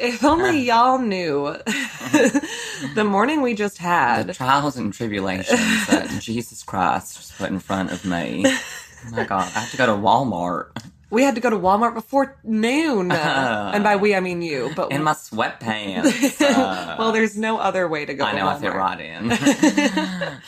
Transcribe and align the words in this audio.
If 0.00 0.24
only 0.24 0.60
y'all 0.60 0.98
knew 0.98 1.56
the 2.94 3.04
morning 3.04 3.42
we 3.42 3.54
just 3.54 3.78
had. 3.78 4.26
The 4.26 4.34
trials 4.34 4.76
and 4.76 4.92
tribulations 4.92 5.86
that 5.88 6.08
Jesus 6.20 6.62
Christ 6.62 7.18
was 7.18 7.32
put 7.36 7.50
in 7.50 7.58
front 7.58 7.92
of 7.92 8.04
me. 8.04 8.44
Oh 8.46 9.10
my 9.12 9.24
god, 9.24 9.50
I 9.54 9.60
have 9.60 9.70
to 9.72 9.76
go 9.76 9.86
to 9.86 9.92
Walmart 9.92 10.68
We 11.10 11.22
had 11.22 11.34
to 11.34 11.40
go 11.40 11.50
to 11.50 11.56
Walmart 11.58 11.94
before 11.94 12.38
noon. 12.44 13.10
and 13.12 13.84
by 13.84 13.96
we, 13.96 14.14
I 14.14 14.20
mean 14.20 14.40
you. 14.42 14.70
But 14.74 14.90
in 14.92 15.02
my 15.02 15.12
sweatpants. 15.12 16.40
Uh, 16.40 16.96
well, 16.98 17.12
there's 17.12 17.36
no 17.36 17.58
other 17.58 17.86
way 17.88 18.06
to 18.06 18.14
go 18.14 18.24
I 18.24 18.32
to 18.32 18.36
know 18.38 18.48
I 18.48 18.58
fit 18.58 18.72
right 18.72 19.00
in. 19.00 19.32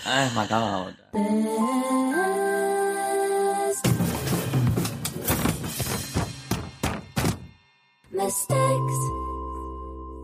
oh 0.07 0.32
my 0.34 0.46
god. 0.46 0.96
Mistakes. 8.12 8.98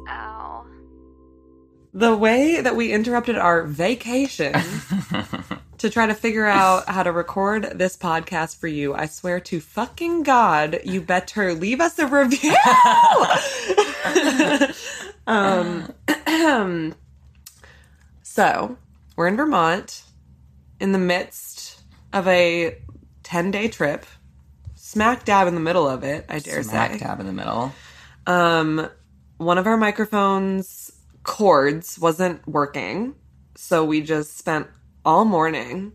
Ow. 0.08 0.66
The 1.94 2.14
way 2.14 2.60
that 2.60 2.76
we 2.76 2.92
interrupted 2.92 3.36
our 3.36 3.62
vacation 3.64 4.52
to 5.78 5.88
try 5.88 6.06
to 6.06 6.14
figure 6.14 6.44
out 6.44 6.86
how 6.86 7.02
to 7.02 7.12
record 7.12 7.72
this 7.74 7.96
podcast 7.96 8.58
for 8.58 8.66
you, 8.66 8.94
I 8.94 9.06
swear 9.06 9.40
to 9.40 9.60
fucking 9.60 10.22
God, 10.22 10.80
you 10.84 11.00
better 11.00 11.54
leave 11.54 11.80
us 11.80 11.98
a 11.98 12.06
review. 12.06 12.54
um, 15.26 15.94
so, 18.22 18.76
we're 19.16 19.28
in 19.28 19.36
Vermont 19.36 20.02
in 20.78 20.92
the 20.92 20.98
midst 20.98 21.80
of 22.12 22.28
a 22.28 22.76
10 23.22 23.50
day 23.50 23.68
trip, 23.68 24.04
smack 24.98 25.24
dab 25.24 25.46
in 25.46 25.54
the 25.54 25.60
middle 25.60 25.86
of 25.88 26.02
it, 26.02 26.26
I 26.28 26.40
dare 26.40 26.60
Smack 26.64 26.92
say. 26.92 26.98
dab 26.98 27.20
in 27.20 27.26
the 27.26 27.32
middle. 27.32 27.72
Um, 28.26 28.88
one 29.36 29.56
of 29.56 29.68
our 29.68 29.76
microphones 29.76 30.90
cords 31.22 32.00
wasn't 32.00 32.44
working, 32.48 33.14
so 33.54 33.84
we 33.84 34.00
just 34.00 34.36
spent 34.36 34.66
all 35.04 35.24
morning, 35.24 35.92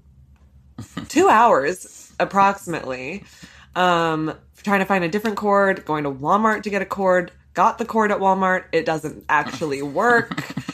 two 1.09 1.27
hours 1.27 2.13
approximately, 2.17 3.25
um, 3.75 4.33
trying 4.63 4.79
to 4.79 4.85
find 4.85 5.03
a 5.03 5.09
different 5.09 5.35
cord. 5.35 5.83
Going 5.83 6.05
to 6.05 6.11
Walmart 6.11 6.63
to 6.63 6.69
get 6.69 6.81
a 6.81 6.85
cord. 6.85 7.33
Got 7.53 7.79
the 7.79 7.85
cord 7.85 8.09
at 8.09 8.19
Walmart. 8.19 8.63
It 8.71 8.85
doesn't 8.85 9.25
actually 9.27 9.81
work. 9.81 10.47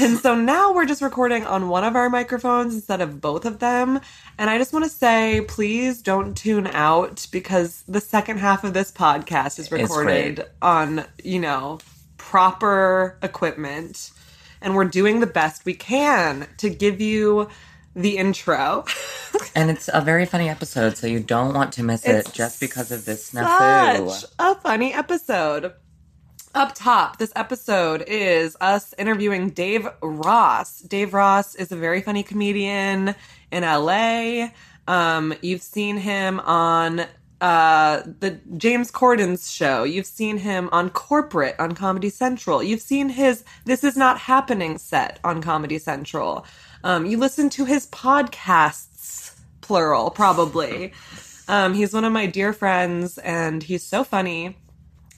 And 0.00 0.18
so 0.18 0.34
now 0.34 0.72
we're 0.72 0.86
just 0.86 1.02
recording 1.02 1.44
on 1.44 1.68
one 1.68 1.84
of 1.84 1.96
our 1.96 2.08
microphones 2.08 2.74
instead 2.74 3.00
of 3.00 3.20
both 3.20 3.44
of 3.44 3.58
them. 3.58 4.00
And 4.38 4.48
I 4.48 4.58
just 4.58 4.72
want 4.72 4.84
to 4.84 4.90
say, 4.90 5.42
please 5.46 6.00
don't 6.02 6.36
tune 6.36 6.66
out 6.66 7.26
because 7.30 7.82
the 7.86 8.00
second 8.00 8.38
half 8.38 8.64
of 8.64 8.72
this 8.74 8.90
podcast 8.90 9.58
is 9.58 9.70
recorded 9.70 10.46
on, 10.62 11.04
you 11.22 11.40
know, 11.40 11.78
proper 12.16 13.18
equipment. 13.22 14.10
And 14.60 14.74
we're 14.74 14.84
doing 14.84 15.20
the 15.20 15.26
best 15.26 15.64
we 15.64 15.74
can 15.74 16.46
to 16.58 16.70
give 16.70 17.00
you 17.00 17.48
the 17.94 18.16
intro. 18.16 18.84
And 19.54 19.70
it's 19.70 19.90
a 19.92 20.00
very 20.00 20.24
funny 20.24 20.48
episode, 20.48 20.96
so 20.96 21.06
you 21.06 21.20
don't 21.20 21.52
want 21.54 21.74
to 21.74 21.82
miss 21.82 22.06
it 22.06 22.32
just 22.32 22.60
because 22.60 22.90
of 22.90 23.04
this 23.04 23.32
snafu. 23.32 24.10
Such 24.10 24.30
a 24.38 24.54
funny 24.54 24.94
episode. 24.94 25.72
Up 26.54 26.74
top, 26.74 27.16
this 27.16 27.32
episode 27.34 28.04
is 28.06 28.58
us 28.60 28.92
interviewing 28.98 29.48
Dave 29.48 29.88
Ross. 30.02 30.80
Dave 30.80 31.14
Ross 31.14 31.54
is 31.54 31.72
a 31.72 31.76
very 31.76 32.02
funny 32.02 32.22
comedian 32.22 33.14
in 33.50 33.62
LA. 33.62 34.48
Um, 34.86 35.32
you've 35.40 35.62
seen 35.62 35.96
him 35.96 36.40
on 36.40 37.06
uh, 37.40 38.02
the 38.20 38.38
James 38.58 38.90
Corden's 38.90 39.50
show. 39.50 39.84
You've 39.84 40.04
seen 40.04 40.36
him 40.36 40.68
on 40.72 40.90
Corporate 40.90 41.56
on 41.58 41.72
Comedy 41.72 42.10
Central. 42.10 42.62
You've 42.62 42.82
seen 42.82 43.08
his 43.08 43.44
This 43.64 43.82
Is 43.82 43.96
Not 43.96 44.18
Happening 44.18 44.76
set 44.76 45.20
on 45.24 45.40
Comedy 45.40 45.78
Central. 45.78 46.44
Um, 46.84 47.06
you 47.06 47.16
listen 47.16 47.48
to 47.48 47.64
his 47.64 47.86
podcasts, 47.86 49.32
plural, 49.62 50.10
probably. 50.10 50.92
Um, 51.48 51.72
he's 51.72 51.94
one 51.94 52.04
of 52.04 52.12
my 52.12 52.26
dear 52.26 52.52
friends, 52.52 53.16
and 53.16 53.62
he's 53.62 53.82
so 53.82 54.04
funny. 54.04 54.58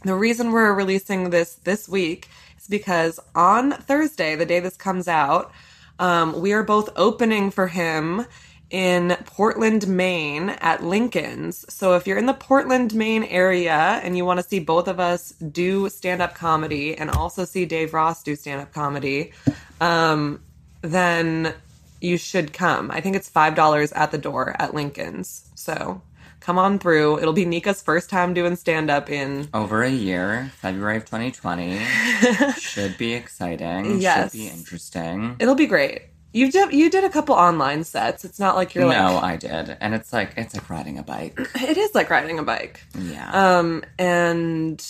The 0.05 0.15
reason 0.15 0.53
we're 0.53 0.75
releasing 0.75 1.31
this 1.31 1.55
this 1.55 1.89
week 1.89 2.29
is 2.59 2.67
because 2.67 3.19
on 3.35 3.73
Thursday, 3.73 4.37
the 4.37 4.45
day 4.45 4.61
this 4.61 4.77
comes 4.77 5.09
out, 5.09 5.51
um, 5.99 6.43
we 6.43 6.53
are 6.53 6.63
both 6.63 6.91
opening 6.95 7.51
for 7.51 7.69
him 7.69 8.27
in 8.69 9.17
Portland, 9.25 9.89
Maine 9.89 10.51
at 10.51 10.85
Lincoln's. 10.85 11.65
So 11.73 11.95
if 11.95 12.07
you're 12.07 12.19
in 12.19 12.27
the 12.27 12.35
Portland, 12.35 12.95
Maine 12.95 13.25
area 13.25 13.99
and 14.03 14.15
you 14.15 14.27
want 14.27 14.41
to 14.41 14.47
see 14.47 14.59
both 14.59 14.89
of 14.89 15.01
us 15.01 15.31
do 15.31 15.89
stand 15.89 16.21
up 16.21 16.35
comedy 16.35 16.95
and 16.95 17.11
also 17.11 17.47
see 17.47 17.65
Dave 17.65 17.95
Ross 17.95 18.23
do 18.23 18.37
stand 18.37 18.61
up 18.61 18.75
comedy, 18.75 19.33
um, 19.81 20.43
then 20.83 21.55
you 22.03 22.19
should 22.19 22.53
come. 22.53 22.91
I 22.91 23.01
think 23.01 23.17
it's 23.17 23.31
$5 23.31 23.93
at 23.97 24.11
the 24.11 24.19
door 24.19 24.55
at 24.59 24.75
Lincoln's. 24.75 25.49
So 25.55 26.03
come 26.45 26.59
on 26.59 26.79
through. 26.79 27.19
It'll 27.21 27.33
be 27.33 27.47
Nika's 27.47 27.81
first 27.83 28.11
time 28.11 28.35
doing 28.35 28.55
stand 28.57 28.91
up 28.91 29.09
in 29.11 29.49
Over 29.55 29.83
a 29.83 29.91
year, 29.91 30.53
February 30.59 30.99
of 30.99 31.05
2020. 31.07 31.79
Should 32.61 32.99
be 32.99 33.15
exciting. 33.15 34.01
Yes. 34.01 34.33
Should 34.33 34.39
be 34.39 34.49
interesting. 34.49 35.37
It'll 35.39 35.55
be 35.55 35.67
great. 35.67 36.03
You 36.33 36.51
did 36.51 36.73
you 36.73 36.91
did 36.91 37.05
a 37.05 37.09
couple 37.09 37.35
online 37.37 37.85
sets. 37.85 38.25
It's 38.25 38.41
not 38.41 38.57
like 38.57 38.75
you're 38.75 38.85
no, 38.91 39.15
like 39.15 39.23
I 39.25 39.37
did. 39.37 39.77
And 39.81 39.95
it's 39.95 40.13
like 40.13 40.33
it's 40.37 40.53
like 40.55 40.69
riding 40.69 40.99
a 40.99 41.03
bike. 41.03 41.39
it 41.55 41.77
is 41.79 41.95
like 41.95 42.11
riding 42.11 42.39
a 42.39 42.43
bike. 42.43 42.81
Yeah. 42.99 43.31
Um 43.59 43.85
and 43.99 44.85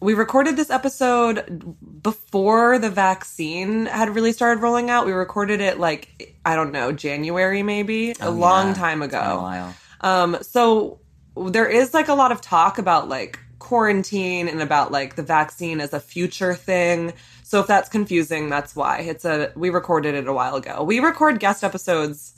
we 0.00 0.14
recorded 0.14 0.56
this 0.56 0.68
episode 0.68 1.76
before 2.02 2.78
the 2.78 2.90
vaccine 2.90 3.86
had 3.86 4.14
really 4.14 4.32
started 4.32 4.60
rolling 4.60 4.90
out. 4.90 5.06
We 5.06 5.12
recorded 5.12 5.60
it 5.62 5.78
like 5.80 6.36
I 6.44 6.56
don't 6.56 6.72
know, 6.72 6.92
January 6.92 7.62
maybe, 7.62 8.10
a 8.10 8.26
Oh, 8.26 8.30
long 8.30 8.68
yeah. 8.68 8.74
time 8.74 9.00
a 9.00 9.06
ago. 9.06 9.72
Um, 10.02 10.38
so 10.42 11.00
there 11.36 11.68
is 11.68 11.94
like 11.94 12.08
a 12.08 12.14
lot 12.14 12.32
of 12.32 12.40
talk 12.40 12.78
about 12.78 13.08
like 13.08 13.38
quarantine 13.58 14.48
and 14.48 14.60
about 14.60 14.90
like 14.90 15.14
the 15.14 15.22
vaccine 15.22 15.80
as 15.80 15.92
a 15.92 16.00
future 16.00 16.54
thing. 16.54 17.12
So 17.42 17.60
if 17.60 17.66
that's 17.66 17.88
confusing, 17.88 18.50
that's 18.50 18.74
why. 18.74 18.98
It's 19.00 19.24
a 19.24 19.52
we 19.54 19.70
recorded 19.70 20.14
it 20.14 20.26
a 20.26 20.32
while 20.32 20.56
ago. 20.56 20.82
We 20.82 21.00
record 21.00 21.38
guest 21.38 21.62
episodes 21.62 22.34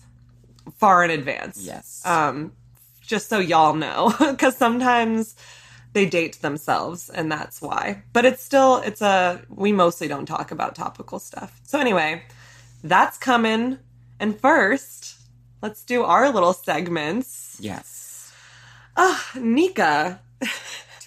far 0.76 1.04
in 1.04 1.10
advance. 1.10 1.58
Yes. 1.60 2.02
Um, 2.04 2.52
just 3.00 3.28
so 3.28 3.38
y'all 3.38 3.75
know, 3.75 4.14
because 4.31 4.56
sometimes 4.56 5.36
they 5.92 6.06
date 6.06 6.42
themselves, 6.42 7.08
and 7.08 7.31
that's 7.31 7.62
why. 7.62 8.02
But 8.12 8.25
it's 8.25 8.42
still 8.42 8.78
it's 8.78 9.00
a 9.00 9.42
we 9.48 9.72
mostly 9.72 10.08
don't 10.08 10.26
talk 10.26 10.50
about 10.50 10.75
topical 10.75 11.19
stuff. 11.19 11.60
So 11.64 11.78
anyway, 11.78 12.22
that's 12.82 13.16
coming. 13.16 13.78
And 14.20 14.38
first, 14.38 15.16
let's 15.62 15.82
do 15.84 16.02
our 16.02 16.31
little 16.31 16.52
segments. 16.52 17.44
Yes. 17.60 18.32
Ah, 18.97 19.31
Nika, 19.37 20.20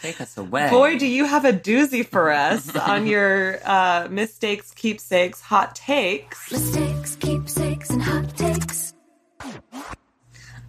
Take 0.01 0.21
us 0.21 0.37
away. 0.37 0.69
boy, 0.69 0.97
do 0.97 1.07
you 1.07 1.25
have 1.25 1.45
a 1.45 1.53
doozy 1.53 2.05
for 2.05 2.31
us 2.31 2.75
on 2.75 3.07
your 3.07 3.59
uh, 3.65 4.07
mistakes, 4.09 4.71
keepsakes, 4.71 5.41
hot 5.41 5.75
takes. 5.75 6.51
Mistakes, 6.51 7.15
keepsakes, 7.15 7.89
and 7.89 8.01
hot 8.01 8.37
takes. 8.37 8.93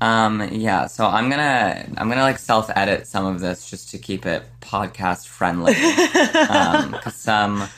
Um, 0.00 0.48
yeah, 0.52 0.86
so 0.86 1.06
I'm 1.06 1.28
gonna 1.28 1.84
I'm 1.96 2.08
gonna 2.08 2.22
like 2.22 2.38
self 2.38 2.70
edit 2.76 3.06
some 3.06 3.26
of 3.26 3.40
this 3.40 3.68
just 3.68 3.90
to 3.90 3.98
keep 3.98 4.26
it 4.26 4.44
podcast 4.60 5.26
friendly. 5.26 5.74
um, 6.48 6.92
cause 7.02 7.16
some 7.16 7.68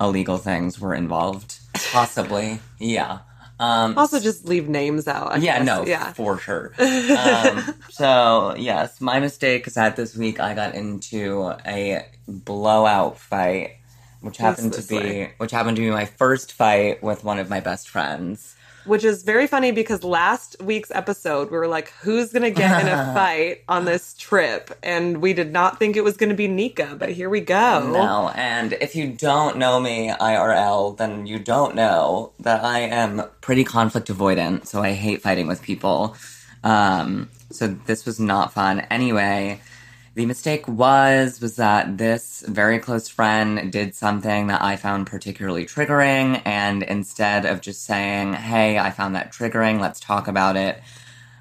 illegal 0.00 0.36
things 0.36 0.78
were 0.78 0.94
involved. 0.94 1.58
Possibly. 1.92 2.60
Yeah. 2.78 3.20
Um 3.60 3.96
Also, 3.98 4.18
just 4.18 4.48
leave 4.48 4.68
names 4.68 5.06
out. 5.06 5.32
I 5.32 5.36
yeah, 5.36 5.58
guess. 5.58 5.66
no, 5.66 5.84
yeah. 5.86 6.12
for 6.14 6.38
sure. 6.38 6.72
Um, 6.80 7.74
so 7.90 8.54
yes, 8.56 9.00
my 9.00 9.20
mistake 9.20 9.66
is 9.66 9.74
that 9.74 9.96
this 9.96 10.16
week 10.16 10.40
I 10.40 10.54
got 10.54 10.74
into 10.74 11.52
a 11.66 12.06
blowout 12.26 13.18
fight, 13.18 13.76
which 14.22 14.38
happened 14.38 14.72
to 14.72 14.82
be 14.82 14.96
way. 14.96 15.32
which 15.36 15.50
happened 15.50 15.76
to 15.76 15.82
be 15.82 15.90
my 15.90 16.06
first 16.06 16.54
fight 16.54 17.02
with 17.02 17.22
one 17.22 17.38
of 17.38 17.50
my 17.50 17.60
best 17.60 17.88
friends. 17.88 18.56
Which 18.84 19.04
is 19.04 19.22
very 19.22 19.46
funny 19.46 19.72
because 19.72 20.02
last 20.02 20.56
week's 20.62 20.90
episode 20.92 21.50
we 21.50 21.58
were 21.58 21.68
like, 21.68 21.90
who's 22.00 22.32
gonna 22.32 22.50
get 22.50 22.80
in 22.80 22.88
a 22.88 23.12
fight 23.14 23.62
on 23.68 23.84
this 23.84 24.14
trip? 24.14 24.76
And 24.82 25.20
we 25.20 25.32
did 25.32 25.52
not 25.52 25.78
think 25.78 25.96
it 25.96 26.04
was 26.04 26.16
gonna 26.16 26.34
be 26.34 26.48
Nika, 26.48 26.96
but 26.98 27.10
here 27.10 27.28
we 27.28 27.40
go. 27.40 27.90
No, 27.92 28.30
and 28.34 28.72
if 28.74 28.96
you 28.96 29.08
don't 29.08 29.56
know 29.58 29.80
me 29.80 30.10
IRL, 30.10 30.96
then 30.96 31.26
you 31.26 31.38
don't 31.38 31.74
know 31.74 32.32
that 32.40 32.64
I 32.64 32.80
am 32.80 33.22
pretty 33.40 33.64
conflict 33.64 34.08
avoidant, 34.08 34.66
so 34.66 34.82
I 34.82 34.92
hate 34.92 35.22
fighting 35.22 35.46
with 35.46 35.62
people. 35.62 36.16
Um, 36.62 37.28
so 37.50 37.68
this 37.68 38.06
was 38.06 38.20
not 38.20 38.52
fun. 38.52 38.80
Anyway, 38.90 39.60
the 40.20 40.26
mistake 40.26 40.68
was 40.68 41.40
was 41.40 41.56
that 41.56 41.96
this 41.96 42.44
very 42.46 42.78
close 42.78 43.08
friend 43.08 43.72
did 43.72 43.94
something 43.94 44.48
that 44.48 44.60
I 44.60 44.76
found 44.76 45.06
particularly 45.06 45.64
triggering, 45.64 46.42
and 46.44 46.82
instead 46.82 47.46
of 47.46 47.62
just 47.62 47.84
saying, 47.84 48.34
"Hey, 48.34 48.78
I 48.78 48.90
found 48.90 49.14
that 49.14 49.32
triggering. 49.32 49.80
Let's 49.80 49.98
talk 49.98 50.28
about 50.28 50.56
it," 50.56 50.78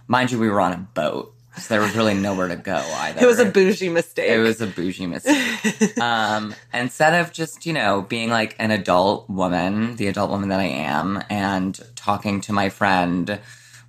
mind 0.08 0.32
you, 0.32 0.40
we 0.40 0.48
were 0.48 0.62
on 0.62 0.72
a 0.72 0.78
boat, 0.78 1.34
so 1.58 1.74
there 1.74 1.82
was 1.82 1.94
really 1.94 2.14
nowhere 2.14 2.48
to 2.48 2.56
go 2.56 2.78
either. 3.00 3.22
It 3.22 3.28
was 3.28 3.40
a 3.40 3.46
bougie 3.52 3.90
mistake. 3.90 4.30
It 4.30 4.40
was 4.40 4.62
a 4.62 4.68
bougie 4.68 5.08
mistake. 5.08 5.98
um, 6.02 6.56
instead 6.74 7.20
of 7.20 7.34
just, 7.34 7.66
you 7.66 7.74
know, 7.74 8.04
being 8.04 8.30
like 8.30 8.56
an 8.60 8.72
adult 8.72 9.30
woman, 9.30 9.98
the 9.98 10.08
adult 10.08 10.32
woman 10.32 10.48
that 10.48 10.62
I 10.62 10.68
am, 10.68 11.22
and 11.30 11.78
talking 11.98 12.40
to 12.48 12.54
my 12.54 12.70
friend 12.70 13.42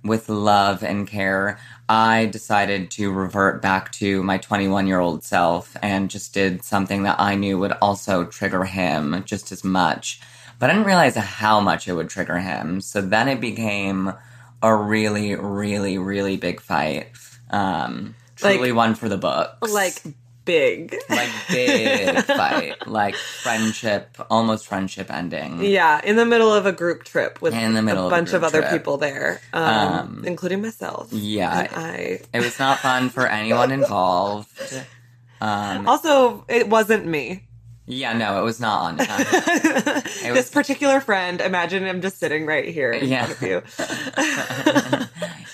with 0.03 0.27
love 0.27 0.83
and 0.83 1.07
care, 1.07 1.59
I 1.91 2.27
decided 2.27 2.89
to 2.91 3.11
revert 3.11 3.61
back 3.61 3.91
to 3.93 4.23
my 4.23 4.37
21 4.37 4.87
year 4.87 5.01
old 5.01 5.25
self 5.25 5.75
and 5.81 6.09
just 6.09 6.33
did 6.33 6.63
something 6.63 7.03
that 7.03 7.19
I 7.19 7.35
knew 7.35 7.59
would 7.59 7.73
also 7.81 8.23
trigger 8.23 8.63
him 8.63 9.23
just 9.25 9.51
as 9.51 9.65
much. 9.65 10.21
But 10.57 10.69
I 10.69 10.73
didn't 10.73 10.87
realize 10.87 11.17
how 11.17 11.59
much 11.59 11.89
it 11.89 11.93
would 11.93 12.07
trigger 12.07 12.39
him. 12.39 12.79
So 12.79 13.01
then 13.01 13.27
it 13.27 13.41
became 13.41 14.13
a 14.63 14.73
really, 14.73 15.35
really, 15.35 15.97
really 15.97 16.37
big 16.37 16.61
fight. 16.61 17.09
Um, 17.49 18.15
Like- 18.41 18.53
truly 18.53 18.71
one 18.71 18.95
for 18.95 19.09
the 19.09 19.17
books 19.17 19.73
like 19.73 20.01
big. 20.55 20.95
like 21.09 21.29
big 21.49 22.23
fight, 22.41 22.87
like 22.87 23.15
friendship, 23.15 24.17
almost 24.29 24.67
friendship 24.67 25.09
ending. 25.09 25.63
Yeah, 25.63 26.01
in 26.03 26.15
the 26.17 26.25
middle 26.25 26.53
of 26.53 26.65
a 26.65 26.71
group 26.71 27.03
trip 27.03 27.41
with 27.41 27.53
In 27.53 27.73
the 27.73 27.81
middle 27.81 28.03
a 28.03 28.07
of 28.07 28.11
a 28.11 28.15
bunch 28.15 28.33
of, 28.33 28.43
other 28.43 28.59
trip. 28.61 28.71
people 28.73 28.97
there, 28.97 29.39
um, 29.53 29.63
Um, 29.63 30.23
including 30.25 30.61
myself. 30.61 31.07
yeah. 31.11 31.59
And 31.61 31.69
I 31.75 32.19
It 32.33 32.41
was 32.41 32.59
not 32.59 32.79
fun 32.79 33.09
for 33.09 33.25
anyone 33.27 33.71
involved. 33.71 34.49
Um, 35.39 35.87
also 35.87 36.45
it 36.49 36.67
wasn't 36.69 37.05
me. 37.05 37.43
yeah, 37.87 38.13
no, 38.13 38.39
it 38.39 38.43
was 38.43 38.59
not 38.59 38.77
on. 38.81 38.99
Um, 38.99 39.07
this 40.03 40.31
was- 40.31 40.49
particular 40.51 40.99
friend, 41.01 41.41
imagine 41.41 41.83
him 41.85 42.01
just 42.01 42.19
sitting 42.19 42.45
right 42.45 42.67
here 42.77 42.91
in 42.91 43.09
Yeah. 43.09 43.25
front 43.25 43.41
of 43.41 43.47
you. 43.49 43.57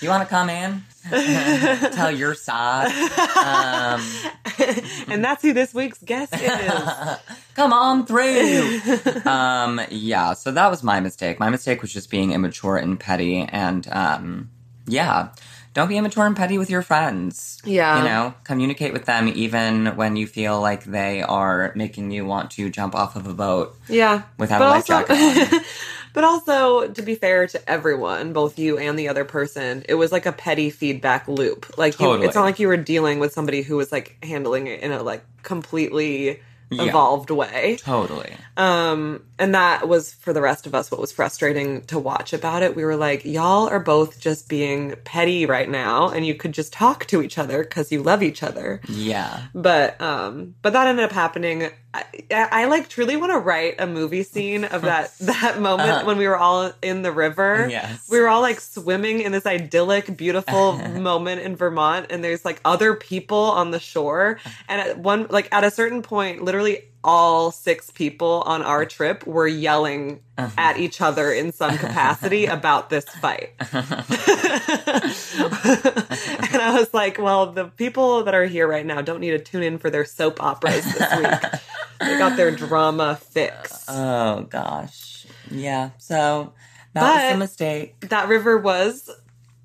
you 0.02 0.08
want 0.08 0.22
to 0.22 0.28
come 0.28 0.50
in? 0.50 0.82
Tell 1.92 2.10
your 2.10 2.34
side. 2.34 2.92
Um, 3.36 4.00
and 5.08 5.24
that's 5.24 5.42
who 5.42 5.52
this 5.52 5.72
week's 5.72 5.98
guest 5.98 6.34
is. 6.34 6.72
come 7.54 7.72
on 7.72 8.06
through. 8.06 8.80
um, 9.24 9.80
yeah, 9.90 10.34
so 10.34 10.50
that 10.50 10.70
was 10.70 10.82
my 10.82 11.00
mistake. 11.00 11.40
My 11.40 11.50
mistake 11.50 11.82
was 11.82 11.92
just 11.92 12.10
being 12.10 12.32
immature 12.32 12.76
and 12.76 12.98
petty, 12.98 13.40
and 13.40 13.88
um, 13.90 14.50
yeah, 14.86 15.30
don't 15.74 15.88
be 15.88 15.96
immature 15.96 16.26
and 16.26 16.36
petty 16.36 16.58
with 16.58 16.70
your 16.70 16.82
friends. 16.82 17.62
Yeah. 17.64 17.98
you 17.98 18.08
know, 18.08 18.34
communicate 18.44 18.92
with 18.92 19.04
them 19.04 19.28
even 19.28 19.86
when 19.96 20.16
you 20.16 20.26
feel 20.26 20.60
like 20.60 20.84
they 20.84 21.22
are 21.22 21.72
making 21.76 22.10
you 22.10 22.24
want 22.24 22.50
to 22.52 22.68
jump 22.68 22.94
off 22.94 23.16
of 23.16 23.26
a 23.26 23.34
boat. 23.34 23.76
Yeah. 23.88 24.22
Without 24.38 24.58
but 24.58 24.66
a 24.66 24.70
life 24.70 24.90
also, 24.90 25.06
jacket 25.06 25.52
on. 25.52 25.60
But 26.18 26.24
also, 26.24 26.88
to 26.88 27.02
be 27.02 27.14
fair 27.14 27.46
to 27.46 27.70
everyone, 27.70 28.32
both 28.32 28.58
you 28.58 28.76
and 28.76 28.98
the 28.98 29.06
other 29.08 29.24
person, 29.24 29.84
it 29.88 29.94
was 29.94 30.10
like 30.10 30.26
a 30.26 30.32
petty 30.32 30.68
feedback 30.68 31.28
loop. 31.28 31.78
Like, 31.78 32.00
you, 32.00 32.12
it's 32.24 32.34
not 32.34 32.42
like 32.42 32.58
you 32.58 32.66
were 32.66 32.76
dealing 32.76 33.20
with 33.20 33.32
somebody 33.32 33.62
who 33.62 33.76
was 33.76 33.92
like 33.92 34.16
handling 34.24 34.66
it 34.66 34.80
in 34.80 34.90
a 34.90 35.00
like 35.00 35.22
completely 35.44 36.40
Yeah. 36.70 36.82
evolved 36.86 37.30
way. 37.30 37.76
Totally. 37.78 38.32
Um, 38.56 39.22
and 39.38 39.54
that 39.54 39.88
was 39.88 40.12
for 40.14 40.32
the 40.32 40.40
rest 40.40 40.66
of 40.66 40.74
us 40.74 40.90
what 40.90 41.00
was 41.00 41.12
frustrating 41.12 41.82
to 41.86 41.98
watch 41.98 42.32
about 42.32 42.62
it. 42.62 42.74
We 42.74 42.84
were 42.84 42.96
like, 42.96 43.24
y'all 43.24 43.68
are 43.68 43.80
both 43.80 44.20
just 44.20 44.48
being 44.48 44.94
petty 45.04 45.46
right 45.46 45.68
now, 45.68 46.08
and 46.08 46.26
you 46.26 46.34
could 46.34 46.52
just 46.52 46.72
talk 46.72 47.06
to 47.06 47.22
each 47.22 47.38
other 47.38 47.62
because 47.62 47.92
you 47.92 48.02
love 48.02 48.22
each 48.22 48.42
other. 48.42 48.80
Yeah. 48.88 49.44
But 49.54 50.00
um, 50.00 50.54
but 50.62 50.72
that 50.72 50.86
ended 50.86 51.04
up 51.04 51.12
happening. 51.12 51.70
I, 51.94 52.04
I, 52.30 52.48
I 52.52 52.64
like 52.66 52.88
truly 52.88 53.16
want 53.16 53.32
to 53.32 53.38
write 53.38 53.76
a 53.78 53.86
movie 53.86 54.22
scene 54.22 54.64
of 54.64 54.82
that 54.82 55.16
that 55.20 55.60
moment 55.60 56.06
when 56.06 56.18
we 56.18 56.26
were 56.26 56.36
all 56.36 56.72
in 56.82 57.02
the 57.02 57.12
river. 57.12 57.66
Yes. 57.70 58.08
we 58.10 58.20
were 58.20 58.28
all 58.28 58.42
like 58.42 58.60
swimming 58.60 59.20
in 59.20 59.32
this 59.32 59.46
idyllic, 59.46 60.16
beautiful 60.16 60.72
moment 60.88 61.42
in 61.42 61.56
Vermont, 61.56 62.06
and 62.10 62.24
there's 62.24 62.44
like 62.44 62.60
other 62.64 62.94
people 62.94 63.38
on 63.38 63.70
the 63.70 63.80
shore. 63.80 64.40
And 64.68 64.80
at 64.80 64.98
one, 64.98 65.26
like 65.30 65.48
at 65.52 65.64
a 65.64 65.70
certain 65.70 66.02
point, 66.02 66.42
literally 66.42 66.84
all 67.08 67.50
six 67.50 67.90
people 67.90 68.42
on 68.44 68.60
our 68.60 68.84
trip 68.84 69.26
were 69.26 69.48
yelling 69.48 70.20
uh-huh. 70.36 70.52
at 70.58 70.76
each 70.76 71.00
other 71.00 71.32
in 71.32 71.52
some 71.52 71.78
capacity 71.84 72.44
about 72.44 72.90
this 72.90 73.06
fight. 73.06 73.54
and 73.60 73.72
I 76.60 76.76
was 76.78 76.92
like, 76.92 77.16
well, 77.18 77.50
the 77.50 77.64
people 77.78 78.24
that 78.24 78.34
are 78.34 78.44
here 78.44 78.68
right 78.68 78.84
now 78.84 79.00
don't 79.00 79.20
need 79.20 79.30
to 79.30 79.38
tune 79.38 79.62
in 79.62 79.78
for 79.78 79.88
their 79.88 80.04
soap 80.04 80.42
operas 80.42 80.84
this 80.84 81.16
week. 81.16 81.60
they 82.00 82.18
got 82.18 82.36
their 82.36 82.50
drama 82.50 83.16
fix. 83.16 83.86
Oh 83.88 84.42
gosh. 84.42 85.26
Yeah. 85.50 85.92
So 85.96 86.52
that 86.92 87.24
was 87.24 87.36
a 87.36 87.38
mistake. 87.38 87.98
that 88.00 88.28
river 88.28 88.58
was 88.58 89.08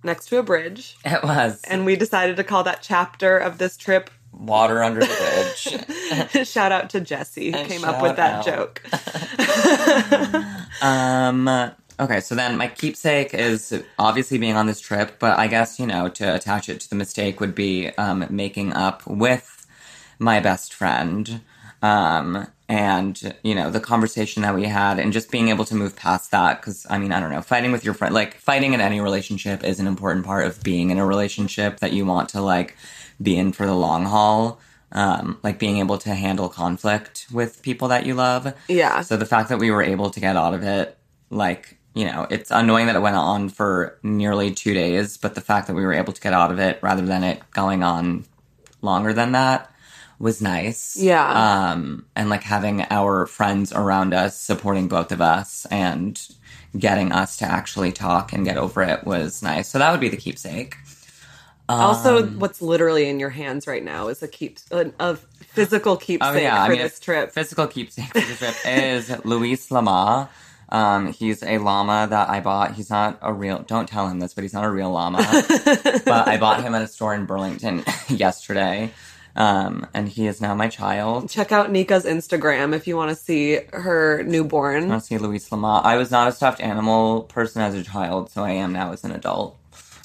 next 0.01 0.27
to 0.27 0.37
a 0.37 0.43
bridge, 0.43 0.95
It 1.03 1.21
was. 1.23 1.61
and 1.65 1.85
we 1.85 1.97
decided 1.97 2.37
to 2.37 2.45
call 2.45 2.63
that 2.63 2.81
chapter 2.81 3.37
of 3.37 3.57
this 3.57 3.75
trip. 3.75 4.09
Water 4.37 4.83
under 4.83 5.01
the 5.01 6.25
bridge. 6.25 6.47
shout 6.47 6.71
out 6.71 6.89
to 6.91 6.99
Jesse 6.99 7.51
who 7.51 7.63
came 7.65 7.83
up 7.83 8.01
with 8.01 8.15
that 8.17 8.39
out. 8.39 8.45
joke. 8.45 8.81
Um. 10.81 11.71
Okay, 11.99 12.19
so 12.19 12.33
then 12.33 12.57
my 12.57 12.67
keepsake 12.67 13.33
is 13.33 13.81
obviously 13.99 14.39
being 14.39 14.55
on 14.55 14.65
this 14.65 14.81
trip, 14.81 15.17
but 15.19 15.37
I 15.37 15.47
guess 15.47 15.79
you 15.79 15.85
know 15.85 16.09
to 16.09 16.35
attach 16.35 16.67
it 16.67 16.79
to 16.81 16.89
the 16.89 16.95
mistake 16.95 17.39
would 17.39 17.53
be 17.53 17.89
um, 17.89 18.25
making 18.29 18.73
up 18.73 19.05
with 19.05 19.65
my 20.17 20.39
best 20.39 20.73
friend, 20.73 21.41
um, 21.81 22.47
and 22.67 23.35
you 23.43 23.53
know 23.53 23.69
the 23.69 23.79
conversation 23.79 24.41
that 24.41 24.55
we 24.55 24.65
had, 24.65 24.97
and 24.97 25.13
just 25.13 25.29
being 25.29 25.49
able 25.49 25.65
to 25.65 25.75
move 25.75 25.95
past 25.95 26.31
that. 26.31 26.59
Because 26.59 26.87
I 26.89 26.97
mean, 26.97 27.11
I 27.11 27.19
don't 27.19 27.31
know, 27.31 27.41
fighting 27.41 27.71
with 27.71 27.85
your 27.85 27.93
friend, 27.93 28.13
like 28.13 28.35
fighting 28.35 28.73
in 28.73 28.81
any 28.81 28.99
relationship, 28.99 29.63
is 29.63 29.79
an 29.79 29.87
important 29.87 30.25
part 30.25 30.47
of 30.47 30.63
being 30.63 30.89
in 30.89 30.97
a 30.97 31.05
relationship 31.05 31.79
that 31.79 31.93
you 31.93 32.05
want 32.05 32.29
to 32.29 32.41
like 32.41 32.75
be 33.23 33.37
in 33.37 33.53
for 33.53 33.65
the 33.65 33.73
long 33.73 34.05
haul. 34.05 34.59
Um, 34.95 35.39
like 35.41 35.57
being 35.57 35.77
able 35.77 35.97
to 35.97 36.13
handle 36.13 36.49
conflict 36.49 37.25
with 37.33 37.63
people 37.63 37.87
that 37.87 38.05
you 38.05 38.13
love. 38.13 38.53
Yeah. 38.67 39.01
So 39.01 39.17
the 39.17 39.25
fact 39.25 39.49
that 39.49 39.57
we 39.57 39.71
were 39.71 39.81
able 39.81 40.11
to 40.11 40.19
get 40.19 40.35
out 40.35 40.53
of 40.53 40.61
it, 40.61 40.95
like, 41.31 41.79
you 41.95 42.05
know, 42.05 42.27
it's 42.29 42.51
annoying 42.51 42.85
that 42.85 42.95
it 42.95 43.01
went 43.01 43.15
on 43.15 43.49
for 43.49 43.97
nearly 44.03 44.51
two 44.51 44.75
days, 44.75 45.17
but 45.17 45.33
the 45.33 45.41
fact 45.41 45.65
that 45.65 45.73
we 45.73 45.83
were 45.83 45.93
able 45.93 46.13
to 46.13 46.21
get 46.21 46.31
out 46.31 46.51
of 46.51 46.59
it 46.59 46.77
rather 46.83 47.01
than 47.01 47.23
it 47.23 47.41
going 47.53 47.81
on 47.81 48.25
longer 48.83 49.13
than 49.13 49.31
that 49.31 49.71
was 50.19 50.43
nice. 50.43 50.95
Yeah. 50.95 51.71
Um, 51.71 52.05
and 52.15 52.29
like 52.29 52.43
having 52.43 52.85
our 52.91 53.25
friends 53.25 53.73
around 53.73 54.13
us 54.13 54.39
supporting 54.39 54.87
both 54.87 55.11
of 55.11 55.21
us 55.21 55.65
and 55.71 56.21
getting 56.77 57.11
us 57.11 57.37
to 57.37 57.45
actually 57.45 57.91
talk 57.91 58.31
and 58.33 58.45
get 58.45 58.57
over 58.57 58.81
it 58.83 59.05
was 59.05 59.41
nice. 59.43 59.69
So 59.69 59.79
that 59.79 59.91
would 59.91 59.99
be 59.99 60.09
the 60.09 60.17
keepsake. 60.17 60.77
Also, 61.69 62.23
Um, 62.23 62.39
what's 62.39 62.61
literally 62.61 63.07
in 63.09 63.19
your 63.19 63.29
hands 63.29 63.67
right 63.67 63.83
now 63.83 64.07
is 64.09 64.21
a 64.21 64.27
keep 64.27 64.59
a, 64.71 64.91
a 64.99 65.15
physical 65.15 65.95
keepsake 65.97 66.35
Oh 66.35 66.37
yeah, 66.37 66.65
for 66.65 66.71
I 66.71 66.75
mean, 66.75 66.83
this 66.83 66.99
trip. 66.99 67.31
Physical 67.31 67.67
keepsake 67.67 68.07
for 68.07 68.19
the 68.19 68.35
trip 68.35 68.55
is 68.65 69.25
Luis 69.25 69.71
Lama. 69.71 70.29
Um, 70.69 71.13
he's 71.13 71.43
a 71.43 71.59
llama 71.59 72.07
that 72.09 72.29
I 72.29 72.39
bought. 72.39 72.73
He's 72.73 72.89
not 72.89 73.19
a 73.21 73.31
real. 73.31 73.59
Don't 73.59 73.87
tell 73.87 74.07
him 74.07 74.19
this, 74.19 74.33
but 74.33 74.43
he's 74.43 74.53
not 74.53 74.63
a 74.65 74.69
real 74.71 74.91
llama. 74.91 75.19
but 76.05 76.27
I 76.27 76.37
bought 76.37 76.63
him 76.63 76.73
at 76.73 76.81
a 76.81 76.87
store 76.87 77.13
in 77.13 77.25
Burlington 77.25 77.83
yesterday, 78.09 78.89
um, 79.35 79.85
and 79.93 80.09
he 80.09 80.25
is 80.25 80.41
now 80.41 80.55
my 80.55 80.67
child. 80.67 81.29
Check 81.29 81.51
out 81.51 81.71
Nika's 81.71 82.05
Instagram 82.05 82.73
if 82.75 82.87
you 82.87 82.97
want 82.97 83.09
to 83.09 83.15
see 83.15 83.59
her 83.71 84.23
newborn. 84.23 84.91
I 84.91 84.97
see 84.97 85.17
Luis 85.19 85.51
Lama. 85.51 85.81
I 85.83 85.95
was 85.95 86.09
not 86.09 86.27
a 86.27 86.31
stuffed 86.31 86.59
animal 86.59 87.21
person 87.23 87.61
as 87.61 87.75
a 87.75 87.83
child, 87.83 88.31
so 88.31 88.43
I 88.43 88.51
am 88.51 88.73
now 88.73 88.91
as 88.93 89.03
an 89.03 89.11
adult. 89.11 89.57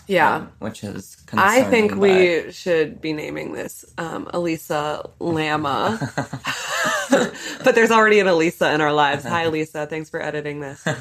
Yeah. 0.09 0.37
um, 0.37 0.53
which 0.59 0.83
is 0.83 1.17
concerning. 1.27 1.65
I 1.67 1.71
think 1.71 1.91
but- 1.93 1.99
we 2.01 2.53
should 2.53 3.01
be 3.01 3.13
naming 3.13 3.53
this 3.53 3.85
um, 3.99 4.29
Elisa 4.33 5.09
Lama. 5.21 5.99
but 7.65 7.75
there's 7.75 7.91
already 7.91 8.21
an 8.21 8.27
Elisa 8.27 8.73
in 8.73 8.81
our 8.81 8.93
lives. 8.93 9.25
Hi, 9.25 9.43
Elisa. 9.45 9.87
Thanks 9.87 10.11
for 10.11 10.21
editing 10.21 10.61
this. 10.61 10.85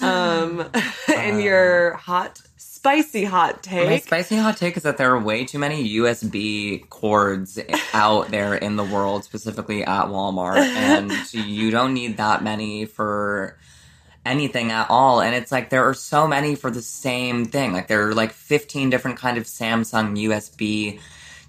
Um, 0.00 0.68
and 1.16 1.40
your 1.42 1.94
hot, 1.94 2.38
spicy 2.58 3.24
hot 3.24 3.66
My 3.66 3.86
take. 3.86 4.04
spicy 4.04 4.36
hot 4.36 4.58
take 4.58 4.76
is 4.76 4.82
that 4.82 4.98
there 4.98 5.10
are 5.14 5.18
way 5.18 5.46
too 5.46 5.58
many 5.58 5.96
USB 5.96 6.86
cords 6.90 7.58
out 7.94 8.28
there 8.28 8.54
in 8.54 8.76
the 8.76 8.84
world, 8.84 9.24
specifically 9.24 9.82
at 9.82 10.04
Walmart, 10.06 10.58
and 10.58 11.10
you 11.32 11.70
don't 11.70 11.94
need 11.94 12.18
that 12.18 12.44
many 12.44 12.84
for 12.84 13.58
anything 14.24 14.70
at 14.70 14.88
all. 14.90 15.20
And 15.20 15.34
it's 15.34 15.52
like 15.52 15.70
there 15.70 15.88
are 15.88 15.94
so 15.94 16.26
many 16.26 16.54
for 16.54 16.70
the 16.70 16.82
same 16.82 17.44
thing. 17.44 17.72
Like 17.72 17.88
there 17.88 18.08
are 18.08 18.14
like 18.14 18.32
15 18.32 18.90
different 18.90 19.18
kind 19.18 19.38
of 19.38 19.44
Samsung 19.44 20.18
USB 20.24 21.00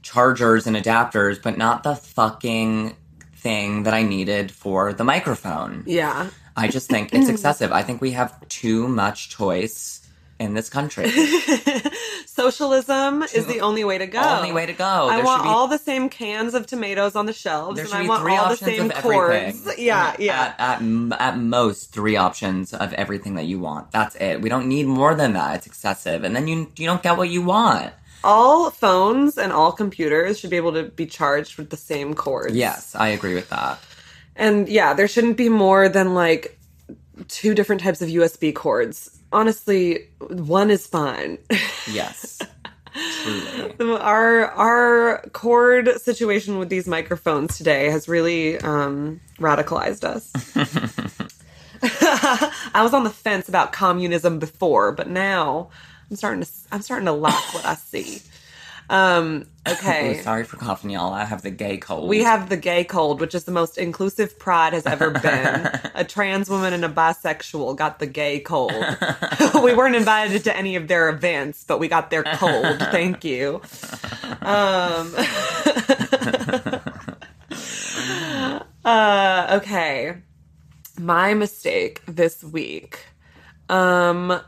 chargers 0.01 0.67
and 0.67 0.75
adapters, 0.75 1.41
but 1.41 1.58
not 1.58 1.84
the 1.84 1.96
fucking 1.96 2.96
thing 3.38 3.84
that 3.84 3.94
I 3.94 4.03
needed 4.03 4.51
for 4.51 4.94
the 4.94 5.03
microphone. 5.03 5.84
Yeah. 5.86 6.29
I 6.55 6.67
just 6.67 6.89
think 6.89 7.13
it's 7.13 7.27
excessive. 7.29 7.72
I 7.72 7.84
think 7.84 8.01
we 8.01 8.12
have 8.12 8.48
too 8.48 8.88
much 8.88 9.29
choice 9.29 10.04
in 10.39 10.53
this 10.53 10.69
country. 10.69 11.09
Socialism 12.25 13.23
is 13.23 13.45
the 13.47 13.61
only 13.61 13.83
way 13.83 13.97
to 13.97 14.07
go. 14.07 14.19
Only 14.21 14.51
way 14.51 14.65
to 14.65 14.73
go. 14.73 14.83
I 15.09 15.17
There 15.17 15.25
want 15.25 15.43
be- 15.43 15.49
all 15.49 15.67
the 15.67 15.77
same 15.77 16.09
cans 16.09 16.53
of 16.53 16.67
tomatoes 16.67 17.15
on 17.15 17.25
the 17.25 17.33
shelves, 17.33 17.77
There 17.77 17.85
and 17.85 17.93
I 17.93 18.07
want 18.07 18.21
three 18.23 18.35
all 18.35 18.49
the 18.49 18.57
same 18.57 18.89
cords. 18.91 19.67
Yeah, 19.77 20.15
yeah. 20.19 20.53
At, 20.57 20.81
at, 20.81 21.21
at 21.21 21.37
most, 21.39 21.91
three 21.93 22.15
options 22.17 22.73
of 22.73 22.93
everything 22.93 23.35
that 23.35 23.45
you 23.45 23.59
want. 23.59 23.91
That's 23.91 24.15
it. 24.15 24.41
We 24.41 24.49
don't 24.49 24.67
need 24.67 24.87
more 24.87 25.15
than 25.15 25.33
that. 25.33 25.55
It's 25.57 25.67
excessive. 25.67 26.23
And 26.23 26.35
then 26.35 26.47
you 26.47 26.71
you 26.75 26.85
don't 26.87 27.01
get 27.03 27.17
what 27.17 27.29
you 27.29 27.41
want. 27.41 27.93
all 28.23 28.71
phones 28.71 29.37
and 29.37 29.53
all 29.53 29.71
computers 29.71 30.39
should 30.39 30.49
be 30.49 30.57
able 30.57 30.73
to 30.73 30.83
be 30.83 31.05
charged 31.05 31.57
with 31.57 31.69
the 31.69 31.77
same 31.77 32.13
cords. 32.13 32.55
Yes, 32.55 32.95
I 32.95 33.09
agree 33.09 33.35
with 33.35 33.49
that. 33.49 33.79
And 34.35 34.67
yeah, 34.67 34.93
there 34.93 35.07
shouldn't 35.07 35.37
be 35.37 35.47
more 35.47 35.87
than 35.87 36.13
like 36.13 36.59
two 37.29 37.53
different 37.55 37.81
types 37.81 38.01
of 38.01 38.09
USB 38.09 38.53
cords. 38.53 39.11
Honestly, 39.35 40.07
one 40.29 40.71
is 40.71 40.87
fine. 40.87 41.37
Yes. 41.91 42.41
Truly. 43.23 43.99
our 43.99 44.45
our 44.51 45.21
cord 45.33 45.99
situation 45.99 46.57
with 46.57 46.69
these 46.69 46.87
microphones 46.87 47.57
today 47.57 47.89
has 47.89 48.07
really 48.07 48.57
um, 48.59 49.19
radicalized 49.37 50.05
us. 50.05 50.31
I 52.73 52.81
was 52.81 52.93
on 52.93 53.03
the 53.03 53.09
fence 53.09 53.49
about 53.49 53.73
communism 53.73 54.39
before, 54.39 54.93
but 54.93 55.09
now 55.09 55.69
I'm 56.09 56.15
starting 56.15 56.41
to 56.43 56.49
I'm 56.71 56.81
starting 56.81 57.07
to 57.07 57.11
like 57.11 57.53
what 57.53 57.65
I 57.65 57.75
see. 57.75 58.21
Um, 58.89 59.45
okay. 59.67 60.19
Oh, 60.19 60.21
sorry 60.23 60.43
for 60.43 60.57
coughing, 60.57 60.91
y'all. 60.91 61.13
I 61.13 61.25
have 61.25 61.41
the 61.41 61.51
gay 61.51 61.77
cold. 61.77 62.07
We 62.09 62.23
have 62.23 62.49
the 62.49 62.57
gay 62.57 62.83
cold, 62.83 63.19
which 63.19 63.33
is 63.33 63.45
the 63.45 63.51
most 63.51 63.77
inclusive 63.77 64.37
pride 64.37 64.73
has 64.73 64.85
ever 64.85 65.11
been. 65.11 65.69
a 65.95 66.03
trans 66.03 66.49
woman 66.49 66.73
and 66.73 66.85
a 66.85 66.89
bisexual 66.89 67.75
got 67.75 67.99
the 67.99 68.07
gay 68.07 68.39
cold. 68.39 68.73
we 69.63 69.73
weren't 69.73 69.95
invited 69.95 70.43
to 70.43 70.55
any 70.55 70.75
of 70.75 70.87
their 70.87 71.09
events, 71.09 71.63
but 71.63 71.79
we 71.79 71.87
got 71.87 72.09
their 72.09 72.23
cold. 72.23 72.79
Thank 72.91 73.23
you. 73.23 73.61
Um, 74.41 75.13
uh, 78.85 79.59
okay. 79.61 80.17
My 80.99 81.33
mistake 81.33 82.01
this 82.07 82.43
week. 82.43 82.99
Um, 83.67 84.39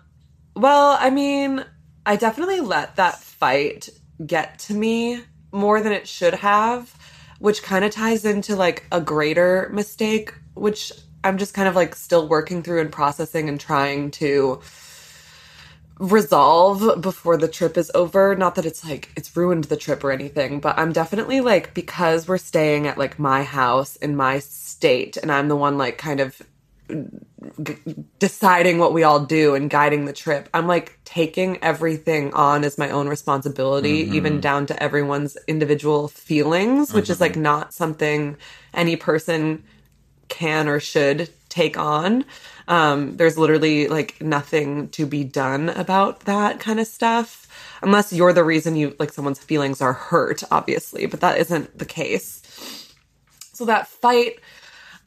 well, 0.55 0.97
I 0.99 1.09
mean, 1.09 1.65
I 2.05 2.15
definitely 2.15 2.61
let 2.61 2.95
that 2.95 3.19
fight 3.19 3.89
get 4.25 4.59
to 4.59 4.73
me 4.73 5.23
more 5.51 5.81
than 5.81 5.91
it 5.91 6.07
should 6.07 6.35
have, 6.35 6.95
which 7.39 7.63
kind 7.63 7.85
of 7.85 7.91
ties 7.91 8.25
into 8.25 8.55
like 8.55 8.85
a 8.91 9.01
greater 9.01 9.69
mistake, 9.71 10.33
which 10.55 10.91
I'm 11.23 11.37
just 11.37 11.53
kind 11.53 11.67
of 11.67 11.75
like 11.75 11.95
still 11.95 12.27
working 12.27 12.63
through 12.63 12.81
and 12.81 12.91
processing 12.91 13.49
and 13.49 13.59
trying 13.59 14.11
to 14.11 14.61
resolve 15.99 17.01
before 17.01 17.37
the 17.37 17.47
trip 17.47 17.77
is 17.77 17.91
over. 17.95 18.35
Not 18.35 18.55
that 18.55 18.65
it's 18.65 18.85
like 18.85 19.09
it's 19.15 19.35
ruined 19.35 19.65
the 19.65 19.77
trip 19.77 20.03
or 20.03 20.11
anything, 20.11 20.59
but 20.59 20.77
I'm 20.77 20.91
definitely 20.91 21.41
like 21.41 21.73
because 21.73 22.27
we're 22.27 22.37
staying 22.37 22.87
at 22.87 22.97
like 22.97 23.17
my 23.17 23.43
house 23.43 23.95
in 23.97 24.15
my 24.15 24.39
state 24.39 25.17
and 25.17 25.31
I'm 25.31 25.47
the 25.47 25.55
one 25.55 25.77
like 25.77 25.97
kind 25.97 26.19
of 26.19 26.41
deciding 28.19 28.77
what 28.77 28.93
we 28.93 29.03
all 29.03 29.19
do 29.19 29.55
and 29.55 29.69
guiding 29.69 30.05
the 30.05 30.13
trip. 30.13 30.49
I'm 30.53 30.67
like 30.67 30.99
taking 31.05 31.61
everything 31.63 32.33
on 32.33 32.63
as 32.63 32.77
my 32.77 32.89
own 32.89 33.07
responsibility, 33.07 34.09
even 34.15 34.39
down 34.39 34.65
to 34.67 34.83
everyone's 34.83 35.37
individual 35.47 36.07
feelings, 36.07 36.93
which 36.93 37.09
is 37.09 37.19
like 37.21 37.35
not 37.35 37.73
something 37.73 38.37
any 38.73 38.95
person 38.95 39.63
can 40.29 40.67
or 40.67 40.79
should 40.79 41.29
take 41.49 41.77
on. 41.77 42.25
Um, 42.67 43.15
there's 43.17 43.37
literally 43.37 43.87
like 43.87 44.21
nothing 44.21 44.89
to 44.89 45.05
be 45.05 45.23
done 45.23 45.69
about 45.69 46.21
that 46.21 46.59
kind 46.59 46.79
of 46.79 46.87
stuff. 46.87 47.47
Unless 47.81 48.11
you're 48.11 48.33
the 48.33 48.43
reason 48.43 48.75
you 48.75 48.95
like 48.99 49.13
someone's 49.13 49.39
feelings 49.39 49.81
are 49.81 49.93
hurt, 49.93 50.43
obviously, 50.51 51.05
but 51.05 51.21
that 51.21 51.37
isn't 51.37 51.77
the 51.77 51.85
case. 51.85 52.41
So 53.53 53.65
that 53.65 53.87
fight 53.87 54.39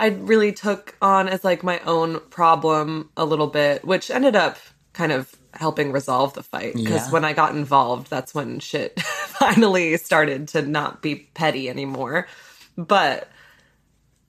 I 0.01 0.07
really 0.09 0.53
took 0.53 0.97
on 1.03 1.29
as 1.29 1.45
like 1.45 1.63
my 1.63 1.79
own 1.81 2.21
problem 2.31 3.11
a 3.19 3.25
little 3.27 3.49
bit, 3.49 3.85
which 3.85 4.11
ended 4.11 4.35
up 4.35 4.57
kind 4.95 5.13
of 5.13 5.31
helping 5.53 5.93
resolve 5.93 6.33
the 6.33 6.43
fight 6.43 6.75
because 6.75 7.07
Yeah. 7.07 7.11
when 7.11 7.25
I 7.25 7.35
got 7.35 7.55
involved, 7.55 8.09
that's 8.09 8.35
when 8.35 8.61
shit 8.61 8.99
finally 9.03 9.97
started 9.99 10.49
to 10.49 10.63
not 10.63 11.03
be 11.03 11.29
petty 11.35 11.69
anymore. 11.69 12.27
But 12.79 13.29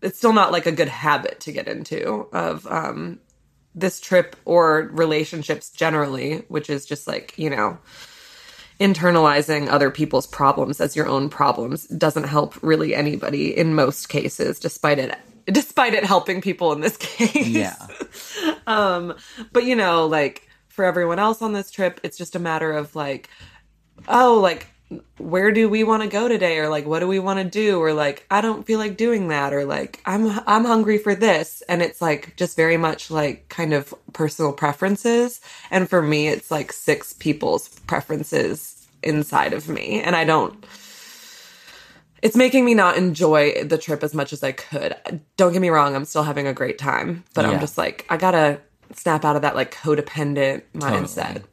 it's 0.02 0.18
still 0.18 0.34
not 0.34 0.52
like 0.52 0.66
a 0.66 0.74
good 0.74 0.90
habit 0.90 1.40
to 1.42 1.54
get 1.54 1.70
into 1.70 2.28
of 2.34 2.68
um 2.68 3.20
this 3.74 4.02
trip 4.02 4.36
or 4.44 4.90
relationships 4.92 5.70
generally, 5.70 6.40
which 6.50 6.70
is 6.70 6.86
just 6.86 7.08
like, 7.08 7.34
you 7.38 7.50
know, 7.50 7.78
internalizing 8.82 9.70
other 9.70 9.90
people's 9.90 10.28
problems 10.28 10.82
as 10.82 10.98
your 10.98 11.08
own 11.08 11.30
problems 11.30 11.88
doesn't 11.88 12.26
help 12.26 12.62
really 12.62 12.94
anybody 12.94 13.56
in 13.58 13.74
most 13.74 14.10
cases 14.10 14.60
despite 14.60 15.00
it 15.00 15.18
despite 15.52 15.94
it 15.94 16.06
helping 16.06 16.42
people 16.42 16.72
in 16.74 16.82
this 16.82 16.98
case. 17.00 17.48
Yeah. 17.48 17.76
um 18.68 19.16
but 19.52 19.66
you 19.66 19.76
know, 19.76 20.08
like 20.08 20.48
for 20.68 20.86
everyone 20.86 21.20
else 21.20 21.42
on 21.42 21.54
this 21.54 21.72
trip, 21.72 22.00
it's 22.04 22.18
just 22.18 22.36
a 22.36 22.40
matter 22.40 22.72
of 22.72 22.96
like 22.96 23.30
oh, 24.08 24.40
like 24.40 24.68
where 25.18 25.52
do 25.52 25.70
we 25.70 25.84
want 25.84 26.04
to 26.04 26.10
go 26.10 26.28
today? 26.28 26.58
Or 26.58 26.68
like 26.68 26.86
what 26.86 27.00
do 27.00 27.08
we 27.08 27.20
want 27.20 27.40
to 27.40 27.46
do? 27.46 27.80
Or 27.80 27.94
like 27.94 28.26
I 28.30 28.42
don't 28.42 28.66
feel 28.66 28.80
like 28.80 28.98
doing 28.98 29.30
that. 29.30 29.54
Or 29.54 29.66
like 29.66 30.02
I'm 30.06 30.40
I'm 30.48 30.66
hungry 30.66 30.98
for 30.98 31.16
this. 31.16 31.62
And 31.70 31.82
it's 31.82 32.02
like 32.02 32.36
just 32.36 32.56
very 32.56 32.78
much 32.78 33.10
like 33.10 33.48
kind 33.50 33.74
of 33.74 33.94
personal 34.14 34.54
preferences. 34.54 35.40
And 35.70 35.90
for 35.90 36.02
me 36.02 36.28
it's 36.28 36.52
like 36.52 36.74
six 36.74 37.14
people's 37.14 37.70
preferences 37.88 38.88
inside 39.04 39.54
of 39.54 39.70
me. 39.70 40.02
And 40.02 40.16
I 40.16 40.24
don't 40.24 40.66
it's 42.22 42.36
making 42.36 42.66
me 42.66 42.74
not 42.74 42.98
enjoy 42.98 43.64
the 43.64 43.78
trip 43.78 44.04
as 44.04 44.14
much 44.14 44.34
as 44.34 44.44
I 44.44 44.52
could. 44.52 44.96
Don't 45.38 45.54
get 45.54 45.62
me 45.62 45.70
wrong, 45.70 45.96
I'm 45.96 46.06
still 46.06 46.24
having 46.24 46.48
a 46.48 46.54
great 46.54 46.78
time, 46.78 47.24
but 47.34 47.46
I'm 47.46 47.60
just 47.60 47.78
like 47.78 48.06
I 48.10 48.18
got 48.18 48.32
to 48.32 48.60
snap 48.94 49.26
out 49.26 49.36
of 49.36 49.42
that 49.44 49.56
like 49.56 49.74
codependent 49.74 50.64
mindset. 50.74 51.44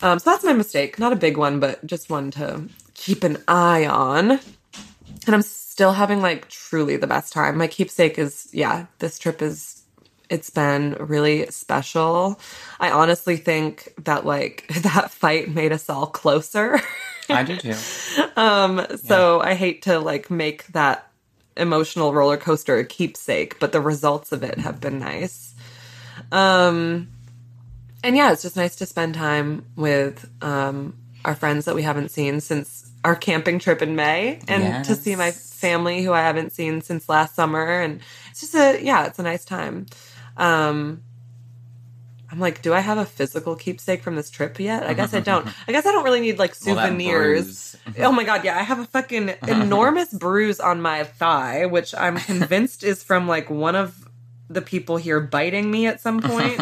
Um, 0.00 0.18
so 0.18 0.30
that's 0.30 0.44
my 0.44 0.52
mistake. 0.52 0.98
Not 0.98 1.12
a 1.12 1.16
big 1.16 1.36
one, 1.36 1.60
but 1.60 1.84
just 1.86 2.10
one 2.10 2.30
to 2.32 2.68
keep 2.94 3.24
an 3.24 3.42
eye 3.48 3.86
on. 3.86 4.32
And 4.32 5.34
I'm 5.34 5.42
still 5.42 5.92
having 5.92 6.22
like 6.22 6.48
truly 6.48 6.96
the 6.96 7.06
best 7.06 7.32
time. 7.32 7.58
My 7.58 7.66
keepsake 7.66 8.18
is, 8.18 8.48
yeah, 8.52 8.86
this 9.00 9.18
trip 9.18 9.42
is, 9.42 9.77
it's 10.30 10.50
been 10.50 10.96
really 11.00 11.46
special. 11.46 12.38
I 12.78 12.90
honestly 12.90 13.36
think 13.36 13.92
that 14.04 14.24
like 14.26 14.66
that 14.82 15.10
fight 15.10 15.48
made 15.48 15.72
us 15.72 15.88
all 15.88 16.06
closer. 16.06 16.80
I 17.30 17.42
do 17.42 17.56
too. 17.56 17.74
so 18.96 19.40
I 19.40 19.54
hate 19.54 19.82
to 19.82 19.98
like 19.98 20.30
make 20.30 20.66
that 20.68 21.10
emotional 21.56 22.14
roller 22.14 22.36
coaster 22.36 22.78
a 22.78 22.84
keepsake, 22.84 23.58
but 23.58 23.72
the 23.72 23.80
results 23.80 24.32
of 24.32 24.42
it 24.42 24.58
have 24.58 24.80
been 24.80 24.98
nice. 24.98 25.54
Um, 26.32 27.08
and 28.02 28.16
yeah, 28.16 28.32
it's 28.32 28.42
just 28.42 28.56
nice 28.56 28.76
to 28.76 28.86
spend 28.86 29.14
time 29.14 29.64
with 29.76 30.30
um, 30.42 30.96
our 31.24 31.34
friends 31.34 31.64
that 31.66 31.74
we 31.74 31.82
haven't 31.82 32.10
seen 32.10 32.40
since 32.40 32.90
our 33.04 33.16
camping 33.16 33.58
trip 33.58 33.82
in 33.82 33.96
May, 33.96 34.40
and 34.48 34.84
to 34.84 34.94
see 34.94 35.16
my 35.16 35.30
family 35.30 36.02
who 36.02 36.12
I 36.12 36.22
haven't 36.22 36.52
seen 36.52 36.80
since 36.80 37.08
last 37.08 37.34
summer, 37.34 37.80
and 37.80 38.00
it's 38.30 38.40
just 38.40 38.54
a 38.54 38.82
yeah, 38.82 39.06
it's 39.06 39.18
a 39.18 39.22
nice 39.22 39.44
time. 39.44 39.86
Um, 40.38 41.02
I'm 42.30 42.40
like, 42.40 42.60
do 42.60 42.74
I 42.74 42.80
have 42.80 42.98
a 42.98 43.06
physical 43.06 43.56
keepsake 43.56 44.02
from 44.02 44.16
this 44.16 44.28
trip 44.30 44.60
yet? 44.60 44.82
I 44.82 44.92
guess 44.92 45.14
I 45.14 45.20
don't. 45.20 45.46
I 45.68 45.72
guess 45.72 45.86
I 45.86 45.92
don't 45.92 46.04
really 46.04 46.20
need 46.20 46.38
like 46.38 46.54
Well, 46.64 46.76
souvenirs. 46.76 47.76
oh 47.98 48.12
my 48.12 48.24
god, 48.24 48.44
yeah, 48.44 48.58
I 48.58 48.62
have 48.62 48.78
a 48.78 48.84
fucking 48.84 49.34
enormous 49.48 50.12
bruise 50.12 50.60
on 50.60 50.80
my 50.82 51.04
thigh, 51.04 51.66
which 51.66 51.94
I'm 51.94 52.18
convinced 52.18 52.84
is 52.84 53.02
from 53.02 53.26
like 53.26 53.48
one 53.50 53.74
of 53.74 54.08
the 54.50 54.62
people 54.62 54.96
here 54.96 55.20
biting 55.20 55.70
me 55.70 55.86
at 55.86 56.00
some 56.00 56.20
point. 56.20 56.60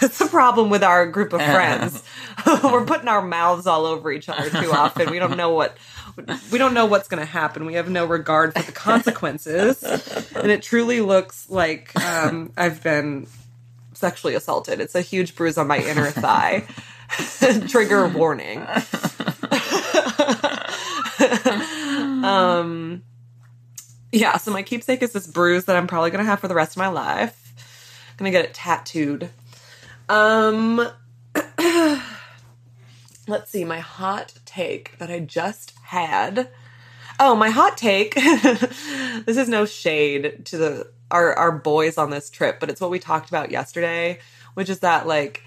It's 0.00 0.20
a 0.20 0.28
problem 0.28 0.70
with 0.70 0.84
our 0.84 1.06
group 1.06 1.32
of 1.32 1.42
friends. 1.42 2.04
We're 2.46 2.84
putting 2.84 3.08
our 3.08 3.20
mouths 3.20 3.66
all 3.66 3.84
over 3.84 4.12
each 4.12 4.28
other 4.28 4.48
too 4.48 4.70
often. 4.70 5.10
We 5.10 5.18
don't 5.18 5.36
know 5.36 5.50
what 5.50 5.76
we 6.50 6.58
don't 6.58 6.74
know 6.74 6.86
what's 6.86 7.08
going 7.08 7.20
to 7.20 7.30
happen. 7.30 7.66
We 7.66 7.74
have 7.74 7.90
no 7.90 8.04
regard 8.06 8.54
for 8.54 8.62
the 8.62 8.72
consequences, 8.72 9.82
and 10.34 10.50
it 10.50 10.62
truly 10.62 11.00
looks 11.00 11.48
like 11.50 11.94
um, 12.00 12.52
I've 12.56 12.82
been 12.82 13.26
sexually 13.94 14.34
assaulted. 14.34 14.80
It's 14.80 14.94
a 14.94 15.02
huge 15.02 15.36
bruise 15.36 15.58
on 15.58 15.66
my 15.66 15.78
inner 15.78 16.10
thigh. 16.10 16.66
Trigger 17.68 18.08
warning. 18.08 18.60
um 22.24 23.02
yeah, 24.12 24.36
so 24.38 24.50
my 24.50 24.62
keepsake 24.62 25.02
is 25.02 25.12
this 25.12 25.26
bruise 25.26 25.66
that 25.66 25.76
I'm 25.76 25.86
probably 25.86 26.10
gonna 26.10 26.24
have 26.24 26.40
for 26.40 26.48
the 26.48 26.54
rest 26.54 26.72
of 26.72 26.78
my 26.78 26.88
life. 26.88 27.54
I'm 28.10 28.16
gonna 28.18 28.30
get 28.30 28.44
it 28.44 28.54
tattooed. 28.54 29.30
Um, 30.08 30.88
let's 33.30 33.50
see, 33.50 33.64
my 33.64 33.80
hot 33.80 34.34
take 34.44 34.98
that 34.98 35.10
I 35.10 35.20
just 35.20 35.72
had. 35.84 36.48
Oh, 37.18 37.34
my 37.34 37.50
hot 37.50 37.76
take. 37.76 38.14
this 38.14 39.36
is 39.36 39.48
no 39.48 39.66
shade 39.66 40.44
to 40.46 40.56
the 40.56 40.90
our 41.10 41.34
our 41.34 41.52
boys 41.52 41.98
on 41.98 42.10
this 42.10 42.30
trip, 42.30 42.60
but 42.60 42.70
it's 42.70 42.80
what 42.80 42.90
we 42.90 42.98
talked 42.98 43.28
about 43.28 43.50
yesterday, 43.50 44.18
which 44.54 44.68
is 44.68 44.80
that 44.80 45.06
like 45.06 45.42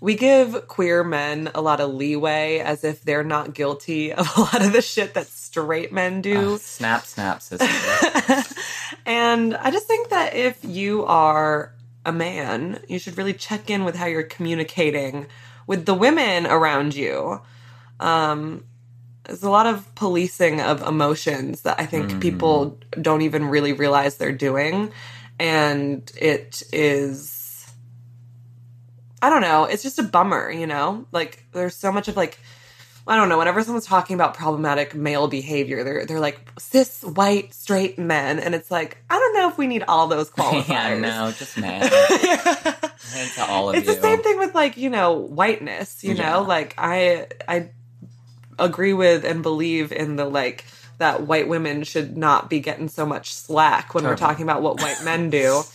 we 0.00 0.14
give 0.14 0.66
queer 0.68 1.04
men 1.04 1.50
a 1.54 1.60
lot 1.60 1.80
of 1.80 1.94
leeway 1.94 2.58
as 2.58 2.82
if 2.82 3.02
they're 3.02 3.24
not 3.24 3.54
guilty 3.54 4.12
of 4.14 4.36
a 4.36 4.40
lot 4.40 4.64
of 4.64 4.72
the 4.72 4.82
shit 4.82 5.14
that 5.14 5.26
straight 5.26 5.92
men 5.92 6.20
do. 6.20 6.54
Ugh, 6.54 6.60
snap, 6.60 7.04
snap, 7.04 7.40
sister. 7.40 7.66
And 9.06 9.56
I 9.56 9.70
just 9.70 9.86
think 9.86 10.10
that 10.10 10.34
if 10.34 10.64
you 10.64 11.04
are 11.04 11.72
a 12.04 12.12
man, 12.12 12.80
you 12.88 12.98
should 12.98 13.18
really 13.18 13.34
check 13.34 13.70
in 13.70 13.84
with 13.84 13.96
how 13.96 14.06
you're 14.06 14.22
communicating 14.22 15.26
with 15.72 15.86
the 15.86 15.94
women 15.94 16.46
around 16.46 16.94
you. 16.94 17.40
Um, 17.98 18.66
there's 19.24 19.42
a 19.42 19.48
lot 19.48 19.64
of 19.64 19.94
policing 19.94 20.60
of 20.60 20.86
emotions 20.86 21.62
that 21.62 21.80
I 21.80 21.86
think 21.86 22.20
people 22.20 22.78
don't 23.00 23.22
even 23.22 23.46
really 23.46 23.72
realize 23.72 24.18
they're 24.18 24.32
doing. 24.32 24.92
And 25.38 26.12
it 26.20 26.62
is, 26.74 27.72
I 29.22 29.30
don't 29.30 29.40
know, 29.40 29.64
it's 29.64 29.82
just 29.82 29.98
a 29.98 30.02
bummer, 30.02 30.50
you 30.50 30.66
know? 30.66 31.06
Like, 31.10 31.46
there's 31.52 31.74
so 31.74 31.90
much 31.90 32.06
of 32.06 32.18
like, 32.18 32.38
I 33.06 33.16
don't 33.16 33.28
know. 33.28 33.38
Whenever 33.38 33.62
someone's 33.64 33.86
talking 33.86 34.14
about 34.14 34.34
problematic 34.34 34.94
male 34.94 35.26
behavior, 35.28 35.82
they're 35.82 36.06
they're 36.06 36.20
like 36.20 36.38
cis 36.58 37.02
white 37.02 37.52
straight 37.52 37.98
men, 37.98 38.38
and 38.38 38.54
it's 38.54 38.70
like 38.70 38.98
I 39.10 39.18
don't 39.18 39.34
know 39.34 39.48
if 39.48 39.58
we 39.58 39.66
need 39.66 39.82
all 39.88 40.06
those 40.06 40.30
qualifiers. 40.30 40.68
yeah, 40.68 40.98
no, 40.98 41.32
just 41.32 41.58
man. 41.58 41.82
Hand 41.82 43.30
to 43.34 43.44
all 43.48 43.70
of 43.70 43.76
it's 43.76 43.86
you. 43.88 43.94
the 43.94 44.00
same 44.00 44.22
thing 44.22 44.38
with 44.38 44.54
like 44.54 44.76
you 44.76 44.88
know 44.90 45.12
whiteness. 45.14 46.04
You 46.04 46.14
Yeah. 46.14 46.30
know, 46.32 46.42
like 46.42 46.74
I 46.78 47.26
I 47.48 47.70
agree 48.58 48.92
with 48.92 49.24
and 49.24 49.42
believe 49.42 49.90
in 49.92 50.16
the 50.16 50.24
like 50.24 50.64
that 50.98 51.22
white 51.26 51.48
women 51.48 51.82
should 51.82 52.16
not 52.16 52.48
be 52.48 52.60
getting 52.60 52.88
so 52.88 53.04
much 53.04 53.32
slack 53.34 53.94
when 53.94 54.04
we're 54.04 54.14
talking 54.16 54.44
about 54.44 54.62
what 54.62 54.80
white 54.80 55.02
men 55.04 55.30
do. 55.30 55.62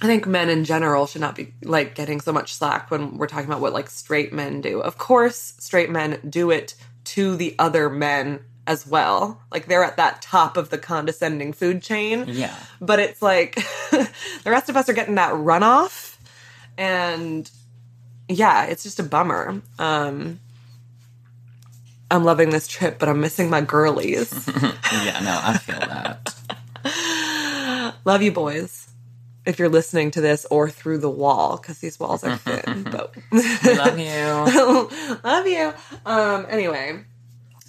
I 0.00 0.06
think 0.06 0.26
men 0.26 0.50
in 0.50 0.64
general 0.64 1.06
should 1.06 1.22
not 1.22 1.34
be 1.34 1.54
like 1.62 1.94
getting 1.94 2.20
so 2.20 2.32
much 2.32 2.54
slack 2.54 2.90
when 2.90 3.16
we're 3.16 3.26
talking 3.26 3.46
about 3.46 3.62
what 3.62 3.72
like 3.72 3.88
straight 3.88 4.32
men 4.32 4.60
do. 4.60 4.80
Of 4.80 4.98
course, 4.98 5.54
straight 5.58 5.90
men 5.90 6.20
do 6.28 6.50
it 6.50 6.74
to 7.04 7.36
the 7.36 7.54
other 7.58 7.88
men 7.88 8.40
as 8.66 8.86
well. 8.86 9.40
Like 9.50 9.66
they're 9.66 9.84
at 9.84 9.96
that 9.96 10.20
top 10.20 10.56
of 10.56 10.70
the 10.70 10.76
condescending 10.76 11.52
food 11.52 11.82
chain. 11.82 12.24
Yeah. 12.28 12.54
But 12.80 12.98
it's 12.98 13.22
like 13.22 13.54
the 13.90 14.10
rest 14.44 14.68
of 14.68 14.76
us 14.76 14.88
are 14.88 14.92
getting 14.92 15.14
that 15.14 15.32
runoff 15.32 16.18
and 16.76 17.50
yeah, 18.28 18.64
it's 18.64 18.82
just 18.82 18.98
a 18.98 19.04
bummer. 19.04 19.62
Um 19.78 20.40
I'm 22.10 22.22
loving 22.22 22.50
this 22.50 22.68
trip, 22.68 22.98
but 22.98 23.08
I'm 23.08 23.20
missing 23.20 23.50
my 23.50 23.60
girlies. 23.60 24.48
Yeah, 25.04 25.20
no, 25.20 25.40
I 25.42 25.58
feel 25.58 25.80
that. 25.80 26.34
Love 28.04 28.22
you, 28.22 28.32
boys. 28.32 28.85
If 29.46 29.58
you're 29.58 29.68
listening 29.68 30.10
to 30.12 30.20
this 30.20 30.44
or 30.50 30.68
through 30.68 30.98
the 30.98 31.10
wall, 31.10 31.56
because 31.56 31.78
these 31.78 31.98
walls 32.00 32.24
are 32.24 32.36
thin. 32.36 32.82
but 32.90 33.14
love 33.64 33.98
you. 33.98 35.18
love 35.24 35.46
you. 35.46 35.72
Um. 36.04 36.46
Anyway, 36.48 37.04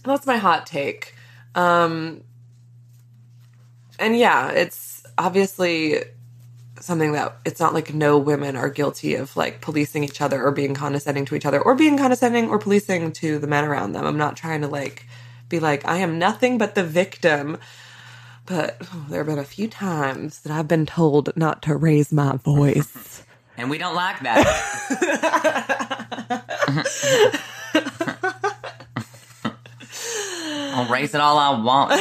that's 0.04 0.26
my 0.26 0.38
hot 0.38 0.66
take. 0.66 1.14
Um. 1.56 2.24
And 4.00 4.18
yeah, 4.18 4.50
it's 4.50 5.04
obviously 5.18 6.04
something 6.80 7.14
that 7.14 7.38
it's 7.46 7.60
not 7.60 7.74
like 7.74 7.94
no 7.94 8.18
women 8.18 8.56
are 8.56 8.70
guilty 8.70 9.16
of 9.16 9.36
like 9.36 9.62
policing 9.62 10.04
each 10.04 10.22
other 10.22 10.44
or 10.44 10.52
being 10.52 10.74
condescending 10.74 11.26
to 11.26 11.36
each 11.36 11.46
other 11.46 11.62
or 11.62 11.76
being 11.76 11.98
condescending 11.98 12.50
or 12.50 12.60
policing 12.60 13.12
to 13.12 13.40
the 13.40 13.48
men 13.48 13.64
around 13.64 13.94
them. 13.94 14.06
I'm 14.06 14.18
not 14.18 14.38
trying 14.38 14.62
to 14.62 14.68
like 14.68 15.06
be 15.50 15.60
like 15.60 15.86
I 15.88 15.98
am 15.98 16.20
nothing 16.20 16.58
but 16.58 16.76
the 16.76 16.84
victim. 16.84 17.58
But 18.48 18.78
oh, 18.82 19.06
there 19.10 19.20
have 19.20 19.28
been 19.28 19.38
a 19.38 19.44
few 19.44 19.68
times 19.68 20.42
that 20.42 20.52
I've 20.52 20.68
been 20.68 20.86
told 20.86 21.36
not 21.36 21.62
to 21.64 21.76
raise 21.76 22.12
my 22.12 22.38
voice. 22.38 23.24
And 23.60 23.72
we 23.72 23.80
don't 23.80 23.96
like 23.96 24.20
that. 24.20 24.46
I'll 30.76 30.88
raise 30.92 31.16
it 31.16 31.22
all 31.22 31.40
I 31.40 31.60
want. 31.60 32.00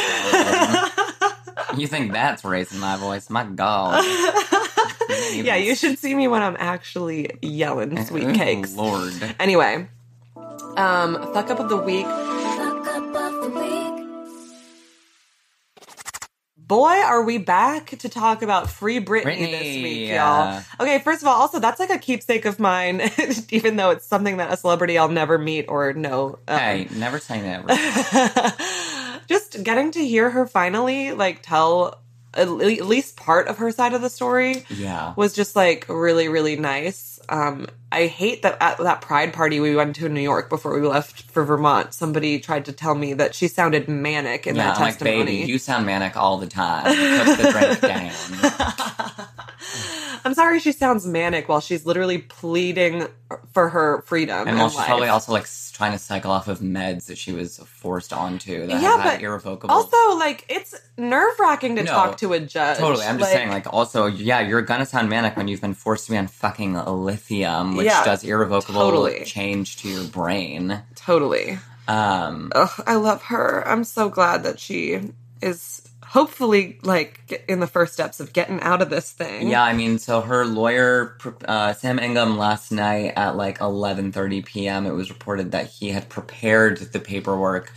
you 1.81 1.87
think 1.87 2.13
that's 2.13 2.45
raising 2.45 2.79
my 2.79 2.99
voice? 2.99 3.31
My 3.31 3.45
God. 3.45 4.05
yeah, 5.33 5.57
you 5.57 5.75
should 5.75 5.99
see 5.99 6.15
me 6.15 6.29
when 6.29 6.43
I'm 6.43 6.57
actually 6.59 7.31
yelling 7.41 8.05
sweet 8.05 8.35
cakes. 8.35 8.75
Lord. 8.75 9.15
Anyway, 9.41 9.89
um, 10.77 11.33
fuck 11.33 11.49
up 11.49 11.59
of 11.59 11.71
the 11.71 11.79
week. 11.79 12.05
Fuck 12.05 12.87
up 12.87 13.17
of 13.17 13.43
the 13.45 13.61
week. 13.61 13.76
Boy, 16.67 16.97
are 16.97 17.23
we 17.23 17.39
back 17.39 17.91
to 17.99 18.09
talk 18.09 18.43
about 18.43 18.69
Free 18.69 18.99
Britney, 18.99 19.23
Britney, 19.23 19.51
this 19.53 19.63
week, 19.63 20.09
yeah. 20.09 20.55
y'all. 20.55 20.65
Okay, 20.81 20.99
first 20.99 21.23
of 21.23 21.29
all, 21.29 21.41
also 21.41 21.61
that's 21.61 21.79
like 21.79 21.91
a 21.91 21.99
keepsake 21.99 22.45
of 22.45 22.59
mine, 22.59 23.01
even 23.51 23.77
though 23.77 23.91
it's 23.91 24.05
something 24.05 24.39
that 24.39 24.53
a 24.53 24.57
celebrity 24.57 24.99
I'll 24.99 25.09
never 25.09 25.39
meet 25.39 25.67
or 25.69 25.93
know. 25.93 26.41
Um, 26.49 26.59
Hey, 26.59 26.89
never 26.97 27.21
say 27.21 27.41
never. 27.41 27.69
just 29.29 29.63
getting 29.63 29.93
to 29.93 30.05
hear 30.05 30.31
her 30.31 30.45
finally 30.45 31.13
like 31.13 31.41
tell 31.41 32.01
at 32.37 32.49
least 32.49 33.17
part 33.17 33.49
of 33.49 33.59
her 33.59 33.71
side 33.73 33.95
of 33.95 34.03
the 34.03 34.11
story 34.11 34.65
Yeah. 34.71 35.15
was 35.17 35.33
just 35.35 35.57
like 35.57 35.87
really 35.89 36.29
really 36.29 36.57
nice 36.57 37.19
um 37.29 37.67
i 37.91 38.07
hate 38.07 38.43
that 38.43 38.57
at 38.63 38.79
that 38.79 39.01
pride 39.01 39.33
party 39.33 39.59
we 39.59 39.75
went 39.75 39.97
to 39.97 40.07
in 40.07 40.15
new 40.15 40.21
york 40.21 40.49
before 40.49 40.79
we 40.79 40.87
left 40.87 41.23
for 41.23 41.45
vermont 41.45 41.93
somebody 41.95 42.39
tried 42.39 42.65
to 42.67 42.73
tell 42.73 42.95
me 42.95 43.15
that 43.15 43.35
she 43.35 43.49
sounded 43.49 43.89
manic 43.89 44.47
in 44.47 44.55
Yeah, 44.57 44.67
that 44.69 44.77
I'm 44.77 44.83
like, 44.83 44.99
baby, 45.01 45.33
you 45.51 45.59
sound 45.59 45.87
manic 45.87 46.17
all 46.17 46.39
the 46.39 46.47
time. 46.47 46.85
Put 47.27 47.39
the 47.39 47.51
drink 47.51 47.81
down. 47.81 49.27
i'm 50.27 50.35
sorry 50.35 50.61
she 50.61 50.73
sounds 50.73 51.07
manic 51.07 51.49
while 51.49 51.61
she's 51.61 51.87
literally 51.87 52.19
pleading 52.19 53.07
for 53.53 53.71
her 53.71 54.03
freedom 54.03 54.47
And 54.49 54.59
while 54.59 54.69
she's 54.69 54.79
life. 54.79 54.87
probably 54.89 55.09
also 55.09 55.33
like 55.33 55.47
trying 55.73 55.93
to 55.93 55.99
cycle 55.99 56.31
off 56.31 56.49
of 56.49 56.61
meds 56.61 57.07
that 57.07 57.19
she 57.19 57.33
was 57.33 57.59
forced 57.59 58.13
onto 58.13 58.67
that 58.67 58.83
Yeah, 58.83 58.97
but 59.03 59.23
irrevocable. 59.23 59.75
also 59.75 60.17
like 60.19 60.45
it's 60.49 60.75
nerve-wracking 60.99 61.77
to 61.77 61.83
No, 61.85 61.93
talk 61.93 62.19
to 62.19 62.33
a 62.35 62.41
judge 62.41 62.79
Totally. 62.79 63.05
I'm 63.05 63.19
just 63.19 63.31
saying, 63.33 63.51
like, 63.51 63.73
also, 63.73 64.07
yeah, 64.07 64.41
you're 64.41 64.63
gonna 64.63 64.87
sound 64.87 65.09
manic 65.11 65.37
when 65.37 65.49
you've 65.49 65.61
been 65.61 65.75
forced 65.75 66.07
to 66.07 66.13
be 66.13 66.19
on 66.19 66.27
fucking 66.27 66.75
lithium, 66.75 67.77
which 67.77 67.87
Yeah, 67.87 68.05
does 68.05 68.25
irrevocable 68.25 68.81
totally. 68.81 69.25
change 69.25 69.77
to 69.79 69.89
your 69.89 70.05
brain. 70.05 70.83
totally 70.95 71.59
Um, 71.89 72.51
Ugh, 72.55 72.83
I 72.87 72.97
love 72.97 73.23
her. 73.25 73.67
I'm 73.67 73.85
so 73.85 74.09
glad 74.09 74.43
that 74.45 74.59
she 74.59 75.13
is 75.43 75.86
hopefully 76.17 76.79
like 76.83 77.45
in 77.47 77.61
the 77.61 77.67
first 77.67 77.93
steps 77.93 78.21
of 78.21 78.33
getting 78.33 78.59
out 78.63 78.81
of 78.81 78.89
this 78.89 79.13
thing. 79.13 79.49
yeah, 79.49 79.63
I 79.63 79.75
mean, 79.75 79.99
so 79.99 80.23
her 80.23 80.47
lawyer, 80.47 81.19
uh, 81.45 81.75
Sam 81.75 81.99
Ingham, 81.99 82.39
last 82.39 82.73
night 82.73 83.13
at 83.17 83.37
like 83.37 83.59
11:30 83.59 84.43
p.m., 84.47 84.87
it 84.87 84.93
was 84.93 85.11
reported 85.11 85.53
that 85.53 85.67
he 85.67 85.91
had 85.91 86.09
prepared 86.09 86.79
the 86.79 87.01
paperwork 87.01 87.71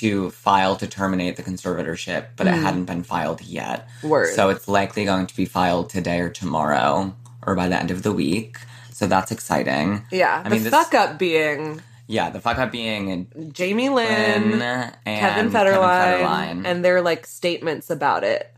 to 0.00 0.30
file 0.30 0.76
to 0.76 0.86
terminate 0.86 1.34
the 1.36 1.42
conservatorship, 1.42 2.28
but 2.36 2.46
it 2.46 2.54
hadn't 2.54 2.84
been 2.84 3.02
filed 3.02 3.42
yet. 3.42 3.88
Hmm. 4.00 4.08
Word. 4.10 4.34
So 4.34 4.48
it's 4.48 4.68
likely 4.68 5.04
going 5.04 5.26
to 5.26 5.36
be 5.36 5.44
filed 5.44 5.90
today 5.90 6.20
or 6.20 6.30
tomorrow, 6.30 7.14
or 7.44 7.56
by 7.56 7.68
the 7.68 7.78
end 7.78 7.90
of 7.90 8.04
the 8.04 8.12
week. 8.12 8.58
So 8.92 9.06
that's 9.08 9.32
exciting. 9.32 10.02
Yeah. 10.12 10.40
I 10.44 10.48
the 10.48 10.54
mean, 10.54 10.62
this- 10.62 10.70
fuck 10.72 10.94
up 10.94 11.18
being 11.18 11.82
Yeah, 12.12 12.28
the 12.28 12.40
fuck 12.40 12.58
up 12.58 12.70
being 12.70 13.50
Jamie 13.54 13.88
Lynn, 13.88 14.58
Lynn 14.58 14.62
and 14.62 15.00
Kevin 15.06 15.50
Federline, 15.50 16.20
Federline. 16.20 16.66
and 16.66 16.84
their 16.84 17.00
like 17.00 17.24
statements 17.24 17.88
about 17.88 18.22
it. 18.22 18.54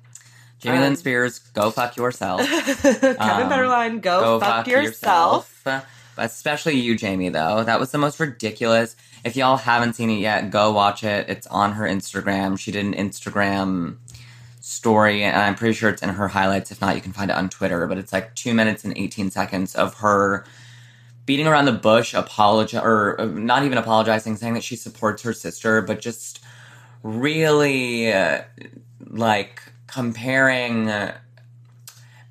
Jamie 0.59 0.79
Lynn 0.79 0.89
um, 0.89 0.97
Spears, 0.97 1.39
go 1.39 1.71
fuck 1.71 1.97
yourself. 1.97 2.41
Kevin 2.49 3.17
um, 3.17 3.53
Federline, 3.53 4.03
go, 4.03 4.41
fuck, 4.41 4.67
yourself. 4.67 5.63
yourself. 5.65 5.87
Especially 6.17 6.75
you, 6.75 6.97
Jamie, 6.97 7.29
though. 7.29 7.63
That 7.63 7.79
was 7.79 7.93
the 7.93 7.99
most 7.99 8.19
ridiculous. 8.19 8.97
If 9.23 9.37
y'all 9.37 9.57
haven't 9.57 9.93
seen 9.93 10.11
it 10.11 10.19
yet, 10.19 10.51
go 10.51 10.73
watch 10.73 11.05
it. 11.05 11.29
It's 11.29 11.47
on 11.47 11.75
her 11.75 11.85
Instagram. 11.85 12.59
She 12.59 12.73
did 12.73 12.85
an 12.85 12.95
Instagram 12.95 13.99
story, 14.61 15.23
and 15.23 15.37
I'm 15.37 15.55
pretty 15.55 15.75
sure 15.75 15.91
it's 15.91 16.03
in 16.03 16.09
her 16.09 16.27
highlights. 16.27 16.73
If 16.73 16.81
not, 16.81 16.97
you 16.97 17.01
can 17.01 17.13
find 17.13 17.31
it 17.31 17.37
on 17.37 17.51
Twitter. 17.51 17.87
But 17.87 17.99
it's 17.99 18.13
like 18.13 18.35
two 18.35 18.53
minutes 18.53 18.85
and 18.85 18.99
18 18.99 19.31
seconds 19.31 19.77
of 19.77 19.95
her 19.99 20.45
beating 21.27 21.47
around 21.47 21.65
the 21.65 21.73
bush, 21.73 22.15
apologize 22.15 22.83
or 22.83 23.21
uh, 23.21 23.25
not 23.27 23.65
even 23.65 23.79
apologizing, 23.79 24.37
saying 24.37 24.55
that 24.55 24.65
she 24.65 24.77
supports 24.77 25.23
her 25.23 25.33
sister, 25.33 25.83
but 25.83 26.01
just 26.01 26.41
really 27.03 28.13
uh, 28.13 28.43
like 29.07 29.63
comparing. 29.87 30.89
Uh, 30.89 31.17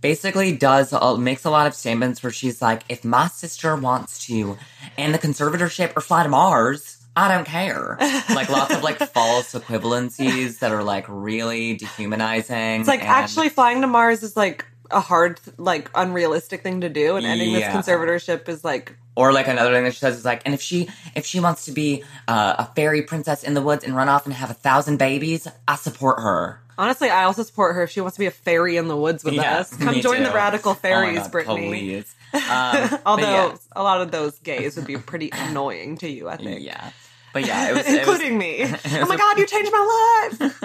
basically 0.02 0.52
does 0.56 0.92
uh, 0.92 1.16
makes 1.16 1.46
a 1.46 1.50
lot 1.50 1.66
of 1.66 1.74
statements 1.74 2.22
where 2.22 2.32
she's 2.32 2.62
like, 2.62 2.84
if 2.90 3.04
my 3.06 3.28
sister 3.30 3.76
wants 3.76 4.26
to 4.28 4.58
and 4.98 5.14
the 5.14 5.18
conservatorship 5.18 5.96
or 5.96 6.02
fly 6.02 6.22
to 6.24 6.30
Mars. 6.30 7.00
I 7.16 7.32
don't 7.34 7.46
care. 7.46 7.98
Like 8.34 8.50
lots 8.50 8.74
of 8.74 8.82
like 8.82 8.98
false 8.98 9.54
equivalencies 9.54 10.60
that 10.60 10.72
are 10.72 10.84
like 10.84 11.06
really 11.08 11.76
dehumanizing. 11.76 12.82
It's 12.82 12.88
like 12.88 13.02
and- 13.02 13.10
actually 13.10 13.50
flying 13.50 13.82
to 13.82 13.88
Mars 13.88 14.24
is 14.24 14.36
like 14.36 14.66
a 14.94 15.00
hard, 15.02 15.40
like 15.58 15.90
unrealistic 15.96 16.62
thing 16.64 16.82
to 16.82 16.90
do, 16.90 17.16
and 17.16 17.26
ending 17.26 17.52
Yeah. 17.52 17.72
this 17.76 17.86
conservatorship 17.88 18.48
is 18.50 18.64
like 18.64 18.96
Or 19.16 19.32
like 19.34 19.48
another 19.48 19.72
thing 19.74 19.84
that 19.86 19.94
she 19.94 20.00
says 20.00 20.18
is 20.18 20.26
like, 20.26 20.42
and 20.46 20.54
if 20.54 20.62
she 20.62 20.90
if 21.16 21.26
she 21.26 21.40
wants 21.40 21.66
to 21.66 21.72
be 21.72 22.04
uh, 22.28 22.56
a 22.60 22.66
fairy 22.76 23.02
princess 23.02 23.44
in 23.44 23.54
the 23.54 23.62
woods 23.62 23.84
and 23.84 23.96
run 23.96 24.10
off 24.10 24.26
and 24.26 24.34
have 24.34 24.50
a 24.50 24.54
thousand 24.56 24.98
babies, 24.98 25.48
I 25.68 25.76
support 25.76 26.20
her. 26.20 26.60
Honestly, 26.78 27.10
I 27.10 27.26
also 27.26 27.44
support 27.44 27.76
her 27.76 27.84
if 27.84 27.92
she 27.92 28.02
wants 28.02 28.16
to 28.16 28.20
be 28.20 28.26
a 28.26 28.32
fairy 28.32 28.78
in 28.78 28.88
the 28.88 28.98
woods 28.98 29.24
with 29.24 29.36
Yeah, 29.36 29.60
us. 29.60 29.76
Come 29.78 29.94
me 29.94 30.02
join 30.02 30.24
the 30.24 30.30
too. 30.30 30.36
radical 30.36 30.72
Oh 30.72 30.76
fairies, 30.76 31.20
God, 31.20 31.32
Britney. 31.32 31.68
Please. 31.68 32.16
Um, 32.34 33.00
Although 33.06 33.22
yeah. 33.50 33.56
a 33.76 33.84
lot 33.84 34.02
of 34.02 34.10
those 34.10 34.40
gays 34.40 34.76
would 34.76 34.88
be 34.88 34.98
pretty 34.98 35.30
annoying 35.32 35.98
to 36.00 36.10
you, 36.10 36.28
I 36.30 36.38
think. 36.38 36.62
Yeah. 36.64 36.90
But 37.32 37.46
yeah, 37.46 37.70
it 37.70 37.74
was, 37.76 37.86
it 37.88 38.08
was 38.08 38.20
Including 38.20 38.38
me. 38.40 38.64
oh 38.64 39.06
my 39.06 39.16
god, 39.18 39.38
you 39.38 39.46
changed 39.46 39.72
my 39.72 40.30
life. 40.40 40.64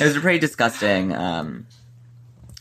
it 0.00 0.04
was 0.04 0.16
a 0.16 0.20
pretty 0.20 0.38
disgusting 0.38 1.12
um, 1.12 1.66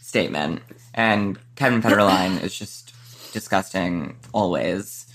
statement, 0.02 0.62
and 0.94 1.38
Kevin 1.56 1.82
Federline 1.82 2.42
is 2.44 2.58
just 2.58 2.94
disgusting 3.34 4.18
always. 4.34 5.06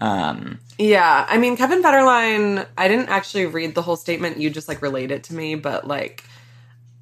Um, 0.00 0.58
Yeah, 0.78 1.26
I 1.28 1.38
mean 1.38 1.56
Kevin 1.56 1.82
Federline, 1.82 2.66
I 2.76 2.88
didn't 2.88 3.08
actually 3.08 3.46
read 3.46 3.74
the 3.74 3.82
whole 3.82 3.96
statement. 3.96 4.38
You 4.38 4.50
just 4.50 4.68
like 4.68 4.82
relayed 4.82 5.10
it 5.10 5.24
to 5.24 5.34
me, 5.34 5.54
but 5.54 5.86
like 5.86 6.24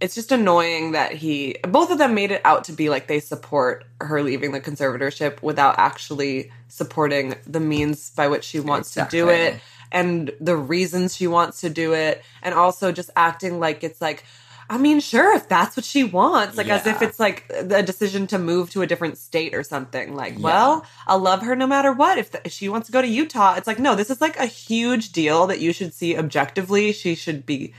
it's 0.01 0.15
just 0.15 0.33
annoying 0.33 0.93
that 0.93 1.13
he 1.13 1.57
both 1.69 1.91
of 1.91 1.99
them 1.99 2.15
made 2.15 2.31
it 2.31 2.41
out 2.45 2.65
to 2.65 2.73
be 2.73 2.89
like 2.89 3.07
they 3.07 3.21
support 3.21 3.85
her 4.01 4.23
leaving 4.23 4.53
the 4.53 4.61
conservatorship 4.61 5.43
without 5.43 5.79
actually 5.79 6.51
supporting 6.69 7.35
the 7.47 7.61
means 7.61 8.11
by 8.11 8.27
which 8.27 8.45
she 8.45 8.61
wants 8.61 8.95
to 8.95 9.07
do 9.11 9.29
it 9.29 9.61
and 9.93 10.33
the 10.41 10.57
reasons 10.57 11.15
she 11.15 11.27
wants 11.27 11.61
to 11.61 11.69
do 11.69 11.93
it 11.93 12.23
and 12.43 12.55
also 12.55 12.93
just 12.93 13.11
acting 13.15 13.61
like 13.61 13.85
it's 13.85 14.01
like 14.01 14.25
I 14.71 14.79
mean, 14.79 15.01
sure, 15.01 15.35
if 15.37 15.49
that's 15.49 15.77
what 15.77 15.85
she 15.85 16.05
wants, 16.05 16.57
like 16.57 16.69
as 16.69 16.87
if 16.87 17.03
it's 17.03 17.19
like 17.19 17.45
a 17.51 17.83
decision 17.83 18.29
to 18.29 18.39
move 18.39 18.71
to 18.71 18.83
a 18.83 18.87
different 18.87 19.19
state 19.19 19.53
or 19.53 19.65
something. 19.65 20.15
Like, 20.15 20.39
well, 20.39 20.87
I'll 21.09 21.19
love 21.19 21.43
her 21.43 21.57
no 21.57 21.67
matter 21.67 21.93
what. 21.93 22.19
If, 22.19 22.31
the, 22.31 22.41
if 22.47 22.53
she 22.53 22.69
wants 22.69 22.87
to 22.87 22.93
go 22.93 23.03
to 23.03 23.09
Utah, 23.09 23.55
it's 23.57 23.67
like, 23.67 23.81
no, 23.81 23.97
this 23.97 24.11
is 24.11 24.21
like 24.21 24.39
a 24.39 24.47
huge 24.47 25.11
deal 25.11 25.49
that 25.49 25.59
you 25.59 25.73
should 25.73 25.93
see 25.93 26.17
objectively. 26.17 26.93
She 26.93 27.17
should 27.17 27.45
be 27.45 27.75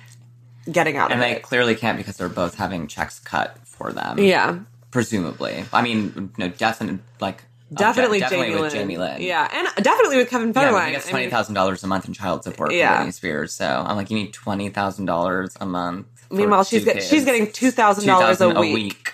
getting 0.69 0.97
out 0.97 1.13
and 1.13 1.21
they 1.21 1.37
it. 1.37 1.41
clearly 1.43 1.75
can't 1.75 1.97
because 1.97 2.17
they're 2.17 2.27
both 2.29 2.55
having 2.55 2.87
checks 2.87 3.19
cut 3.19 3.57
for 3.65 3.93
them. 3.93 4.19
Yeah, 4.19 4.59
Presumably. 4.91 5.63
I 5.71 5.81
mean, 5.81 6.31
no, 6.37 6.49
definitely, 6.49 6.99
like, 7.21 7.45
definitely, 7.73 8.19
obje- 8.19 8.29
Jamie 8.29 8.51
with 8.51 8.59
Lynn. 8.61 8.71
Jamie 8.71 8.97
Lynn. 8.97 9.21
Yeah, 9.21 9.47
and 9.53 9.83
definitely 9.83 10.17
with 10.17 10.29
Kevin 10.29 10.49
Yeah, 10.49 10.53
Federline. 10.69 10.85
he 10.87 10.91
gets 10.91 11.07
I 11.07 11.11
twenty 11.11 11.29
thousand 11.29 11.55
dollars 11.55 11.81
a 11.85 11.87
month 11.87 12.05
in 12.05 12.13
child 12.13 12.43
support 12.43 12.73
Yeah. 12.73 12.97
for 12.99 13.05
Britney 13.09 13.13
Spears. 13.13 13.53
So 13.53 13.65
I'm 13.65 13.95
like, 13.95 14.11
you 14.11 14.17
need 14.17 14.33
twenty 14.33 14.67
thousand 14.67 15.05
dollars 15.05 15.55
a 15.61 15.65
month. 15.65 16.20
Meanwhile, 16.31 16.63
she's 16.63 16.85
get, 16.85 17.03
she's 17.03 17.25
getting 17.25 17.51
two 17.51 17.71
thousand 17.71 18.07
dollars 18.07 18.41
a 18.41 18.45
$2,000 18.45 18.73
week. 18.73 19.13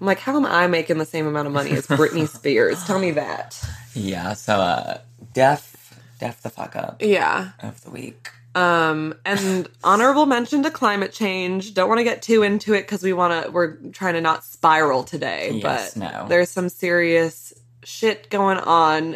I'm 0.00 0.06
like, 0.06 0.18
how 0.18 0.36
am 0.36 0.46
I 0.46 0.66
making 0.66 0.98
the 0.98 1.04
same 1.04 1.26
amount 1.26 1.46
of 1.46 1.52
money 1.52 1.72
as 1.72 1.86
Britney 1.86 2.28
Spears? 2.34 2.82
Tell 2.84 2.98
me 2.98 3.10
that. 3.12 3.62
Yeah. 3.94 4.32
So, 4.32 4.54
uh, 4.54 4.98
deaf, 5.34 5.98
deaf 6.18 6.40
the 6.42 6.48
fuck 6.50 6.74
up 6.76 7.02
Yeah. 7.02 7.50
of 7.62 7.82
the 7.84 7.90
week. 7.90 8.30
Um, 8.54 9.14
and 9.24 9.68
honorable 9.84 10.26
mention 10.26 10.62
to 10.64 10.70
climate 10.70 11.12
change. 11.12 11.74
Don't 11.74 11.88
want 11.88 11.98
to 12.00 12.04
get 12.04 12.22
too 12.22 12.42
into 12.42 12.72
it 12.74 12.82
because 12.82 13.02
we 13.02 13.12
want 13.12 13.44
to. 13.44 13.50
We're 13.50 13.76
trying 13.92 14.14
to 14.14 14.20
not 14.20 14.42
spiral 14.44 15.04
today, 15.04 15.60
Yes, 15.62 15.94
but 15.94 16.00
no. 16.00 16.26
there's 16.28 16.48
some 16.50 16.68
serious 16.68 17.52
shit 17.84 18.28
going 18.28 18.58
on 18.58 19.14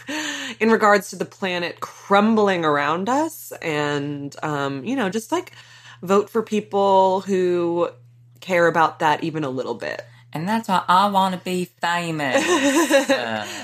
in 0.60 0.70
regards 0.70 1.10
to 1.10 1.16
the 1.16 1.24
planet 1.24 1.78
crumbling 1.80 2.64
around 2.64 3.08
us, 3.08 3.52
and 3.62 4.34
um, 4.42 4.82
you 4.84 4.96
know, 4.96 5.08
just 5.08 5.30
like 5.30 5.52
vote 6.02 6.28
for 6.28 6.42
people 6.42 7.20
who 7.22 7.88
care 8.40 8.66
about 8.66 8.98
that 8.98 9.22
even 9.24 9.44
a 9.44 9.50
little 9.50 9.74
bit. 9.74 10.02
And 10.34 10.48
that's 10.48 10.66
why 10.66 10.82
I 10.88 11.10
want 11.10 11.34
to 11.34 11.40
be 11.44 11.66
famous 11.66 12.36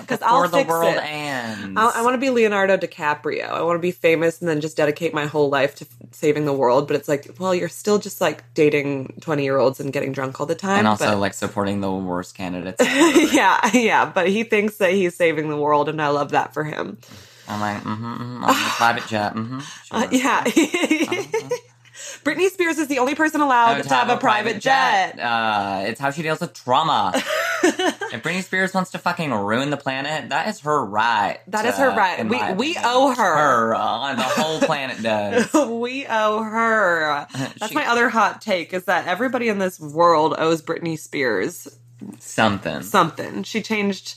Because 0.00 0.18
before 0.18 0.22
I'll 0.22 0.48
the 0.48 0.64
world 0.68 0.96
it. 0.96 1.02
ends. 1.02 1.74
I, 1.80 1.92
I 1.96 2.02
want 2.02 2.12
to 2.12 2.18
be 2.18 2.28
Leonardo 2.28 2.76
DiCaprio. 2.76 3.48
I 3.48 3.62
want 3.62 3.76
to 3.78 3.80
be 3.80 3.90
famous 3.90 4.40
and 4.40 4.48
then 4.50 4.60
just 4.60 4.76
dedicate 4.76 5.14
my 5.14 5.24
whole 5.24 5.48
life 5.48 5.76
to 5.76 5.86
f- 5.86 6.08
saving 6.12 6.44
the 6.44 6.52
world. 6.52 6.86
But 6.86 6.96
it's 6.96 7.08
like, 7.08 7.36
well, 7.38 7.54
you're 7.54 7.70
still 7.70 7.98
just 7.98 8.20
like 8.20 8.44
dating 8.52 9.14
20 9.22 9.44
year 9.44 9.56
olds 9.56 9.80
and 9.80 9.90
getting 9.94 10.12
drunk 10.12 10.40
all 10.40 10.46
the 10.46 10.54
time. 10.54 10.80
and 10.80 10.86
also 10.86 11.06
but- 11.12 11.18
like 11.18 11.32
supporting 11.32 11.80
the 11.80 11.90
worst 11.90 12.34
candidates. 12.36 12.82
yeah, 13.32 13.58
yeah. 13.72 14.04
But 14.04 14.28
he 14.28 14.44
thinks 14.44 14.76
that 14.76 14.90
he's 14.92 15.16
saving 15.16 15.48
the 15.48 15.56
world, 15.56 15.88
and 15.88 16.02
I 16.02 16.08
love 16.08 16.32
that 16.32 16.52
for 16.52 16.64
him. 16.64 16.98
I'm 17.48 17.60
like, 17.62 17.82
mm-hmm, 17.82 18.04
mm-hmm, 18.04 18.44
on 18.44 18.48
the 18.54 18.70
private 18.76 19.06
jet. 19.06 19.34
Mm-hmm, 19.34 19.58
sure. 19.84 19.98
Uh, 19.98 20.08
yeah. 20.12 20.44
Britney 22.24 22.48
Spears 22.50 22.78
is 22.78 22.88
the 22.88 22.98
only 22.98 23.14
person 23.14 23.40
allowed 23.40 23.78
Oh, 23.78 23.82
to, 23.82 23.88
have, 23.88 24.08
a 24.10 24.16
private, 24.16 24.60
jet. 24.60 25.18
Uh, 25.18 25.84
it's 25.86 26.00
how 26.00 26.10
she 26.10 26.22
deals 26.22 26.40
with 26.40 26.52
trauma. 26.54 27.12
if 27.62 28.22
Britney 28.22 28.42
Spears 28.42 28.74
wants 28.74 28.90
to 28.92 28.98
fucking 28.98 29.32
ruin 29.32 29.70
the 29.70 29.76
planet, 29.76 30.30
that 30.30 30.48
is 30.48 30.60
her 30.60 30.84
right. 30.84 31.38
That 31.48 31.64
is 31.64 31.76
her 31.76 31.90
right. 31.90 32.22
We- 32.24 32.30
we 32.54 32.72
opinion. 32.72 32.82
owe 32.84 33.14
her. 33.14 33.36
Her, 33.36 33.74
uh, 33.74 34.14
the 34.14 34.22
whole 34.22 34.60
planet 34.60 35.02
does. 35.02 35.52
we 35.70 36.06
owe 36.08 36.42
her. 36.42 37.26
That's 37.34 37.68
She- 37.68 37.74
my 37.74 37.86
other 37.86 38.08
hot 38.08 38.40
take 38.40 38.72
is 38.72 38.84
that 38.84 39.06
everybody 39.06 39.48
in 39.48 39.58
this 39.58 39.78
world 39.80 40.34
owes 40.38 40.62
Britney 40.62 40.98
Spears 40.98 41.68
Something. 42.20 42.82
something. 42.82 43.42
She 43.42 43.60
changed 43.62 44.14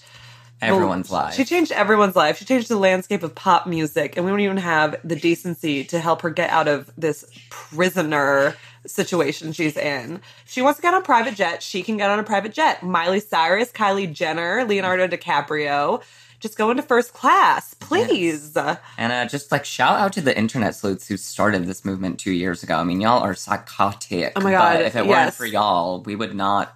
Everyone's 0.62 1.10
Well, 1.10 1.24
life. 1.24 1.34
She 1.36 1.43
changed 1.45 1.71
everyone's 1.71 2.15
life. 2.15 2.38
She 2.38 2.45
changed 2.45 2.67
the 2.67 2.76
landscape 2.78 3.24
of 3.24 3.34
pop 3.34 3.65
music, 3.65 4.15
and 4.15 4.26
we 4.26 4.32
don't 4.32 4.39
even 4.41 4.58
have 4.58 4.95
the 5.04 5.15
decency 5.15 5.84
to 5.86 6.00
help 6.00 6.21
her 6.21 6.30
get 6.30 6.50
out 6.50 6.67
of 6.67 6.91
this 6.97 7.26
prisoner 7.50 8.56
situation 8.86 9.54
she's 9.54 9.78
in. 9.78 10.21
She 10.45 10.62
wants 10.62 10.78
to 10.78 10.82
get 10.82 10.93
on 10.93 11.02
a 11.02 11.06
private 11.06 11.36
jet, 11.36 11.63
she 11.63 11.84
can 11.84 11.97
get 11.97 12.10
on 12.10 12.19
a 12.19 12.24
private 12.24 12.54
jet. 12.54 12.84
Miley 12.84 13.19
Cyrus, 13.19 13.71
Kylie 13.71 14.12
Jenner, 14.12 14.65
Leonardo 14.65 15.08
DiCaprio. 15.08 16.02
Just 16.39 16.58
go 16.58 16.71
into 16.71 16.82
first 16.82 17.13
class, 17.13 17.76
please. 17.76 18.58
And 18.58 19.13
uh, 19.13 19.26
just 19.28 19.52
like 19.52 19.63
shout 19.63 20.00
out 20.00 20.13
to 20.13 20.21
the 20.21 20.36
internet 20.36 20.74
sleuths 20.74 21.08
who 21.08 21.15
started 21.15 21.65
this 21.67 21.86
movement 21.86 22.19
two 22.19 22.32
years 22.32 22.63
ago. 22.63 22.78
I 22.78 22.84
mean, 22.84 23.00
y'all 23.00 23.21
are 23.21 23.36
psychotic. 23.36 24.34
Oh 24.36 24.41
my 24.41 24.50
God, 24.52 24.78
But 24.78 24.86
if 24.88 24.95
it 24.95 25.06
weren't 25.06 25.36
for 25.36 25.45
y'all, 25.45 26.02
we 26.02 26.15
would 26.15 26.34
not. 26.36 26.76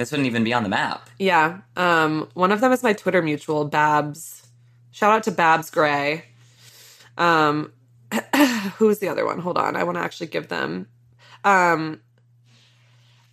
This 0.00 0.12
wouldn't 0.12 0.28
even 0.28 0.44
be 0.44 0.54
on 0.54 0.62
the 0.62 0.70
map. 0.70 1.10
Yeah. 1.18 1.58
Um, 1.76 2.30
one 2.32 2.52
of 2.52 2.62
them 2.62 2.72
is 2.72 2.82
my 2.82 2.94
Twitter 2.94 3.20
mutual, 3.20 3.66
Babs. 3.66 4.48
Shout 4.92 5.12
out 5.12 5.24
to 5.24 5.30
Babs 5.30 5.70
Gray. 5.70 6.24
Um, 7.18 7.74
who's 8.78 9.00
the 9.00 9.08
other 9.08 9.26
one? 9.26 9.40
Hold 9.40 9.58
on. 9.58 9.76
I 9.76 9.84
want 9.84 9.98
to 9.98 10.02
actually 10.02 10.28
give 10.28 10.48
them. 10.48 10.88
Um, 11.44 12.00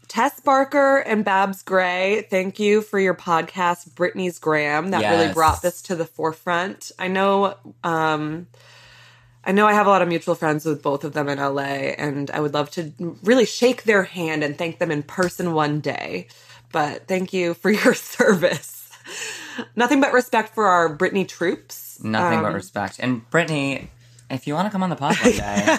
Tess 0.09 0.41
Barker 0.41 0.97
and 0.97 1.23
Babs 1.23 1.63
Gray, 1.63 2.27
thank 2.29 2.59
you 2.59 2.81
for 2.81 2.99
your 2.99 3.15
podcast, 3.15 3.91
Britney's 3.91 4.37
Gram. 4.37 4.89
That 4.89 5.09
really 5.09 5.33
brought 5.33 5.61
this 5.61 5.81
to 5.83 5.95
the 5.95 6.05
forefront. 6.05 6.91
I 6.99 7.07
know, 7.07 7.55
um, 7.85 8.47
I 9.45 9.53
know 9.53 9.67
I 9.67 9.73
have 9.73 9.87
a 9.87 9.89
lot 9.89 10.01
of 10.01 10.09
mutual 10.09 10.35
friends 10.35 10.65
with 10.65 10.83
both 10.83 11.05
of 11.05 11.13
them 11.13 11.29
in 11.29 11.37
LA, 11.37 11.61
and 11.61 12.29
I 12.29 12.41
would 12.41 12.53
love 12.53 12.69
to 12.71 12.91
really 13.23 13.45
shake 13.45 13.83
their 13.83 14.03
hand 14.03 14.43
and 14.43 14.57
thank 14.57 14.79
them 14.79 14.91
in 14.91 15.01
person 15.03 15.53
one 15.53 15.79
day. 15.79 16.27
But 16.71 17.07
thank 17.07 17.33
you 17.33 17.53
for 17.53 17.69
your 17.83 17.93
service. 17.93 18.89
Nothing 19.75 20.01
but 20.01 20.13
respect 20.13 20.53
for 20.53 20.67
our 20.67 20.95
Britney 20.95 21.27
troops. 21.27 21.99
Nothing 22.03 22.41
but 22.41 22.49
Um, 22.49 22.53
respect. 22.53 22.97
And 22.99 23.27
Britney, 23.31 23.87
if 24.29 24.45
you 24.45 24.53
want 24.53 24.67
to 24.67 24.71
come 24.71 24.83
on 24.83 24.89
the 24.89 24.95
pod 24.95 25.15
one 25.17 25.31
day, 25.31 25.63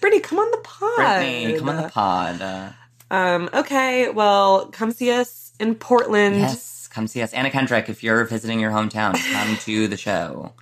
Britney, 0.00 0.22
come 0.22 0.38
on 0.38 0.50
the 0.50 0.56
pod. 0.64 0.98
Britney, 0.98 1.58
come 1.58 1.68
on 1.68 1.76
the 1.82 1.88
pod. 1.88 2.74
Um, 3.12 3.50
okay, 3.54 4.08
well, 4.10 4.66
come 4.66 4.90
see 4.92 5.10
us 5.12 5.52
in 5.60 5.74
Portland. 5.74 6.36
yes, 6.38 6.88
come 6.92 7.06
see 7.06 7.22
us. 7.22 7.32
Anna 7.32 7.50
Kendrick, 7.50 7.88
if 7.88 8.02
you're 8.02 8.24
visiting 8.24 8.58
your 8.60 8.70
hometown, 8.70 9.14
come 9.32 9.56
to 9.58 9.86
the 9.88 9.96
show. 9.96 10.52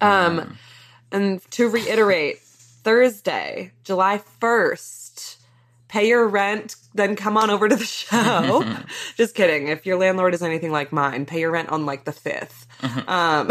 Um, 0.00 0.56
and 1.12 1.40
to 1.52 1.68
reiterate, 1.68 2.38
Thursday, 2.40 3.72
July 3.84 4.20
1st, 4.40 5.36
pay 5.88 6.08
your 6.08 6.26
rent, 6.26 6.74
then 6.94 7.16
come 7.16 7.36
on 7.36 7.50
over 7.50 7.68
to 7.68 7.76
the 7.76 7.84
show. 8.00 8.64
just 9.16 9.34
kidding. 9.34 9.68
If 9.68 9.86
your 9.86 9.96
landlord 9.98 10.34
is 10.34 10.42
anything 10.42 10.70
like 10.72 10.92
mine, 10.92 11.26
pay 11.26 11.40
your 11.40 11.50
rent 11.50 11.68
on 11.70 11.86
like 11.86 12.04
the 12.04 12.12
5th. 12.12 12.66
Um, 13.06 13.48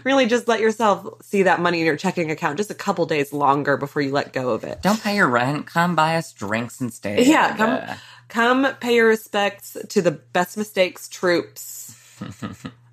really 0.04 0.26
just 0.26 0.46
let 0.46 0.60
yourself 0.60 1.04
see 1.22 1.42
that 1.44 1.60
money 1.60 1.80
in 1.80 1.86
your 1.86 1.96
checking 1.96 2.30
account 2.30 2.58
just 2.58 2.70
a 2.70 2.74
couple 2.74 3.06
days 3.06 3.32
longer 3.32 3.76
before 3.76 4.02
you 4.02 4.12
let 4.12 4.32
go 4.32 4.50
of 4.50 4.62
it. 4.62 4.80
Don't 4.82 5.02
pay 5.02 5.16
your 5.16 5.28
rent. 5.28 5.66
Come 5.66 5.96
buy 5.96 6.14
us 6.16 6.32
drinks 6.32 6.80
and 6.80 6.92
stay. 6.92 7.24
Yeah, 7.24 7.56
come 7.56 7.70
Uh, 7.70 7.94
come 8.28 8.74
pay 8.80 8.94
your 8.94 9.08
respects 9.08 9.76
to 9.88 10.00
the 10.00 10.12
best 10.12 10.56
mistakes 10.56 11.08
troops 11.08 11.96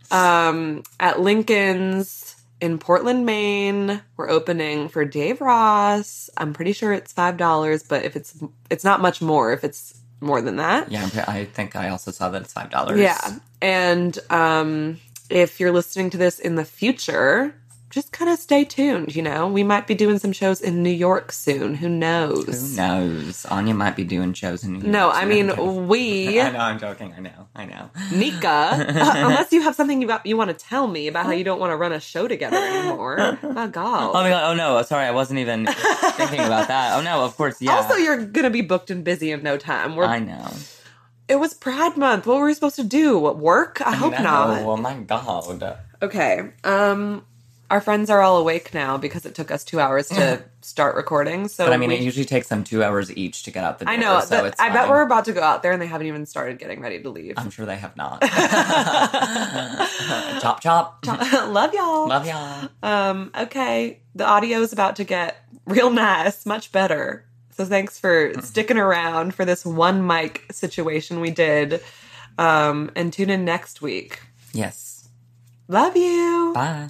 um, 0.10 0.82
at 1.00 1.20
Lincoln's 1.20 2.36
in 2.62 2.80
Portland, 2.80 3.26
Maine. 3.26 4.02
We're 4.16 4.30
opening 4.30 4.90
for 4.90 5.06
Dave 5.06 5.42
Ross. 5.42 6.30
I'm 6.38 6.54
pretty 6.54 6.74
sure 6.74 6.94
it's 6.94 7.14
five 7.14 7.38
dollars, 7.38 7.84
but 7.84 8.04
if 8.04 8.16
it's 8.16 8.36
it's 8.70 8.84
not 8.84 9.02
much 9.02 9.22
more. 9.22 9.54
If 9.54 9.64
it's 9.64 10.00
more 10.20 10.42
than 10.42 10.56
that, 10.56 10.92
yeah, 10.92 11.08
I 11.28 11.46
think 11.46 11.76
I 11.76 11.90
also 11.90 12.12
saw 12.12 12.30
that 12.30 12.42
it's 12.42 12.54
five 12.54 12.70
dollars. 12.70 13.00
yeah. 13.00 13.38
And 13.62 14.18
um, 14.30 15.00
if 15.30 15.60
you're 15.60 15.72
listening 15.72 16.10
to 16.12 16.18
this 16.18 16.40
in 16.40 16.56
the 16.56 16.66
future, 16.66 17.54
just 17.90 18.12
kind 18.12 18.30
of 18.30 18.38
stay 18.38 18.66
tuned. 18.66 19.16
You 19.16 19.22
know, 19.22 19.48
we 19.48 19.64
might 19.64 19.88
be 19.88 19.96
doing 19.96 20.20
some 20.20 20.34
shows 20.34 20.60
in 20.62 20.84
New 20.84 20.90
York 20.90 21.32
soon. 21.32 21.76
Who 21.76 21.88
knows? 21.88 22.46
Who 22.46 22.76
knows? 22.76 23.46
Anya 23.46 23.74
might 23.74 23.96
be 23.96 24.04
doing 24.04 24.34
shows 24.34 24.64
in 24.64 24.74
New 24.74 24.80
York. 24.80 24.92
No, 24.92 25.10
I 25.10 25.22
soon. 25.22 25.30
mean 25.30 25.88
we, 25.88 26.42
I 26.42 26.52
know, 26.52 26.60
I'm 26.60 26.80
joking. 26.80 27.14
I 27.16 27.22
know, 27.22 27.48
I 27.56 27.66
know. 27.66 27.90
Nika. 28.14 28.48
uh, 28.48 29.14
unless 29.16 29.52
you 29.54 29.62
have 29.62 29.76
something 29.76 30.02
you 30.02 30.08
got, 30.08 30.26
you 30.26 30.36
want 30.36 30.50
to 30.50 30.66
tell 30.66 30.88
me 30.88 31.08
about 31.08 31.26
how 31.26 31.32
you 31.32 31.44
don't 31.44 31.60
want 31.60 31.72
to 31.72 31.78
run 31.78 31.94
a 31.94 32.00
show 32.00 32.28
together 32.28 32.58
anymore. 32.58 33.38
My 33.44 33.68
God. 33.68 33.88
Oh 34.18 34.24
my 34.24 34.30
god! 34.30 34.52
Oh 34.52 34.54
no! 34.54 34.82
Sorry, 34.84 35.06
I 35.06 35.12
wasn't 35.12 35.40
even 35.40 35.66
thinking 35.66 36.40
about 36.40 36.68
that. 36.70 36.98
Oh 36.98 37.02
no! 37.02 37.24
Of 37.24 37.36
course, 37.36 37.62
yeah. 37.62 37.76
Also, 37.76 37.96
you're 37.96 38.26
gonna 38.26 38.50
be 38.50 38.62
booked 38.62 38.90
and 38.90 39.04
busy 39.04 39.32
in 39.32 39.44
no 39.44 39.58
time. 39.58 39.96
We're, 39.96 40.06
I 40.06 40.20
know. 40.20 40.52
it 41.28 41.36
was 41.36 41.54
Pride 41.54 41.98
Month. 41.98 42.26
What 42.26 42.40
were 42.40 42.46
we 42.46 42.54
supposed 42.54 42.76
to 42.78 42.84
do? 42.84 43.18
What 43.20 43.38
work? 43.38 43.82
I 43.82 43.96
hope 43.96 44.14
no, 44.14 44.24
not. 44.24 44.62
Oh 44.62 44.78
my 44.78 44.96
god! 44.96 45.78
Okay. 46.02 46.52
Um, 46.64 47.26
our 47.70 47.82
friends 47.82 48.10
are 48.10 48.22
all 48.22 48.38
awake 48.38 48.74
now 48.74 48.98
because 48.98 49.26
it 49.26 49.36
took 49.36 49.52
us 49.52 49.64
two 49.66 49.80
hours 49.80 50.08
to 50.10 50.42
start 50.62 50.96
recording. 50.96 51.48
So 51.50 51.66
But 51.66 51.74
I 51.74 51.78
mean, 51.78 51.90
we- 51.90 51.96
it 51.96 52.02
usually 52.02 52.26
takes 52.26 52.48
them 52.48 52.64
two 52.64 52.84
hours 52.84 53.16
each 53.18 53.44
to 53.44 53.52
get 53.52 53.64
out 53.64 53.80
the 53.80 53.86
door. 53.86 53.94
I 53.94 53.98
know. 53.98 54.20
so 54.22 54.46
it's 54.46 54.60
I 54.60 54.70
bet 54.70 54.90
we're 54.90 55.02
about 55.02 55.26
to 55.26 55.34
go 55.34 55.42
out 55.42 55.64
there 55.64 55.72
and 55.74 55.82
they 55.82 55.88
haven't 55.88 56.08
even 56.08 56.26
started 56.26 56.60
getting 56.60 56.82
ready 56.82 57.02
to 57.02 57.10
leave. 57.10 57.34
I'm 57.38 57.50
sure 57.50 57.66
they 57.66 57.76
have 57.76 57.96
not. 57.98 58.22
chop 60.42 60.62
chop. 60.62 61.00
Love 61.06 61.74
y'all. 61.74 62.08
Love 62.08 62.26
y'all. 62.26 62.70
Um, 62.84 63.32
okay. 63.38 64.00
The 64.16 64.26
audio 64.26 64.62
is 64.62 64.72
about 64.74 64.96
to 64.98 65.04
get 65.04 65.38
real 65.66 65.90
nice, 65.90 66.46
much 66.46 66.72
better. 66.72 67.26
So 67.52 67.66
thanks 67.66 68.00
for 68.00 68.34
sticking 68.42 68.78
around 68.78 69.34
for 69.36 69.44
this 69.44 69.66
one 69.66 70.06
mic 70.06 70.46
situation 70.52 71.20
we 71.20 71.32
did. 71.32 71.82
Um, 72.38 72.92
and 72.96 73.12
tune 73.12 73.30
in 73.32 73.44
next 73.46 73.82
week. 73.82 74.22
Yes. 74.54 75.10
Love 75.68 75.98
you. 75.98 76.52
Bye. 76.54 76.90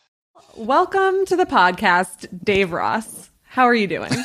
Welcome 0.55 1.25
to 1.25 1.35
the 1.35 1.45
podcast, 1.45 2.27
Dave 2.43 2.71
Ross. 2.71 3.29
How 3.43 3.65
are 3.65 3.75
you 3.75 3.87
doing? 3.87 4.11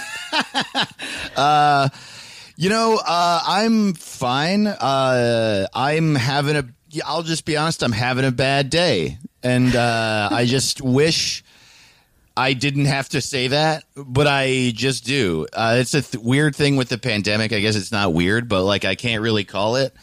You 2.59 2.71
know, 2.71 2.99
uh, 3.07 3.43
I'm 3.47 3.93
fine. 3.93 4.67
Uh, 4.67 5.67
I'm 5.75 6.15
having 6.15 6.57
a. 6.57 6.65
I'll 7.05 7.23
just 7.23 7.45
be 7.45 7.55
honest. 7.59 7.83
I'm 7.83 7.93
having 7.93 8.25
a 8.25 8.31
bad 8.31 8.71
day, 8.71 9.19
and 9.43 9.77
uh, 9.77 10.31
I 10.33 10.47
just 10.47 10.81
wish 10.81 11.45
I 12.35 12.55
didn't 12.55 12.87
have 12.87 13.11
to 13.11 13.21
say 13.21 13.49
that, 13.49 13.85
but 13.95 14.27
I 14.27 14.73
just 14.75 15.05
do. 15.05 15.47
Uh, 15.53 15.77
it's 15.81 15.93
a 15.93 16.01
th- 16.01 16.25
weird 16.25 16.57
thing 16.57 16.77
with 16.77 16.89
the 16.89 16.97
pandemic. 16.97 17.53
I 17.53 17.61
guess 17.61 17.77
it's 17.77 17.93
not 17.93 18.15
weird, 18.15 18.49
but 18.49 18.65
like 18.65 18.87
I 18.87 18.95
can't 18.95 19.21
really 19.23 19.45
call 19.45 19.77
it. 19.77 19.95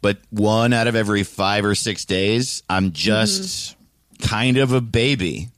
But 0.00 0.20
one 0.30 0.72
out 0.72 0.86
of 0.86 0.96
every 0.96 1.22
five 1.22 1.66
or 1.66 1.74
six 1.74 2.06
days, 2.06 2.62
I'm 2.70 2.92
just 2.92 3.76
kind 4.22 4.56
of 4.56 4.72
a 4.72 4.80
baby. 4.80 5.50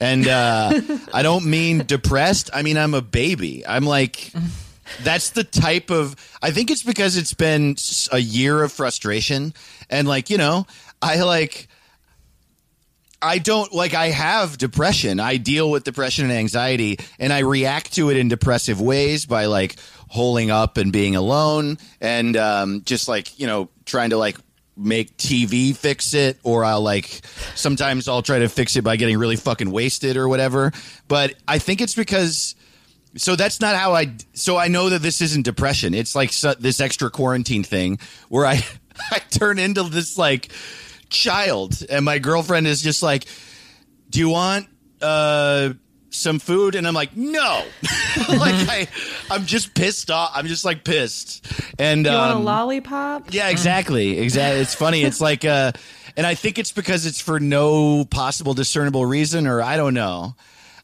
And 0.00 0.26
uh, 0.26 0.80
I 1.12 1.22
don't 1.22 1.46
mean 1.46 1.84
depressed. 1.86 2.50
I 2.52 2.62
mean 2.62 2.76
I'm 2.76 2.94
a 2.94 3.02
baby. 3.02 3.66
I'm 3.66 3.84
like 3.84 4.32
that's 5.02 5.30
the 5.30 5.44
type 5.44 5.90
of 5.90 6.16
i 6.42 6.50
think 6.50 6.70
it's 6.70 6.82
because 6.82 7.16
it's 7.16 7.34
been 7.34 7.76
a 8.12 8.18
year 8.18 8.62
of 8.62 8.72
frustration 8.72 9.54
and 9.88 10.06
like 10.08 10.30
you 10.30 10.36
know 10.36 10.66
i 11.00 11.20
like 11.22 11.68
i 13.22 13.38
don't 13.38 13.72
like 13.72 13.94
i 13.94 14.08
have 14.08 14.58
depression 14.58 15.20
i 15.20 15.36
deal 15.36 15.70
with 15.70 15.84
depression 15.84 16.24
and 16.24 16.34
anxiety 16.34 16.98
and 17.18 17.32
i 17.32 17.40
react 17.40 17.94
to 17.94 18.10
it 18.10 18.16
in 18.16 18.28
depressive 18.28 18.80
ways 18.80 19.26
by 19.26 19.46
like 19.46 19.76
holding 20.08 20.50
up 20.50 20.76
and 20.76 20.92
being 20.92 21.14
alone 21.14 21.78
and 22.00 22.36
um, 22.36 22.82
just 22.84 23.06
like 23.06 23.38
you 23.38 23.46
know 23.46 23.68
trying 23.84 24.10
to 24.10 24.16
like 24.16 24.36
make 24.76 25.16
tv 25.16 25.76
fix 25.76 26.14
it 26.14 26.38
or 26.42 26.64
i'll 26.64 26.80
like 26.80 27.20
sometimes 27.54 28.08
i'll 28.08 28.22
try 28.22 28.38
to 28.38 28.48
fix 28.48 28.76
it 28.76 28.82
by 28.82 28.96
getting 28.96 29.18
really 29.18 29.36
fucking 29.36 29.70
wasted 29.70 30.16
or 30.16 30.28
whatever 30.28 30.72
but 31.06 31.34
i 31.46 31.58
think 31.58 31.80
it's 31.80 31.94
because 31.94 32.54
so 33.16 33.36
that's 33.36 33.60
not 33.60 33.76
how 33.76 33.94
I. 33.94 34.14
So 34.34 34.56
I 34.56 34.68
know 34.68 34.90
that 34.90 35.02
this 35.02 35.20
isn't 35.20 35.42
depression. 35.42 35.94
It's 35.94 36.14
like 36.14 36.32
this 36.58 36.80
extra 36.80 37.10
quarantine 37.10 37.64
thing 37.64 37.98
where 38.28 38.46
I 38.46 38.64
I 39.10 39.18
turn 39.18 39.58
into 39.58 39.82
this 39.84 40.16
like 40.16 40.50
child, 41.08 41.82
and 41.88 42.04
my 42.04 42.18
girlfriend 42.18 42.66
is 42.66 42.82
just 42.82 43.02
like, 43.02 43.24
"Do 44.08 44.20
you 44.20 44.28
want 44.28 44.68
uh 45.02 45.72
some 46.10 46.38
food?" 46.38 46.74
And 46.74 46.86
I'm 46.86 46.94
like, 46.94 47.16
"No." 47.16 47.64
like 48.28 48.54
I 48.68 48.88
I'm 49.30 49.46
just 49.46 49.74
pissed 49.74 50.10
off. 50.10 50.32
I'm 50.34 50.46
just 50.46 50.64
like 50.64 50.84
pissed. 50.84 51.46
And 51.78 52.04
You 52.04 52.12
want 52.12 52.32
a 52.32 52.36
um, 52.36 52.44
lollipop? 52.44 53.32
yeah, 53.32 53.48
exactly. 53.48 54.18
Exactly. 54.18 54.60
It's 54.60 54.74
funny. 54.74 55.02
It's 55.02 55.20
like, 55.30 55.44
uh, 55.44 55.72
and 56.16 56.26
I 56.26 56.34
think 56.34 56.58
it's 56.58 56.72
because 56.72 57.06
it's 57.06 57.20
for 57.20 57.40
no 57.40 58.04
possible 58.04 58.54
discernible 58.54 59.06
reason, 59.06 59.46
or 59.46 59.62
I 59.62 59.76
don't 59.76 59.94
know. 59.94 60.34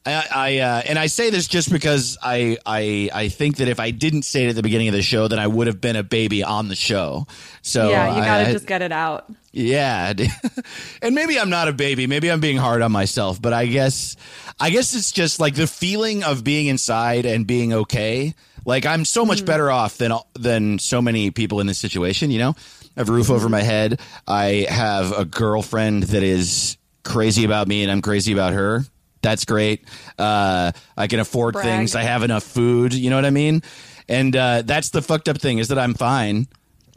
I, 0.07 0.27
I 0.35 0.59
uh, 0.59 0.83
and 0.87 0.99
I 0.99 1.07
say 1.07 1.31
this 1.31 1.49
just 1.49 1.71
because 1.71 2.17
I, 2.23 2.59
I 2.65 3.11
I 3.13 3.29
think 3.29 3.57
that 3.57 3.69
if 3.69 3.81
I 3.81 3.91
didn't 3.91 4.23
say 4.23 4.45
it 4.45 4.51
at 4.51 4.55
the 4.55 4.63
beginning 4.63 4.89
of 4.89 4.95
the 4.95 5.03
show, 5.03 5.27
then 5.29 5.39
I 5.39 5.47
would 5.47 5.67
have 5.67 5.81
been 5.81 5.97
a 5.97 6.03
baby 6.05 6.43
on 6.45 6.69
the 6.69 6.77
show. 6.77 7.27
So 7.63 7.91
yeah, 7.91 8.17
you 8.17 8.23
gotta 8.23 8.49
I- 8.49 8.53
just 8.53 8.67
get 8.67 8.83
it 8.83 8.93
out. 8.93 9.27
yeah, 9.53 10.13
and 11.03 11.15
maybe 11.15 11.39
I'm 11.39 11.51
not 11.51 11.69
a 11.69 11.73
baby. 11.73 12.07
Maybe 12.07 12.31
I'm 12.31 12.41
being 12.41 12.57
hard 12.57 12.83
on 12.83 12.93
myself. 12.93 13.43
But 13.43 13.53
I 13.53 13.67
guess, 13.67 14.17
I 14.61 14.71
guess 14.71 14.95
it's 14.95 15.11
just 15.13 15.41
like 15.41 15.55
the 15.55 15.67
feeling 15.67 16.23
of 16.23 16.45
being 16.45 16.67
inside 16.69 17.27
and 17.27 17.47
being 17.47 17.73
okay. 17.73 18.35
Like 18.65 18.87
I'm 18.87 19.05
so 19.05 19.25
much 19.25 19.45
better 19.45 19.71
off 19.71 19.99
than 19.99 20.13
than 20.35 20.79
so 20.79 21.03
many 21.03 21.31
people 21.31 21.61
in 21.61 21.67
this 21.67 21.79
situation. 21.79 22.31
You 22.31 22.39
know, 22.39 22.55
I 22.97 23.01
have 23.01 23.09
a 23.09 23.13
roof 23.13 23.31
over 23.31 23.49
my 23.49 23.63
head. 23.63 24.01
I 24.27 24.67
have 24.69 25.13
a 25.13 25.25
girlfriend 25.25 26.05
that 26.05 26.23
is 26.23 26.77
crazy 27.05 27.45
about 27.45 27.67
me, 27.69 27.83
and 27.83 27.91
I'm 27.93 28.03
crazy 28.03 28.33
about 28.33 28.53
her. 28.55 28.85
That's 29.27 29.45
great. 29.45 29.85
Uh, 30.19 30.71
I 30.97 31.09
can 31.09 31.19
afford 31.19 31.55
Brag. 31.55 31.67
things. 31.67 31.95
I 31.97 32.03
have 32.03 32.23
enough 32.23 32.45
food. 32.45 32.95
You 32.95 33.11
know 33.11 33.17
what 33.17 33.25
I 33.25 33.31
mean? 33.31 33.63
And 34.09 34.37
uh, 34.37 34.63
that's 34.63 34.91
the 34.91 35.03
fucked 35.03 35.29
up 35.29 35.39
thing 35.39 35.59
is 35.59 35.69
that 35.69 35.79
I'm 35.79 35.95
fine 35.95 36.47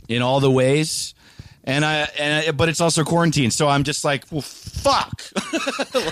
in 0.07 0.21
all 0.21 0.39
the 0.39 0.51
ways 0.51 1.15
and 1.63 1.85
I 1.85 2.07
and 2.17 2.47
I, 2.47 2.51
but 2.51 2.69
it's 2.69 2.81
also 2.81 3.03
quarantine, 3.03 3.51
so 3.51 3.67
I'm 3.67 3.83
just 3.83 4.03
like, 4.03 4.25
well, 4.31 4.41
fuck. 4.41 5.21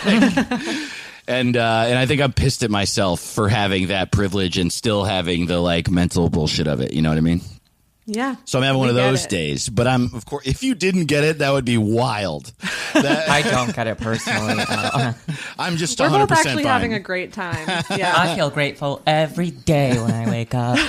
Like, 0.05 0.89
and 1.27 1.57
uh, 1.57 1.83
and 1.87 1.99
I 1.99 2.05
think 2.05 2.21
I'm 2.21 2.31
pissed 2.31 2.63
at 2.63 2.71
myself 2.71 3.19
for 3.19 3.49
having 3.49 3.87
that 3.87 4.11
privilege 4.11 4.57
and 4.57 4.71
still 4.71 5.03
having 5.03 5.45
the 5.45 5.59
like 5.59 5.89
mental 5.89 6.29
bullshit 6.29 6.67
of 6.67 6.79
it. 6.79 6.93
You 6.93 7.01
know 7.01 7.09
what 7.09 7.17
I 7.17 7.21
mean? 7.21 7.41
Yeah. 8.09 8.35
So 8.45 8.57
I'm 8.57 8.63
having 8.63 8.79
one 8.79 8.87
of 8.89 8.95
those 8.95 9.25
it. 9.25 9.29
days. 9.29 9.67
But 9.69 9.85
I'm 9.85 10.15
of 10.15 10.25
course, 10.25 10.47
if 10.47 10.63
you 10.63 10.73
didn't 10.75 11.05
get 11.05 11.23
it, 11.25 11.39
that 11.39 11.51
would 11.51 11.65
be 11.65 11.77
wild. 11.77 12.53
That- 12.93 13.29
I 13.29 13.41
don't 13.43 13.75
get 13.75 13.85
it 13.85 13.97
personally. 13.99 14.63
I'm 15.59 15.75
just 15.77 15.99
We're 15.99 16.05
100 16.09 16.27
both 16.27 16.37
actually 16.39 16.63
fine. 16.63 16.71
having 16.71 16.93
a 16.93 16.99
great 16.99 17.31
time. 17.33 17.67
Yeah. 17.95 18.13
I 18.17 18.33
feel 18.35 18.49
grateful 18.49 19.03
every 19.05 19.51
day 19.51 20.01
when 20.01 20.11
I 20.11 20.27
wake 20.27 20.55
up. 20.55 20.79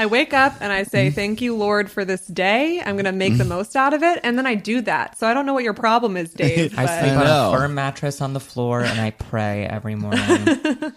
I 0.00 0.06
wake 0.06 0.32
up 0.32 0.54
and 0.62 0.72
I 0.72 0.84
say, 0.84 1.10
Thank 1.10 1.42
you, 1.42 1.54
Lord, 1.54 1.90
for 1.90 2.06
this 2.06 2.26
day. 2.26 2.80
I'm 2.80 2.94
going 2.94 3.04
to 3.04 3.12
make 3.12 3.36
the 3.36 3.44
most 3.44 3.76
out 3.76 3.92
of 3.92 4.02
it. 4.02 4.20
And 4.22 4.38
then 4.38 4.46
I 4.46 4.54
do 4.54 4.80
that. 4.80 5.18
So 5.18 5.26
I 5.26 5.34
don't 5.34 5.44
know 5.44 5.52
what 5.52 5.62
your 5.62 5.74
problem 5.74 6.16
is, 6.16 6.32
Dave. 6.34 6.72
I 6.78 6.86
but 6.86 7.00
sleep 7.00 7.12
on 7.18 7.26
a 7.26 7.58
firm 7.58 7.74
mattress 7.74 8.22
on 8.22 8.32
the 8.32 8.40
floor 8.40 8.80
and 8.82 8.98
I 8.98 9.10
pray 9.10 9.66
every 9.66 9.96
morning. 9.96 10.22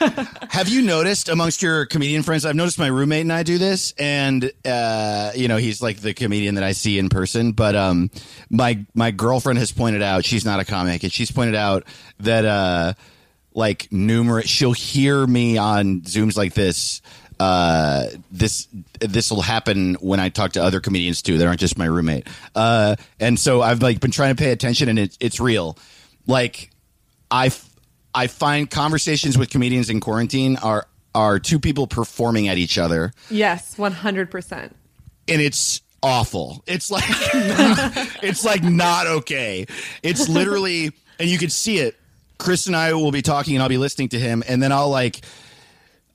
Have 0.50 0.68
you 0.68 0.82
noticed 0.82 1.28
amongst 1.28 1.62
your 1.62 1.86
comedian 1.86 2.24
friends? 2.24 2.44
I've 2.44 2.56
noticed 2.56 2.80
my 2.80 2.88
roommate 2.88 3.20
and 3.20 3.32
I 3.32 3.44
do 3.44 3.58
this, 3.58 3.94
and 3.96 4.50
uh, 4.64 5.30
you 5.36 5.46
know 5.46 5.56
he's 5.56 5.80
like 5.80 5.98
the 5.98 6.12
comedian 6.12 6.56
that 6.56 6.64
I 6.64 6.72
see 6.72 6.98
in 6.98 7.10
person. 7.10 7.52
But 7.52 7.76
um, 7.76 8.10
my 8.50 8.84
my 8.92 9.12
girlfriend 9.12 9.60
has 9.60 9.70
pointed 9.70 10.02
out 10.02 10.24
she's 10.24 10.44
not 10.44 10.58
a 10.58 10.64
comic, 10.64 11.04
and 11.04 11.12
she's 11.12 11.30
pointed 11.30 11.54
out 11.54 11.84
that 12.20 12.44
uh, 12.44 12.94
like 13.54 13.92
numerous 13.92 14.48
she'll 14.48 14.72
hear 14.72 15.26
me 15.26 15.58
on 15.58 16.00
zooms 16.00 16.36
like 16.36 16.54
this. 16.54 17.02
Uh, 17.40 18.06
this 18.32 18.66
this 19.00 19.30
will 19.30 19.42
happen 19.42 19.94
when 20.00 20.18
I 20.18 20.28
talk 20.28 20.52
to 20.52 20.62
other 20.62 20.80
comedians 20.80 21.22
too. 21.22 21.38
That 21.38 21.46
aren't 21.46 21.60
just 21.60 21.78
my 21.78 21.84
roommate. 21.84 22.26
Uh, 22.54 22.96
and 23.20 23.38
so 23.38 23.62
I've 23.62 23.80
like 23.80 24.00
been 24.00 24.10
trying 24.10 24.34
to 24.34 24.42
pay 24.42 24.50
attention, 24.50 24.88
and 24.88 24.98
it's 24.98 25.16
it's 25.20 25.38
real. 25.38 25.78
Like 26.26 26.70
I 27.30 27.46
f- 27.46 27.68
I 28.14 28.26
find 28.26 28.68
conversations 28.68 29.38
with 29.38 29.50
comedians 29.50 29.88
in 29.90 30.00
quarantine 30.00 30.56
are 30.56 30.88
are 31.14 31.38
two 31.38 31.58
people 31.58 31.86
performing 31.86 32.48
at 32.48 32.58
each 32.58 32.76
other, 32.78 33.12
yes, 33.30 33.76
100%. 33.76 34.52
and 34.52 34.72
it's 35.40 35.80
awful. 36.02 36.62
It's 36.66 36.90
like 36.90 37.08
not, 37.08 37.90
it's 38.22 38.44
like 38.44 38.62
not 38.62 39.06
okay. 39.06 39.66
It's 40.02 40.28
literally 40.28 40.92
and 41.18 41.28
you 41.28 41.38
can 41.38 41.50
see 41.50 41.78
it. 41.78 41.96
Chris 42.38 42.66
and 42.66 42.76
I 42.76 42.92
will 42.92 43.10
be 43.10 43.22
talking 43.22 43.54
and 43.56 43.62
I'll 43.62 43.68
be 43.68 43.78
listening 43.78 44.10
to 44.10 44.18
him 44.18 44.44
and 44.46 44.62
then 44.62 44.70
I'll 44.70 44.90
like 44.90 45.22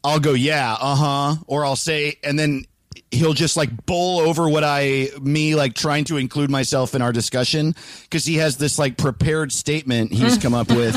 I'll 0.03 0.19
go, 0.19 0.33
yeah, 0.33 0.75
uh-huh, 0.79 1.35
or 1.47 1.65
I'll 1.65 1.75
say 1.75 2.17
and 2.23 2.37
then 2.37 2.65
he'll 3.11 3.33
just 3.33 3.55
like 3.55 3.85
bowl 3.85 4.19
over 4.19 4.49
what 4.49 4.63
I 4.63 5.09
me 5.21 5.55
like 5.55 5.75
trying 5.75 6.03
to 6.05 6.17
include 6.17 6.49
myself 6.49 6.95
in 6.95 7.01
our 7.01 7.11
discussion 7.11 7.75
because 8.03 8.25
he 8.25 8.35
has 8.37 8.57
this 8.57 8.79
like 8.79 8.97
prepared 8.97 9.51
statement 9.51 10.11
he's 10.11 10.37
come 10.37 10.53
up 10.55 10.69
with 10.69 10.95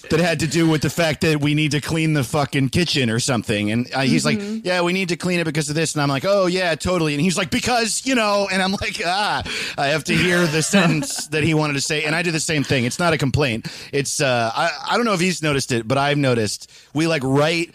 that 0.10 0.20
had 0.20 0.40
to 0.40 0.46
do 0.46 0.68
with 0.68 0.82
the 0.82 0.90
fact 0.90 1.22
that 1.22 1.40
we 1.40 1.54
need 1.54 1.72
to 1.72 1.80
clean 1.80 2.12
the 2.12 2.24
fucking 2.24 2.68
kitchen 2.68 3.10
or 3.10 3.18
something. 3.18 3.70
And 3.70 3.92
uh, 3.92 4.02
he's 4.02 4.24
like, 4.24 4.38
"Yeah, 4.40 4.82
we 4.82 4.92
need 4.92 5.08
to 5.08 5.16
clean 5.16 5.40
it 5.40 5.44
because 5.44 5.68
of 5.68 5.74
this." 5.74 5.94
And 5.94 6.02
I'm 6.02 6.08
like, 6.08 6.24
"Oh 6.24 6.46
yeah, 6.46 6.74
totally." 6.74 7.14
And 7.14 7.20
he's 7.20 7.36
like, 7.36 7.50
"Because 7.50 8.06
you 8.06 8.14
know," 8.14 8.48
and 8.50 8.62
I'm 8.62 8.72
like, 8.72 9.00
"Ah, 9.04 9.42
I 9.76 9.88
have 9.88 10.04
to 10.04 10.14
hear 10.14 10.46
the 10.46 10.62
sentence 10.62 11.26
that 11.28 11.42
he 11.42 11.54
wanted 11.54 11.74
to 11.74 11.80
say." 11.80 12.04
And 12.04 12.14
I 12.14 12.22
do 12.22 12.30
the 12.30 12.40
same 12.40 12.64
thing. 12.64 12.84
It's 12.84 12.98
not 12.98 13.12
a 13.12 13.18
complaint. 13.18 13.66
It's 13.92 14.20
uh, 14.20 14.50
I 14.54 14.70
I 14.90 14.96
don't 14.96 15.06
know 15.06 15.14
if 15.14 15.20
he's 15.20 15.42
noticed 15.42 15.72
it, 15.72 15.86
but 15.88 15.98
I've 15.98 16.18
noticed 16.18 16.70
we 16.94 17.06
like 17.06 17.22
write. 17.24 17.74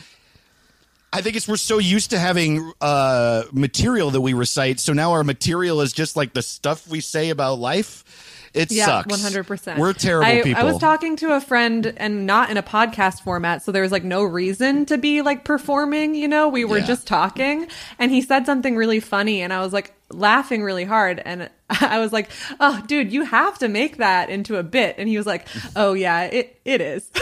I 1.13 1.21
think 1.21 1.35
it's 1.35 1.47
we're 1.47 1.57
so 1.57 1.77
used 1.77 2.11
to 2.11 2.19
having 2.19 2.71
uh, 2.79 3.43
material 3.51 4.11
that 4.11 4.21
we 4.21 4.33
recite, 4.33 4.79
so 4.79 4.93
now 4.93 5.11
our 5.11 5.23
material 5.23 5.81
is 5.81 5.91
just 5.91 6.15
like 6.15 6.33
the 6.33 6.41
stuff 6.41 6.87
we 6.87 7.01
say 7.01 7.29
about 7.29 7.59
life. 7.59 8.05
It 8.53 8.69
Yeah, 8.71 8.85
sucks. 8.85 9.09
one 9.11 9.19
hundred 9.19 9.47
percent. 9.47 9.79
We're 9.79 9.93
terrible 9.93 10.25
I, 10.31 10.41
people. 10.41 10.61
I 10.61 10.65
was 10.65 10.77
talking 10.77 11.15
to 11.17 11.33
a 11.35 11.41
friend, 11.41 11.93
and 11.97 12.25
not 12.25 12.49
in 12.49 12.57
a 12.57 12.63
podcast 12.63 13.21
format, 13.23 13.61
so 13.63 13.71
there 13.71 13.81
was 13.81 13.91
like 13.93 14.03
no 14.03 14.23
reason 14.23 14.85
to 14.87 14.97
be 14.97 15.21
like 15.21 15.45
performing. 15.45 16.15
You 16.15 16.27
know, 16.27 16.49
we 16.49 16.65
were 16.65 16.79
Yeah. 16.79 16.85
just 16.85 17.07
talking, 17.07 17.67
and 17.97 18.11
he 18.11 18.21
said 18.21 18.45
something 18.45 18.75
really 18.75 18.99
funny, 18.99 19.41
and 19.41 19.53
I 19.53 19.61
was 19.61 19.71
like 19.73 19.93
laughing 20.13 20.63
really 20.63 20.83
hard, 20.85 21.21
and 21.23 21.49
I 21.69 21.99
was 21.99 22.11
like, 22.13 22.29
"Oh, 22.59 22.83
dude, 22.87 23.11
you 23.11 23.23
have 23.25 23.57
to 23.59 23.67
make 23.67 23.97
that 23.97 24.29
into 24.29 24.57
a 24.57 24.63
bit." 24.63 24.95
And 24.97 25.07
he 25.09 25.17
was 25.17 25.25
like, 25.25 25.47
"Oh 25.75 25.93
yeah, 25.93 26.23
it 26.23 26.59
it 26.65 26.81
is." 26.81 27.09
and 27.15 27.21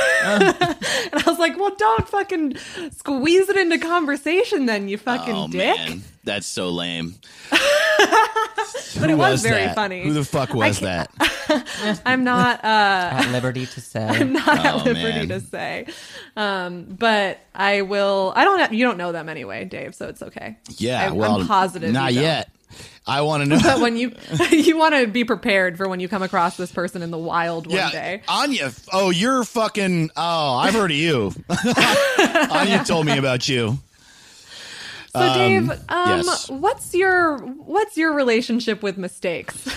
I 1.14 1.24
was 1.26 1.40
like, 1.40 1.58
"Well, 1.58 1.76
don't 1.78 2.08
fucking 2.08 2.58
squeeze 2.92 3.50
it 3.50 3.58
into 3.58 3.78
conversation, 3.80 4.66
then 4.66 4.88
you 4.90 4.98
fucking 4.98 5.36
oh 5.36 5.48
dick." 5.48 5.78
man, 5.78 6.04
that's 6.24 6.48
so 6.48 6.70
lame. 6.70 7.16
But 9.00 9.10
it 9.10 9.16
was, 9.18 9.42
very 9.42 9.66
that? 9.66 9.76
funny. 9.76 10.04
Who 10.04 10.14
the 10.14 10.24
fuck 10.24 10.54
was 10.54 10.80
that? 10.80 11.10
I'm 12.06 12.24
not. 12.24 12.64
uh 12.64 13.10
At 13.14 13.32
liberty 13.32 13.66
to 13.66 13.82
say. 13.82 14.06
I'm 14.06 14.34
not 14.34 14.66
at 14.66 14.74
Oh, 14.74 14.78
liberty 14.78 15.28
man. 15.28 15.30
to 15.30 15.40
say. 15.40 15.86
Um, 16.36 16.84
but 16.90 17.40
I 17.54 17.82
will. 17.84 18.34
I 18.36 18.44
don't. 18.44 18.74
You 18.74 18.86
don't 18.86 18.98
know 18.98 19.12
them 19.12 19.30
anyway, 19.30 19.66
Dave. 19.66 19.96
So 19.96 20.08
it's 20.08 20.22
okay. 20.22 20.58
Yeah, 20.78 21.08
I, 21.10 21.12
well, 21.12 21.42
I'm 21.42 21.48
positive. 21.48 21.92
Not 21.92 22.14
you 22.14 22.20
don't. 22.20 22.24
yet. 22.24 22.50
I 23.08 23.22
want 23.22 23.44
to 23.44 23.50
know. 23.50 23.60
But 23.62 23.80
when 23.80 23.98
you 23.98 24.14
you 24.52 24.78
want 24.78 24.96
to 24.96 25.08
be 25.08 25.24
prepared 25.24 25.78
for 25.78 25.88
when 25.90 26.00
you 26.00 26.08
come 26.08 26.24
across 26.24 26.58
this 26.58 26.72
person 26.72 27.02
in 27.02 27.12
the 27.12 27.18
wild 27.18 27.68
one 27.68 27.76
yeah, 27.76 27.92
day. 27.92 28.22
Anya. 28.28 28.72
Oh, 28.94 29.10
you're 29.10 29.44
fucking. 29.44 30.12
Oh, 30.16 30.56
I've 30.56 30.74
heard 30.74 30.92
of 30.92 30.98
you. 30.98 31.34
Anya 32.52 32.84
told 32.86 33.06
me 33.06 33.18
about 33.18 33.50
you. 33.50 33.80
So 35.12 35.34
Dave, 35.34 35.72
um, 35.72 35.78
yes. 35.90 36.50
what's 36.52 36.94
your 36.94 37.40
what's 37.40 37.98
your 37.98 38.14
relationship 38.14 38.84
with 38.84 38.98
mistakes? 38.98 39.68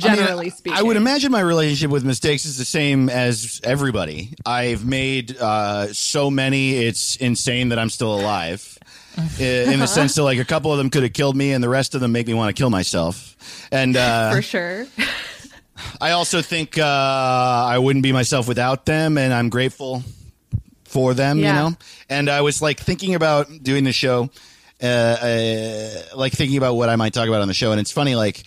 I 0.00 0.08
mean, 0.08 0.16
Generally 0.16 0.50
speaking, 0.50 0.78
I 0.78 0.82
would 0.82 0.96
imagine 0.96 1.32
my 1.32 1.40
relationship 1.40 1.90
with 1.90 2.04
mistakes 2.04 2.44
is 2.44 2.58
the 2.58 2.64
same 2.64 3.08
as 3.08 3.60
everybody. 3.64 4.34
I've 4.44 4.84
made 4.84 5.36
uh, 5.36 5.92
so 5.92 6.30
many; 6.30 6.74
it's 6.74 7.16
insane 7.16 7.70
that 7.70 7.78
I'm 7.78 7.90
still 7.90 8.14
alive. 8.14 8.75
In 9.40 9.80
the 9.80 9.86
sense 9.86 10.14
that, 10.16 10.22
like, 10.24 10.38
a 10.38 10.44
couple 10.44 10.72
of 10.72 10.78
them 10.78 10.90
could 10.90 11.02
have 11.02 11.12
killed 11.12 11.36
me, 11.36 11.52
and 11.52 11.64
the 11.64 11.68
rest 11.68 11.94
of 11.94 12.02
them 12.02 12.12
make 12.12 12.26
me 12.26 12.34
want 12.34 12.54
to 12.54 12.60
kill 12.60 12.68
myself. 12.68 13.36
And 13.72 13.96
uh, 13.96 14.30
for 14.34 14.42
sure. 14.42 14.86
I 16.00 16.12
also 16.12 16.42
think 16.42 16.78
uh, 16.78 16.84
I 16.84 17.78
wouldn't 17.78 18.02
be 18.02 18.12
myself 18.12 18.46
without 18.46 18.84
them, 18.84 19.16
and 19.16 19.32
I'm 19.32 19.48
grateful 19.48 20.02
for 20.84 21.14
them. 21.14 21.38
Yeah. 21.38 21.46
You 21.46 21.70
know, 21.70 21.76
and 22.10 22.28
I 22.28 22.42
was 22.42 22.60
like 22.60 22.78
thinking 22.78 23.14
about 23.14 23.48
doing 23.62 23.84
the 23.84 23.92
show, 23.92 24.30
uh, 24.82 24.86
uh, 24.86 25.88
like 26.14 26.32
thinking 26.32 26.58
about 26.58 26.74
what 26.74 26.88
I 26.88 26.96
might 26.96 27.14
talk 27.14 27.28
about 27.28 27.40
on 27.40 27.48
the 27.48 27.54
show, 27.54 27.72
and 27.72 27.80
it's 27.80 27.92
funny, 27.92 28.14
like. 28.14 28.44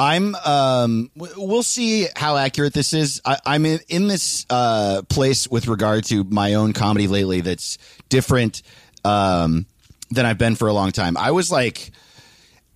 I'm. 0.00 0.36
Um, 0.36 1.10
we'll 1.16 1.64
see 1.64 2.06
how 2.14 2.36
accurate 2.36 2.72
this 2.72 2.92
is. 2.92 3.20
I, 3.24 3.38
I'm 3.44 3.66
in, 3.66 3.80
in 3.88 4.06
this 4.06 4.46
uh, 4.48 5.02
place 5.08 5.48
with 5.48 5.66
regard 5.66 6.04
to 6.04 6.22
my 6.22 6.54
own 6.54 6.72
comedy 6.72 7.08
lately. 7.08 7.40
That's 7.40 7.78
different 8.08 8.62
um, 9.04 9.66
than 10.10 10.26
I've 10.26 10.38
been 10.38 10.56
for 10.56 10.68
a 10.68 10.72
long 10.72 10.92
time. 10.92 11.16
I 11.16 11.30
was 11.32 11.50
like 11.50 11.90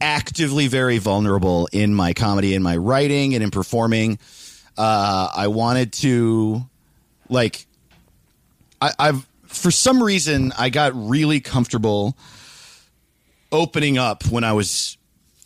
actively 0.00 0.66
very 0.66 0.98
vulnerable 0.98 1.68
in 1.72 1.94
my 1.94 2.12
comedy, 2.12 2.54
in 2.54 2.62
my 2.62 2.76
writing, 2.76 3.34
and 3.34 3.42
in 3.42 3.50
performing. 3.50 4.18
Uh, 4.76 5.28
I 5.34 5.48
wanted 5.48 5.92
to, 5.94 6.62
like, 7.28 7.66
I, 8.80 8.92
I've 8.98 9.26
for 9.46 9.70
some 9.70 10.02
reason 10.02 10.52
I 10.58 10.70
got 10.70 10.92
really 10.94 11.40
comfortable 11.40 12.16
opening 13.50 13.98
up 13.98 14.24
when 14.26 14.44
I 14.44 14.54
was 14.54 14.96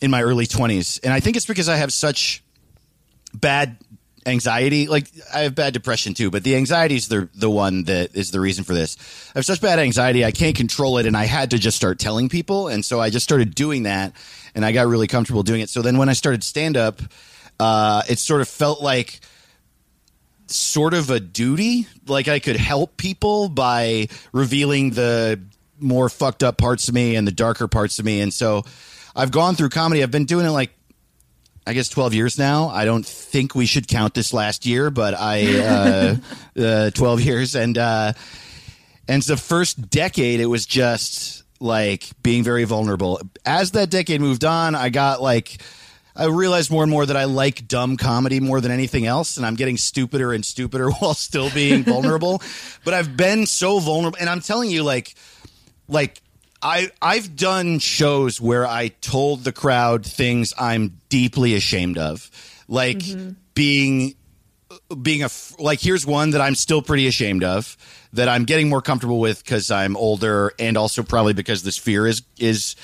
in 0.01 0.11
my 0.11 0.21
early 0.21 0.45
twenties, 0.45 0.99
and 1.03 1.13
I 1.13 1.19
think 1.19 1.35
it's 1.35 1.45
because 1.45 1.69
I 1.69 1.75
have 1.75 1.91
such 1.91 2.43
bad 3.33 3.77
anxiety. 4.27 4.87
Like 4.87 5.09
I 5.33 5.39
have 5.39 5.55
bad 5.55 5.73
depression 5.73 6.13
too, 6.13 6.29
but 6.29 6.43
the 6.43 6.55
anxiety 6.55 6.95
is 6.95 7.07
the 7.07 7.29
the 7.33 7.49
one 7.49 7.85
that 7.85 8.15
is 8.15 8.31
the 8.31 8.39
reason 8.39 8.63
for 8.63 8.73
this. 8.73 8.97
I 9.33 9.39
have 9.39 9.45
such 9.45 9.61
bad 9.61 9.79
anxiety, 9.79 10.25
I 10.25 10.31
can't 10.31 10.55
control 10.55 10.97
it, 10.97 11.05
and 11.05 11.15
I 11.15 11.25
had 11.25 11.51
to 11.51 11.57
just 11.57 11.77
start 11.77 11.97
telling 11.97 12.29
people, 12.29 12.67
and 12.67 12.83
so 12.83 12.99
I 12.99 13.09
just 13.09 13.23
started 13.23 13.55
doing 13.55 13.83
that, 13.83 14.13
and 14.53 14.65
I 14.65 14.71
got 14.71 14.87
really 14.87 15.07
comfortable 15.07 15.43
doing 15.43 15.61
it. 15.61 15.69
So 15.69 15.81
then 15.81 15.97
when 15.97 16.09
I 16.09 16.13
started 16.13 16.43
stand 16.43 16.77
up, 16.77 17.01
uh, 17.59 18.03
it 18.09 18.19
sort 18.19 18.41
of 18.41 18.47
felt 18.47 18.81
like 18.81 19.19
sort 20.47 20.93
of 20.93 21.09
a 21.09 21.19
duty, 21.19 21.87
like 22.07 22.27
I 22.27 22.39
could 22.39 22.57
help 22.57 22.97
people 22.97 23.49
by 23.49 24.07
revealing 24.33 24.91
the 24.91 25.39
more 25.79 26.09
fucked 26.09 26.43
up 26.43 26.57
parts 26.57 26.87
of 26.87 26.93
me 26.93 27.15
and 27.15 27.27
the 27.27 27.31
darker 27.31 27.67
parts 27.67 27.99
of 27.99 28.05
me, 28.05 28.21
and 28.21 28.33
so. 28.33 28.63
I've 29.19 29.31
gone 29.31 29.55
through 29.55 29.69
comedy. 29.69 30.03
I've 30.03 30.11
been 30.11 30.25
doing 30.25 30.45
it 30.45 30.51
like 30.51 30.76
I 31.67 31.73
guess 31.73 31.89
12 31.89 32.13
years 32.13 32.39
now. 32.39 32.69
I 32.69 32.85
don't 32.85 33.05
think 33.05 33.53
we 33.53 33.65
should 33.65 33.89
count 33.89 34.13
this 34.13 34.33
last 34.33 34.65
year, 34.65 34.89
but 34.89 35.13
I, 35.13 35.59
uh, 35.59 36.15
uh, 36.61 36.89
12 36.91 37.21
years. 37.21 37.55
And, 37.55 37.77
uh, 37.77 38.13
and 39.07 39.21
the 39.21 39.35
first 39.35 39.89
decade, 39.89 40.39
it 40.39 40.45
was 40.45 40.65
just 40.65 41.43
like 41.59 42.05
being 42.23 42.43
very 42.43 42.63
vulnerable. 42.63 43.19
As 43.45 43.71
that 43.71 43.89
decade 43.89 44.21
moved 44.21 44.45
on, 44.45 44.75
I 44.75 44.87
got 44.87 45.21
like, 45.21 45.61
I 46.15 46.25
realized 46.27 46.71
more 46.71 46.83
and 46.83 46.91
more 46.91 47.05
that 47.05 47.17
I 47.17 47.25
like 47.25 47.67
dumb 47.67 47.97
comedy 47.97 48.39
more 48.39 48.59
than 48.59 48.71
anything 48.71 49.05
else, 49.05 49.37
and 49.37 49.45
I'm 49.45 49.55
getting 49.55 49.77
stupider 49.77 50.33
and 50.33 50.43
stupider 50.43 50.89
while 50.99 51.13
still 51.13 51.49
being 51.51 51.83
vulnerable. 51.83 52.41
But 52.83 52.93
I've 52.93 53.15
been 53.15 53.45
so 53.45 53.79
vulnerable, 53.79 54.17
and 54.19 54.29
I'm 54.29 54.41
telling 54.41 54.71
you, 54.71 54.83
like, 54.83 55.15
like 55.87 56.21
I 56.61 56.91
I've 57.01 57.35
done 57.35 57.79
shows 57.79 58.41
where 58.41 58.65
I 58.65 58.89
told 58.89 59.43
the 59.43 59.51
crowd 59.51 60.05
things 60.05 60.53
I'm 60.57 60.99
deeply 61.09 61.55
ashamed 61.55 61.97
of, 61.97 62.29
like 62.67 63.01
being 63.53 64.15
being 65.01 65.23
a 65.23 65.29
like 65.59 65.79
here's 65.79 66.05
one 66.05 66.31
that 66.31 66.41
I'm 66.41 66.55
still 66.55 66.81
pretty 66.81 67.07
ashamed 67.07 67.43
of 67.43 67.77
that 68.13 68.29
I'm 68.29 68.45
getting 68.45 68.69
more 68.69 68.81
comfortable 68.81 69.19
with 69.19 69.43
because 69.43 69.69
I'm 69.71 69.95
older 69.95 70.53
and 70.59 70.77
also 70.77 71.03
probably 71.03 71.33
because 71.33 71.63
this 71.63 71.77
fear 71.77 72.07
is 72.07 72.23
is 72.39 72.75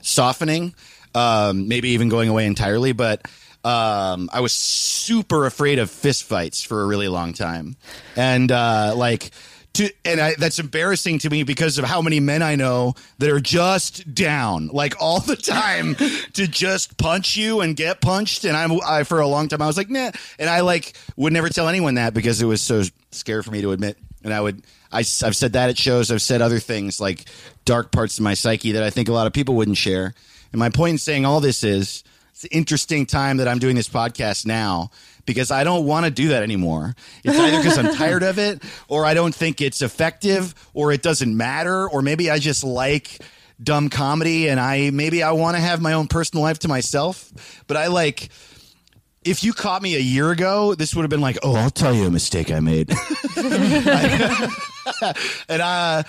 softening, 0.00 0.74
um, 1.14 1.68
maybe 1.68 1.90
even 1.90 2.08
going 2.08 2.28
away 2.28 2.46
entirely. 2.46 2.92
But 2.92 3.26
um, 3.64 4.28
I 4.32 4.40
was 4.40 4.52
super 4.52 5.46
afraid 5.46 5.78
of 5.78 5.90
fist 5.90 6.24
fights 6.24 6.62
for 6.62 6.82
a 6.82 6.86
really 6.86 7.08
long 7.08 7.32
time, 7.32 7.76
and 8.16 8.50
uh, 8.50 8.94
like 8.96 9.30
to 9.74 9.90
and 10.04 10.20
I, 10.20 10.34
that's 10.34 10.58
embarrassing 10.58 11.18
to 11.20 11.30
me 11.30 11.42
because 11.42 11.78
of 11.78 11.84
how 11.84 12.02
many 12.02 12.20
men 12.20 12.42
I 12.42 12.56
know 12.56 12.94
that 13.18 13.30
are 13.30 13.40
just 13.40 14.14
down 14.14 14.68
like 14.68 14.94
all 15.00 15.20
the 15.20 15.36
time 15.36 15.94
to 16.34 16.46
just 16.46 16.96
punch 16.98 17.36
you 17.36 17.60
and 17.60 17.76
get 17.76 18.00
punched. 18.00 18.44
And 18.44 18.56
I'm 18.56 18.72
I 18.86 19.04
for 19.04 19.20
a 19.20 19.26
long 19.26 19.48
time 19.48 19.62
I 19.62 19.66
was 19.66 19.76
like 19.76 19.90
nah, 19.90 20.10
and 20.38 20.50
I 20.50 20.60
like 20.60 20.96
would 21.16 21.32
never 21.32 21.48
tell 21.48 21.68
anyone 21.68 21.94
that 21.94 22.14
because 22.14 22.42
it 22.42 22.46
was 22.46 22.60
so 22.60 22.82
scary 23.10 23.42
for 23.42 23.50
me 23.50 23.62
to 23.62 23.72
admit. 23.72 23.96
And 24.24 24.32
I 24.32 24.40
would 24.40 24.62
I, 24.92 24.98
have 24.98 25.34
said 25.36 25.54
that 25.54 25.70
at 25.70 25.78
shows. 25.78 26.10
I've 26.10 26.22
said 26.22 26.42
other 26.42 26.58
things 26.58 27.00
like 27.00 27.24
dark 27.64 27.92
parts 27.92 28.18
of 28.18 28.24
my 28.24 28.34
psyche 28.34 28.72
that 28.72 28.82
I 28.82 28.90
think 28.90 29.08
a 29.08 29.12
lot 29.12 29.26
of 29.26 29.32
people 29.32 29.54
wouldn't 29.54 29.78
share. 29.78 30.14
And 30.52 30.58
my 30.58 30.68
point 30.68 30.92
in 30.92 30.98
saying 30.98 31.24
all 31.24 31.40
this 31.40 31.64
is 31.64 32.04
it's 32.32 32.44
an 32.44 32.50
interesting 32.52 33.06
time 33.06 33.38
that 33.38 33.48
I'm 33.48 33.58
doing 33.58 33.76
this 33.76 33.88
podcast 33.88 34.44
now 34.46 34.90
because 35.26 35.50
I 35.50 35.64
don't 35.64 35.86
want 35.86 36.04
to 36.06 36.10
do 36.10 36.28
that 36.28 36.42
anymore. 36.42 36.94
It's 37.24 37.38
either 37.38 37.58
because 37.58 37.78
I'm 37.78 37.94
tired 37.94 38.22
of 38.22 38.38
it 38.38 38.62
or 38.88 39.04
I 39.04 39.14
don't 39.14 39.34
think 39.34 39.60
it's 39.60 39.82
effective 39.82 40.54
or 40.74 40.92
it 40.92 41.02
doesn't 41.02 41.36
matter 41.36 41.88
or 41.88 42.02
maybe 42.02 42.30
I 42.30 42.38
just 42.38 42.64
like 42.64 43.18
dumb 43.62 43.88
comedy 43.88 44.48
and 44.48 44.58
I 44.58 44.90
maybe 44.90 45.22
I 45.22 45.32
want 45.32 45.56
to 45.56 45.60
have 45.60 45.80
my 45.80 45.92
own 45.92 46.08
personal 46.08 46.42
life 46.42 46.60
to 46.60 46.68
myself. 46.68 47.32
But 47.66 47.76
I 47.76 47.88
like 47.88 48.30
if 49.24 49.44
you 49.44 49.52
caught 49.52 49.82
me 49.82 49.94
a 49.94 50.00
year 50.00 50.30
ago, 50.30 50.74
this 50.74 50.94
would 50.94 51.02
have 51.02 51.10
been 51.10 51.20
like, 51.20 51.38
"Oh, 51.42 51.54
I'll 51.54 51.70
tell 51.70 51.94
you 51.94 52.06
a 52.06 52.10
mistake 52.10 52.50
I 52.50 52.60
made." 52.60 52.90
and 55.48 55.62
uh 55.62 56.02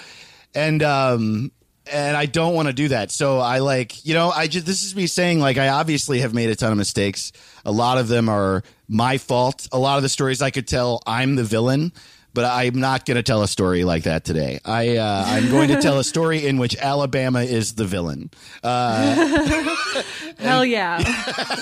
and 0.56 0.84
um 0.84 1.52
and 1.92 2.16
I 2.16 2.26
don't 2.26 2.54
want 2.54 2.68
to 2.68 2.74
do 2.74 2.88
that. 2.90 3.12
So 3.12 3.40
I 3.40 3.60
like, 3.60 4.06
you 4.06 4.14
know, 4.14 4.30
I 4.30 4.48
just 4.48 4.66
this 4.66 4.84
is 4.84 4.96
me 4.96 5.08
saying 5.08 5.40
like 5.40 5.58
I 5.58 5.70
obviously 5.70 6.20
have 6.20 6.34
made 6.34 6.50
a 6.50 6.56
ton 6.56 6.72
of 6.72 6.78
mistakes. 6.78 7.32
A 7.66 7.72
lot 7.72 7.98
of 7.98 8.08
them 8.08 8.30
are 8.30 8.64
my 8.94 9.18
fault. 9.18 9.68
A 9.72 9.80
lot 9.80 9.98
of 9.98 10.04
the 10.04 10.10
stories 10.10 10.42
I 10.42 10.52
could 10.52 10.68
tell, 10.68 11.02
I'm 11.06 11.36
the 11.36 11.44
villain. 11.44 11.92
But 12.36 12.46
I'm 12.46 12.80
not 12.80 13.06
going 13.06 13.18
to 13.18 13.22
tell 13.22 13.44
a 13.44 13.48
story 13.48 13.84
like 13.84 14.06
that 14.06 14.26
today. 14.26 14.60
I 14.66 14.98
uh, 14.98 15.24
I'm 15.28 15.52
going 15.52 15.68
to 15.68 15.80
tell 15.80 16.00
a 16.00 16.04
story 16.04 16.48
in 16.48 16.58
which 16.58 16.76
Alabama 16.78 17.42
is 17.44 17.76
the 17.76 17.86
villain. 17.86 18.32
Uh, 18.64 19.14
Hell 20.40 20.66
yeah. 20.66 20.98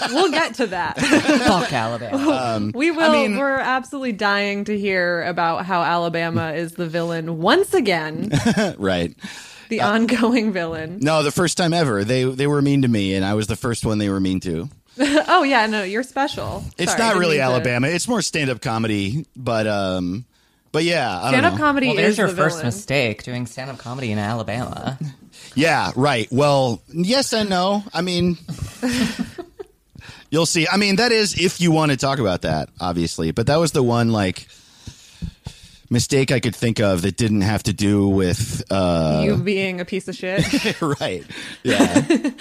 we'll 0.14 0.32
get 0.32 0.54
to 0.56 0.68
that. 0.68 0.98
Fuck 0.98 1.74
Alabama. 1.74 2.72
We 2.74 2.90
will. 2.92 3.02
Um, 3.04 3.12
mean- 3.12 3.38
we're 3.38 3.58
absolutely 3.60 4.14
dying 4.14 4.64
to 4.64 4.80
hear 4.80 5.24
about 5.24 5.66
how 5.66 5.82
Alabama 5.82 6.54
is 6.54 6.72
the 6.76 6.88
villain 6.88 7.40
once 7.42 7.74
again, 7.74 8.30
right. 8.78 9.14
the 9.68 9.82
Uh, 9.82 9.92
ongoing 9.92 10.54
villain. 10.54 11.00
No, 11.02 11.22
the 11.22 11.32
first 11.32 11.58
time 11.58 11.74
ever. 11.74 12.06
They 12.06 12.24
they 12.24 12.48
were 12.48 12.62
mean 12.62 12.84
to 12.84 12.88
me, 12.88 13.14
and 13.16 13.26
I 13.26 13.34
was 13.34 13.48
the 13.48 13.58
first 13.58 13.86
one 13.86 13.98
they 13.98 14.08
were 14.10 14.22
mean 14.22 14.40
to. 14.42 14.70
oh 15.28 15.44
yeah, 15.44 15.66
no, 15.68 15.84
you're 15.84 16.04
special. 16.04 16.64
It's 16.78 16.92
Sorry, 16.92 17.04
not 17.04 17.16
really 17.16 17.38
mean 17.38 17.40
to- 17.40 17.44
Alabama. 17.54 17.88
It's 17.88 18.08
more 18.08 18.22
stand 18.22 18.50
up 18.50 18.62
comedy, 18.62 19.26
but 19.36 19.66
um, 19.68 20.26
but 20.72 20.84
yeah, 20.84 21.10
I 21.18 21.24
don't 21.24 21.32
Stand-up 21.32 21.54
know. 21.54 21.60
comedy 21.60 21.88
well, 21.88 21.96
there's 21.98 22.12
is 22.14 22.18
your 22.18 22.28
the 22.28 22.36
first 22.36 22.56
villain. 22.58 22.68
mistake 22.68 23.24
doing 23.24 23.46
stand-up 23.46 23.78
comedy 23.78 24.12
in 24.12 24.18
Alabama. 24.20 24.98
Yeah, 25.56 25.92
right. 25.96 26.28
Well, 26.32 26.82
yes 26.90 27.34
and 27.34 27.50
no. 27.50 27.84
I 27.94 28.02
mean, 28.02 28.38
you'll 30.30 30.46
see. 30.46 30.68
I 30.72 30.78
mean, 30.78 30.98
that 30.98 31.12
is 31.12 31.38
if 31.40 31.60
you 31.60 31.72
want 31.72 31.92
to 31.92 31.98
talk 31.98 32.20
about 32.20 32.44
that, 32.44 32.70
obviously. 32.80 33.32
But 33.32 33.48
that 33.48 33.58
was 33.58 33.72
the 33.72 33.84
one 33.84 34.12
like 34.12 34.48
mistake 35.92 36.32
I 36.32 36.40
could 36.40 36.56
think 36.56 36.80
of 36.80 37.04
that 37.04 37.18
didn't 37.18 37.42
have 37.42 37.62
to 37.64 37.74
do 37.74 38.08
with 38.08 38.64
uh 38.72 39.22
You 39.24 39.38
being 39.38 39.80
a 39.80 39.86
piece 39.86 40.08
of 40.08 40.16
shit. 40.16 40.82
right. 41.00 41.24
Yeah. 41.64 42.08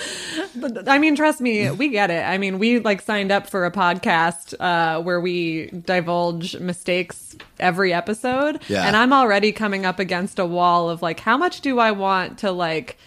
But, 0.56 0.88
I 0.88 0.98
mean, 0.98 1.14
trust 1.16 1.40
me, 1.40 1.70
we 1.70 1.88
get 1.88 2.10
it. 2.10 2.22
I 2.24 2.36
mean, 2.36 2.58
we 2.58 2.80
like 2.80 3.00
signed 3.02 3.30
up 3.30 3.46
for 3.48 3.64
a 3.64 3.70
podcast 3.70 4.52
uh, 4.58 5.00
where 5.00 5.20
we 5.20 5.66
divulge 5.70 6.58
mistakes 6.58 7.36
every 7.60 7.92
episode, 7.94 8.60
Yeah. 8.68 8.84
and 8.86 8.96
I'm 8.96 9.12
already 9.12 9.52
coming 9.52 9.86
up 9.86 9.98
against 10.00 10.38
a 10.40 10.44
wall 10.44 10.90
of 10.90 11.02
like, 11.02 11.20
how 11.20 11.36
much 11.38 11.60
do 11.60 11.78
I 11.78 11.92
want 11.92 12.38
to 12.40 12.50
like 12.50 12.98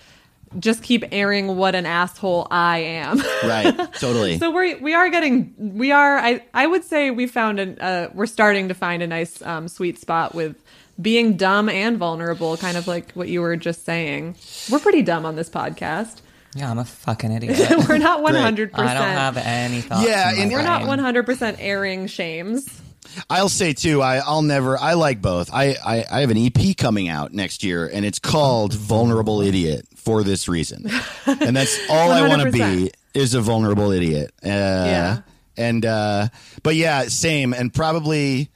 just 0.60 0.84
keep 0.84 1.04
airing 1.12 1.56
what 1.56 1.76
an 1.76 1.86
asshole 1.86 2.47
I 2.51 2.80
am? 2.80 3.20
right. 3.43 3.76
Totally. 3.93 4.38
so 4.39 4.51
we 4.51 4.76
we 4.76 4.93
are 4.93 5.10
getting 5.10 5.54
we 5.58 5.91
are 5.91 6.18
I 6.18 6.43
I 6.54 6.68
would 6.68 6.84
say 6.84 7.12
we 7.12 7.28
found 7.28 7.60
an 7.60 7.80
uh, 7.80 8.10
we're 8.14 8.26
starting 8.26 8.68
to 8.70 8.74
find 8.74 9.01
a 9.04 9.08
nice 9.08 9.41
um, 9.41 9.68
sweet 9.68 9.99
spot 9.99 10.36
with 10.36 10.56
being 11.01 11.36
dumb 11.38 11.70
and 11.70 11.97
vulnerable, 11.97 12.56
kind 12.58 12.78
of 12.78 12.88
like 12.88 13.12
what 13.14 13.28
you 13.28 13.41
were 13.41 13.56
just 13.56 13.84
saying. 13.84 14.36
We're 14.72 14.80
pretty 14.80 15.01
dumb 15.01 15.26
on 15.26 15.36
this 15.36 15.49
podcast. 15.49 16.22
Yeah, 16.56 16.70
I'm 16.70 16.78
a 16.78 16.86
fucking 16.86 17.32
idiot. 17.38 17.88
We're 17.89 17.97
not 17.97 18.22
100. 18.22 18.72
percent 18.74 18.89
I 18.89 18.93
don't 18.93 19.08
have 19.08 19.38
any 19.38 19.82
thoughts. 19.82 20.08
Yeah, 20.08 20.30
in 20.34 20.36
my 20.38 20.41
and- 20.43 20.51
We're 20.51 20.62
not 20.62 20.86
one 20.86 20.99
hundred 20.99 21.26
percent 21.26 21.58
airing 21.60 22.06
shames. 22.08 22.82
I'll 23.30 23.49
say 23.49 23.74
too. 23.74 24.01
I, 24.01 24.18
I'll 24.18 24.41
never. 24.41 24.78
I 24.78 24.93
like 24.93 25.22
both. 25.22 25.49
I, 25.53 25.76
I 25.86 26.05
I 26.11 26.20
have 26.22 26.30
an 26.32 26.38
EP 26.38 26.76
coming 26.78 27.09
out 27.09 27.34
next 27.34 27.64
year, 27.64 27.89
and 27.91 28.05
it's 28.05 28.20
called 28.20 28.74
"Vulnerable 28.74 29.41
Idiot" 29.41 29.88
for 29.95 30.24
this 30.24 30.47
reason, 30.47 30.89
and 31.26 31.55
that's 31.55 31.80
all 31.89 32.11
I 32.11 32.28
want 32.28 32.41
to 32.43 32.51
be 32.51 32.91
is 33.14 33.34
a 33.34 33.41
vulnerable 33.41 33.91
idiot. 33.91 34.32
Uh, 34.43 34.47
Yeah. 34.47 35.22
And 35.55 35.86
uh, 35.86 36.28
but 36.64 36.76
yeah, 36.76 37.03
same, 37.07 37.53
and 37.53 37.74
probably. 37.74 38.49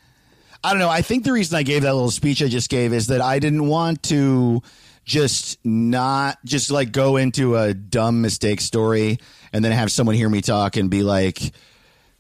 I 0.63 0.71
don't 0.71 0.79
know. 0.79 0.89
I 0.89 1.03
think 1.03 1.23
the 1.23 1.31
reason 1.31 1.55
I 1.55 1.63
gave 1.63 1.83
that 1.83 1.93
little 1.93 2.11
speech 2.11 2.41
I 2.41 2.47
just 2.47 2.69
gave 2.69 2.91
is 2.91 3.07
that 3.07 3.21
I 3.21 3.37
didn't 3.39 3.67
want 3.67 4.01
to 4.03 4.63
just 5.05 5.63
not 5.63 6.37
just 6.43 6.71
like 6.71 6.91
go 6.91 7.15
into 7.15 7.55
a 7.55 7.73
dumb 7.73 8.21
mistake 8.21 8.59
story 8.59 9.19
and 9.53 9.63
then 9.63 9.71
have 9.71 9.91
someone 9.91 10.15
hear 10.15 10.27
me 10.27 10.41
talk 10.41 10.75
and 10.75 10.89
be 10.89 11.03
like, 11.03 11.39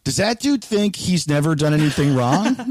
does 0.07 0.15
that 0.15 0.39
dude 0.39 0.63
think 0.63 0.95
he's 0.95 1.27
never 1.27 1.53
done 1.53 1.73
anything 1.73 2.15
wrong? 2.15 2.55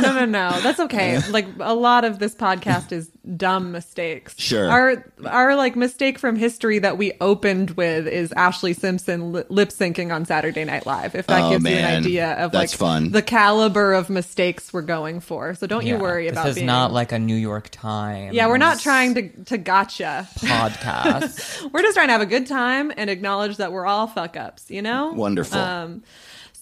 No, 0.00 0.12
no, 0.12 0.24
no. 0.26 0.60
That's 0.60 0.78
okay. 0.78 1.18
Like 1.30 1.46
a 1.58 1.74
lot 1.74 2.04
of 2.04 2.20
this 2.20 2.36
podcast 2.36 2.92
is 2.92 3.10
dumb 3.36 3.72
mistakes. 3.72 4.34
Sure. 4.38 4.68
Our 4.70 5.12
our 5.26 5.56
like 5.56 5.76
mistake 5.76 6.18
from 6.18 6.36
history 6.36 6.78
that 6.80 6.98
we 6.98 7.12
opened 7.20 7.70
with 7.70 8.06
is 8.06 8.30
Ashlee 8.30 8.76
Simpson 8.76 9.32
li- 9.32 9.44
lip 9.48 9.70
syncing 9.70 10.14
on 10.14 10.24
Saturday 10.26 10.64
Night 10.64 10.84
Live. 10.86 11.14
If 11.14 11.26
that 11.28 11.42
Oh, 11.42 11.50
gives 11.50 11.64
you 11.64 11.76
an 11.76 12.02
idea 12.04 12.32
of 12.34 12.52
That's 12.52 12.72
like 12.72 12.78
fun. 12.78 13.10
the 13.12 13.22
caliber 13.22 13.92
of 13.94 14.10
mistakes 14.10 14.72
we're 14.72 14.82
going 14.82 15.20
for. 15.20 15.54
So 15.54 15.66
don't 15.66 15.86
you 15.86 15.94
Yeah, 15.94 16.00
worry 16.02 16.28
about 16.28 16.44
This 16.44 16.50
is 16.50 16.54
being 16.56 16.66
not 16.66 16.92
like 16.92 17.12
a 17.12 17.18
New 17.18 17.34
York 17.36 17.68
Times. 17.70 18.34
Yeah, 18.34 18.48
we're 18.48 18.58
not 18.58 18.78
trying 18.80 19.14
to 19.14 19.28
to 19.44 19.58
gotcha. 19.58 20.28
podcast. 20.40 21.62
We're 21.72 21.82
just 21.82 21.94
trying 21.94 22.08
to 22.08 22.12
have 22.12 22.20
a 22.20 22.26
good 22.26 22.46
time 22.46 22.92
and 22.96 23.08
acknowledge 23.10 23.56
that 23.56 23.72
we're 23.72 23.86
all 23.86 24.06
fuck 24.06 24.36
ups, 24.36 24.70
you 24.70 24.82
know? 24.82 25.12
Wonderful. 25.12 25.58
Um, 25.58 26.02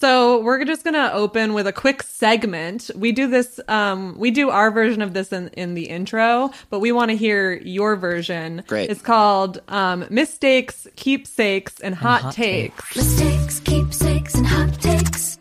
so 0.02 0.40
we're 0.40 0.64
just 0.64 0.82
gonna 0.82 1.12
open 1.14 1.52
with 1.52 1.68
a 1.68 1.72
quick 1.72 2.02
segment. 2.02 2.90
We 2.96 3.12
do 3.12 3.28
this, 3.28 3.60
um, 3.68 4.18
we 4.18 4.32
do 4.32 4.50
our 4.50 4.72
version 4.72 5.00
of 5.00 5.14
this 5.14 5.32
in, 5.32 5.46
in 5.50 5.74
the 5.74 5.84
intro, 5.84 6.50
but 6.70 6.80
we 6.80 6.90
want 6.90 7.12
to 7.12 7.16
hear 7.16 7.52
your 7.52 7.94
version. 7.94 8.64
Great. 8.66 8.90
It's 8.90 9.00
called 9.00 9.62
um, 9.68 10.04
mistakes, 10.10 10.88
keepsakes, 10.96 11.78
and 11.78 11.94
hot, 11.94 12.22
hot 12.22 12.34
takes. 12.34 12.96
Mistakes, 12.96 13.60
keepsakes, 13.60 14.34
and 14.34 14.44
hot 14.44 14.74
takes. 14.80 15.38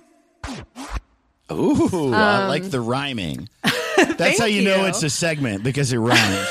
Ooh, 1.52 2.14
I 2.14 2.48
like 2.48 2.64
the 2.70 2.82
rhyming. 2.82 3.50
That's 4.18 4.40
how 4.40 4.46
you, 4.46 4.64
know 4.64 4.82
Um, 4.82 4.86
it's 4.88 5.04
a 5.04 5.10
segment 5.10 5.64
because 5.64 5.94
it 5.94 5.98
rhymes. 5.98 6.48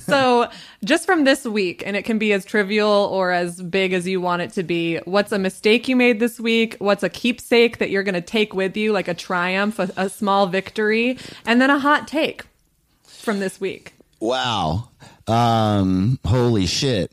so 0.04 0.48
just 0.84 1.06
from 1.06 1.24
this 1.24 1.44
week, 1.44 1.82
and 1.84 1.96
it 1.96 2.04
can 2.04 2.18
be 2.18 2.32
as 2.32 2.44
trivial 2.44 2.88
or 2.88 3.30
as 3.30 3.60
big 3.60 3.92
as 3.92 4.06
you 4.06 4.20
want 4.20 4.42
it 4.42 4.52
to 4.52 4.62
be. 4.62 4.98
What's 5.04 5.32
a 5.32 5.38
mistake 5.38 5.88
you 5.88 5.96
made 5.96 6.20
this 6.20 6.40
week? 6.40 6.76
What's 6.78 7.02
a 7.02 7.08
keepsake 7.08 7.78
that 7.78 7.90
you're 7.90 8.02
going 8.02 8.14
to 8.14 8.20
take 8.20 8.54
with 8.54 8.76
you, 8.76 8.92
like 8.92 9.08
a 9.08 9.14
triumph, 9.14 9.78
a, 9.78 9.90
a 9.96 10.08
small 10.08 10.46
victory, 10.46 11.18
and 11.46 11.60
then 11.60 11.70
a 11.70 11.78
hot 11.78 12.08
take 12.08 12.44
from 13.04 13.40
this 13.40 13.60
week. 13.60 13.94
wow. 14.20 14.88
Um, 15.26 16.18
holy 16.26 16.66
shit. 16.66 17.10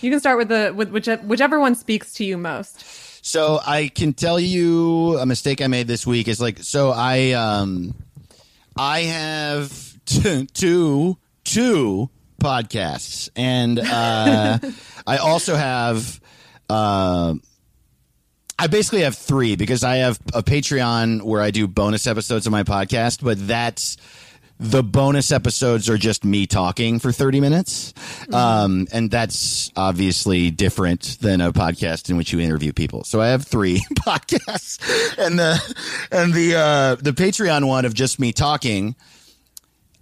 You 0.00 0.10
can 0.10 0.18
start 0.20 0.38
with 0.38 0.48
the 0.48 0.72
with 0.74 0.90
whichever, 0.90 1.22
whichever 1.22 1.60
one 1.60 1.74
speaks 1.74 2.12
to 2.14 2.24
you 2.24 2.36
most. 2.36 2.82
So 3.26 3.58
I 3.66 3.88
can 3.88 4.12
tell 4.12 4.38
you 4.38 5.16
a 5.18 5.24
mistake 5.24 5.62
I 5.62 5.66
made 5.66 5.86
this 5.88 6.06
week. 6.06 6.28
Is 6.28 6.42
like 6.42 6.58
so 6.58 6.90
I 6.90 7.30
um 7.30 7.94
I 8.76 9.00
have 9.00 9.72
t- 10.04 10.44
two 10.52 11.16
two 11.42 12.10
podcasts. 12.38 13.30
And 13.34 13.80
uh 13.80 14.58
I 15.06 15.16
also 15.16 15.56
have 15.56 16.20
uh 16.68 17.34
I 18.58 18.66
basically 18.66 19.00
have 19.00 19.16
three 19.16 19.56
because 19.56 19.84
I 19.84 19.96
have 19.96 20.20
a 20.34 20.42
Patreon 20.42 21.22
where 21.22 21.40
I 21.40 21.50
do 21.50 21.66
bonus 21.66 22.06
episodes 22.06 22.44
of 22.44 22.52
my 22.52 22.62
podcast, 22.62 23.24
but 23.24 23.48
that's 23.48 23.96
the 24.60 24.82
bonus 24.82 25.32
episodes 25.32 25.88
are 25.90 25.98
just 25.98 26.24
me 26.24 26.46
talking 26.46 26.98
for 26.98 27.10
30 27.10 27.40
minutes. 27.40 27.92
Um, 28.32 28.86
and 28.92 29.10
that's 29.10 29.72
obviously 29.76 30.50
different 30.50 31.18
than 31.20 31.40
a 31.40 31.52
podcast 31.52 32.08
in 32.08 32.16
which 32.16 32.32
you 32.32 32.40
interview 32.40 32.72
people. 32.72 33.04
So 33.04 33.20
I 33.20 33.28
have 33.28 33.44
three 33.44 33.80
podcasts 33.94 34.78
and 35.18 35.38
the, 35.38 35.76
and 36.10 36.32
the, 36.32 36.54
uh, 36.56 36.94
the 36.96 37.12
Patreon 37.12 37.66
one 37.66 37.84
of 37.84 37.94
just 37.94 38.20
me 38.20 38.32
talking. 38.32 38.94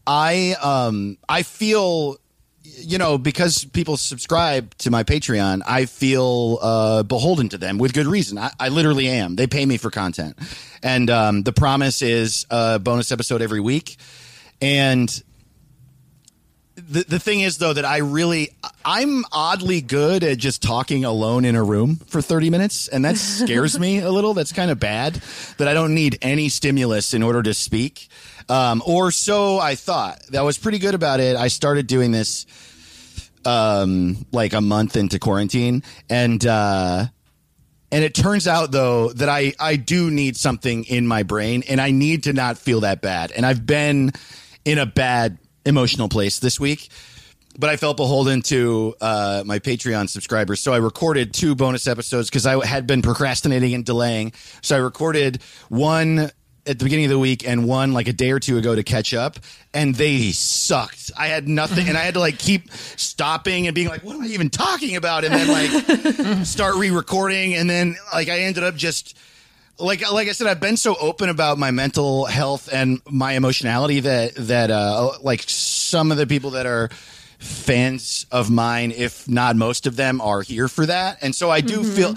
I, 0.07 0.55
um, 0.62 1.16
I 1.28 1.42
feel, 1.42 2.16
you 2.62 2.98
know, 2.98 3.18
because 3.18 3.64
people 3.64 3.96
subscribe 3.96 4.76
to 4.78 4.90
my 4.90 5.03
Patreon, 5.03 5.62
I 5.66 5.86
feel 5.86 6.59
uh, 6.61 7.03
beholden 7.05 7.48
to 7.50 7.59
them 7.59 7.78
with 7.78 7.94
good 7.94 8.07
reason. 8.07 8.38
I, 8.38 8.50
I 8.61 8.68
literally 8.68 9.09
am. 9.09 9.36
They 9.36 9.46
pay 9.46 9.64
me 9.64 9.76
for 9.76 9.90
content, 9.90 10.38
and 10.82 11.11
um, 11.11 11.42
the 11.42 11.53
promise 11.53 12.03
is 12.03 12.46
a 12.50 12.78
bonus 12.78 13.12
episode 13.12 13.42
every 13.42 13.61
week. 13.61 13.96
And 14.62 15.22
the 16.76 17.04
the 17.04 17.18
thing 17.18 17.40
is, 17.40 17.58
though, 17.58 17.72
that 17.72 17.84
I 17.84 17.98
really 17.98 18.50
I'm 18.84 19.24
oddly 19.32 19.80
good 19.80 20.22
at 20.22 20.38
just 20.38 20.62
talking 20.62 21.04
alone 21.04 21.44
in 21.44 21.56
a 21.56 21.62
room 21.62 21.96
for 21.96 22.22
30 22.22 22.48
minutes, 22.48 22.88
and 22.88 23.04
that 23.04 23.16
scares 23.18 23.78
me 23.78 23.98
a 23.98 24.10
little. 24.10 24.34
That's 24.34 24.52
kind 24.52 24.70
of 24.70 24.78
bad. 24.78 25.14
That 25.58 25.68
I 25.68 25.74
don't 25.74 25.94
need 25.94 26.18
any 26.22 26.48
stimulus 26.48 27.12
in 27.12 27.22
order 27.22 27.42
to 27.42 27.52
speak, 27.54 28.08
um, 28.48 28.82
or 28.86 29.10
so 29.10 29.58
I 29.58 29.74
thought. 29.74 30.20
I 30.34 30.42
was 30.42 30.56
pretty 30.58 30.78
good 30.78 30.94
about 30.94 31.18
it. 31.20 31.36
I 31.36 31.48
started 31.48 31.86
doing 31.88 32.12
this 32.12 32.46
um 33.44 34.24
like 34.30 34.52
a 34.52 34.60
month 34.60 34.96
into 34.96 35.18
quarantine 35.18 35.82
and 36.08 36.46
uh 36.46 37.04
and 37.90 38.04
it 38.04 38.14
turns 38.14 38.46
out 38.46 38.70
though 38.70 39.12
that 39.14 39.28
I 39.28 39.52
I 39.58 39.74
do 39.74 40.12
need 40.12 40.36
something 40.36 40.84
in 40.84 41.08
my 41.08 41.24
brain 41.24 41.64
and 41.68 41.80
I 41.80 41.90
need 41.90 42.22
to 42.24 42.32
not 42.32 42.56
feel 42.56 42.80
that 42.80 43.02
bad. 43.02 43.32
And 43.32 43.44
I've 43.44 43.66
been 43.66 44.12
in 44.64 44.78
a 44.78 44.86
bad 44.86 45.38
emotional 45.64 46.08
place 46.08 46.38
this 46.38 46.58
week. 46.58 46.88
But 47.58 47.68
I 47.68 47.76
felt 47.76 47.98
beholden 47.98 48.40
to 48.42 48.94
uh, 49.00 49.42
my 49.44 49.58
Patreon 49.58 50.08
subscribers. 50.08 50.60
So 50.60 50.72
I 50.72 50.78
recorded 50.78 51.34
two 51.34 51.54
bonus 51.54 51.86
episodes 51.86 52.30
because 52.30 52.46
I 52.46 52.64
had 52.64 52.86
been 52.86 53.02
procrastinating 53.02 53.74
and 53.74 53.84
delaying. 53.84 54.32
So 54.62 54.74
I 54.74 54.78
recorded 54.78 55.42
one 55.68 56.30
at 56.64 56.78
the 56.78 56.84
beginning 56.84 57.06
of 57.06 57.10
the 57.10 57.18
week 57.18 57.46
and 57.46 57.66
one 57.66 57.92
like 57.92 58.08
a 58.08 58.12
day 58.12 58.30
or 58.30 58.38
two 58.38 58.56
ago 58.56 58.74
to 58.74 58.82
catch 58.82 59.12
up, 59.12 59.38
and 59.74 59.94
they 59.94 60.30
sucked. 60.32 61.10
I 61.18 61.26
had 61.26 61.48
nothing, 61.48 61.88
and 61.88 61.98
I 61.98 62.02
had 62.02 62.14
to 62.14 62.20
like 62.20 62.38
keep 62.38 62.70
stopping 62.72 63.66
and 63.66 63.74
being 63.74 63.88
like, 63.88 64.02
"What 64.02 64.14
am 64.16 64.22
I 64.22 64.26
even 64.26 64.48
talking 64.48 64.96
about?" 64.96 65.24
And 65.24 65.34
then 65.34 65.48
like 65.48 66.46
start 66.46 66.76
re-recording, 66.76 67.54
and 67.54 67.68
then 67.68 67.96
like 68.12 68.28
I 68.28 68.40
ended 68.40 68.62
up 68.62 68.76
just 68.76 69.16
like 69.79 70.11
like 70.11 70.29
I 70.29 70.33
said, 70.33 70.47
I've 70.47 70.61
been 70.61 70.77
so 70.77 70.95
open 71.01 71.29
about 71.29 71.59
my 71.59 71.70
mental 71.70 72.27
health 72.27 72.68
and 72.73 73.01
my 73.11 73.33
emotionality 73.33 74.01
that 74.01 74.35
that 74.37 74.70
uh 74.70 75.12
like 75.23 75.43
some 75.47 76.12
of 76.12 76.18
the 76.18 76.27
people 76.27 76.51
that 76.51 76.66
are 76.66 76.89
fans 77.39 78.27
of 78.31 78.51
mine, 78.51 78.93
if 78.93 79.29
not 79.29 79.57
most 79.57 79.87
of 79.87 79.97
them, 79.97 80.20
are 80.20 80.43
here 80.43 80.68
for 80.68 80.87
that, 80.87 81.18
and 81.23 81.35
so 81.35 81.51
I 81.51 81.61
do 81.61 81.83
feel 81.83 82.14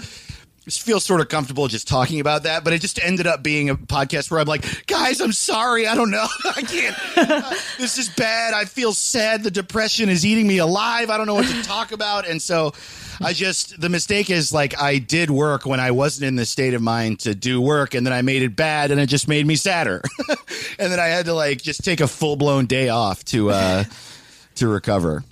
feel 0.68 0.98
sort 0.98 1.20
of 1.20 1.28
comfortable 1.28 1.68
just 1.68 1.86
talking 1.86 2.18
about 2.18 2.42
that, 2.42 2.64
but 2.64 2.72
it 2.72 2.80
just 2.80 2.98
ended 3.02 3.26
up 3.26 3.42
being 3.42 3.70
a 3.70 3.76
podcast 3.76 4.30
where 4.30 4.40
I'm 4.40 4.48
like, 4.48 4.86
guys, 4.86 5.20
I'm 5.20 5.32
sorry. 5.32 5.86
I 5.86 5.94
don't 5.94 6.10
know. 6.10 6.26
I 6.44 6.62
can't. 6.62 6.96
uh, 7.16 7.50
this 7.78 7.98
is 7.98 8.08
bad. 8.08 8.52
I 8.52 8.64
feel 8.64 8.92
sad. 8.92 9.44
The 9.44 9.50
depression 9.50 10.08
is 10.08 10.26
eating 10.26 10.46
me 10.46 10.58
alive. 10.58 11.08
I 11.08 11.16
don't 11.18 11.26
know 11.26 11.34
what 11.34 11.46
to 11.46 11.62
talk 11.62 11.92
about. 11.92 12.26
And 12.26 12.42
so 12.42 12.72
I 13.20 13.32
just, 13.32 13.80
the 13.80 13.88
mistake 13.88 14.28
is 14.28 14.52
like, 14.52 14.80
I 14.80 14.98
did 14.98 15.30
work 15.30 15.66
when 15.66 15.78
I 15.78 15.92
wasn't 15.92 16.26
in 16.26 16.34
the 16.34 16.44
state 16.46 16.74
of 16.74 16.82
mind 16.82 17.20
to 17.20 17.34
do 17.34 17.60
work, 17.60 17.94
and 17.94 18.04
then 18.04 18.12
I 18.12 18.22
made 18.22 18.42
it 18.42 18.56
bad, 18.56 18.90
and 18.90 19.00
it 19.00 19.06
just 19.06 19.28
made 19.28 19.46
me 19.46 19.54
sadder. 19.54 20.02
and 20.78 20.92
then 20.92 20.98
I 20.98 21.06
had 21.06 21.26
to 21.26 21.32
like 21.34 21.62
just 21.62 21.84
take 21.84 22.00
a 22.00 22.08
full 22.08 22.34
blown 22.34 22.66
day 22.66 22.88
off 22.88 23.24
to, 23.26 23.50
uh, 23.50 23.84
to 24.56 24.68
recover. 24.68 25.22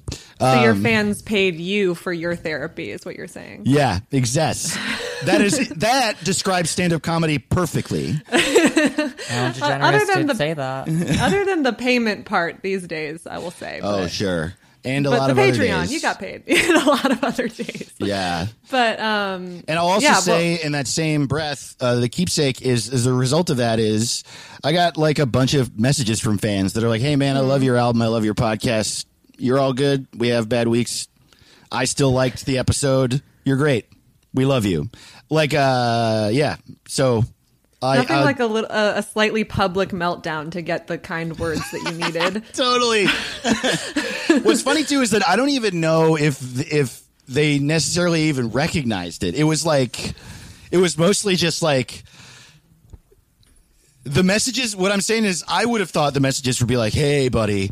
So 0.53 0.63
your 0.63 0.73
Um, 0.73 0.83
fans 0.83 1.23
paid 1.23 1.57
you 1.57 1.95
for 1.95 2.13
your 2.13 2.37
therapy, 2.37 2.91
is 2.91 3.05
what 3.07 3.17
you're 3.17 3.29
saying. 3.29 3.63
Yeah, 3.67 4.01
exact. 4.13 4.77
That 5.25 5.41
is 5.41 5.71
that 5.77 6.23
describes 6.23 6.69
stand-up 6.69 7.01
comedy 7.03 7.39
perfectly. 7.39 8.21
Ellen 8.31 9.83
other 9.83 10.05
than 10.05 10.27
the- 10.27 10.35
say 10.35 10.53
that. 10.53 10.87
Other 11.21 11.45
than 11.47 11.63
the 11.63 11.73
payment 11.73 12.27
part 12.27 12.61
these 12.63 12.87
days, 12.87 13.27
I 13.27 13.39
will 13.39 13.51
say. 13.51 13.81
Oh, 13.83 14.03
but, 14.03 14.11
sure. 14.11 14.55
And 14.85 15.07
a 15.07 15.11
but 15.11 15.19
lot 15.21 15.27
the 15.29 15.33
of 15.33 15.39
other 15.39 15.51
Patreon, 15.53 15.81
days. 15.83 15.93
you 15.95 16.01
got 16.03 16.19
paid 16.19 16.43
in 16.47 16.77
a 16.77 16.85
lot 16.85 17.11
of 17.11 17.25
other 17.25 17.49
days. 17.49 17.91
Yeah. 17.97 18.49
But 18.71 19.01
um, 19.01 19.63
And 19.67 19.79
I'll 19.79 19.87
also 19.89 20.05
Yeah, 20.05 20.13
well- 20.13 20.21
say 20.21 20.63
in 20.63 20.73
that 20.73 20.87
same 20.87 21.27
breath, 21.27 21.75
uh, 21.81 21.95
the 21.97 22.09
keepsake 22.11 22.61
is 22.61 22.91
as 22.93 23.07
a 23.07 23.13
result 23.15 23.49
of 23.49 23.57
that 23.57 23.79
is 23.79 24.25
I 24.63 24.73
got 24.73 24.99
like 24.99 25.19
a 25.19 25.27
bunch 25.27 25.55
of 25.55 25.79
messages 25.81 26.21
from 26.21 26.37
fans 26.37 26.75
that 26.75 26.85
are 26.85 26.89
like, 26.91 27.01
"Hey 27.01 27.17
man, 27.17 27.39
I 27.39 27.41
love 27.41 27.61
Mm-hmm. 27.61 27.65
your 27.67 27.77
album. 27.79 28.03
I 28.03 28.09
love 28.09 28.27
your 28.27 28.35
podcast. 28.35 29.07
You're 29.37 29.59
all 29.59 29.73
good. 29.73 30.07
We 30.17 30.29
have 30.29 30.49
bad 30.49 30.69
weeks. 30.69 31.09
I 31.73 31.85
still 31.87 32.13
liked 32.13 32.47
the 32.47 32.59
episode. 32.59 33.23
You're 33.45 33.57
great. 33.57 33.87
We 34.33 34.45
love 34.45 34.65
you." 34.65 34.91
Like 35.31 35.55
uh 35.55 36.31
yeah. 36.33 36.57
So 36.87 37.25
I 37.83 37.97
nothing 37.97 38.17
I- 38.17 38.25
like 38.25 38.41
a 38.41 38.47
little 38.47 38.71
a, 38.71 38.99
a 38.99 39.03
slightly 39.03 39.45
public 39.45 39.91
meltdown 39.91 40.51
to 40.53 40.63
get 40.63 40.87
the 40.87 40.99
kind 40.99 41.39
words 41.39 41.69
that 41.71 41.83
you 41.83 41.93
needed. 41.93 42.43
totally. 42.53 43.07
What's 44.45 44.63
funny 44.63 44.85
too 44.85 45.01
is 45.01 45.11
that 45.11 45.27
I 45.29 45.37
don't 45.37 45.51
even 45.51 45.81
know 45.81 46.17
if 46.17 46.39
if 46.73 47.03
they 47.29 47.59
necessarily 47.59 48.25
even 48.25 48.51
recognized 48.51 49.25
it. 49.25 49.35
It 49.35 49.45
was 49.45 49.65
like 49.67 50.15
it 50.71 50.77
was 50.79 50.97
mostly 50.99 51.37
just 51.37 51.63
like 51.63 52.05
the 54.05 54.23
messages 54.23 54.77
what 54.77 54.93
I'm 54.93 55.01
saying 55.01 55.25
is 55.25 55.43
I 55.49 55.65
would 55.65 55.81
have 55.81 55.91
thought 55.91 56.15
the 56.15 56.21
messages 56.21 56.61
would 56.61 56.69
be 56.69 56.77
like, 56.77 56.93
"Hey 56.93 57.29
buddy, 57.29 57.71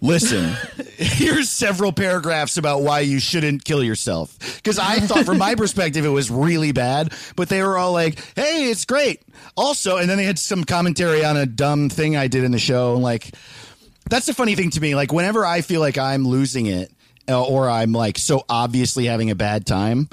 listen. 0.00 0.56
here's 0.96 1.50
several 1.50 1.92
paragraphs 1.92 2.56
about 2.56 2.82
why 2.82 3.00
you 3.00 3.18
shouldn't 3.20 3.64
kill 3.64 3.82
yourself." 3.82 4.62
Cuz 4.62 4.78
I 4.78 5.00
thought 5.00 5.24
from 5.24 5.38
my 5.38 5.54
perspective 5.56 6.04
it 6.04 6.10
was 6.10 6.30
really 6.30 6.72
bad, 6.72 7.12
but 7.36 7.48
they 7.48 7.62
were 7.62 7.76
all 7.78 7.92
like, 7.92 8.18
"Hey, 8.36 8.70
it's 8.70 8.84
great." 8.84 9.22
Also, 9.56 9.96
and 9.96 10.08
then 10.08 10.18
they 10.18 10.24
had 10.24 10.38
some 10.38 10.64
commentary 10.64 11.24
on 11.24 11.36
a 11.36 11.46
dumb 11.46 11.88
thing 11.88 12.16
I 12.16 12.28
did 12.28 12.44
in 12.44 12.52
the 12.52 12.58
show 12.58 12.94
like 12.94 13.34
that's 14.10 14.26
the 14.26 14.34
funny 14.34 14.54
thing 14.54 14.70
to 14.70 14.80
me. 14.80 14.94
Like 14.94 15.12
whenever 15.12 15.44
I 15.44 15.60
feel 15.60 15.80
like 15.80 15.98
I'm 15.98 16.26
losing 16.26 16.66
it 16.66 16.92
uh, 17.28 17.42
or 17.42 17.68
I'm 17.68 17.92
like 17.92 18.18
so 18.18 18.44
obviously 18.48 19.06
having 19.06 19.30
a 19.30 19.34
bad 19.34 19.66
time, 19.66 20.08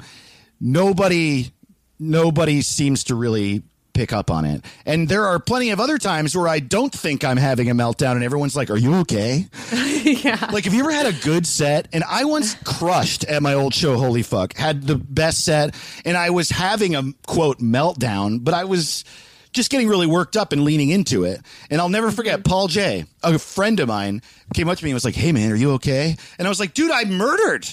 nobody 0.60 1.52
nobody 1.98 2.62
seems 2.62 3.04
to 3.04 3.14
really 3.14 3.62
pick 3.92 4.12
up 4.12 4.30
on 4.30 4.44
it. 4.44 4.64
And 4.86 5.08
there 5.08 5.24
are 5.26 5.38
plenty 5.38 5.70
of 5.70 5.80
other 5.80 5.98
times 5.98 6.36
where 6.36 6.48
I 6.48 6.60
don't 6.60 6.92
think 6.92 7.24
I'm 7.24 7.36
having 7.36 7.70
a 7.70 7.74
meltdown 7.74 8.12
and 8.12 8.24
everyone's 8.24 8.56
like, 8.56 8.70
"Are 8.70 8.76
you 8.76 8.96
okay?" 9.00 9.46
yeah. 10.02 10.48
Like, 10.52 10.64
have 10.64 10.74
you 10.74 10.80
ever 10.80 10.92
had 10.92 11.06
a 11.06 11.12
good 11.12 11.46
set? 11.46 11.88
And 11.92 12.04
I 12.04 12.24
once 12.24 12.54
crushed 12.64 13.24
at 13.24 13.42
my 13.42 13.54
old 13.54 13.74
show, 13.74 13.96
Holy 13.96 14.22
Fuck, 14.22 14.54
had 14.54 14.86
the 14.86 14.96
best 14.96 15.44
set, 15.44 15.74
and 16.04 16.16
I 16.16 16.30
was 16.30 16.50
having 16.50 16.94
a 16.94 17.12
quote 17.26 17.58
meltdown, 17.58 18.42
but 18.42 18.54
I 18.54 18.64
was 18.64 19.04
just 19.52 19.70
getting 19.70 19.88
really 19.88 20.06
worked 20.06 20.36
up 20.36 20.52
and 20.52 20.64
leaning 20.64 20.90
into 20.90 21.24
it. 21.24 21.40
And 21.70 21.80
I'll 21.80 21.88
never 21.88 22.10
forget 22.10 22.40
mm-hmm. 22.40 22.50
Paul 22.50 22.68
J, 22.68 23.04
a 23.22 23.38
friend 23.38 23.78
of 23.80 23.88
mine, 23.88 24.22
came 24.54 24.68
up 24.68 24.78
to 24.78 24.84
me 24.84 24.90
and 24.90 24.94
was 24.94 25.04
like, 25.04 25.14
Hey 25.14 25.32
man, 25.32 25.52
are 25.52 25.56
you 25.56 25.72
okay? 25.72 26.16
And 26.38 26.46
I 26.46 26.50
was 26.50 26.60
like, 26.60 26.74
Dude, 26.74 26.90
I 26.90 27.04
murdered. 27.04 27.68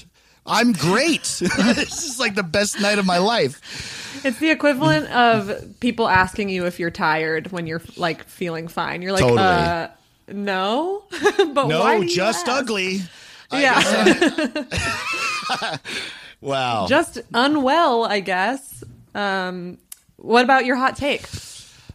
I'm 0.45 0.73
great. 0.73 1.23
this 1.39 2.03
is 2.03 2.19
like 2.19 2.35
the 2.35 2.43
best 2.43 2.79
night 2.79 2.97
of 2.97 3.05
my 3.05 3.19
life. 3.19 4.08
It's 4.23 4.37
the 4.39 4.49
equivalent 4.51 5.09
of 5.11 5.79
people 5.79 6.07
asking 6.07 6.49
you 6.49 6.65
if 6.65 6.79
you're 6.79 6.91
tired 6.91 7.51
when 7.51 7.67
you're 7.67 7.81
like 7.97 8.23
feeling 8.25 8.67
fine. 8.67 9.01
You're 9.01 9.11
like, 9.13 9.21
Totally. 9.21 9.39
uh, 9.39 9.87
no, 10.31 11.03
but 11.53 11.67
No, 11.67 12.03
just 12.03 12.47
ask? 12.47 12.61
ugly. 12.61 13.01
I 13.51 13.61
Yeah, 13.61 15.77
Wow. 16.41 16.85
just 16.87 17.19
unwell, 17.33 18.05
I 18.05 18.19
guess. 18.19 18.83
Um, 19.15 19.77
what 20.17 20.43
about 20.43 20.65
your 20.65 20.75
hot 20.75 20.95
take? 20.95 21.25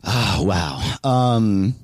Oh, 0.05 0.43
wow. 0.43 0.97
Um, 1.09 1.75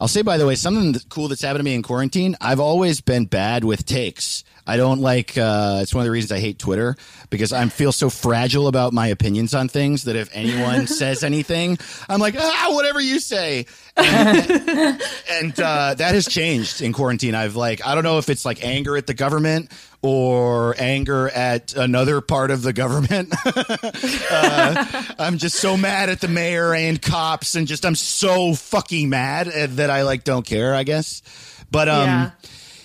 I'll 0.00 0.08
say, 0.08 0.22
by 0.22 0.36
the 0.36 0.46
way, 0.46 0.54
something 0.54 0.94
cool 1.08 1.28
that's 1.28 1.42
happened 1.42 1.60
to 1.60 1.64
me 1.64 1.74
in 1.74 1.82
quarantine. 1.82 2.36
I've 2.40 2.60
always 2.60 3.00
been 3.00 3.26
bad 3.26 3.64
with 3.64 3.86
takes. 3.86 4.44
I 4.66 4.76
don't 4.76 5.00
like. 5.00 5.36
Uh, 5.36 5.80
it's 5.82 5.94
one 5.94 6.02
of 6.02 6.06
the 6.06 6.10
reasons 6.10 6.32
I 6.32 6.38
hate 6.38 6.58
Twitter 6.58 6.96
because 7.30 7.52
I 7.52 7.66
feel 7.66 7.90
so 7.90 8.08
fragile 8.08 8.68
about 8.68 8.92
my 8.92 9.08
opinions 9.08 9.54
on 9.54 9.68
things 9.68 10.04
that 10.04 10.14
if 10.14 10.28
anyone 10.32 10.86
says 10.86 11.24
anything, 11.24 11.78
I'm 12.08 12.20
like, 12.20 12.36
ah, 12.38 12.68
whatever 12.70 13.00
you 13.00 13.18
say. 13.18 13.66
And, 13.96 15.02
and 15.30 15.60
uh, 15.60 15.94
that 15.94 16.14
has 16.14 16.26
changed 16.28 16.80
in 16.80 16.92
quarantine. 16.92 17.34
I've 17.34 17.56
like, 17.56 17.84
I 17.84 17.94
don't 17.94 18.04
know 18.04 18.18
if 18.18 18.28
it's 18.28 18.44
like 18.44 18.64
anger 18.64 18.96
at 18.96 19.06
the 19.06 19.14
government 19.14 19.72
or 20.02 20.74
anger 20.78 21.28
at 21.28 21.74
another 21.74 22.20
part 22.20 22.50
of 22.50 22.62
the 22.62 22.72
government. 22.72 23.32
uh, 23.44 25.02
I'm 25.18 25.38
just 25.38 25.56
so 25.56 25.76
mad 25.76 26.08
at 26.08 26.20
the 26.20 26.28
mayor 26.28 26.74
and 26.74 27.00
cops, 27.00 27.54
and 27.54 27.66
just 27.66 27.86
I'm 27.86 27.94
so 27.94 28.54
fucking 28.54 29.08
mad 29.08 29.46
that 29.46 29.90
I 29.90 30.02
like 30.02 30.24
don't 30.24 30.44
care. 30.44 30.74
I 30.74 30.82
guess, 30.82 31.22
but 31.70 31.88
um, 31.88 32.06
yeah. 32.06 32.30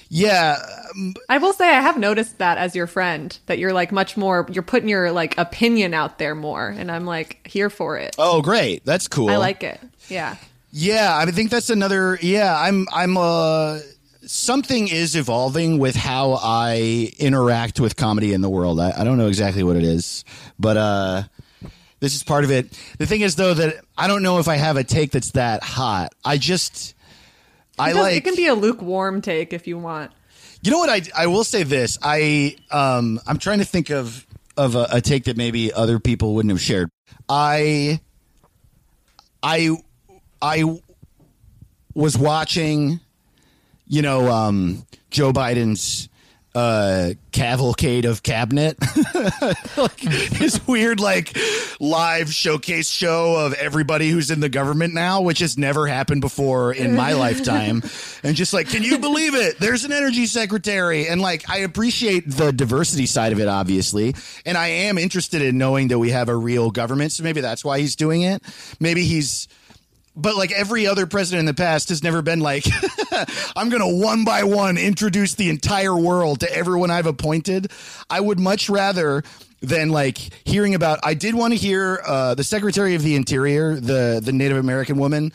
Yeah, 0.10 0.58
I 1.30 1.38
will 1.38 1.54
say 1.54 1.68
I 1.70 1.82
have 1.82 1.98
noticed 1.98 2.38
that 2.38 2.58
as 2.58 2.76
your 2.76 2.88
friend 2.88 3.38
that 3.48 3.58
you're 3.60 3.74
like 3.74 3.92
much 3.92 4.18
more 4.18 4.48
you're 4.50 4.64
putting 4.64 4.90
your 4.90 5.12
like 5.12 5.38
opinion 5.38 5.94
out 5.94 6.18
there 6.18 6.36
more 6.36 6.68
and 6.68 6.92
I'm 6.92 7.06
like 7.06 7.46
here 7.48 7.70
for 7.70 7.98
it. 7.98 8.16
oh 8.18 8.42
great, 8.42 8.86
that's 8.86 9.08
cool. 9.08 9.30
I 9.30 9.38
like 9.38 9.64
it. 9.64 9.80
Yeah. 10.10 10.36
Yeah, 10.72 11.18
I 11.18 11.26
think 11.32 11.50
that's 11.50 11.70
another. 11.70 12.20
Yeah, 12.22 12.56
I'm. 12.56 12.88
I'm. 12.94 13.18
Uh, 13.18 13.80
something 14.26 14.90
is 14.90 15.16
evolving 15.16 15.80
with 15.80 15.96
how 15.96 16.38
I 16.42 17.12
interact 17.18 17.80
with 17.80 17.96
comedy 17.96 18.34
in 18.34 18.42
the 18.42 18.50
world. 18.50 18.80
I, 18.80 18.94
I 18.96 19.04
don't 19.04 19.18
know 19.18 19.28
exactly 19.28 19.64
what 19.64 19.78
it 19.78 19.84
is, 19.84 20.26
but 20.60 20.78
uh, 20.78 21.24
this 22.00 22.16
is 22.16 22.24
part 22.24 22.44
of 22.44 22.52
it. 22.52 22.78
The 23.00 23.06
thing 23.06 23.22
is, 23.22 23.36
though, 23.38 23.54
that 23.54 23.86
I 23.98 24.08
don't 24.08 24.22
know 24.22 24.40
if 24.40 24.48
I 24.48 24.58
have 24.58 24.78
a 24.78 24.84
take 24.84 25.12
that's 25.12 25.32
that 25.32 25.64
hot. 25.64 26.14
I 26.24 26.38
just. 26.38 26.94
I 27.80 27.92
It 27.92 27.94
does- 27.94 28.04
like. 28.04 28.16
it 28.18 28.24
can 28.24 28.36
be 28.36 28.48
a 28.48 28.56
lukewarm 28.56 29.22
take 29.22 29.54
if 29.54 29.68
you 29.68 29.78
want. 29.78 30.12
You 30.64 30.72
know 30.72 30.80
what? 30.80 30.90
I 30.90 31.02
I 31.16 31.28
will 31.28 31.44
say 31.44 31.64
this. 31.64 31.98
I 32.02 32.56
um 32.72 33.20
I'm 33.28 33.38
trying 33.38 33.60
to 33.60 33.66
think 33.66 33.90
of 33.92 34.26
of 34.58 34.76
a, 34.76 34.88
a 34.94 35.02
take 35.02 35.26
that 35.26 35.38
maybe 35.38 35.72
other 35.72 36.00
people 36.00 36.34
wouldn't 36.36 36.52
have 36.52 36.62
shared. 36.62 36.90
I 37.30 38.00
I 39.44 39.70
I 40.42 40.80
was 41.94 42.18
watching, 42.18 43.00
you 43.88 44.02
know, 44.02 44.32
um, 44.32 44.86
Joe 45.10 45.32
Biden's 45.32 46.10
uh, 46.58 47.14
cavalcade 47.32 48.06
of 48.06 48.24
cabinet, 48.24 48.80
like 49.78 50.00
his 50.00 50.66
weird 50.66 51.00
like 51.00 51.38
live 51.80 52.34
showcase 52.34 52.90
show 52.90 53.36
of 53.46 53.54
everybody 53.54 54.10
who's 54.10 54.32
in 54.32 54.40
the 54.40 54.50
government 54.50 54.92
now, 54.92 55.22
which 55.22 55.38
has 55.38 55.56
never 55.56 55.86
happened 55.86 56.22
before 56.22 56.74
in 56.74 56.96
my 56.96 57.14
lifetime. 57.14 57.84
And 58.24 58.36
just 58.36 58.54
like, 58.54 58.70
can 58.70 58.82
you 58.82 58.98
believe 58.98 59.36
it? 59.36 59.60
There's 59.60 59.86
an 59.86 59.92
energy 59.92 60.26
secretary, 60.26 61.08
and 61.08 61.22
like 61.22 61.48
I 61.48 61.58
appreciate 61.60 62.24
the 62.28 62.52
diversity 62.52 63.06
side 63.06 63.34
of 63.34 63.40
it, 63.40 63.48
obviously, 63.48 64.16
and 64.44 64.58
I 64.58 64.68
am 64.68 64.98
interested 64.98 65.44
in 65.44 65.60
knowing 65.60 65.90
that 65.90 66.00
we 66.00 66.10
have 66.10 66.28
a 66.28 66.36
real 66.36 66.72
government. 66.72 67.12
So 67.12 67.22
maybe 67.22 67.42
that's 67.42 67.64
why 67.64 67.78
he's 67.82 67.96
doing 67.96 68.24
it. 68.24 68.42
Maybe 68.80 69.06
he's 69.06 69.48
but 70.18 70.36
like 70.36 70.52
every 70.52 70.88
other 70.88 71.06
president 71.06 71.42
in 71.42 71.46
the 71.46 71.54
past 71.54 71.90
has 71.90 72.04
never 72.04 72.22
been 72.22 72.40
like 72.40 72.66
i'm 73.56 73.70
gonna 73.70 73.88
one 73.88 74.26
by 74.26 74.44
one 74.44 74.78
introduce 74.78 75.36
the 75.36 75.50
entire 75.50 75.96
world 75.96 76.42
to 76.42 76.54
everyone 76.54 76.92
i've 76.92 77.06
appointed 77.06 77.72
i 78.10 78.20
would 78.20 78.40
much 78.40 78.70
rather 78.70 79.24
than 79.62 79.90
like 79.90 80.18
hearing 80.46 80.76
about. 80.76 81.00
I 81.04 81.14
did 81.14 81.36
want 81.36 81.54
to 81.54 81.58
hear 81.58 82.02
uh, 82.06 82.36
the 82.36 82.44
Secretary 82.44 82.96
of 82.96 83.02
the 83.04 83.16
Interior, 83.16 83.76
the 83.80 84.22
the 84.24 84.32
Native 84.32 84.58
American 84.58 84.98
woman. 84.98 85.32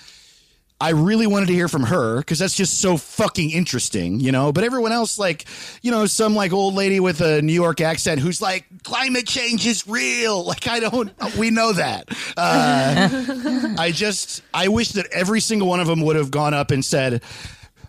I 0.82 0.90
really 0.90 1.28
wanted 1.28 1.46
to 1.46 1.52
hear 1.52 1.68
from 1.68 1.84
her 1.84 2.18
because 2.18 2.40
that's 2.40 2.56
just 2.56 2.80
so 2.80 2.96
fucking 2.96 3.52
interesting, 3.52 4.18
you 4.18 4.32
know. 4.32 4.50
But 4.50 4.64
everyone 4.64 4.90
else, 4.90 5.16
like, 5.16 5.44
you 5.80 5.92
know, 5.92 6.06
some 6.06 6.34
like 6.34 6.52
old 6.52 6.74
lady 6.74 6.98
with 6.98 7.20
a 7.20 7.40
New 7.40 7.52
York 7.52 7.80
accent 7.80 8.20
who's 8.20 8.42
like, 8.42 8.64
climate 8.82 9.24
change 9.24 9.64
is 9.64 9.86
real. 9.86 10.42
Like, 10.52 10.66
I 10.66 10.80
don't, 10.80 11.10
we 11.38 11.50
know 11.50 11.72
that. 11.72 12.08
Uh, 12.36 13.74
I 13.78 13.90
just, 13.92 14.42
I 14.52 14.68
wish 14.68 14.90
that 14.92 15.06
every 15.12 15.40
single 15.40 15.68
one 15.68 15.80
of 15.80 15.86
them 15.86 16.02
would 16.02 16.16
have 16.16 16.30
gone 16.30 16.52
up 16.52 16.72
and 16.72 16.84
said, 16.84 17.22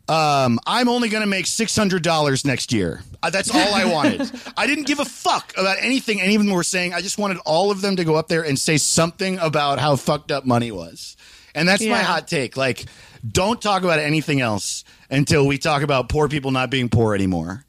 um, 0.07 0.59
I'm 0.67 0.87
only 0.87 1.09
going 1.09 1.23
to 1.23 1.27
make 1.27 1.45
$600 1.45 2.45
next 2.45 2.71
year. 2.71 3.01
Uh, 3.21 3.29
that's 3.29 3.53
all 3.53 3.73
I 3.73 3.85
wanted. 3.85 4.31
I 4.57 4.67
didn't 4.67 4.85
give 4.85 4.99
a 4.99 5.05
fuck 5.05 5.53
about 5.57 5.77
anything 5.81 6.21
any 6.21 6.35
of 6.35 6.43
them 6.43 6.53
were 6.53 6.63
saying. 6.63 6.93
I 6.93 7.01
just 7.01 7.17
wanted 7.17 7.37
all 7.45 7.71
of 7.71 7.81
them 7.81 7.95
to 7.95 8.03
go 8.03 8.15
up 8.15 8.27
there 8.27 8.43
and 8.43 8.57
say 8.57 8.77
something 8.77 9.39
about 9.39 9.79
how 9.79 9.95
fucked 9.95 10.31
up 10.31 10.45
money 10.45 10.71
was. 10.71 11.17
And 11.55 11.67
that's 11.67 11.85
my 11.85 11.99
hot 11.99 12.27
take. 12.27 12.57
Like, 12.57 12.85
don't 13.29 13.61
talk 13.61 13.83
about 13.83 13.99
anything 13.99 14.41
else 14.41 14.83
until 15.09 15.45
we 15.45 15.57
talk 15.57 15.83
about 15.83 16.09
poor 16.09 16.27
people 16.27 16.51
not 16.51 16.69
being 16.69 16.89
poor 16.89 17.13
anymore. 17.13 17.63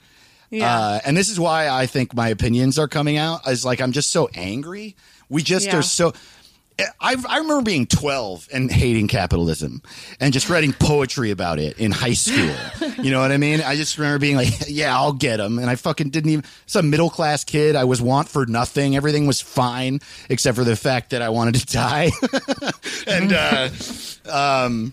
Yeah. 0.50 0.74
Uh, 0.78 1.00
and 1.04 1.16
this 1.16 1.28
is 1.28 1.38
why 1.38 1.68
I 1.68 1.86
think 1.86 2.14
my 2.14 2.28
opinions 2.28 2.78
are 2.78 2.88
coming 2.88 3.16
out. 3.16 3.46
Is 3.48 3.64
like 3.64 3.80
I'm 3.80 3.92
just 3.92 4.10
so 4.10 4.28
angry. 4.34 4.96
We 5.28 5.42
just 5.42 5.66
Yeah. 5.66 5.78
are 5.78 5.82
so. 5.82 6.12
I, 7.00 7.14
I 7.28 7.38
remember 7.38 7.62
being 7.62 7.86
12 7.86 8.48
and 8.52 8.68
hating 8.70 9.06
capitalism 9.06 9.80
and 10.18 10.32
just 10.32 10.48
writing 10.48 10.72
poetry 10.72 11.30
about 11.30 11.60
it 11.60 11.78
in 11.78 11.92
high 11.92 12.14
school. 12.14 12.52
You 13.02 13.12
know 13.12 13.20
what 13.20 13.30
I 13.30 13.36
mean? 13.36 13.60
I 13.60 13.76
just 13.76 13.96
remember 13.96 14.18
being 14.18 14.34
like, 14.34 14.48
yeah, 14.68 14.92
I'll 14.96 15.12
get 15.12 15.36
them. 15.36 15.60
And 15.60 15.70
I 15.70 15.76
fucking 15.76 16.10
didn't 16.10 16.30
even, 16.30 16.44
some 16.66 16.90
middle 16.90 17.10
class 17.10 17.44
kid. 17.44 17.76
I 17.76 17.84
was 17.84 18.02
want 18.02 18.28
for 18.28 18.44
nothing. 18.46 18.96
Everything 18.96 19.26
was 19.28 19.40
fine 19.40 20.00
except 20.28 20.56
for 20.58 20.64
the 20.64 20.74
fact 20.74 21.10
that 21.10 21.22
I 21.22 21.28
wanted 21.28 21.54
to 21.56 21.66
die. 21.72 22.10
and, 23.06 23.32
uh, 23.32 23.68
um, 24.28 24.92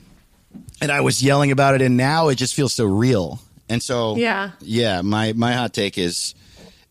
and 0.82 0.92
I 0.92 1.02
was 1.02 1.24
yelling 1.24 1.52
about 1.52 1.74
it. 1.74 1.82
And 1.82 1.98
now 1.98 2.28
it 2.28 2.36
just 2.36 2.54
feels 2.54 2.74
so 2.74 2.86
real. 2.86 3.40
And 3.70 3.82
so, 3.82 4.18
Yeah. 4.18 4.52
yeah, 4.60 5.02
my, 5.02 5.34
my 5.34 5.54
hot 5.54 5.74
take 5.74 5.98
is, 5.98 6.36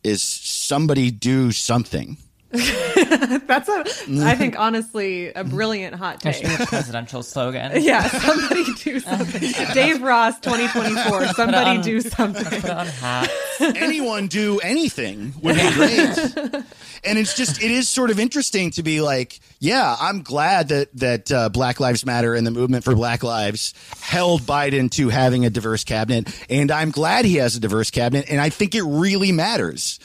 is 0.03 0.21
somebody 0.23 1.11
do 1.13 1.53
something. 1.53 2.17
That's 3.47 3.69
a, 3.69 3.85
I 4.25 4.35
think, 4.35 4.55
honestly, 4.59 5.33
a 5.33 5.45
brilliant 5.45 5.95
hot 5.95 6.21
That 6.23 6.35
take. 6.35 6.69
presidential 6.69 7.23
slogan. 7.23 7.73
Yeah, 7.83 8.07
somebody 8.09 8.65
do 8.83 9.01
something. 9.01 9.53
Dave 9.73 10.03
Ross, 10.03 10.39
2024. 10.41 11.29
Somebody 11.29 11.71
on- 11.79 11.81
do 11.83 12.01
something. 12.01 12.45
Put 12.61 12.71
on 12.71 12.87
hats. 12.87 13.33
anyone 13.61 14.27
do 14.27 14.59
anything 14.61 15.33
would 15.43 15.55
be 15.57 15.73
great. 15.73 16.65
and 17.05 17.19
it's 17.19 17.35
just 17.37 17.63
it 17.63 17.71
is 17.71 17.89
sort 17.89 18.11
of 18.11 18.19
interesting 18.19 18.71
to 18.73 18.83
be 18.83 19.01
like, 19.01 19.39
yeah, 19.61 19.97
I'm 20.01 20.23
glad 20.23 20.69
that 20.69 20.89
that 20.97 21.31
uh, 21.33 21.49
Black 21.51 21.79
Lives 21.81 22.05
Matter 22.05 22.35
and 22.35 22.47
the 22.47 22.51
movement 22.51 22.85
for 22.85 22.95
Black 22.95 23.23
Lives 23.23 23.75
held 24.01 24.43
Biden 24.43 24.91
to 24.93 25.09
having 25.09 25.47
a 25.47 25.51
diverse 25.51 25.85
cabinet, 25.85 26.29
and 26.51 26.71
I'm 26.71 26.91
glad 26.91 27.25
he 27.25 27.37
has 27.37 27.55
a 27.57 27.61
diverse 27.61 27.91
cabinet, 27.91 28.27
and 28.29 28.41
I 28.41 28.49
think 28.51 28.75
it 28.75 28.83
really 28.83 29.33
matters. 29.33 29.99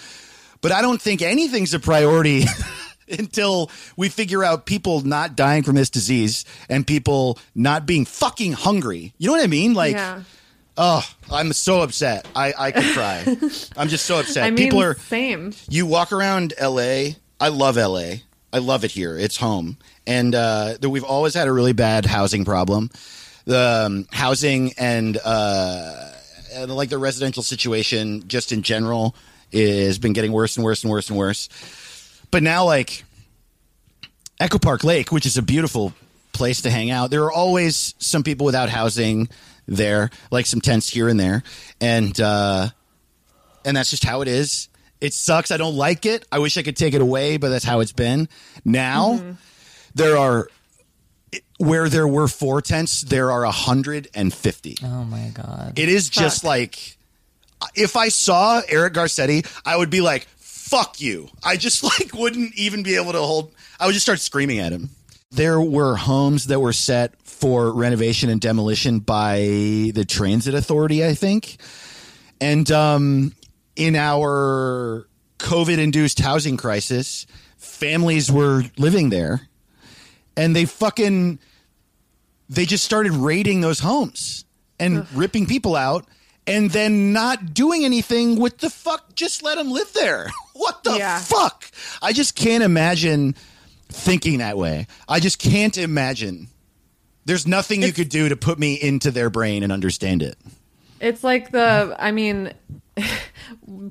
But 0.65 0.71
I 0.71 0.81
don't 0.81 0.99
think 0.99 1.21
anything's 1.21 1.75
a 1.75 1.79
priority. 1.79 2.45
Until 3.07 3.69
we 3.95 4.09
figure 4.09 4.43
out 4.43 4.65
people 4.65 5.01
not 5.01 5.35
dying 5.35 5.61
from 5.61 5.75
this 5.75 5.91
disease 5.91 6.43
and 6.67 6.87
people 6.87 7.37
not 7.53 7.85
being 7.85 8.03
fucking 8.03 8.53
hungry. 8.53 9.13
You 9.19 9.27
know 9.27 9.33
what 9.33 9.43
I 9.43 9.47
mean? 9.47 9.75
Like, 9.75 9.93
yeah. 9.93 10.23
Oh, 10.75 11.07
I'm 11.31 11.53
so 11.53 11.83
upset. 11.83 12.27
I, 12.35 12.51
I 12.57 12.71
could 12.71 12.83
cry. 12.95 13.23
I'm 13.77 13.89
just 13.89 14.07
so 14.07 14.21
upset. 14.21 14.43
I 14.43 14.49
mean, 14.49 14.57
People 14.57 14.81
are 14.81 14.95
same. 14.95 15.53
you 15.69 15.85
walk 15.85 16.11
around 16.11 16.55
LA. 16.59 17.09
I 17.39 17.49
love 17.49 17.77
LA. 17.77 18.13
I 18.51 18.57
love 18.57 18.83
it 18.83 18.89
here. 18.89 19.19
It's 19.19 19.37
home. 19.37 19.77
And 20.07 20.33
uh, 20.33 20.77
that 20.81 20.89
we've 20.89 21.03
always 21.03 21.35
had 21.35 21.47
a 21.47 21.51
really 21.51 21.73
bad 21.73 22.07
housing 22.07 22.43
problem. 22.43 22.89
The 23.45 23.83
um, 23.85 24.07
housing 24.11 24.73
and, 24.79 25.15
uh, 25.23 26.11
and 26.55 26.71
like 26.71 26.89
the 26.89 26.97
residential 26.97 27.43
situation, 27.43 28.27
just 28.27 28.51
in 28.51 28.63
general, 28.63 29.15
has 29.53 29.99
been 29.99 30.13
getting 30.13 30.31
worse 30.31 30.57
and 30.57 30.63
worse 30.63 30.83
and 30.83 30.91
worse 30.91 31.09
and 31.09 31.17
worse. 31.17 31.49
But 32.31 32.43
now, 32.43 32.65
like 32.65 33.03
Echo 34.39 34.59
Park 34.59 34.83
Lake, 34.83 35.11
which 35.11 35.25
is 35.25 35.37
a 35.37 35.41
beautiful 35.41 35.93
place 36.33 36.61
to 36.63 36.69
hang 36.69 36.91
out, 36.91 37.11
there 37.11 37.23
are 37.23 37.31
always 37.31 37.95
some 37.99 38.23
people 38.23 38.45
without 38.45 38.69
housing 38.69 39.29
there, 39.67 40.09
like 40.31 40.45
some 40.45 40.61
tents 40.61 40.89
here 40.89 41.07
and 41.07 41.19
there, 41.19 41.43
and 41.79 42.19
uh, 42.19 42.69
and 43.63 43.77
that's 43.77 43.89
just 43.89 44.03
how 44.03 44.21
it 44.21 44.27
is. 44.27 44.69
It 45.01 45.13
sucks. 45.13 45.51
I 45.51 45.57
don't 45.57 45.75
like 45.75 46.05
it. 46.05 46.25
I 46.31 46.39
wish 46.39 46.57
I 46.57 46.63
could 46.63 46.77
take 46.77 46.93
it 46.93 47.01
away, 47.01 47.37
but 47.37 47.49
that's 47.49 47.65
how 47.65 47.79
it's 47.81 47.91
been. 47.91 48.29
Now 48.63 49.35
there 49.93 50.17
are 50.17 50.47
where 51.57 51.89
there 51.89 52.07
were 52.07 52.27
four 52.27 52.61
tents, 52.61 53.01
there 53.01 53.31
are 53.31 53.45
hundred 53.45 54.07
and 54.13 54.33
fifty. 54.33 54.77
Oh 54.83 55.03
my 55.03 55.31
god. 55.33 55.77
It 55.77 55.89
is 55.89 56.09
just 56.09 56.43
like 56.43 56.97
if 57.75 57.95
I 57.95 58.09
saw 58.09 58.61
Eric 58.67 58.93
Garcetti, 58.93 59.45
I 59.65 59.77
would 59.77 59.89
be 59.89 60.01
like, 60.01 60.27
"Fuck 60.37 61.01
you!" 61.01 61.29
I 61.43 61.57
just 61.57 61.83
like 61.99 62.13
wouldn't 62.13 62.55
even 62.55 62.83
be 62.83 62.95
able 62.95 63.11
to 63.13 63.19
hold. 63.19 63.53
I 63.79 63.85
would 63.85 63.93
just 63.93 64.05
start 64.05 64.19
screaming 64.19 64.59
at 64.59 64.71
him. 64.71 64.89
There 65.31 65.59
were 65.59 65.95
homes 65.95 66.47
that 66.47 66.59
were 66.59 66.73
set 66.73 67.19
for 67.21 67.71
renovation 67.71 68.29
and 68.29 68.39
demolition 68.39 68.99
by 68.99 69.91
the 69.93 70.05
Transit 70.07 70.53
Authority, 70.55 71.05
I 71.05 71.13
think, 71.13 71.57
and 72.39 72.69
um, 72.71 73.33
in 73.75 73.95
our 73.95 75.07
COVID-induced 75.39 76.19
housing 76.19 76.55
crisis, 76.55 77.27
families 77.57 78.31
were 78.31 78.63
living 78.77 79.09
there, 79.09 79.49
and 80.37 80.55
they 80.55 80.65
fucking 80.65 81.39
they 82.49 82.65
just 82.65 82.85
started 82.85 83.11
raiding 83.11 83.61
those 83.61 83.79
homes 83.79 84.45
and 84.79 85.07
ripping 85.13 85.47
people 85.47 85.75
out 85.75 86.05
and 86.47 86.71
then 86.71 87.11
not 87.13 87.53
doing 87.53 87.83
anything 87.85 88.39
with 88.39 88.57
the 88.59 88.69
fuck 88.69 89.15
just 89.15 89.43
let 89.43 89.55
them 89.57 89.71
live 89.71 89.91
there 89.93 90.29
what 90.53 90.83
the 90.83 90.95
Yeah. 90.97 91.19
fuck 91.19 91.69
i 92.01 92.13
just 92.13 92.35
can't 92.35 92.63
imagine 92.63 93.35
thinking 93.89 94.39
that 94.39 94.57
way 94.57 94.87
i 95.07 95.19
just 95.19 95.39
can't 95.39 95.77
imagine 95.77 96.47
there's 97.25 97.47
nothing 97.47 97.81
you 97.81 97.91
could 97.93 98.09
do 98.09 98.29
to 98.29 98.35
put 98.35 98.59
me 98.59 98.75
into 98.75 99.09
their 99.11 99.29
brain 99.29 99.63
and 99.63 99.71
understand 99.71 100.21
it 100.21 100.37
It's 101.01 101.23
like 101.23 101.51
the, 101.51 101.95
I 101.99 102.11
mean, 102.11 102.53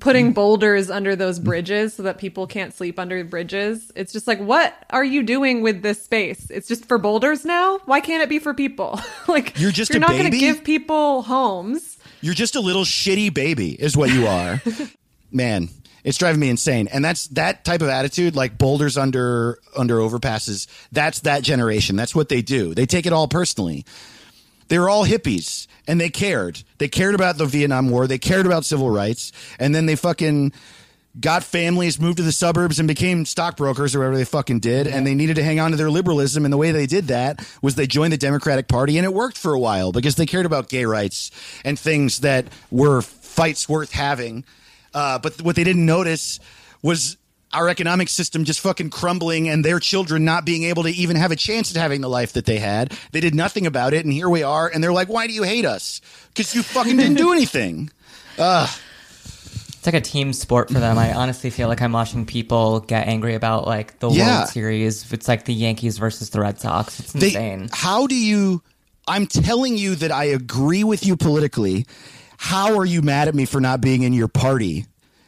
putting 0.01 0.33
boulders 0.33 0.91
under 0.91 1.15
those 1.17 1.39
bridges 1.39 1.95
so 1.95 2.05
that 2.05 2.19
people 2.19 2.47
can't 2.47 2.73
sleep 2.73 2.99
under 2.99 3.23
bridges. 3.25 3.93
It's 3.95 4.13
just 4.13 4.27
like, 4.27 4.41
what 4.41 4.75
are 4.91 5.05
you 5.05 5.23
doing 5.23 5.63
with 5.63 5.83
this 5.83 6.03
space? 6.03 6.49
It's 6.51 6.67
just 6.67 6.87
for 6.87 6.97
boulders 6.99 7.45
now? 7.45 7.79
Why 7.85 8.01
can't 8.01 8.23
it 8.23 8.29
be 8.29 8.39
for 8.39 8.55
people? 8.55 8.99
like, 9.29 9.59
You're 9.61 9.71
just 9.73 9.91
you're 9.93 10.01
not 10.01 10.13
going 10.13 10.31
to 10.31 10.39
give 10.39 10.65
people 10.65 11.23
homes. 11.23 11.94
You're 12.25 12.33
just 12.33 12.57
a 12.57 12.61
little 12.61 12.85
shitty 12.85 13.35
baby, 13.35 13.73
is 13.73 13.99
what 13.99 14.11
you 14.11 14.27
are. 14.27 14.63
Man, 15.31 15.69
it's 16.05 16.17
driving 16.17 16.41
me 16.41 16.49
insane. 16.49 16.89
And 16.89 17.05
that's 17.05 17.27
that 17.29 17.67
type 17.67 17.83
of 17.83 17.89
attitude, 17.89 18.35
like 18.35 18.57
boulders 18.57 18.97
under 18.97 19.59
under 19.77 19.97
overpasses. 19.97 20.67
That's 20.91 21.21
that 21.21 21.43
generation. 21.43 21.97
That's 21.97 22.15
what 22.15 22.31
they 22.31 22.41
do. 22.41 22.73
They 22.73 22.87
take 22.87 23.05
it 23.05 23.13
all 23.13 23.29
personally. 23.29 23.85
They 24.69 24.79
were 24.79 24.89
all 24.89 25.05
hippies 25.05 25.67
and 25.87 26.01
they 26.01 26.09
cared. 26.09 26.63
They 26.79 26.89
cared 26.89 27.15
about 27.15 27.37
the 27.37 27.45
Vietnam 27.45 27.91
War. 27.91 28.07
They 28.07 28.17
cared 28.17 28.47
about 28.47 28.65
civil 28.65 28.89
rights. 28.89 29.31
And 29.59 29.75
then 29.75 29.85
they 29.85 29.95
fucking 29.95 30.55
got 31.21 31.45
families, 31.45 32.01
moved 32.01 32.17
to 32.19 32.23
the 32.23 32.33
suburbs, 32.33 32.79
and 32.79 32.89
became 32.89 33.25
stockbrokers 33.25 33.95
or 33.95 34.01
whatever 34.01 34.17
they 34.17 34.25
fucking 34.25 34.61
did. 34.61 34.87
And 34.87 35.07
they 35.07 35.15
needed 35.15 35.37
to 35.37 35.45
hang 35.45 35.61
on 35.61 35.71
to 35.71 35.77
their 35.77 35.91
liberalism. 35.91 36.45
And 36.45 36.53
the 36.53 36.59
way 36.59 36.73
they 36.73 36.87
did 36.87 37.09
that 37.09 37.47
was 37.63 37.75
they 37.75 37.87
joined 37.87 38.13
the 38.13 38.19
Democratic 38.19 38.69
Party, 38.69 38.99
and 38.99 39.05
it 39.05 39.15
worked 39.15 39.39
for 39.39 39.53
a 39.53 39.61
while 39.61 39.93
because 39.93 40.17
they 40.17 40.27
cared 40.27 40.47
about 40.47 40.69
gay 40.69 40.85
rights 40.85 41.31
and 41.65 41.79
things 41.79 42.21
that 42.21 42.47
were 42.71 43.03
fights 43.03 43.69
worth 43.69 43.93
having. 43.93 44.45
Uh, 44.93 45.19
but 45.19 45.41
what 45.43 45.57
they 45.57 45.65
didn't 45.65 45.87
notice 45.87 46.39
was 46.83 47.17
our 47.53 47.69
economic 47.69 48.09
system 48.09 48.45
just 48.45 48.61
fucking 48.61 48.91
crumbling 48.91 49.49
and 49.49 49.65
their 49.65 49.79
children 49.79 50.25
not 50.25 50.45
being 50.45 50.65
able 50.65 50.83
to 50.83 50.91
even 50.91 51.17
have 51.17 51.31
a 51.31 51.37
chance 51.37 51.75
at 51.75 51.81
having 51.81 52.01
the 52.01 52.09
life 52.09 52.33
that 52.33 52.47
they 52.47 52.59
had. 52.59 52.93
They 53.13 53.21
did 53.21 53.35
nothing 53.35 53.67
about 53.67 53.95
it, 53.95 54.05
and 54.05 54.13
here 54.13 54.29
we 54.29 54.43
are. 54.43 54.69
And 54.69 54.83
they're 54.83 54.93
like, 54.93 55.09
"Why 55.09 55.27
do 55.27 55.33
you 55.33 55.45
hate 55.45 55.65
us? 55.65 56.01
Because 56.29 56.55
you 56.55 56.63
fucking 56.63 56.97
didn't 56.97 57.17
do 57.17 57.33
anything." 57.33 57.91
It's 59.85 59.93
like 59.93 60.01
a 60.01 60.01
team 60.01 60.33
sport 60.33 60.71
for 60.71 60.81
them. 60.81 60.97
I 60.97 61.09
mm-hmm. 61.09 61.19
honestly 61.19 61.51
feel 61.51 61.69
like 61.69 61.83
I'm 61.83 61.93
watching 61.93 62.25
people 62.25 62.81
get 62.81 63.07
angry 63.07 63.35
about 63.35 63.67
like 63.67 63.99
the 63.99 64.09
Yeah. 64.09 64.39
World 64.39 64.49
Series. 64.49 65.13
It's 65.13 65.29
like 65.29 65.45
the 65.45 65.53
Yankees 65.53 65.99
versus 65.99 66.31
the 66.31 66.41
Red 66.41 66.59
Sox. 66.59 67.01
It's 67.01 67.13
They, 67.13 67.27
insane. 67.27 67.69
how 67.71 68.07
do 68.07 68.15
you? 68.15 68.63
I'm 69.07 69.27
telling 69.27 69.77
you 69.77 69.95
that 69.97 70.11
I 70.11 70.25
agree 70.25 70.85
with 70.85 71.05
you 71.05 71.19
politically. 71.19 71.85
How 72.39 72.79
are 72.79 72.87
you 72.87 73.03
mad 73.03 73.29
at 73.29 73.35
me 73.35 73.45
for 73.45 73.61
not 73.61 73.83
being 73.83 74.05
in 74.05 74.15
your 74.15 74.27
party? 74.27 74.87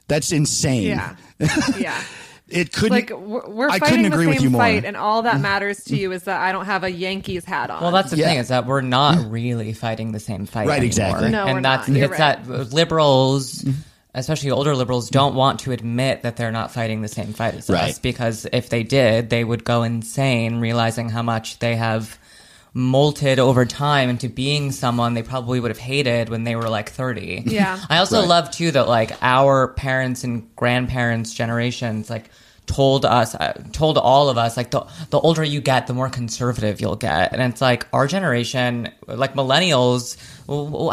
That's 0.08 0.32
insane. 0.32 0.84
Yeah. 0.84 1.16
Yeah. 1.78 2.02
It 2.48 2.72
couldn't. 2.72 2.92
like, 2.92 3.10
we're, 3.10 3.46
we're 3.46 3.68
I 3.68 3.78
fighting 3.78 4.04
couldn't 4.04 4.12
agree 4.14 4.24
the 4.24 4.28
with 4.30 4.38
same 4.38 4.44
you 4.44 4.50
more. 4.50 4.60
fight, 4.62 4.86
and 4.86 4.96
all 4.96 5.22
that 5.22 5.34
mm. 5.34 5.42
matters 5.42 5.84
to 5.84 5.96
you 5.96 6.12
is 6.12 6.22
that 6.22 6.40
I 6.40 6.52
don't 6.52 6.64
have 6.64 6.82
a 6.82 6.90
Yankees 6.90 7.44
hat 7.44 7.68
on. 7.68 7.82
Well, 7.82 7.90
that's 7.90 8.12
the 8.12 8.16
Yeah. 8.16 8.28
thing 8.28 8.38
is 8.38 8.48
that 8.48 8.64
we're 8.64 8.80
not 8.80 9.18
mm. 9.18 9.30
really 9.32 9.74
fighting 9.74 10.12
the 10.12 10.20
same 10.20 10.46
fight. 10.46 10.66
Right, 10.66 10.78
anymore. 10.78 10.86
exactly. 10.86 11.30
No, 11.30 11.44
and 11.44 11.56
we're 11.56 11.60
that's 11.60 11.88
not. 11.88 11.96
You're 11.98 12.06
it's 12.06 12.16
that 12.16 12.48
uh, 12.48 12.62
liberals 12.72 13.62
mm-hmm. 13.62 13.80
Especially 14.16 14.50
older 14.50 14.74
liberals, 14.74 15.10
don't 15.10 15.34
want 15.34 15.60
to 15.60 15.72
admit 15.72 16.22
that 16.22 16.36
they're 16.36 16.50
not 16.52 16.72
fighting 16.72 17.02
the 17.02 17.08
same 17.08 17.32
fight 17.32 17.54
as 17.54 17.70
us 17.70 17.98
because 18.00 18.46
if 18.52 18.68
they 18.68 18.82
did, 18.82 19.30
they 19.30 19.44
would 19.44 19.62
go 19.62 19.82
insane, 19.84 20.58
realizing 20.60 21.08
how 21.08 21.22
much 21.22 21.58
they 21.60 21.76
have 21.76 22.18
molted 22.74 23.38
over 23.38 23.64
time 23.64 24.10
into 24.10 24.28
being 24.28 24.70
someone 24.70 25.14
they 25.14 25.22
probably 25.22 25.60
would 25.60 25.70
have 25.70 25.78
hated 25.78 26.28
when 26.28 26.44
they 26.44 26.54
were 26.56 26.68
like 26.68 26.90
30. 26.90 27.44
Yeah. 27.46 27.80
I 27.88 27.98
also 27.98 28.20
Right. 28.20 28.28
love 28.28 28.50
too 28.50 28.70
that 28.72 28.86
like 28.88 29.12
our 29.22 29.68
parents 29.68 30.24
and 30.24 30.54
grandparents 30.56 31.32
generations 31.32 32.10
like 32.10 32.28
told 32.66 33.04
us 33.04 33.34
uh, 33.36 33.52
told 33.72 33.96
all 33.96 34.28
of 34.28 34.36
us 34.36 34.56
like 34.56 34.70
the 34.72 34.84
the 35.10 35.20
older 35.20 35.44
you 35.44 35.60
get 35.60 35.86
the 35.86 35.94
more 35.94 36.08
conservative 36.10 36.80
you'll 36.80 36.96
get 36.96 37.32
and 37.32 37.40
it's 37.40 37.60
like 37.60 37.86
our 37.92 38.06
generation 38.08 38.92
like 39.06 39.34
millennials 39.34 40.16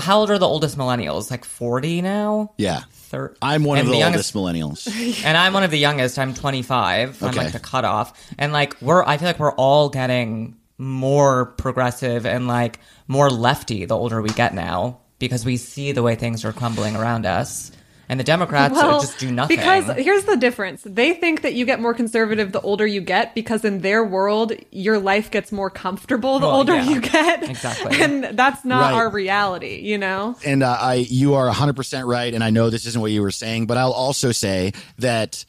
how 0.02 0.20
old 0.20 0.30
are 0.30 0.38
the 0.38 0.48
oldest 0.48 0.78
millennials 0.78 1.32
like 1.32 1.46
40 1.46 2.02
now 2.02 2.52
Yeah. 2.58 2.82
Thir- 2.92 3.36
I'm 3.42 3.64
one 3.64 3.78
of 3.78 3.86
and 3.86 3.94
the, 3.94 3.98
youngest 4.00 4.36
oldest 4.36 4.56
millennials. 4.56 5.24
and 5.26 5.38
I'm 5.38 5.54
one 5.54 5.64
of 5.64 5.70
the 5.70 5.78
youngest. 5.78 6.18
I'm 6.18 6.34
25. 6.34 7.22
Okay. 7.22 7.28
I'm 7.30 7.36
like 7.36 7.52
the 7.54 7.60
cutoff. 7.60 8.20
And 8.40 8.52
like 8.52 8.76
we're, 8.82 9.04
I 9.04 9.18
feel 9.18 9.28
like 9.28 9.38
we're 9.38 9.54
all 9.54 9.90
getting 9.90 10.58
more 10.80 11.46
progressive 11.46 12.26
and 12.26 12.48
like 12.48 12.80
more 13.08 13.30
lefty 13.30 13.86
the 13.86 13.96
older 13.96 14.20
we 14.22 14.30
get 14.30 14.56
now 14.56 15.02
because 15.20 15.46
we 15.46 15.58
see 15.58 15.92
the 15.92 16.02
way 16.02 16.16
things 16.16 16.44
are 16.44 16.54
crumbling 16.54 16.96
around 16.96 17.28
us. 17.28 17.72
And 18.14 18.20
the 18.20 18.24
Democrats 18.24 18.78
uh, 18.78 19.00
just 19.02 19.18
do 19.18 19.32
nothing. 19.32 19.58
Because 19.58 19.88
here's 19.98 20.26
the 20.26 20.38
difference. 20.38 20.84
They 20.86 21.14
think 21.14 21.42
that 21.42 21.56
you 21.56 21.66
get 21.66 21.80
more 21.82 21.96
conservative 21.96 22.52
the 22.52 22.62
older 22.62 22.86
you 22.86 23.02
get 23.02 23.34
because 23.34 23.66
in 23.66 23.80
their 23.82 24.04
world, 24.06 24.54
your 24.70 25.00
life 25.00 25.32
gets 25.32 25.52
more 25.52 25.72
comfortable 25.72 26.38
the 26.38 26.46
Well, 26.46 26.58
older 26.58 26.76
yeah. 26.76 26.90
you 26.90 27.02
get. 27.02 27.50
Exactly. 27.50 27.98
And 28.04 28.38
that's 28.38 28.64
not 28.64 28.82
Right. 28.82 28.94
our 28.94 29.10
reality, 29.10 29.80
you 29.82 29.98
know? 29.98 30.36
and 30.46 30.62
uh, 30.62 30.78
I, 30.80 30.94
you 31.10 31.34
are 31.34 31.50
100% 31.52 32.06
right. 32.06 32.32
And 32.32 32.44
I 32.44 32.52
know 32.52 32.70
this 32.70 32.86
isn't 32.86 33.02
what 33.02 33.10
you 33.10 33.24
were 33.24 33.32
saying, 33.32 33.66
but 33.66 33.78
I'll 33.78 33.92
also 33.94 34.32
say 34.32 34.74
that 35.00 35.44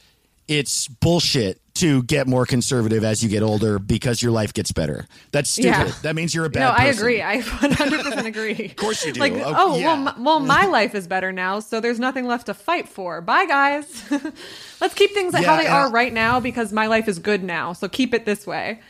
it's 0.48 0.88
bullshit 0.88 1.60
to 1.74 2.04
get 2.04 2.28
more 2.28 2.46
conservative 2.46 3.02
as 3.02 3.22
you 3.22 3.28
get 3.28 3.42
older 3.42 3.80
because 3.80 4.22
your 4.22 4.30
life 4.30 4.54
gets 4.54 4.70
better. 4.70 5.06
That's 5.32 5.50
stupid. 5.50 5.68
Yeah. 5.70 5.92
That 6.02 6.14
means 6.14 6.32
you're 6.32 6.44
a 6.44 6.50
bad 6.50 6.60
No, 6.60 6.70
I 6.70 6.86
person. 6.86 7.00
agree. 7.00 7.20
I 7.22 7.40
100% 7.40 8.26
agree. 8.26 8.66
of 8.66 8.76
course 8.76 9.04
you 9.04 9.12
do. 9.12 9.18
Like, 9.20 9.32
Oh, 9.32 9.52
oh, 9.56 9.76
yeah. 9.78 9.86
well, 9.86 9.96
my, 9.96 10.14
well, 10.18 10.40
my 10.40 10.66
life 10.66 10.94
is 10.94 11.08
better 11.08 11.32
now, 11.32 11.58
so 11.58 11.80
there's 11.80 11.98
nothing 11.98 12.26
left 12.26 12.46
to 12.46 12.54
fight 12.54 12.88
for. 12.88 13.20
Bye, 13.20 13.46
guys. 13.46 14.04
Let's 14.80 14.94
keep 14.94 15.12
things 15.14 15.34
like 15.34 15.44
how 15.44 15.56
they 15.56 15.66
are 15.66 15.88
I- 15.88 15.90
right 15.90 16.12
now 16.12 16.38
because 16.38 16.72
my 16.72 16.86
life 16.86 17.08
is 17.08 17.18
good 17.18 17.42
now. 17.42 17.72
So 17.72 17.88
keep 17.88 18.14
it 18.14 18.24
this 18.24 18.46
way. 18.46 18.80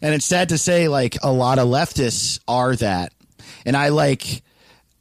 And 0.00 0.12
it's 0.12 0.26
sad 0.26 0.48
to 0.48 0.58
say, 0.58 0.88
like 0.88 1.16
a 1.22 1.30
lot 1.30 1.60
of 1.60 1.68
leftists 1.68 2.40
are 2.48 2.74
that, 2.76 3.12
and 3.64 3.76
I 3.76 3.90
like, 3.90 4.42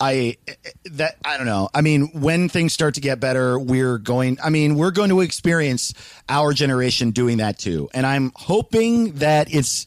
I 0.01 0.37
that 0.85 1.17
I 1.23 1.37
don't 1.37 1.45
know. 1.45 1.69
I 1.75 1.81
mean, 1.81 2.09
when 2.19 2.49
things 2.49 2.73
start 2.73 2.95
to 2.95 3.01
get 3.01 3.19
better, 3.19 3.59
we're 3.59 3.99
going. 3.99 4.39
I 4.43 4.49
mean, 4.49 4.75
we're 4.75 4.91
going 4.91 5.09
to 5.09 5.21
experience 5.21 5.93
our 6.27 6.53
generation 6.53 7.11
doing 7.11 7.37
that 7.37 7.59
too, 7.59 7.87
and 7.93 8.05
I'm 8.05 8.31
hoping 8.35 9.13
that 9.13 9.53
it's. 9.53 9.85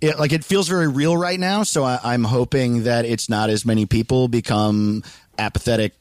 It, 0.00 0.18
like 0.18 0.32
it 0.32 0.44
feels 0.44 0.68
very 0.68 0.86
real 0.86 1.16
right 1.16 1.40
now, 1.40 1.62
so 1.62 1.82
I, 1.82 1.98
I'm 2.04 2.24
hoping 2.24 2.82
that 2.82 3.06
it's 3.06 3.30
not 3.30 3.48
as 3.48 3.64
many 3.64 3.86
people 3.86 4.28
become 4.28 5.02
apathetic 5.38 5.94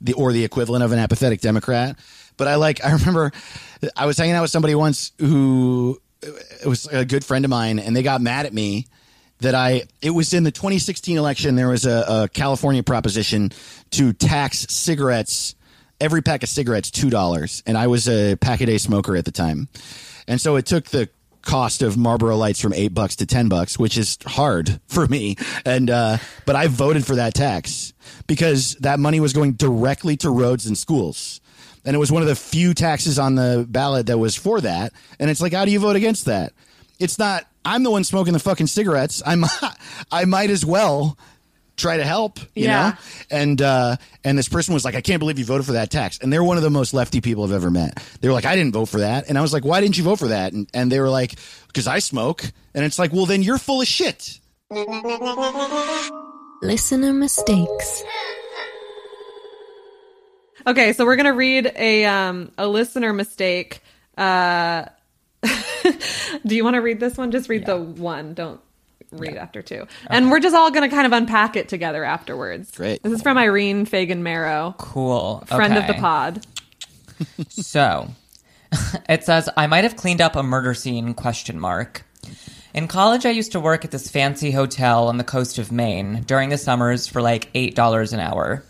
the 0.00 0.14
or 0.14 0.32
the 0.32 0.42
equivalent 0.42 0.82
of 0.82 0.90
an 0.90 0.98
apathetic 0.98 1.40
Democrat. 1.40 1.96
But 2.36 2.48
I 2.48 2.56
like 2.56 2.84
I 2.84 2.92
remember 2.92 3.30
I 3.96 4.06
was 4.06 4.18
hanging 4.18 4.34
out 4.34 4.42
with 4.42 4.50
somebody 4.50 4.74
once 4.74 5.12
who 5.20 6.00
it 6.22 6.66
was 6.66 6.86
a 6.86 7.04
good 7.04 7.24
friend 7.24 7.44
of 7.44 7.50
mine, 7.50 7.78
and 7.78 7.94
they 7.94 8.02
got 8.02 8.20
mad 8.20 8.46
at 8.46 8.52
me 8.52 8.86
that 9.40 9.54
I 9.54 9.82
it 10.02 10.10
was 10.10 10.32
in 10.34 10.44
the 10.44 10.50
2016 10.50 11.16
election. 11.16 11.56
There 11.56 11.68
was 11.68 11.86
a, 11.86 12.04
a 12.08 12.28
California 12.28 12.82
proposition 12.82 13.50
to 13.92 14.12
tax 14.12 14.66
cigarettes. 14.68 15.54
Every 16.00 16.22
pack 16.22 16.42
of 16.42 16.48
cigarettes 16.48 16.90
two 16.90 17.10
dollars, 17.10 17.62
and 17.66 17.76
I 17.76 17.86
was 17.86 18.08
a 18.08 18.36
pack 18.36 18.60
a 18.62 18.66
day 18.66 18.78
smoker 18.78 19.16
at 19.16 19.26
the 19.26 19.30
time, 19.32 19.68
and 20.26 20.40
so 20.40 20.56
it 20.56 20.64
took 20.64 20.86
the 20.86 21.10
cost 21.42 21.82
of 21.82 21.96
Marlboro 21.96 22.36
Lights 22.36 22.60
from 22.60 22.72
eight 22.72 22.94
bucks 22.94 23.16
to 23.16 23.26
ten 23.26 23.48
bucks, 23.48 23.78
which 23.78 23.98
is 23.98 24.16
hard 24.26 24.80
for 24.86 25.06
me. 25.06 25.36
And 25.66 25.90
uh, 25.90 26.16
but 26.46 26.56
I 26.56 26.68
voted 26.68 27.04
for 27.04 27.16
that 27.16 27.34
tax 27.34 27.92
because 28.26 28.76
that 28.76 28.98
money 28.98 29.20
was 29.20 29.32
going 29.32 29.52
directly 29.52 30.16
to 30.18 30.30
roads 30.30 30.66
and 30.66 30.76
schools. 30.76 31.40
And 31.84 31.96
it 31.96 31.98
was 31.98 32.12
one 32.12 32.22
of 32.22 32.28
the 32.28 32.36
few 32.36 32.74
taxes 32.74 33.18
on 33.18 33.36
the 33.36 33.66
ballot 33.68 34.06
that 34.06 34.18
was 34.18 34.36
for 34.36 34.60
that. 34.60 34.92
And 35.18 35.30
it's 35.30 35.40
like, 35.40 35.54
how 35.54 35.64
do 35.64 35.70
you 35.70 35.80
vote 35.80 35.96
against 35.96 36.26
that? 36.26 36.52
It's 36.98 37.18
not. 37.18 37.46
I'm 37.64 37.82
the 37.82 37.90
one 37.90 38.04
smoking 38.04 38.32
the 38.32 38.38
fucking 38.38 38.66
cigarettes. 38.68 39.22
I'm. 39.24 39.44
I 40.12 40.24
might 40.24 40.50
as 40.50 40.64
well 40.64 41.18
try 41.76 41.96
to 41.96 42.04
help. 42.04 42.38
You 42.54 42.64
Yeah. 42.66 42.90
know. 42.90 42.96
And 43.30 43.62
uh, 43.62 43.96
and 44.24 44.36
this 44.38 44.48
person 44.48 44.74
was 44.74 44.84
like, 44.84 44.94
I 44.94 45.00
can't 45.00 45.18
believe 45.18 45.38
you 45.38 45.44
voted 45.44 45.66
for 45.66 45.72
that 45.72 45.90
tax. 45.90 46.18
And 46.18 46.32
they're 46.32 46.44
one 46.44 46.56
of 46.56 46.62
the 46.62 46.70
most 46.70 46.92
lefty 46.94 47.20
people 47.20 47.44
I've 47.44 47.52
ever 47.52 47.70
met. 47.70 48.02
They 48.20 48.28
were 48.28 48.34
like, 48.34 48.44
I 48.44 48.54
didn't 48.56 48.72
vote 48.72 48.86
for 48.86 49.00
that. 49.00 49.28
And 49.28 49.36
I 49.38 49.40
was 49.42 49.52
like, 49.52 49.64
Why 49.64 49.80
didn't 49.80 49.96
you 49.98 50.04
vote 50.04 50.18
for 50.18 50.28
that? 50.28 50.52
And, 50.52 50.68
and 50.74 50.90
they 50.92 51.00
were 51.00 51.08
like, 51.10 51.36
Because 51.68 51.86
I 51.86 51.98
smoke. 52.00 52.44
And 52.74 52.84
it's 52.84 52.98
like, 52.98 53.12
Well, 53.12 53.26
then 53.26 53.42
you're 53.42 53.58
full 53.58 53.80
of 53.80 53.86
shit. 53.86 54.38
Listener 56.62 57.12
mistakes. 57.12 58.02
Okay, 60.66 60.92
so 60.92 61.06
we're 61.06 61.16
gonna 61.16 61.32
read 61.32 61.72
a 61.74 62.04
um 62.04 62.52
a 62.58 62.66
listener 62.68 63.12
mistake. 63.14 63.80
Uh, 64.16 64.84
do 66.46 66.54
you 66.54 66.64
want 66.64 66.74
to 66.74 66.80
read 66.80 67.00
this 67.00 67.16
one? 67.16 67.30
Just 67.30 67.48
read 67.48 67.66
the 67.66 67.76
one. 67.76 68.34
Don't 68.34 68.60
read 69.12 69.36
after 69.36 69.62
two. 69.62 69.86
And 70.06 70.30
we're 70.30 70.40
just 70.40 70.54
all 70.54 70.70
gonna 70.70 70.88
kind 70.88 71.06
of 71.06 71.12
unpack 71.12 71.56
it 71.56 71.68
together 71.68 72.04
afterwards. 72.04 72.70
Great. 72.70 73.02
This 73.02 73.12
is 73.12 73.22
from 73.22 73.38
Irene 73.38 73.84
Fagan 73.84 74.22
Marrow, 74.22 74.74
cool. 74.78 75.44
friend 75.46 75.76
of 75.76 75.86
the 75.86 75.94
pod. 75.94 76.46
So, 77.50 78.08
it 79.10 79.24
says 79.24 79.50
I 79.54 79.66
might 79.66 79.84
have 79.84 79.94
cleaned 79.96 80.22
up 80.22 80.36
a 80.36 80.42
murder 80.42 80.72
scene 80.72 81.12
question 81.12 81.60
mark. 81.60 82.06
In 82.72 82.88
college 82.88 83.26
I 83.26 83.30
used 83.30 83.52
to 83.52 83.60
work 83.60 83.84
at 83.84 83.90
this 83.90 84.08
fancy 84.08 84.52
hotel 84.52 85.06
on 85.06 85.18
the 85.18 85.24
coast 85.24 85.58
of 85.58 85.70
Maine 85.70 86.22
during 86.22 86.48
the 86.48 86.56
summers 86.56 87.06
for 87.06 87.20
like 87.20 87.52
$8 87.52 88.14
an 88.14 88.20
hour. 88.20 88.64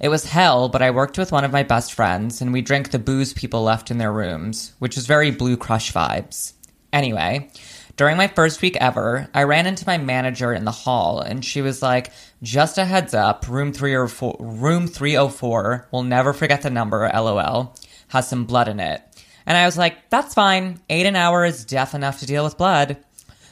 It 0.00 0.08
was 0.08 0.24
hell, 0.24 0.70
but 0.70 0.80
I 0.80 0.90
worked 0.90 1.18
with 1.18 1.30
one 1.30 1.44
of 1.44 1.52
my 1.52 1.62
best 1.62 1.92
friends 1.92 2.40
and 2.40 2.54
we 2.54 2.62
drank 2.62 2.90
the 2.90 2.98
booze 2.98 3.34
people 3.34 3.62
left 3.62 3.90
in 3.90 3.98
their 3.98 4.12
rooms, 4.12 4.72
which 4.78 4.96
was 4.96 5.06
very 5.06 5.30
Blue 5.30 5.58
Crush 5.58 5.92
vibes. 5.92 6.54
Anyway, 6.90 7.50
during 7.98 8.16
my 8.16 8.26
first 8.26 8.62
week 8.62 8.78
ever, 8.78 9.28
I 9.34 9.42
ran 9.42 9.66
into 9.66 9.86
my 9.86 9.98
manager 9.98 10.54
in 10.54 10.64
the 10.64 10.70
hall 10.70 11.20
and 11.20 11.44
she 11.44 11.60
was 11.60 11.82
like, 11.82 12.12
"Just 12.42 12.78
a 12.78 12.86
heads 12.86 13.12
up, 13.12 13.46
room 13.46 13.74
304, 13.74 14.36
room 14.40 14.86
304, 14.86 15.88
we'll 15.92 16.02
never 16.02 16.32
forget 16.32 16.62
the 16.62 16.70
number, 16.70 17.10
lol, 17.14 17.76
has 18.08 18.26
some 18.26 18.46
blood 18.46 18.68
in 18.68 18.80
it." 18.80 19.02
And 19.44 19.58
I 19.58 19.66
was 19.66 19.76
like, 19.76 20.08
"That's 20.08 20.32
fine. 20.32 20.80
8 20.88 21.04
an 21.04 21.14
hour 21.14 21.44
is 21.44 21.66
deaf 21.66 21.94
enough 21.94 22.20
to 22.20 22.26
deal 22.26 22.42
with 22.42 22.56
blood." 22.56 22.96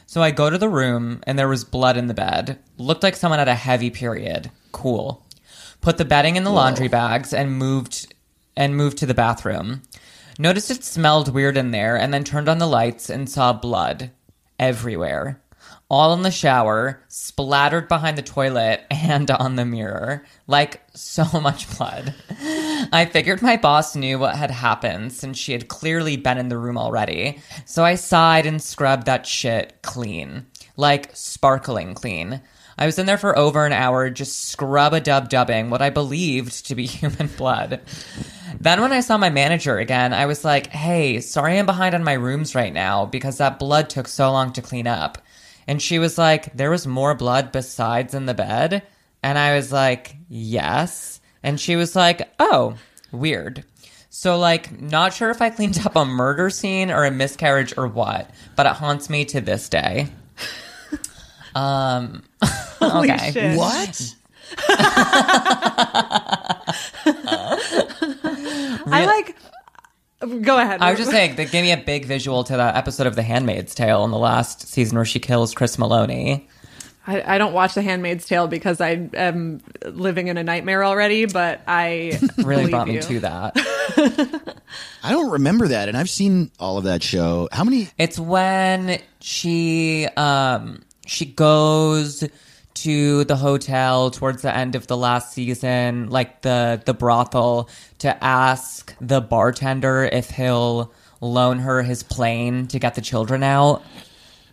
So 0.07 0.23
I 0.23 0.31
go 0.31 0.49
to 0.49 0.57
the 0.57 0.67
room 0.67 1.21
and 1.27 1.37
there 1.37 1.47
was 1.47 1.63
blood 1.63 1.95
in 1.95 2.07
the 2.07 2.15
bed. 2.15 2.57
Looked 2.79 3.03
like 3.03 3.15
someone 3.15 3.37
had 3.37 3.47
a 3.47 3.53
heavy 3.53 3.91
period. 3.91 4.49
Cool. 4.71 5.23
Put 5.81 5.97
the 5.97 6.05
bedding 6.05 6.35
in 6.35 6.43
the 6.43 6.51
laundry 6.51 6.87
bags 6.87 7.33
and 7.33 7.57
moved 7.57 8.13
and 8.55 8.75
moved 8.75 8.97
to 8.97 9.05
the 9.05 9.13
bathroom. 9.13 9.81
Noticed 10.37 10.71
it 10.71 10.83
smelled 10.83 11.33
weird 11.33 11.57
in 11.57 11.71
there 11.71 11.97
and 11.97 12.13
then 12.13 12.23
turned 12.23 12.49
on 12.49 12.59
the 12.59 12.67
lights 12.67 13.09
and 13.09 13.29
saw 13.29 13.53
blood 13.53 14.11
everywhere. 14.57 15.41
All 15.89 16.13
in 16.13 16.21
the 16.21 16.31
shower, 16.31 17.01
splattered 17.07 17.87
behind 17.87 18.17
the 18.17 18.21
toilet 18.21 18.85
and 18.91 19.31
on 19.31 19.55
the 19.55 19.65
mirror. 19.65 20.25
Like 20.47 20.81
so 20.93 21.23
much 21.41 21.75
blood. 21.77 22.13
I 22.91 23.07
figured 23.11 23.41
my 23.41 23.57
boss 23.57 23.95
knew 23.95 24.19
what 24.19 24.35
had 24.35 24.51
happened 24.51 25.13
since 25.13 25.37
she 25.37 25.51
had 25.53 25.67
clearly 25.67 26.17
been 26.17 26.37
in 26.37 26.49
the 26.49 26.57
room 26.57 26.77
already. 26.77 27.39
So 27.65 27.83
I 27.83 27.95
sighed 27.95 28.45
and 28.45 28.61
scrubbed 28.61 29.05
that 29.05 29.25
shit 29.25 29.81
clean. 29.81 30.45
Like 30.77 31.11
sparkling 31.15 31.95
clean. 31.95 32.41
I 32.79 32.85
was 32.85 32.97
in 32.97 33.05
there 33.05 33.17
for 33.17 33.37
over 33.37 33.65
an 33.65 33.73
hour 33.73 34.09
just 34.09 34.47
scrub 34.47 34.93
a 34.93 35.01
dub 35.01 35.27
dubbing 35.27 35.69
what 35.69 35.81
I 35.81 35.89
believed 35.89 36.65
to 36.67 36.75
be 36.75 36.85
human 36.87 37.27
blood. 37.27 37.81
Then 38.57 38.81
when 38.81 38.93
I 38.93 39.01
saw 39.01 39.17
my 39.17 39.29
manager 39.29 39.77
again, 39.77 40.13
I 40.13 40.25
was 40.25 40.45
like, 40.45 40.67
hey, 40.67 41.19
sorry 41.19 41.59
I'm 41.59 41.65
behind 41.65 41.93
on 41.93 42.05
my 42.05 42.13
rooms 42.13 42.55
right 42.55 42.71
now 42.71 43.05
because 43.05 43.37
that 43.37 43.59
blood 43.59 43.89
took 43.89 44.07
so 44.07 44.31
long 44.31 44.53
to 44.53 44.61
clean 44.61 44.87
up. 44.87 45.17
And 45.67 45.81
she 45.81 45.99
was 45.99 46.17
like, 46.17 46.53
there 46.53 46.71
was 46.71 46.87
more 46.87 47.13
blood 47.15 47.51
besides 47.51 48.13
in 48.13 48.25
the 48.25 48.33
bed? 48.33 48.81
And 49.21 49.37
I 49.37 49.55
was 49.55 49.73
like, 49.73 50.15
yes. 50.29 51.19
And 51.43 51.59
she 51.59 51.75
was 51.75 51.97
like, 51.97 52.29
oh, 52.39 52.75
weird. 53.11 53.65
So, 54.09 54.39
like, 54.39 54.81
not 54.81 55.13
sure 55.13 55.29
if 55.29 55.41
I 55.41 55.49
cleaned 55.49 55.79
up 55.85 55.97
a 55.97 56.05
murder 56.05 56.49
scene 56.49 56.91
or 56.91 57.03
a 57.03 57.11
miscarriage 57.11 57.77
or 57.77 57.87
what, 57.87 58.31
but 58.55 58.65
it 58.65 58.73
haunts 58.73 59.09
me 59.09 59.25
to 59.25 59.41
this 59.41 59.67
day. 59.67 60.07
Um, 61.55 62.21
Holy 62.79 63.11
okay. 63.11 63.31
shit. 63.31 63.57
What? 63.57 64.15
I 68.91 69.05
like. 69.05 69.35
Go 70.41 70.57
ahead. 70.57 70.81
I 70.81 70.89
was 70.89 70.99
just 70.99 71.11
saying, 71.11 71.35
they 71.35 71.45
gave 71.45 71.63
me 71.63 71.71
a 71.71 71.77
big 71.77 72.05
visual 72.05 72.43
to 72.45 72.57
that 72.57 72.75
episode 72.75 73.07
of 73.07 73.15
The 73.15 73.23
Handmaid's 73.23 73.73
Tale 73.73 74.03
in 74.03 74.11
the 74.11 74.17
last 74.17 74.67
season 74.67 74.97
where 74.97 75.05
she 75.05 75.19
kills 75.19 75.53
Chris 75.53 75.77
Meloni. 75.77 76.45
I, 77.07 77.35
I 77.35 77.37
don't 77.37 77.53
watch 77.53 77.73
The 77.73 77.81
Handmaid's 77.81 78.25
Tale 78.25 78.47
because 78.47 78.81
I 78.81 79.09
am 79.13 79.61
living 79.85 80.27
in 80.27 80.37
a 80.37 80.43
nightmare 80.43 80.83
already, 80.83 81.25
but 81.25 81.61
I 81.67 82.19
Really 82.37 82.65
believe 82.65 82.71
brought 82.71 82.87
me 82.87 82.99
to 82.99 83.19
that. 83.21 84.61
I 85.03 85.11
don't 85.11 85.31
remember 85.31 85.69
that, 85.69 85.87
and 85.87 85.97
I've 85.97 86.09
seen 86.09 86.51
all 86.59 86.77
of 86.77 86.83
that 86.83 87.01
show. 87.01 87.47
How 87.51 87.63
many? 87.63 87.87
It's 87.97 88.19
when 88.19 88.99
she 89.21 90.05
um 90.17 90.83
she 91.09 91.25
goes 91.25 92.23
to 92.75 93.23
the 93.25 93.35
hotel 93.35 94.11
towards 94.11 94.41
the 94.41 94.55
end 94.55 94.75
of 94.75 94.87
the 94.87 94.95
last 94.95 95.33
season, 95.33 96.09
like 96.09 96.43
the 96.43 96.81
the 96.85 96.93
brothel, 96.93 97.69
to 97.99 98.23
ask 98.23 98.95
the 99.01 99.19
bartender 99.19 100.03
if 100.11 100.29
he'll 100.29 100.93
loan 101.19 101.59
her 101.59 101.83
his 101.83 102.03
plane 102.03 102.67
to 102.67 102.79
get 102.79 102.95
the 102.95 103.01
children 103.01 103.43
out. 103.43 103.83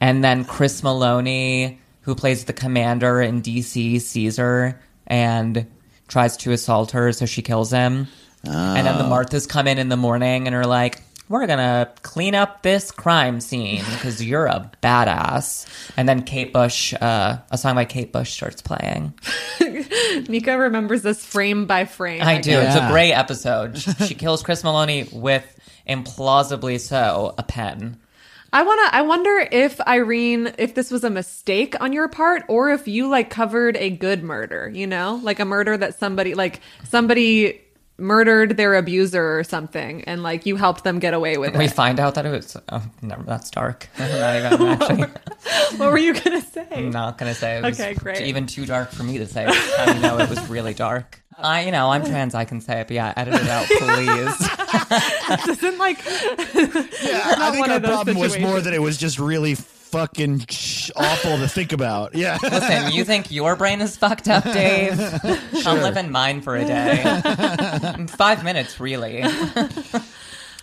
And 0.01 0.25
then 0.25 0.45
Chris 0.45 0.81
Meloni, 0.81 1.79
who 2.01 2.15
plays 2.15 2.45
the 2.45 2.53
commander 2.53 3.21
in 3.21 3.43
DC, 3.43 4.01
sees 4.01 4.37
her 4.39 4.81
and 5.07 5.67
tries 6.09 6.37
to 6.39 6.53
assault 6.53 6.93
her, 6.93 7.13
so 7.13 7.27
she 7.27 7.43
kills 7.43 7.71
him. 7.71 8.09
And 8.45 8.87
then 8.87 8.99
the 8.99 9.05
ah. 9.05 9.11
Marthas 9.11 9.49
come 9.49 9.67
in 9.67 9.79
in 9.79 9.89
the 9.89 9.97
morning 9.97 10.47
and 10.47 10.55
are 10.55 10.67
like, 10.67 11.03
"We're 11.29 11.47
gonna 11.47 11.91
clean 12.03 12.35
up 12.35 12.63
this 12.63 12.91
crime 12.91 13.41
scene 13.41 13.85
because 13.95 14.23
you're 14.23 14.47
a 14.47 14.71
badass." 14.83 15.67
And 15.97 16.09
then 16.09 16.23
Kate 16.23 16.53
Bush, 16.53 16.95
uh, 16.95 17.39
a 17.51 17.59
song 17.59 17.75
by 17.75 17.85
Kate 17.85 18.13
Bush, 18.13 18.33
starts 18.33 18.63
playing. 18.63 19.15
Mika 20.29 20.57
remembers 20.59 21.03
this 21.03 21.25
frame 21.25 21.67
by 21.67 21.85
frame. 21.85 22.23
I 22.23 22.39
do. 22.41 22.53
It's 22.53 22.75
a 22.75 22.79
Yeah. 22.79 22.91
great 22.91 23.13
episode. 23.13 23.79
She, 23.79 23.93
she 24.07 24.15
kills 24.15 24.43
Chris 24.43 24.63
Meloni 24.63 25.13
with, 25.13 25.45
implausibly 25.89 26.81
so, 26.81 27.35
a 27.39 27.43
pen. 27.43 27.99
I 28.53 28.63
wanna. 28.63 28.89
I 28.93 29.03
wonder 29.03 29.47
if 29.53 29.81
Irene, 29.83 30.53
if 30.59 30.75
this 30.75 30.91
was 30.91 31.05
a 31.05 31.11
mistake 31.11 31.75
on 31.81 31.93
your 31.93 32.09
part, 32.09 32.45
or 32.49 32.71
if 32.71 32.87
you 32.89 33.09
like 33.09 33.29
covered 33.29 33.77
a 33.77 33.91
good 33.91 34.23
murder. 34.23 34.71
You 34.73 34.87
know, 34.87 35.21
like 35.23 35.41
a 35.41 35.45
murder 35.45 35.77
that 35.77 35.99
somebody, 35.99 36.35
like 36.35 36.61
somebody 36.85 37.61
murdered 37.99 38.57
their 38.57 38.75
abuser 38.75 39.39
or 39.39 39.45
something, 39.45 40.03
and 40.05 40.23
like 40.23 40.47
you 40.47 40.57
helped 40.57 40.85
them 40.85 40.99
get 40.99 41.15
away 41.15 41.39
with 41.39 41.53
We 41.53 41.57
it. 41.57 41.63
We 41.63 41.69
find 41.69 41.99
out 41.99 42.15
that 42.17 42.27
it 42.27 42.31
was. 42.31 42.57
Oh, 42.71 42.83
never. 43.03 43.23
That's 43.23 43.51
dark. 43.51 43.89
Not 43.99 44.37
even 44.37 44.69
actually. 44.69 45.03
what 45.79 45.91
were 45.91 45.99
you 45.99 46.15
gonna 46.15 46.41
say? 46.43 46.67
I'm 46.71 46.91
not 46.91 47.19
gonna 47.19 47.35
say. 47.35 47.59
It 47.59 47.65
was 47.65 47.81
Okay, 47.81 47.95
great. 47.95 48.21
Even 48.23 48.47
too 48.47 48.67
dark 48.67 48.91
for 48.91 49.03
me 49.03 49.19
to 49.19 49.27
say. 49.27 49.45
That's 49.47 49.77
how 49.77 49.93
you 49.95 50.01
know 50.01 50.19
it 50.19 50.29
was 50.29 50.47
really 50.49 50.75
dark. 50.75 51.23
I, 51.39 51.67
you 51.67 51.71
know, 51.71 51.91
I'm 51.91 52.03
trans. 52.05 52.35
I 52.35 52.47
can 52.47 52.63
say 52.63 52.81
it, 52.81 52.87
but 52.89 52.95
yeah, 52.95 53.13
edit 53.15 53.35
it 53.35 53.47
out, 53.49 53.67
please. 53.67 55.49
Isn't 55.59 55.77
like 55.79 56.03
Yeah, 56.05 57.23
I 57.25 57.35
not 57.39 57.53
think 57.53 57.61
one 57.61 57.71
our 57.71 57.77
of 57.77 57.83
those 57.83 57.91
problem 57.91 58.17
was 58.19 58.33
more 58.39 58.39
situations. 58.39 58.65
that 58.65 58.73
it 58.75 58.81
was 58.81 58.97
just 58.97 59.19
really 59.19 59.55
fucking 59.91 60.45
awful 60.97 61.39
to 61.39 61.49
think 61.49 61.73
about. 61.73 62.15
Yeah. 62.15 62.39
Listen, 62.43 62.93
you 62.93 63.05
think 63.05 63.31
your 63.31 63.57
brain 63.57 63.81
is 63.81 63.97
fucked 63.97 64.29
up, 64.29 64.45
Dave? 64.45 64.99
I'll 65.67 65.77
live 65.77 65.97
in 65.97 66.11
mine 66.11 66.41
for 66.41 66.57
a 66.57 66.65
day. 66.65 67.03
Five 68.17 68.45
minutes, 68.45 68.79
really. 68.81 69.25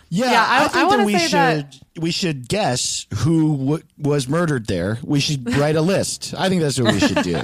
Yeah, 0.10 0.32
Yeah, 0.32 0.46
I- 0.48 0.60
I, 0.62 0.66
I 0.66 0.68
think 0.68 0.90
wanna 0.90 0.98
that 0.98 1.06
we 1.08 1.14
say 1.18 1.28
should 1.28 1.32
that- 1.32 1.80
we 2.00 2.12
should 2.12 2.48
guess 2.48 3.08
who 3.16 3.58
w- 3.58 3.84
was 3.98 4.28
murdered 4.30 4.68
there. 4.68 5.00
We 5.04 5.20
should 5.20 5.56
write 5.58 5.76
a 5.76 5.82
list. 5.82 6.36
I 6.38 6.50
think 6.50 6.62
that's 6.62 6.80
what 6.80 6.94
we 6.94 7.00
should 7.00 7.24
do. 7.24 7.42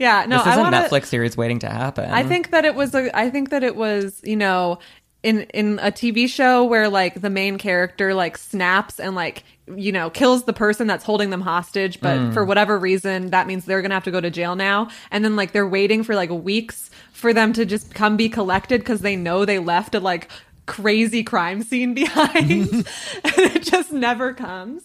yeah. 0.00 0.24
No, 0.26 0.38
this 0.38 0.46
I 0.48 0.52
is 0.52 0.56
a 0.58 0.60
want 0.62 0.74
to. 0.74 0.80
Netflix 0.80 1.06
series 1.06 1.36
waiting 1.36 1.60
to 1.60 1.68
happen. 1.68 2.10
I 2.10 2.24
think 2.24 2.50
that 2.50 2.64
it 2.64 2.74
was 2.74 2.92
a 2.94 3.16
I 3.16 3.30
think 3.30 3.50
that 3.50 3.62
it 3.62 3.76
was, 3.76 4.20
you 4.24 4.36
know, 4.36 4.80
in 5.22 5.42
in 5.54 5.78
a 5.80 5.92
TV 5.92 6.28
show 6.28 6.64
where 6.64 6.88
like 6.88 7.20
the 7.20 7.30
main 7.30 7.56
character 7.56 8.14
like 8.14 8.36
snaps 8.36 8.98
and 8.98 9.14
like 9.14 9.44
you 9.76 9.92
know 9.92 10.10
kills 10.10 10.44
the 10.44 10.52
person 10.52 10.86
that's 10.86 11.04
holding 11.04 11.30
them 11.30 11.40
hostage 11.40 12.00
but 12.00 12.18
Mm. 12.18 12.32
for 12.34 12.44
whatever 12.44 12.78
reason 12.78 13.30
that 13.30 13.46
means 13.46 13.64
they're 13.64 13.82
going 13.82 13.90
to 13.90 13.94
have 13.94 14.04
to 14.04 14.10
go 14.10 14.20
to 14.20 14.30
jail 14.30 14.56
now 14.56 14.88
and 15.10 15.24
then 15.24 15.36
like 15.36 15.52
they're 15.52 15.66
waiting 15.68 16.02
for 16.02 16.14
like 16.14 16.30
weeks 16.30 16.90
for 17.12 17.32
them 17.32 17.52
to 17.52 17.64
just 17.64 17.94
come 17.94 18.16
be 18.16 18.28
collected 18.28 18.84
cuz 18.84 19.00
they 19.00 19.16
know 19.16 19.44
they 19.44 19.58
left 19.58 19.94
a 19.94 20.00
like 20.00 20.30
crazy 20.66 21.22
crime 21.22 21.62
scene 21.62 21.94
behind 22.02 22.38
and 23.24 23.38
it 23.38 23.62
just 23.62 23.92
never 23.92 24.32
comes 24.34 24.82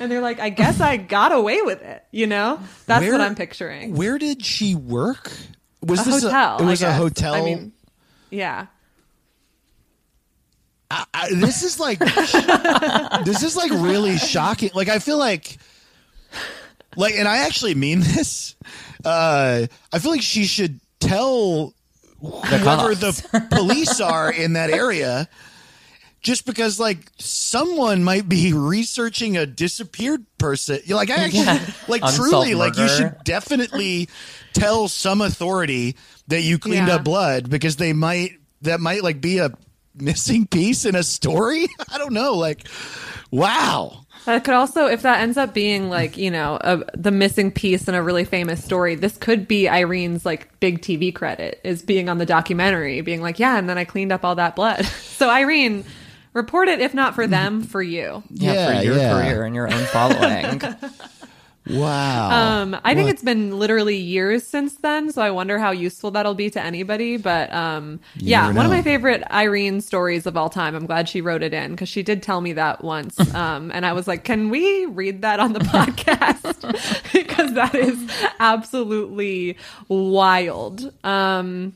and 0.00 0.10
they're 0.10 0.20
like 0.20 0.40
I 0.40 0.48
guess 0.50 0.80
I 0.80 0.96
got 0.96 1.32
away 1.32 1.62
with 1.62 1.80
it, 1.82 2.02
you 2.10 2.26
know? 2.26 2.60
That's 2.86 3.02
Where- 3.02 3.12
what 3.12 3.20
I'm 3.20 3.34
picturing. 3.34 3.94
Where 3.94 4.18
did 4.18 4.44
she 4.44 4.74
work? 4.74 5.30
Was 5.82 6.00
a 6.06 6.10
this 6.10 6.22
hotel. 6.24 6.58
A, 6.58 6.62
it 6.62 6.66
was 6.66 6.82
a 6.82 6.92
hotel. 6.92 7.34
I 7.34 7.42
mean, 7.42 7.72
yeah. 8.30 8.66
I, 10.92 11.04
I, 11.14 11.28
this 11.34 11.62
is 11.62 11.80
like 11.80 11.98
this 13.24 13.42
is 13.42 13.56
like 13.56 13.70
really 13.72 14.18
shocking. 14.18 14.70
Like 14.74 14.88
I 14.88 14.98
feel 14.98 15.18
like 15.18 15.56
like 16.96 17.14
and 17.14 17.26
I 17.26 17.38
actually 17.38 17.74
mean 17.74 18.00
this. 18.00 18.56
Uh 19.04 19.66
I 19.92 19.98
feel 19.98 20.10
like 20.10 20.22
she 20.22 20.44
should 20.44 20.80
tell 21.00 21.72
whoever 22.20 22.94
the 22.94 23.46
police 23.50 24.00
are 24.00 24.30
in 24.30 24.52
that 24.52 24.70
area 24.70 25.28
just 26.20 26.46
because 26.46 26.78
like 26.78 27.10
someone 27.18 28.04
might 28.04 28.28
be 28.28 28.52
researching 28.52 29.36
a 29.36 29.44
disappeared 29.46 30.24
person. 30.38 30.78
You're 30.84 30.96
like 30.98 31.10
I 31.10 31.16
actually 31.24 31.44
Yeah. 31.44 31.66
like 31.88 32.02
Unsolved 32.02 32.30
truly 32.30 32.54
like 32.54 32.76
you 32.76 32.88
should 32.88 33.16
definitely 33.24 34.08
tell 34.52 34.88
some 34.88 35.20
authority 35.22 35.96
that 36.28 36.42
you 36.42 36.58
cleaned 36.58 36.88
Yeah. 36.88 36.96
up 36.96 37.04
blood 37.04 37.48
because 37.50 37.76
they 37.76 37.92
might 37.94 38.32
that 38.60 38.78
might 38.80 39.02
like 39.02 39.20
be 39.20 39.38
a 39.38 39.50
missing 39.94 40.46
piece 40.46 40.84
in 40.84 40.94
a 40.94 41.02
story. 41.02 41.66
I 41.92 41.98
don't 41.98 42.12
know. 42.12 42.34
Like, 42.34 42.66
wow. 43.30 43.98
That 44.24 44.44
could 44.44 44.54
also, 44.54 44.86
if 44.86 45.02
that 45.02 45.20
ends 45.20 45.36
up 45.36 45.52
being 45.52 45.88
like, 45.90 46.16
you 46.16 46.30
know, 46.30 46.56
a, 46.60 46.82
the 46.96 47.10
missing 47.10 47.50
piece 47.50 47.88
in 47.88 47.94
a 47.94 48.02
really 48.02 48.24
famous 48.24 48.64
story, 48.64 48.94
this 48.94 49.16
could 49.16 49.48
be 49.48 49.68
Irene's 49.68 50.24
like 50.24 50.48
big 50.60 50.80
TV 50.80 51.12
credit 51.12 51.60
is 51.64 51.82
being 51.82 52.08
on 52.08 52.18
the 52.18 52.26
documentary, 52.26 53.00
being 53.00 53.20
like, 53.20 53.40
yeah, 53.40 53.58
and 53.58 53.68
then 53.68 53.78
I 53.78 53.84
cleaned 53.84 54.12
up 54.12 54.24
all 54.24 54.36
that 54.36 54.54
blood. 54.56 54.86
So 55.22 55.30
Irene, 55.30 55.84
report 56.32 56.66
it, 56.68 56.80
if 56.80 56.94
not 56.94 57.14
for 57.14 57.28
them, 57.28 57.62
for 57.62 57.80
you. 57.80 58.24
yeah, 58.30 58.52
Yeah, 58.52 58.78
for 58.80 58.84
your 58.84 58.96
yeah. 58.96 59.12
career 59.12 59.44
and 59.44 59.54
your 59.54 59.72
own 59.72 59.84
following. 59.86 60.60
Wow. 61.68 62.30
Um, 62.30 62.76
I 62.82 62.94
think 62.94 63.08
it's 63.08 63.22
been 63.22 63.58
literally 63.58 63.96
years 63.96 64.44
since 64.44 64.74
then, 64.76 65.12
so 65.12 65.22
I 65.22 65.30
wonder 65.30 65.58
how 65.58 65.70
useful 65.70 66.10
that'll 66.10 66.34
be 66.34 66.50
to 66.50 66.60
anybody. 66.60 67.16
But 67.16 67.52
um, 67.52 68.00
yeah, 68.16 68.50
one 68.52 68.66
of 68.66 68.72
my 68.72 68.82
favorite 68.82 69.22
Irene 69.30 69.80
stories 69.80 70.26
of 70.26 70.36
all 70.36 70.50
time. 70.50 70.74
I'm 70.74 70.86
glad 70.86 71.08
she 71.08 71.20
wrote 71.20 71.42
it 71.42 71.54
in 71.54 71.70
because 71.70 71.88
she 71.88 72.02
did 72.02 72.22
tell 72.22 72.40
me 72.40 72.54
that 72.54 72.82
once, 72.82 73.18
um, 73.34 73.70
and 73.72 73.86
I 73.86 73.92
was 73.92 74.08
like, 74.08 74.24
"Can 74.24 74.50
we 74.50 74.86
read 74.86 75.22
that 75.22 75.38
on 75.38 75.52
the 75.52 75.60
podcast?" 75.60 77.12
because 77.12 77.54
that 77.54 77.74
is 77.74 78.10
absolutely 78.40 79.56
wild. 79.88 80.92
Um, 81.04 81.74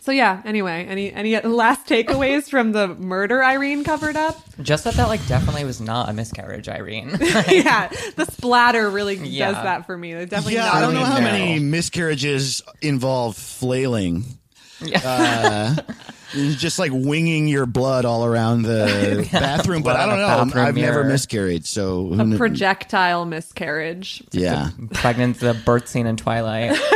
so 0.00 0.12
yeah. 0.12 0.42
Anyway, 0.44 0.86
any 0.88 1.12
any 1.12 1.38
last 1.40 1.86
takeaways 1.86 2.48
from 2.50 2.72
the 2.72 2.88
murder 2.88 3.44
Irene 3.44 3.84
covered 3.84 4.16
up? 4.16 4.38
Just 4.60 4.84
that 4.84 4.94
that 4.94 5.08
like 5.08 5.24
definitely 5.26 5.64
was 5.64 5.80
not 5.80 6.08
a 6.08 6.12
miscarriage, 6.12 6.68
Irene. 6.68 7.10
yeah, 7.48 7.88
the 8.16 8.26
splatter 8.30 8.90
really 8.90 9.16
Yeah. 9.16 9.52
does 9.52 9.62
that 9.62 9.86
for 9.86 9.96
me. 9.96 10.12
It's 10.12 10.30
definitely 10.30 10.54
yeah, 10.54 10.64
not 10.66 10.74
I 10.74 10.80
don't 10.80 10.94
know 10.94 11.04
how 11.04 11.18
no. 11.18 11.24
many 11.24 11.58
miscarriages 11.60 12.62
involve 12.82 13.36
flailing. 13.36 14.24
Uh, 15.04 15.76
just 16.56 16.78
like 16.78 16.90
winging 16.94 17.48
your 17.48 17.66
blood 17.66 18.04
all 18.06 18.24
around 18.24 18.62
the 18.62 19.28
bathroom, 19.32 19.82
but 19.82 19.94
Blood 19.94 19.96
I 19.96 20.02
on 20.04 20.08
don't 20.08 20.18
a 20.18 20.22
know. 20.22 20.44
bathroom 20.44 20.64
I've 20.66 20.74
never 20.76 21.00
mirror. 21.00 21.04
miscarried, 21.12 21.66
so 21.66 22.08
who 22.08 22.34
a 22.34 22.36
projectile 22.38 23.26
miscarriage. 23.26 24.22
yeah. 24.32 24.70
Pregnant, 24.94 25.38
the 25.40 25.52
birth 25.66 25.86
scene 25.88 26.06
in 26.06 26.16
Twilight. 26.16 26.78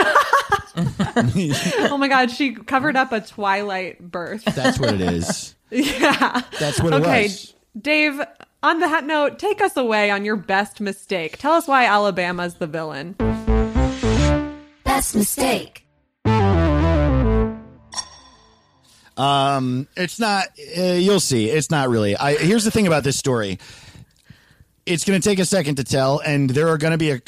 oh 0.76 1.96
my 1.98 2.08
god, 2.08 2.30
she 2.30 2.54
covered 2.54 2.96
up 2.96 3.12
a 3.12 3.20
twilight 3.20 4.00
birth. 4.00 4.44
That's 4.44 4.78
what 4.78 4.94
it 4.94 5.00
is. 5.00 5.54
yeah. 5.70 6.42
That's 6.58 6.80
what 6.82 6.92
it 6.92 7.02
Okay, 7.02 7.24
was. 7.24 7.54
Dave, 7.80 8.20
on 8.62 8.80
that 8.80 9.04
note, 9.04 9.38
take 9.38 9.60
us 9.60 9.76
away 9.76 10.10
on 10.10 10.24
your 10.24 10.36
best 10.36 10.80
mistake. 10.80 11.38
Tell 11.38 11.52
us 11.52 11.66
why 11.68 11.86
Alabama's 11.86 12.54
the 12.54 12.66
villain. 12.66 13.14
Best 14.84 15.14
mistake. 15.14 15.86
Um, 19.16 19.86
it's 19.96 20.18
not. 20.18 20.46
Uh, 20.76 20.82
you'll 20.82 21.20
see. 21.20 21.48
It's 21.48 21.70
not 21.70 21.88
really. 21.88 22.16
I 22.16 22.34
here's 22.34 22.64
the 22.64 22.70
thing 22.70 22.86
about 22.86 23.04
this 23.04 23.16
story. 23.16 23.58
It's 24.86 25.04
going 25.04 25.20
to 25.20 25.26
take 25.28 25.38
a 25.38 25.44
second 25.44 25.76
to 25.76 25.84
tell, 25.84 26.18
and 26.18 26.50
there 26.50 26.68
are 26.68 26.78
going 26.78 26.92
to 26.92 26.98
be 26.98 27.10
a. 27.12 27.20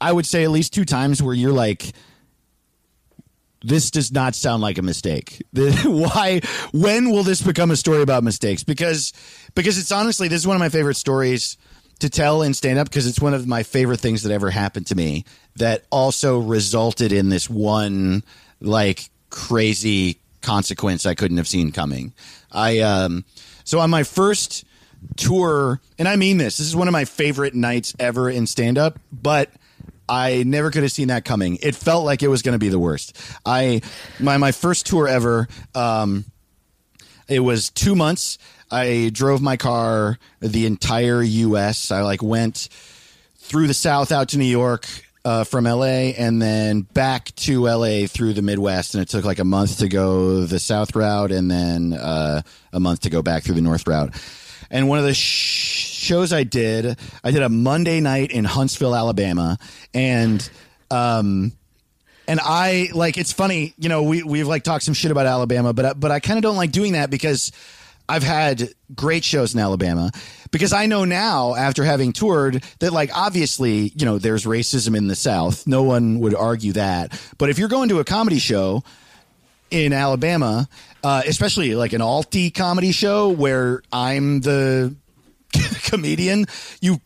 I 0.00 0.12
would 0.12 0.26
say 0.26 0.44
at 0.44 0.50
least 0.50 0.72
two 0.72 0.84
times 0.84 1.22
where 1.22 1.34
you're 1.34 1.52
like, 1.52 1.92
this 3.64 3.90
does 3.90 4.12
not 4.12 4.34
sound 4.34 4.62
like 4.62 4.78
a 4.78 4.82
mistake. 4.82 5.42
The- 5.52 5.72
Why? 5.86 6.40
When 6.72 7.10
will 7.10 7.22
this 7.22 7.40
become 7.42 7.70
a 7.70 7.76
story 7.76 8.02
about 8.02 8.22
mistakes? 8.22 8.62
Because 8.62 9.12
because 9.54 9.78
it's 9.78 9.90
honestly 9.90 10.28
this 10.28 10.40
is 10.42 10.46
one 10.46 10.56
of 10.56 10.60
my 10.60 10.68
favorite 10.68 10.96
stories 10.96 11.56
to 12.00 12.10
tell 12.10 12.42
in 12.42 12.52
stand 12.54 12.78
up 12.78 12.88
because 12.88 13.06
it's 13.06 13.20
one 13.20 13.34
of 13.34 13.46
my 13.46 13.62
favorite 13.62 14.00
things 14.00 14.22
that 14.22 14.32
ever 14.32 14.50
happened 14.50 14.86
to 14.88 14.94
me 14.94 15.24
that 15.56 15.84
also 15.90 16.38
resulted 16.38 17.12
in 17.12 17.28
this 17.30 17.48
one 17.48 18.22
like 18.60 19.08
crazy 19.30 20.18
consequence 20.42 21.06
I 21.06 21.14
couldn't 21.14 21.38
have 21.38 21.48
seen 21.48 21.72
coming. 21.72 22.12
I 22.52 22.80
um 22.80 23.24
so 23.64 23.80
on 23.80 23.88
my 23.90 24.02
first 24.02 24.64
tour 25.16 25.80
and 25.98 26.06
I 26.06 26.16
mean 26.16 26.36
this 26.36 26.58
this 26.58 26.66
is 26.66 26.76
one 26.76 26.88
of 26.88 26.92
my 26.92 27.04
favorite 27.04 27.54
nights 27.54 27.94
ever 27.98 28.28
in 28.28 28.46
stand 28.46 28.76
up 28.78 28.98
but 29.12 29.50
I 30.08 30.42
never 30.44 30.70
could 30.70 30.82
have 30.82 30.92
seen 30.92 31.08
that 31.08 31.24
coming. 31.24 31.58
It 31.62 31.74
felt 31.74 32.04
like 32.04 32.22
it 32.22 32.28
was 32.28 32.42
going 32.42 32.54
to 32.54 32.58
be 32.58 32.68
the 32.68 32.78
worst. 32.78 33.16
I 33.44 33.80
my 34.20 34.36
my 34.36 34.52
first 34.52 34.86
tour 34.86 35.08
ever. 35.08 35.48
Um, 35.74 36.24
it 37.28 37.40
was 37.40 37.70
two 37.70 37.94
months. 37.94 38.38
I 38.70 39.10
drove 39.12 39.40
my 39.40 39.56
car 39.56 40.18
the 40.40 40.66
entire 40.66 41.22
U.S. 41.22 41.90
I 41.90 42.02
like 42.02 42.22
went 42.22 42.68
through 43.36 43.66
the 43.66 43.74
South 43.74 44.12
out 44.12 44.30
to 44.30 44.38
New 44.38 44.44
York 44.44 44.86
uh, 45.24 45.44
from 45.44 45.64
LA 45.64 46.12
and 46.16 46.40
then 46.40 46.82
back 46.82 47.34
to 47.36 47.66
LA 47.66 48.06
through 48.06 48.34
the 48.34 48.42
Midwest. 48.42 48.94
And 48.94 49.02
it 49.02 49.08
took 49.08 49.24
like 49.24 49.38
a 49.38 49.44
month 49.44 49.78
to 49.78 49.88
go 49.88 50.44
the 50.44 50.58
South 50.58 50.94
route 50.94 51.32
and 51.32 51.50
then 51.50 51.92
uh, 51.94 52.42
a 52.72 52.80
month 52.80 53.00
to 53.00 53.10
go 53.10 53.22
back 53.22 53.44
through 53.44 53.54
the 53.54 53.62
North 53.62 53.86
route. 53.86 54.14
And 54.74 54.88
one 54.88 54.98
of 54.98 55.04
the 55.04 55.14
sh- 55.14 55.86
shows 56.04 56.32
I 56.32 56.42
did, 56.42 56.98
I 57.22 57.30
did 57.30 57.42
a 57.42 57.48
Monday 57.48 58.00
night 58.00 58.32
in 58.32 58.44
Huntsville, 58.44 58.94
Alabama. 58.94 59.56
And, 59.94 60.46
um, 60.90 61.52
and 62.26 62.40
I 62.42 62.88
like 62.92 63.16
it's 63.16 63.32
funny, 63.32 63.74
you 63.78 63.88
know, 63.88 64.02
we 64.02 64.22
we've 64.22 64.48
like 64.48 64.64
talked 64.64 64.82
some 64.82 64.94
shit 64.94 65.10
about 65.10 65.26
Alabama, 65.26 65.72
but 65.72 66.00
but 66.00 66.10
I 66.10 66.20
kind 66.20 66.38
of 66.38 66.42
don't 66.42 66.56
like 66.56 66.72
doing 66.72 66.94
that 66.94 67.10
because 67.10 67.52
I've 68.08 68.22
had 68.22 68.70
great 68.94 69.24
shows 69.24 69.54
in 69.54 69.60
Alabama 69.60 70.10
because 70.50 70.72
I 70.72 70.86
know 70.86 71.04
now 71.04 71.54
after 71.54 71.84
having 71.84 72.12
toured 72.12 72.64
that 72.80 72.92
like 72.92 73.10
obviously, 73.14 73.92
you 73.94 74.06
know, 74.06 74.18
there's 74.18 74.44
racism 74.44 74.96
in 74.96 75.06
the 75.06 75.16
South. 75.16 75.66
No 75.66 75.82
one 75.82 76.18
would 76.20 76.34
argue 76.34 76.72
that. 76.72 77.18
But 77.38 77.50
if 77.50 77.58
you're 77.58 77.68
going 77.68 77.90
to 77.90 78.00
a 78.00 78.04
comedy 78.04 78.38
show 78.38 78.82
in 79.70 79.92
Alabama, 79.92 80.68
uh, 81.04 81.22
especially 81.26 81.74
like 81.76 81.92
an 81.92 82.00
alti 82.00 82.50
comedy 82.50 82.90
show 82.90 83.28
where 83.28 83.82
I'm 83.92 84.40
the 84.40 84.96
comedian, 85.84 86.46
you 86.80 87.00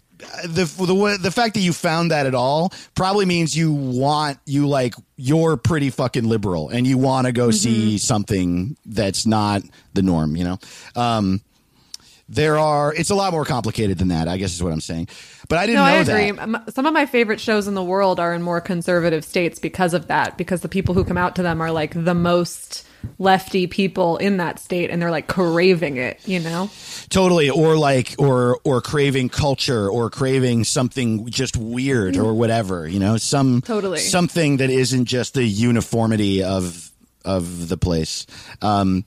the 0.45 0.65
the 0.65 1.19
the 1.21 1.31
fact 1.31 1.55
that 1.55 1.61
you 1.61 1.73
found 1.73 2.11
that 2.11 2.27
at 2.27 2.35
all 2.35 2.73
probably 2.95 3.25
means 3.27 3.57
you 3.57 3.73
want 3.73 4.39
you 4.47 4.67
like 4.67 4.95
you're 5.17 5.57
pretty 5.57 5.91
fucking 5.91 6.25
liberal 6.25 6.71
and 6.71 6.87
you 6.87 6.99
want 6.99 7.27
to 7.27 7.33
go 7.33 7.51
see 7.51 7.99
something 7.99 8.77
that's 8.87 9.27
not 9.27 9.63
the 9.95 10.03
norm, 10.03 10.35
you 10.37 10.45
know. 10.45 10.59
Um, 10.97 11.41
there 12.29 12.59
are 12.59 12.93
it's 12.93 13.11
a 13.11 13.15
lot 13.15 13.33
more 13.33 13.45
complicated 13.45 13.99
than 13.99 14.09
that, 14.09 14.29
I 14.29 14.37
guess 14.37 14.55
is 14.55 14.63
what 14.63 14.73
I'm 14.73 14.81
saying. 14.81 15.09
But 15.49 15.59
I 15.59 15.67
didn't 15.67 15.77
No, 15.77 15.87
know 15.87 15.93
I 15.93 16.23
agree. 16.25 16.31
that. 16.31 16.75
Some 16.75 16.85
of 16.85 16.93
my 16.93 17.07
favorite 17.07 17.41
shows 17.41 17.67
in 17.69 17.75
the 17.75 17.83
world 17.83 18.21
are 18.21 18.35
in 18.35 18.43
more 18.43 18.61
conservative 18.61 19.25
states 19.25 19.59
because 19.59 19.95
of 19.95 20.09
that. 20.09 20.37
Because 20.37 20.61
the 20.61 20.69
people 20.69 20.95
who 20.95 21.05
come 21.05 21.17
out 21.17 21.37
to 21.37 21.43
them 21.43 21.63
are 21.63 21.71
like 21.73 21.95
the 21.95 22.15
most 22.15 22.87
lefty 23.19 23.67
people 23.67 24.17
in 24.17 24.39
that 24.39 24.59
state, 24.59 24.91
and 24.91 25.01
they're 25.01 25.11
like 25.11 25.27
craving 25.27 25.97
it. 25.97 26.21
You 26.27 26.41
know? 26.41 26.71
Totally, 27.11 27.51
or 27.51 27.77
like, 27.77 28.15
or 28.19 28.59
or 28.65 28.81
craving 28.81 29.29
culture, 29.29 29.89
or 29.89 30.11
craving 30.11 30.65
something 30.65 31.29
just 31.29 31.57
weird, 31.57 32.17
or 32.17 32.35
whatever. 32.35 32.87
You 32.87 33.01
know, 33.01 33.17
some 33.17 33.63
Totally. 33.63 33.99
something 33.99 34.59
that 34.59 34.71
isn't 34.71 35.07
just 35.07 35.35
the 35.35 35.45
uniformity 35.45 36.43
of 36.43 36.91
of 37.25 37.69
the 37.69 37.77
place. 37.77 38.27
Um, 38.63 39.05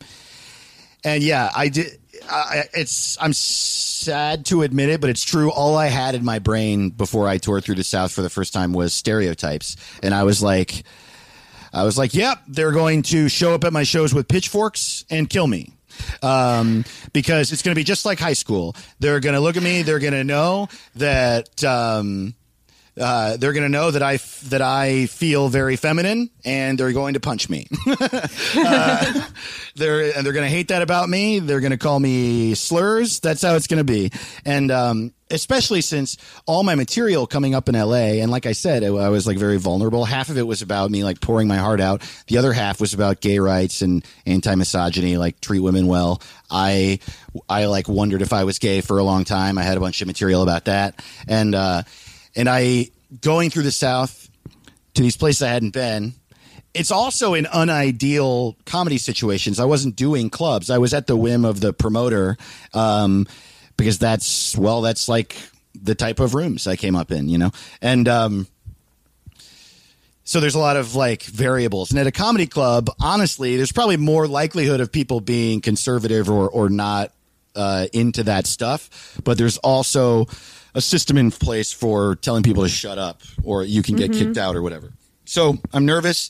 and 1.04 1.24
yeah, 1.24 1.50
I 1.56 1.70
did. 1.70 1.98
I, 2.30 2.66
it's 2.74 3.18
I'm 3.22 3.34
sad 3.34 4.46
to 4.48 4.62
admit 4.62 4.90
it, 4.90 5.02
but 5.02 5.10
it's 5.10 5.24
true. 5.24 5.52
All 5.52 5.76
I 5.76 5.88
had 5.88 6.16
in 6.16 6.24
my 6.24 6.40
brain 6.40 6.90
before 6.90 7.28
I 7.28 7.38
toured 7.38 7.64
through 7.64 7.76
the 7.76 7.84
South 7.84 8.12
for 8.12 8.22
the 8.22 8.30
first 8.30 8.54
time 8.54 8.74
was 8.74 8.94
stereotypes, 8.94 9.76
and 10.04 10.14
I 10.14 10.24
was 10.24 10.44
like, 10.44 10.84
I 11.74 11.84
was 11.84 11.98
like, 11.98 12.14
yep, 12.14 12.40
they're 12.48 12.72
going 12.72 13.04
to 13.04 13.30
show 13.30 13.54
up 13.54 13.64
at 13.64 13.74
my 13.74 13.84
shows 13.84 14.14
with 14.14 14.28
pitchforks 14.28 15.06
and 15.10 15.30
kill 15.30 15.48
me. 15.48 15.74
Um, 16.24 16.86
because 17.14 17.52
it's 17.52 17.62
going 17.62 17.76
to 17.76 17.80
be 17.80 17.84
just 17.84 18.06
like 18.06 18.20
high 18.20 18.34
school. 18.34 18.76
They're 19.00 19.20
going 19.20 19.36
to 19.36 19.42
look 19.42 19.58
at 19.58 19.64
me. 19.64 19.82
They're 19.84 20.00
going 20.00 20.14
to 20.14 20.24
know 20.24 20.70
that, 20.96 21.64
um, 21.64 22.34
uh, 23.00 23.38
they're 23.38 23.54
going 23.54 23.64
to 23.64 23.70
know 23.70 23.92
that 23.92 24.04
I 24.04 24.16
f- 24.16 24.42
that 24.50 24.62
I 24.62 25.06
feel 25.06 25.48
very 25.48 25.78
feminine, 25.78 26.30
and 26.44 26.78
they're 26.78 26.92
going 26.92 27.14
to 27.14 27.22
punch 27.22 27.50
me. 27.50 27.68
uh, 27.88 29.28
they're 29.76 30.16
and 30.16 30.26
they're 30.26 30.34
going 30.34 30.46
to 30.46 30.56
hate 30.56 30.70
that 30.70 30.82
about 30.82 31.10
me. 31.10 31.40
They're 31.40 31.60
going 31.60 31.72
to 31.72 31.78
call 31.78 32.00
me 32.00 32.56
slurs. 32.56 33.20
That's 33.20 33.42
how 33.42 33.56
it's 33.56 33.68
going 33.68 33.80
to 33.80 33.84
be. 33.84 34.12
And 34.46 34.72
um, 34.72 35.14
especially 35.30 35.82
since 35.82 36.18
all 36.46 36.64
my 36.64 36.76
material 36.76 37.26
coming 37.26 37.56
up 37.56 37.70
in 37.70 37.76
LA, 37.76 38.20
and 38.22 38.32
like 38.32 38.46
I 38.46 38.52
said, 38.52 38.84
I, 38.84 39.10
was 39.10 39.26
like 39.26 39.38
very 39.38 39.58
vulnerable. 39.58 40.06
Half 40.06 40.30
of 40.30 40.38
it 40.38 40.44
was 40.44 40.62
about 40.62 40.92
me 40.92 41.04
like 41.04 41.22
pouring 41.22 41.48
my 41.48 41.58
heart 41.58 41.80
out. 41.80 42.02
The 42.28 42.38
other 42.38 42.54
half 42.54 42.80
was 42.80 42.94
about 42.94 43.22
gay 43.22 43.40
rights 43.40 43.82
and 43.82 44.06
anti 44.26 44.54
misogyny, 44.56 45.18
like 45.18 45.40
treat 45.42 45.60
women 45.60 45.88
well. 45.88 46.22
I 46.50 47.00
I 47.50 47.66
like 47.66 47.88
wondered 47.88 48.22
if 48.22 48.34
I 48.34 48.44
was 48.44 48.60
gay 48.60 48.82
for 48.82 48.98
a 48.98 49.04
long 49.04 49.24
time. 49.24 49.58
I 49.58 49.64
had 49.64 49.78
a 49.78 49.80
bunch 49.80 50.02
of 50.02 50.08
material 50.08 50.44
about 50.44 50.66
that, 50.66 51.02
and 51.28 51.56
uh, 51.56 51.84
and 52.36 52.50
I 52.50 52.90
going 53.22 53.50
through 53.50 53.64
the 53.64 53.72
South 53.72 54.30
to 54.94 55.02
these 55.02 55.18
places 55.18 55.42
I 55.42 55.50
hadn't 55.50 55.72
been. 55.72 56.14
It's 56.74 56.92
also 56.92 57.34
in 57.34 57.48
unideal 57.54 58.56
comedy 58.66 58.98
situations. 58.98 59.60
I 59.60 59.66
wasn't 59.66 59.96
doing 59.96 60.30
clubs. 60.30 60.70
I 60.70 60.78
was 60.78 60.94
at 60.94 61.08
the 61.08 61.18
whim 61.18 61.44
of 61.44 61.60
the 61.60 61.74
promoter, 61.74 62.38
um, 62.74 63.28
because 63.76 64.00
that's 64.00 64.58
well, 64.58 64.82
that's 64.82 65.10
like 65.10 65.36
the 65.74 65.96
type 65.96 66.20
of 66.20 66.34
rooms 66.34 66.68
I 66.68 66.76
came 66.76 66.96
up 66.96 67.12
in, 67.12 67.28
you 67.28 67.38
know, 67.38 67.52
and 67.82 68.08
um, 68.08 68.48
so 70.24 70.40
there's 70.40 70.56
a 70.56 70.60
lot 70.60 70.78
of 70.78 70.96
like 70.96 71.24
variables. 71.24 71.92
And 71.92 72.00
at 72.00 72.08
a 72.08 72.12
comedy 72.12 72.48
club, 72.48 72.90
honestly, 73.02 73.58
there's 73.58 73.72
probably 73.72 73.98
more 73.98 74.28
likelihood 74.28 74.80
of 74.80 74.92
people 74.92 75.20
being 75.20 75.62
conservative 75.62 76.30
or 76.30 76.50
or 76.50 76.70
not 76.70 77.12
uh, 77.56 77.88
into 77.92 78.24
that 78.24 78.48
stuff. 78.48 79.20
But 79.24 79.38
there's 79.38 79.58
also 79.58 80.28
a 80.74 80.80
system 80.80 81.18
in 81.18 81.32
place 81.32 81.74
for 81.74 82.16
telling 82.16 82.44
people 82.44 82.64
to 82.64 82.70
shut 82.70 82.98
up 82.98 83.22
or 83.44 83.64
you 83.64 83.84
can 83.84 83.98
get 83.98 84.14
kicked 84.14 84.38
out 84.38 84.56
or 84.56 84.62
whatever. 84.62 84.94
So 85.32 85.58
I'm 85.72 85.86
nervous 85.86 86.30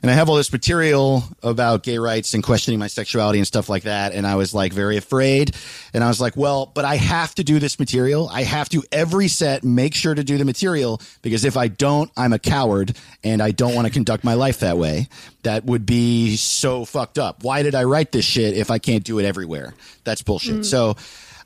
and 0.00 0.10
I 0.10 0.14
have 0.14 0.30
all 0.30 0.36
this 0.36 0.50
material 0.50 1.22
about 1.42 1.82
gay 1.82 1.98
rights 1.98 2.32
and 2.32 2.42
questioning 2.42 2.78
my 2.80 2.86
sexuality 2.86 3.38
and 3.38 3.46
stuff 3.46 3.68
like 3.68 3.82
that. 3.82 4.14
And 4.14 4.26
I 4.26 4.36
was 4.36 4.54
like 4.54 4.72
very 4.72 4.96
afraid. 4.96 5.54
And 5.92 6.02
I 6.02 6.08
was 6.08 6.18
like, 6.18 6.34
well, 6.34 6.64
but 6.64 6.86
I 6.86 6.96
have 6.96 7.34
to 7.34 7.44
do 7.44 7.58
this 7.58 7.78
material. 7.78 8.26
I 8.26 8.44
have 8.44 8.70
to 8.70 8.82
every 8.90 9.28
set 9.28 9.64
make 9.64 9.94
sure 9.94 10.14
to 10.14 10.24
do 10.24 10.38
the 10.38 10.46
material 10.46 10.98
because 11.20 11.44
if 11.44 11.58
I 11.58 11.68
don't, 11.68 12.10
I'm 12.16 12.32
a 12.32 12.38
coward 12.38 12.96
and 13.22 13.42
I 13.42 13.50
don't 13.50 13.74
want 13.74 13.86
to 13.86 13.92
conduct 13.92 14.24
my 14.24 14.32
life 14.32 14.60
that 14.60 14.78
way. 14.78 15.08
That 15.42 15.66
would 15.66 15.84
be 15.84 16.36
so 16.36 16.86
fucked 16.86 17.18
up. 17.18 17.44
Why 17.44 17.62
did 17.62 17.74
I 17.74 17.84
write 17.84 18.12
this 18.12 18.24
shit 18.24 18.56
if 18.56 18.70
I 18.70 18.78
can't 18.78 19.04
do 19.04 19.18
it 19.18 19.26
everywhere? 19.26 19.74
That's 20.04 20.22
bullshit. 20.22 20.64
So, 20.64 20.96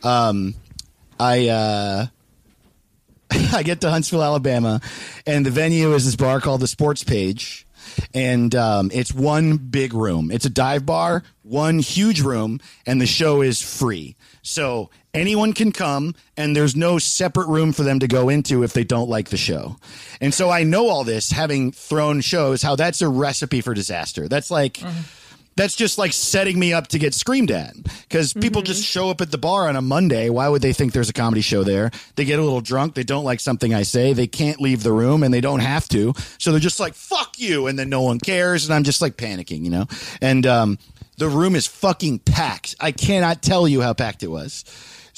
um, 0.05 0.55
I, 1.19 1.49
uh, 1.49 2.07
I 3.53 3.63
get 3.63 3.81
to 3.83 3.91
Huntsville, 3.91 4.23
Alabama, 4.23 4.81
and 5.27 5.45
the 5.47 5.51
venue 5.51 5.95
is 5.95 6.05
this 6.05 6.17
bar 6.17 6.41
called 6.41 6.61
the 6.61 6.67
Sports 6.67 7.05
Page. 7.05 7.67
And 8.15 8.55
um, 8.55 8.91
it's 8.95 9.13
one 9.13 9.57
big 9.57 9.93
room. 9.93 10.31
It's 10.31 10.45
a 10.45 10.51
dive 10.51 10.87
bar, 10.87 11.25
one 11.43 11.79
huge 11.79 12.21
room, 12.21 12.61
and 12.87 13.01
the 13.01 13.07
show 13.07 13.43
is 13.43 13.61
free. 13.61 14.17
So 14.43 14.91
anyone 15.13 15.53
can 15.53 15.73
come, 15.73 16.15
and 16.37 16.55
there's 16.57 16.77
no 16.77 16.99
separate 16.99 17.49
room 17.49 17.73
for 17.73 17.83
them 17.83 17.99
to 17.99 18.09
go 18.09 18.29
into 18.29 18.63
if 18.63 18.73
they 18.73 18.85
don't 18.85 19.09
like 19.09 19.29
the 19.29 19.37
show. 19.37 19.77
And 20.21 20.33
so 20.33 20.49
I 20.49 20.63
know 20.63 20.89
all 20.89 21.05
this, 21.05 21.33
having 21.33 21.73
thrown 21.73 22.21
shows, 22.21 22.63
how 22.63 22.77
that's 22.77 23.03
a 23.03 23.09
recipe 23.09 23.61
for 23.61 23.75
disaster. 23.75 24.29
That's 24.29 24.51
like 24.51 24.81
that's 25.57 25.77
just 25.77 25.99
like 25.99 26.13
setting 26.13 26.59
me 26.59 26.73
up 26.73 26.89
to 26.89 26.99
get 26.99 27.15
screamed 27.15 27.51
at 27.51 27.75
because 28.09 28.33
people 28.33 28.63
just 28.63 28.85
show 28.85 29.11
up 29.11 29.21
at 29.21 29.31
the 29.31 29.39
bar 29.39 29.69
on 29.69 29.77
a 29.77 29.83
Monday. 29.83 30.31
Why 30.31 30.49
would 30.49 30.63
they 30.63 30.73
think 30.73 30.93
there's 30.93 31.11
a 31.11 31.13
comedy 31.13 31.43
show 31.43 31.63
there? 31.63 31.91
They 32.17 32.25
get 32.25 32.39
a 32.39 32.43
little 32.43 32.61
drunk. 32.61 32.95
They 32.95 33.05
don't 33.05 33.25
like 33.25 33.41
something 33.41 33.75
I 33.75 33.83
say. 33.83 34.13
They 34.13 34.27
can't 34.27 34.61
leave 34.61 34.83
the 34.83 34.93
room 34.93 35.23
and 35.23 35.33
they 35.33 35.41
don't 35.41 35.61
have 35.61 35.89
to. 35.89 36.15
So 36.39 36.51
they're 36.51 36.61
just 36.61 36.81
like, 36.81 36.95
fuck 36.95 37.39
you. 37.39 37.67
And 37.67 37.79
then 37.79 37.89
no 37.89 38.03
one 38.03 38.19
cares. 38.19 38.65
And 38.65 38.75
I'm 38.75 38.85
just 38.85 39.03
like 39.03 39.17
panicking, 39.17 39.65
you 39.65 39.71
know? 39.71 39.87
And, 40.21 40.47
um, 40.47 40.79
the 41.19 41.29
room 41.29 41.55
is 41.55 41.67
fucking 41.67 42.21
packed. 42.21 42.75
I 42.81 42.91
cannot 42.91 43.43
tell 43.43 43.69
you 43.69 43.81
how 43.83 43.93
packed 43.93 44.23
it 44.23 44.29
was. 44.29 44.65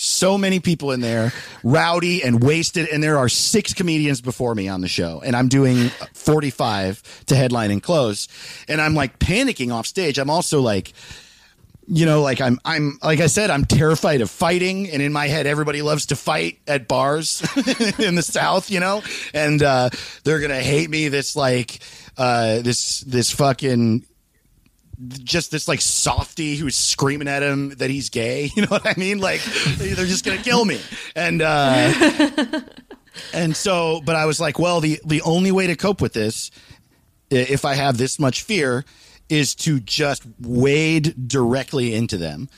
So 0.04 0.36
many 0.36 0.60
people 0.60 0.92
in 0.92 1.00
there, 1.00 1.32
rowdy 1.62 2.22
and 2.22 2.42
wasted, 2.42 2.88
and 2.88 3.02
there 3.02 3.18
are 3.18 3.28
six 3.28 3.72
comedians 3.72 4.20
before 4.20 4.54
me 4.54 4.68
on 4.68 4.80
the 4.80 4.88
show, 4.88 5.22
and 5.24 5.34
I'm 5.34 5.48
doing 5.48 5.88
45 6.14 7.24
to 7.26 7.36
headline 7.36 7.70
and 7.70 7.82
close, 7.82 8.28
and 8.68 8.80
I'm 8.80 8.94
like 8.94 9.18
panicking 9.18 9.72
off 9.72 9.86
stage. 9.86 10.18
I'm 10.18 10.30
also 10.30 10.60
like, 10.60 10.92
you 11.86 12.06
know, 12.06 12.22
like 12.22 12.40
I'm, 12.40 12.58
I'm, 12.64 12.98
like 13.02 13.20
I 13.20 13.26
said, 13.26 13.50
I'm 13.50 13.64
terrified 13.64 14.20
of 14.20 14.30
fighting, 14.30 14.90
and 14.90 15.00
in 15.00 15.12
my 15.12 15.26
head, 15.26 15.46
everybody 15.46 15.82
loves 15.82 16.06
to 16.06 16.16
fight 16.16 16.58
at 16.66 16.86
bars 16.86 17.40
in 17.98 18.14
the 18.14 18.22
South, 18.22 18.70
you 18.70 18.80
know, 18.80 19.02
and 19.32 19.62
uh, 19.62 19.90
they're 20.24 20.40
gonna 20.40 20.60
hate 20.60 20.90
me. 20.90 21.08
This 21.08 21.34
like, 21.34 21.80
uh, 22.16 22.60
this 22.60 23.00
this 23.00 23.30
fucking 23.30 24.04
just 25.08 25.50
this 25.50 25.68
like 25.68 25.80
softy 25.80 26.56
who's 26.56 26.76
screaming 26.76 27.28
at 27.28 27.42
him 27.42 27.70
that 27.76 27.90
he's 27.90 28.08
gay. 28.10 28.50
You 28.56 28.62
know 28.62 28.68
what 28.68 28.86
I 28.86 28.94
mean? 28.98 29.18
Like 29.18 29.42
they're 29.78 30.06
just 30.06 30.24
gonna 30.24 30.42
kill 30.42 30.64
me. 30.64 30.80
And 31.14 31.42
uh, 31.42 31.92
and 33.32 33.56
so, 33.56 34.00
but 34.04 34.16
I 34.16 34.26
was 34.26 34.40
like, 34.40 34.58
well, 34.58 34.80
the 34.80 35.00
the 35.04 35.22
only 35.22 35.52
way 35.52 35.66
to 35.66 35.76
cope 35.76 36.00
with 36.00 36.12
this, 36.12 36.50
if 37.30 37.64
I 37.64 37.74
have 37.74 37.98
this 37.98 38.18
much 38.18 38.42
fear, 38.42 38.84
is 39.28 39.54
to 39.56 39.80
just 39.80 40.24
wade 40.40 41.28
directly 41.28 41.94
into 41.94 42.16
them. 42.18 42.48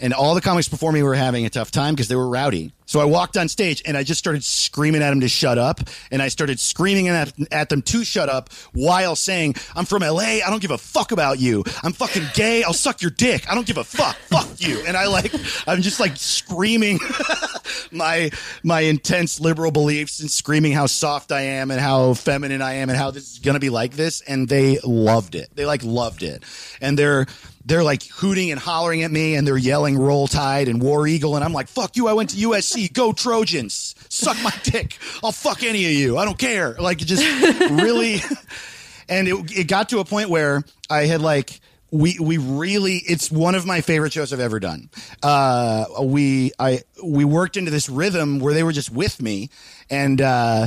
and 0.00 0.12
all 0.14 0.34
the 0.34 0.40
comics 0.40 0.68
before 0.68 0.92
me 0.92 1.02
were 1.02 1.14
having 1.14 1.44
a 1.46 1.50
tough 1.50 1.70
time 1.70 1.94
because 1.94 2.08
they 2.08 2.16
were 2.16 2.28
rowdy. 2.28 2.72
So 2.86 3.00
I 3.00 3.04
walked 3.04 3.36
on 3.36 3.48
stage 3.48 3.82
and 3.86 3.96
I 3.96 4.02
just 4.02 4.18
started 4.18 4.44
screaming 4.44 5.02
at 5.02 5.10
them 5.10 5.20
to 5.20 5.28
shut 5.28 5.58
up. 5.58 5.80
And 6.10 6.20
I 6.22 6.28
started 6.28 6.60
screaming 6.60 7.08
at, 7.08 7.32
at 7.52 7.68
them 7.68 7.82
to 7.82 8.04
shut 8.04 8.28
up 8.28 8.52
while 8.72 9.16
saying, 9.16 9.54
I'm 9.74 9.84
from 9.84 10.02
LA. 10.02 10.40
I 10.44 10.46
don't 10.48 10.60
give 10.60 10.70
a 10.70 10.78
fuck 10.78 11.12
about 11.12 11.38
you. 11.38 11.64
I'm 11.82 11.92
fucking 11.92 12.24
gay. 12.34 12.62
I'll 12.62 12.72
suck 12.72 13.02
your 13.02 13.10
dick. 13.10 13.50
I 13.50 13.54
don't 13.54 13.66
give 13.66 13.78
a 13.78 13.84
fuck. 13.84 14.16
Fuck 14.16 14.60
you. 14.60 14.82
And 14.86 14.96
I 14.96 15.06
like, 15.06 15.32
I'm 15.66 15.82
just 15.82 16.00
like 16.00 16.16
screaming 16.16 16.98
my, 17.90 18.30
my 18.62 18.80
intense 18.80 19.40
liberal 19.40 19.70
beliefs 19.70 20.20
and 20.20 20.30
screaming 20.30 20.72
how 20.72 20.86
soft 20.86 21.32
I 21.32 21.40
am 21.42 21.70
and 21.70 21.80
how 21.80 22.14
feminine 22.14 22.62
I 22.62 22.74
am 22.74 22.90
and 22.90 22.98
how 22.98 23.10
this 23.10 23.32
is 23.32 23.38
going 23.38 23.54
to 23.54 23.60
be 23.60 23.70
like 23.70 23.94
this. 23.94 24.20
And 24.20 24.48
they 24.48 24.78
loved 24.84 25.34
it. 25.34 25.48
They 25.54 25.64
like 25.64 25.82
loved 25.84 26.22
it. 26.22 26.44
And 26.80 26.98
they're, 26.98 27.26
they're 27.64 27.82
like 27.82 28.04
hooting 28.04 28.50
and 28.50 28.60
hollering 28.60 29.02
at 29.02 29.10
me 29.10 29.36
and 29.36 29.46
they're 29.46 29.56
yelling 29.56 29.96
roll 29.96 30.28
tide 30.28 30.68
and 30.68 30.82
war 30.82 31.06
eagle 31.06 31.34
and 31.34 31.44
i'm 31.44 31.52
like 31.52 31.68
fuck 31.68 31.96
you 31.96 32.08
i 32.08 32.12
went 32.12 32.30
to 32.30 32.36
usc 32.48 32.73
go 32.92 33.12
trojans. 33.12 33.94
Suck 34.08 34.36
my 34.42 34.52
dick. 34.62 34.98
I'll 35.22 35.32
fuck 35.32 35.62
any 35.62 35.84
of 35.86 35.92
you. 35.92 36.18
I 36.18 36.24
don't 36.24 36.38
care. 36.38 36.74
Like 36.74 36.98
just 36.98 37.24
really 37.70 38.20
and 39.08 39.28
it, 39.28 39.58
it 39.58 39.68
got 39.68 39.88
to 39.90 39.98
a 39.98 40.04
point 40.04 40.30
where 40.30 40.62
i 40.88 41.04
had 41.06 41.20
like 41.20 41.60
we 41.90 42.18
we 42.18 42.38
really 42.38 42.96
it's 43.06 43.30
one 43.30 43.54
of 43.54 43.66
my 43.66 43.80
favorite 43.80 44.12
shows 44.12 44.32
I've 44.32 44.40
ever 44.40 44.58
done. 44.58 44.90
Uh, 45.22 45.84
we 46.02 46.50
I 46.58 46.82
we 47.04 47.24
worked 47.24 47.56
into 47.56 47.70
this 47.70 47.88
rhythm 47.88 48.40
where 48.40 48.52
they 48.52 48.64
were 48.64 48.72
just 48.72 48.90
with 48.90 49.22
me, 49.22 49.48
and 49.88 50.20
uh, 50.20 50.66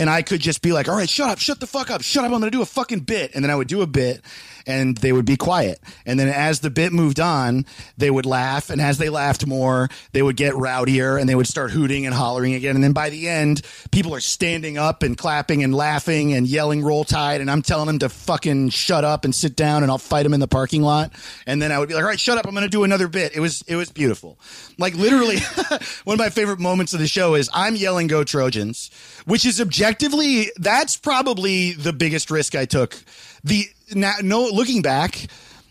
and 0.00 0.08
I 0.08 0.22
could 0.22 0.40
just 0.40 0.62
be 0.62 0.72
like, 0.72 0.88
all 0.88 0.96
right, 0.96 1.08
shut 1.08 1.28
up, 1.28 1.38
shut 1.38 1.60
the 1.60 1.66
fuck 1.66 1.90
up, 1.90 2.02
shut 2.02 2.24
up. 2.24 2.32
I'm 2.32 2.40
to 2.40 2.50
do 2.50 2.62
a 2.62 2.66
fucking 2.66 3.00
bit. 3.00 3.32
And 3.34 3.44
then 3.44 3.50
I 3.50 3.54
would 3.54 3.68
do 3.68 3.82
a 3.82 3.86
bit 3.86 4.22
and 4.66 4.96
they 4.98 5.12
would 5.12 5.24
be 5.24 5.36
quiet. 5.36 5.80
And 6.06 6.18
then 6.18 6.28
as 6.28 6.60
the 6.60 6.70
bit 6.70 6.92
moved 6.92 7.20
on, 7.20 7.66
they 7.96 8.10
would 8.10 8.26
laugh. 8.26 8.70
And 8.70 8.80
as 8.80 8.98
they 8.98 9.08
laughed 9.08 9.46
more, 9.46 9.88
they 10.12 10.22
would 10.22 10.36
get 10.36 10.54
rowdier 10.54 11.18
and 11.18 11.28
they 11.28 11.34
would 11.34 11.46
start 11.46 11.70
hooting 11.70 12.06
and 12.06 12.14
hollering 12.14 12.54
again. 12.54 12.74
And 12.74 12.84
then 12.84 12.92
by 12.92 13.10
the 13.10 13.28
end, 13.28 13.62
people 13.90 14.14
are 14.14 14.20
standing 14.20 14.78
up 14.78 15.02
and 15.02 15.16
clapping 15.16 15.62
and 15.62 15.74
laughing 15.74 16.32
and 16.32 16.46
yelling 16.46 16.82
roll 16.82 17.04
tide. 17.04 17.40
And 17.40 17.50
I'm 17.50 17.62
telling 17.62 17.86
them 17.86 17.98
to 18.00 18.08
fucking 18.08 18.70
shut 18.70 19.04
up 19.04 19.24
and 19.24 19.34
sit 19.34 19.56
down 19.56 19.82
and 19.82 19.90
I'll 19.90 19.98
fight 19.98 20.24
them 20.24 20.34
in 20.34 20.40
the 20.40 20.48
parking 20.48 20.82
lot. 20.82 21.12
And 21.46 21.60
then 21.60 21.72
I 21.72 21.78
would 21.78 21.88
be 21.88 21.94
like, 21.94 22.02
all 22.02 22.08
right, 22.08 22.20
shut 22.20 22.38
up. 22.38 22.46
I'm 22.46 22.54
going 22.54 22.64
to 22.64 22.70
do 22.70 22.84
another 22.84 23.08
bit. 23.08 23.34
It 23.34 23.40
was, 23.40 23.62
it 23.62 23.76
was 23.76 23.90
beautiful. 23.90 24.38
Like 24.78 24.94
literally 24.94 25.38
one 26.04 26.14
of 26.14 26.18
my 26.18 26.30
favorite 26.30 26.58
moments 26.58 26.94
of 26.94 27.00
the 27.00 27.08
show 27.08 27.34
is 27.34 27.50
I'm 27.52 27.76
yelling 27.76 28.06
go 28.06 28.24
Trojans, 28.24 28.90
which 29.24 29.44
is 29.44 29.60
objectively, 29.60 30.50
that's 30.56 30.96
probably 30.96 31.72
the 31.72 31.92
biggest 31.92 32.30
risk 32.30 32.54
I 32.54 32.64
took. 32.64 32.96
The 33.44 33.66
now, 33.94 34.14
no, 34.22 34.44
looking 34.46 34.82
back, 34.82 35.26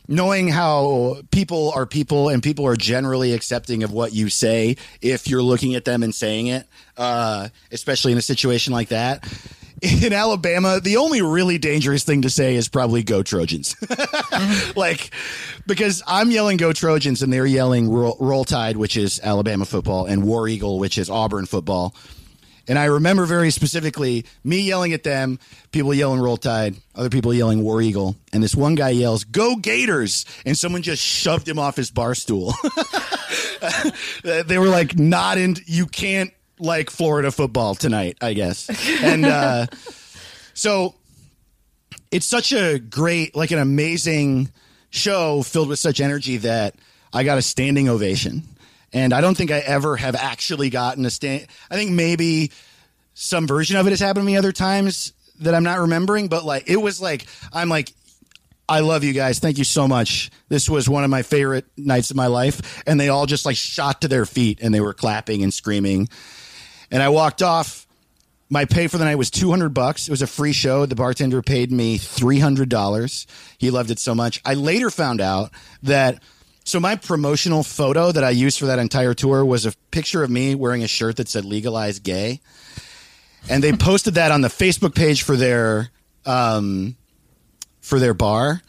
knowing 0.08 0.48
how 0.48 1.22
people 1.32 1.72
are 1.76 1.86
people 1.86 2.30
and 2.30 2.42
people 2.42 2.66
are 2.66 2.76
generally 2.76 3.34
accepting 3.34 3.84
of 3.84 3.92
what 3.92 4.12
you 4.12 4.30
say 4.30 4.76
if 5.02 5.28
you're 5.28 5.44
looking 5.44 5.76
at 5.76 5.86
them 5.86 6.04
and 6.04 6.14
saying 6.14 6.48
it, 6.48 6.68
uh, 6.98 7.48
especially 7.72 8.12
in 8.12 8.18
a 8.18 8.22
situation 8.22 8.74
like 8.74 8.90
that. 8.90 9.24
In 9.82 10.12
Alabama, 10.12 10.82
the 10.82 10.98
only 10.98 11.22
really 11.22 11.58
dangerous 11.58 12.04
thing 12.04 12.24
to 12.24 12.30
say 12.30 12.56
is 12.56 12.68
probably 12.68 13.02
"Go 13.02 13.24
Trojans," 13.24 13.78
like 14.76 15.12
because 15.66 16.04
I'm 16.06 16.32
yelling 16.32 16.58
"Go 16.58 16.74
Trojans" 16.74 17.22
and 17.22 17.32
they're 17.32 17.46
yelling 17.46 17.90
roll, 17.90 18.18
"Roll 18.20 18.44
Tide," 18.44 18.76
which 18.76 18.98
is 18.98 19.22
Alabama 19.24 19.64
football, 19.64 20.06
and 20.06 20.26
"War 20.26 20.50
Eagle," 20.50 20.80
which 20.80 20.98
is 20.98 21.10
Auburn 21.10 21.46
football. 21.46 21.96
And 22.70 22.78
I 22.78 22.86
remember 22.86 23.26
very 23.26 23.50
specifically 23.50 24.26
me 24.44 24.62
yelling 24.62 24.94
at 24.94 25.04
them, 25.04 25.40
people 25.72 25.92
yelling 25.92 26.22
Roll 26.22 26.38
Tide, 26.38 26.76
other 26.94 27.10
people 27.10 27.34
yelling 27.34 27.64
War 27.64 27.82
Eagle, 27.82 28.16
and 28.32 28.44
this 28.44 28.56
one 28.56 28.76
guy 28.76 28.90
yells, 28.90 29.24
Go 29.24 29.56
Gators! 29.56 30.24
And 30.46 30.56
someone 30.56 30.84
just 30.84 31.02
shoved 31.02 31.48
him 31.48 31.58
off 31.58 31.76
his 31.76 31.90
bar 31.90 32.14
stool. 32.14 32.54
they 34.24 34.60
were 34.60 34.68
like, 34.68 34.98
not 34.98 35.40
in, 35.40 35.56
you 35.66 35.88
can't 35.88 36.32
like 36.60 36.92
Florida 36.92 37.32
football 37.32 37.74
tonight, 37.74 38.18
I 38.22 38.34
guess. 38.34 38.70
And 39.04 39.26
uh, 39.26 39.66
so 40.54 40.94
it's 42.12 42.28
such 42.28 42.54
a 42.54 42.78
great, 42.78 43.36
like 43.36 43.50
an 43.50 43.60
amazing 43.60 44.52
show 44.92 45.42
filled 45.42 45.70
with 45.70 45.80
such 45.80 46.00
energy 46.00 46.38
that 46.38 46.76
I 47.12 47.24
got 47.24 47.40
a 47.40 47.42
standing 47.42 47.90
ovation. 47.90 48.44
And 48.94 49.14
I 49.14 49.22
don't 49.22 49.36
think 49.36 49.52
I 49.52 49.60
ever 49.60 49.96
have 49.98 50.16
actually 50.16 50.70
gotten 50.70 51.06
a 51.06 51.10
stand. 51.10 51.48
I 51.70 51.76
think 51.76 51.92
maybe 51.92 52.52
some 53.14 53.48
version 53.48 53.78
of 53.78 53.86
it 53.88 53.92
has 53.92 54.00
happened 54.00 54.24
to 54.24 54.26
me 54.26 54.38
other 54.38 54.52
times 54.52 55.14
that 55.42 55.54
I'm 55.54 55.64
not 55.64 55.80
remembering, 55.80 56.28
but 56.28 56.44
like 56.44 56.70
it 56.70 56.78
was 56.78 57.02
like 57.02 57.26
I'm 57.54 57.70
like 57.70 57.94
I 58.70 58.82
love 58.82 59.04
you 59.04 59.14
guys. 59.14 59.40
Thank 59.40 59.58
you 59.58 59.64
so 59.64 59.88
much. 59.88 60.30
This 60.48 60.70
was 60.70 60.88
one 60.88 61.04
of 61.04 61.10
my 61.10 61.24
favorite 61.24 61.66
nights 61.76 62.12
of 62.12 62.18
my 62.18 62.28
life. 62.28 62.84
And 62.86 63.00
they 63.00 63.10
all 63.10 63.26
just 63.26 63.46
like 63.46 63.58
shot 63.58 64.02
to 64.02 64.08
their 64.08 64.28
feet 64.28 64.60
and 64.62 64.74
they 64.74 64.80
were 64.80 64.94
clapping 64.94 65.42
and 65.42 65.52
screaming. 65.52 66.08
And 66.92 67.02
I 67.02 67.10
walked 67.10 67.42
off. 67.42 67.88
My 68.52 68.66
pay 68.66 68.88
for 68.88 68.98
the 68.98 69.06
night 69.06 69.16
was 69.16 69.30
200 69.30 69.76
bucks. 69.76 70.08
It 70.08 70.12
was 70.12 70.24
a 70.24 70.28
free 70.28 70.54
show. 70.54 70.86
The 70.86 70.96
bartender 70.96 71.42
paid 71.42 71.72
me 71.72 72.00
$300. 72.00 73.26
He 73.58 73.70
loved 73.70 73.92
it 73.92 74.00
so 74.00 74.16
much. 74.16 74.42
I 74.46 74.56
later 74.56 74.90
found 74.90 75.22
out 75.22 75.52
that 75.84 76.24
so 76.70 76.80
my 76.80 76.96
promotional 76.96 77.64
photo 77.64 78.12
that 78.12 78.24
I 78.24 78.30
used 78.30 78.60
for 78.60 78.68
that 78.68 78.80
entire 78.80 79.14
tour 79.14 79.44
was 79.44 79.66
a 79.66 79.74
picture 79.92 80.24
of 80.24 80.30
me 80.30 80.56
wearing 80.56 80.84
a 80.84 80.88
shirt 80.88 81.18
that 81.18 81.28
said 81.28 81.44
legalize 81.44 82.00
gay. 82.00 82.42
And 83.50 83.64
they 83.64 83.72
posted 83.74 84.16
that 84.16 84.32
on 84.32 84.42
the 84.42 84.48
Facebook 84.48 84.94
page 84.94 85.24
for 85.24 85.36
their 85.36 85.90
um, 86.26 86.96
for 87.82 88.00
their 88.00 88.14
bar. 88.14 88.62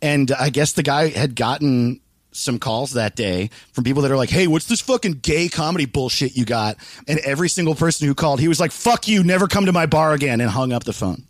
And 0.00 0.30
I 0.32 0.50
guess 0.50 0.72
the 0.72 0.82
guy 0.82 1.08
had 1.08 1.34
gotten 1.34 2.00
some 2.32 2.58
calls 2.58 2.92
that 2.92 3.14
day 3.14 3.50
from 3.72 3.84
people 3.84 4.02
that 4.02 4.10
are 4.10 4.16
like, 4.16 4.30
"Hey, 4.30 4.46
what's 4.46 4.66
this 4.66 4.80
fucking 4.80 5.20
gay 5.22 5.48
comedy 5.48 5.86
bullshit 5.86 6.36
you 6.36 6.44
got?" 6.44 6.76
And 7.06 7.18
every 7.20 7.48
single 7.48 7.74
person 7.74 8.06
who 8.06 8.14
called, 8.14 8.40
he 8.40 8.48
was 8.48 8.60
like, 8.60 8.72
"Fuck 8.72 9.08
you, 9.08 9.24
never 9.24 9.48
come 9.48 9.66
to 9.66 9.72
my 9.72 9.86
bar 9.86 10.12
again," 10.12 10.40
and 10.40 10.50
hung 10.50 10.72
up 10.72 10.84
the 10.84 10.92
phone. 10.92 11.24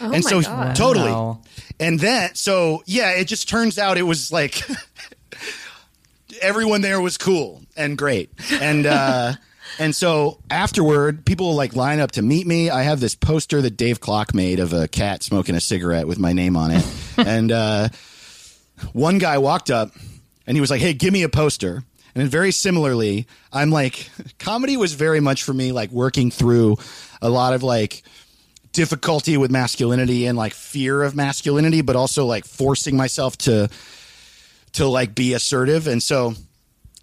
Oh 0.00 0.06
and 0.06 0.24
my 0.24 0.30
so 0.30 0.42
God. 0.42 0.76
totally. 0.76 1.12
Wow. 1.12 1.40
And 1.78 1.98
then 2.00 2.34
so 2.34 2.82
yeah, 2.86 3.10
it 3.12 3.26
just 3.26 3.48
turns 3.48 3.78
out 3.78 3.98
it 3.98 4.02
was 4.02 4.32
like 4.32 4.62
everyone 6.40 6.80
there 6.80 7.00
was 7.00 7.18
cool 7.18 7.62
and 7.76 7.96
great. 7.96 8.30
And 8.60 8.86
uh 8.86 9.34
and 9.78 9.94
so 9.94 10.38
afterward, 10.50 11.24
people 11.24 11.54
like 11.54 11.74
line 11.76 12.00
up 12.00 12.12
to 12.12 12.22
meet 12.22 12.46
me. 12.46 12.70
I 12.70 12.82
have 12.82 13.00
this 13.00 13.14
poster 13.14 13.60
that 13.62 13.76
Dave 13.76 14.00
Clock 14.00 14.34
made 14.34 14.60
of 14.60 14.72
a 14.72 14.88
cat 14.88 15.22
smoking 15.22 15.54
a 15.54 15.60
cigarette 15.60 16.06
with 16.06 16.18
my 16.18 16.32
name 16.32 16.56
on 16.56 16.70
it. 16.72 16.86
and 17.18 17.52
uh 17.52 17.88
one 18.92 19.18
guy 19.18 19.38
walked 19.38 19.70
up 19.70 19.92
and 20.46 20.56
he 20.56 20.60
was 20.60 20.70
like, 20.70 20.80
"Hey, 20.80 20.92
give 20.92 21.12
me 21.12 21.22
a 21.22 21.28
poster." 21.28 21.84
And 22.14 22.28
very 22.28 22.50
similarly, 22.52 23.26
I'm 23.52 23.70
like, 23.70 24.10
comedy 24.38 24.76
was 24.76 24.92
very 24.92 25.20
much 25.20 25.42
for 25.44 25.54
me 25.54 25.72
like 25.72 25.90
working 25.90 26.30
through 26.30 26.76
a 27.20 27.30
lot 27.30 27.54
of 27.54 27.62
like 27.62 28.02
difficulty 28.72 29.36
with 29.36 29.50
masculinity 29.50 30.26
and 30.26 30.36
like 30.36 30.52
fear 30.52 31.02
of 31.02 31.14
masculinity, 31.14 31.82
but 31.82 31.96
also 31.96 32.26
like 32.26 32.44
forcing 32.44 32.96
myself 32.96 33.36
to 33.38 33.68
to 34.74 34.86
like 34.86 35.14
be 35.14 35.34
assertive. 35.34 35.86
And 35.86 36.02
so 36.02 36.34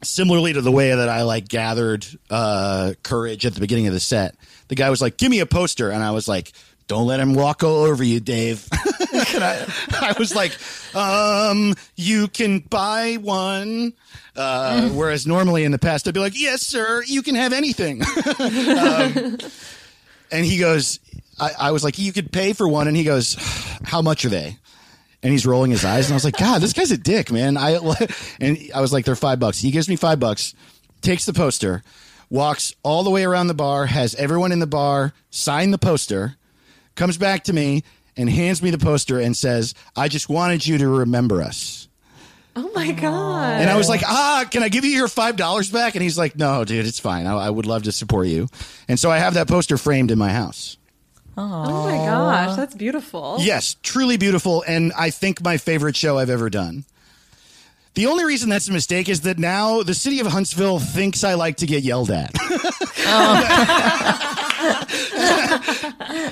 similarly 0.04 0.54
to 0.54 0.62
the 0.62 0.72
way 0.72 0.94
that 0.94 1.10
I 1.10 1.24
like 1.24 1.48
gathered 1.48 2.06
uh 2.30 2.94
courage 3.04 3.46
at 3.46 3.54
the 3.54 3.60
beginning 3.60 3.88
of 3.88 3.94
the 3.94 4.00
set, 4.00 4.36
the 4.68 4.76
guy 4.76 4.90
was 4.90 5.02
like, 5.02 5.18
"Give 5.18 5.30
me 5.30 5.40
a 5.40 5.46
poster." 5.46 5.90
And 5.90 6.04
I 6.04 6.12
was 6.12 6.28
like, 6.28 6.52
"Don't 6.88 7.08
let 7.08 7.20
him 7.20 7.34
walk 7.34 7.64
all 7.64 7.84
over 7.84 8.04
you, 8.04 8.20
Dave." 8.20 8.68
and 9.34 9.44
I, 9.44 9.66
I 10.02 10.16
was 10.18 10.36
like, 10.36 10.58
um, 10.96 11.76
you 11.96 12.28
can 12.28 12.60
buy 12.60 13.18
one. 13.22 13.94
Uh, 14.36 14.90
whereas 14.90 15.28
normally 15.28 15.64
in 15.64 15.72
the 15.72 15.80
past, 15.80 16.08
I'd 16.08 16.14
be 16.14 16.20
like, 16.20 16.40
yes, 16.40 16.62
sir, 16.62 17.04
you 17.06 17.22
can 17.22 17.36
have 17.36 17.52
anything. 17.54 18.02
um, 18.40 19.38
and 20.32 20.46
he 20.46 20.58
goes, 20.60 21.00
I, 21.40 21.52
I 21.60 21.72
was 21.72 21.84
like, 21.84 22.00
you 22.00 22.14
could 22.14 22.32
pay 22.32 22.54
for 22.54 22.68
one. 22.68 22.88
And 22.88 22.96
he 22.96 23.04
goes, 23.04 23.36
how 23.84 24.02
much 24.02 24.26
are 24.26 24.30
they? 24.30 24.58
And 25.22 25.32
he's 25.32 25.46
rolling 25.46 25.72
his 25.72 25.84
eyes. 25.84 26.06
And 26.06 26.14
I 26.14 26.16
was 26.16 26.24
like, 26.24 26.38
God, 26.38 26.62
this 26.62 26.74
guy's 26.74 26.92
a 26.92 26.98
dick, 26.98 27.32
man. 27.32 27.58
I, 27.58 27.72
and 28.40 28.58
I 28.74 28.82
was 28.82 28.94
like, 28.94 29.06
they're 29.06 29.16
five 29.16 29.40
bucks. 29.40 29.60
He 29.60 29.72
gives 29.72 29.90
me 29.90 29.96
five 29.96 30.20
bucks, 30.20 30.56
takes 31.02 31.26
the 31.26 31.34
poster, 31.34 31.84
walks 32.30 32.74
all 32.84 33.04
the 33.04 33.10
way 33.10 33.26
around 33.26 33.48
the 33.48 33.54
bar, 33.54 33.86
has 33.86 34.16
everyone 34.16 34.52
in 34.52 34.60
the 34.60 34.68
bar 34.68 35.14
sign 35.30 35.72
the 35.72 35.78
poster, 35.78 36.38
comes 36.96 37.18
back 37.18 37.44
to 37.46 37.54
me 37.54 37.84
and 38.16 38.30
hands 38.30 38.62
me 38.62 38.70
the 38.70 38.78
poster 38.78 39.20
and 39.20 39.36
says, 39.36 39.74
I 39.96 40.08
just 40.08 40.30
wanted 40.30 40.66
you 40.66 40.78
to 40.78 40.88
remember 40.88 41.42
us. 41.42 41.88
Oh 42.56 42.70
my 42.74 42.92
god. 42.92 43.62
And 43.62 43.70
I 43.70 43.78
was 43.78 43.88
like, 43.88 44.02
ah, 44.04 44.46
can 44.50 44.64
I 44.64 44.70
give 44.70 44.84
you 44.84 44.92
your 44.92 45.08
five 45.08 45.38
dollars 45.38 45.70
back? 45.72 45.96
And 45.96 46.04
he's 46.04 46.18
like, 46.18 46.36
no, 46.36 46.66
dude, 46.66 46.86
it's 46.86 47.00
fine. 47.00 47.26
I, 47.26 47.34
I 47.34 47.50
would 47.50 47.66
love 47.66 47.84
to 47.84 47.92
support 47.92 48.28
you. 48.28 48.48
And 48.88 49.00
so 49.00 49.10
I 49.10 49.20
have 49.20 49.36
that 49.36 49.48
poster 49.48 49.78
framed 49.78 50.12
in 50.12 50.18
my 50.18 50.32
house. 50.32 50.78
Oh 51.42 51.86
my 51.86 51.96
gosh, 52.06 52.58
that's 52.58 52.76
beautiful. 52.76 53.38
Yes, 53.40 53.78
truly 53.82 54.18
beautiful, 54.18 54.62
and 54.68 54.92
I 54.94 55.10
think 55.10 55.42
my 55.42 55.56
favorite 55.58 55.96
show 55.96 56.18
I've 56.18 56.30
ever 56.30 56.50
done. 56.50 56.84
The 57.94 58.08
only 58.08 58.26
reason 58.26 58.50
that's 58.50 58.68
a 58.68 58.74
mistake 58.74 59.08
is 59.08 59.22
that 59.22 59.40
now 59.40 59.82
the 59.84 59.94
city 59.94 60.20
of 60.20 60.28
Huntsville 60.28 60.80
thinks 60.80 61.24
I 61.24 61.36
like 61.36 61.56
to 61.58 61.66
get 61.66 61.84
yelled 61.84 62.12
at. 62.12 62.32
Oh. 63.12 64.36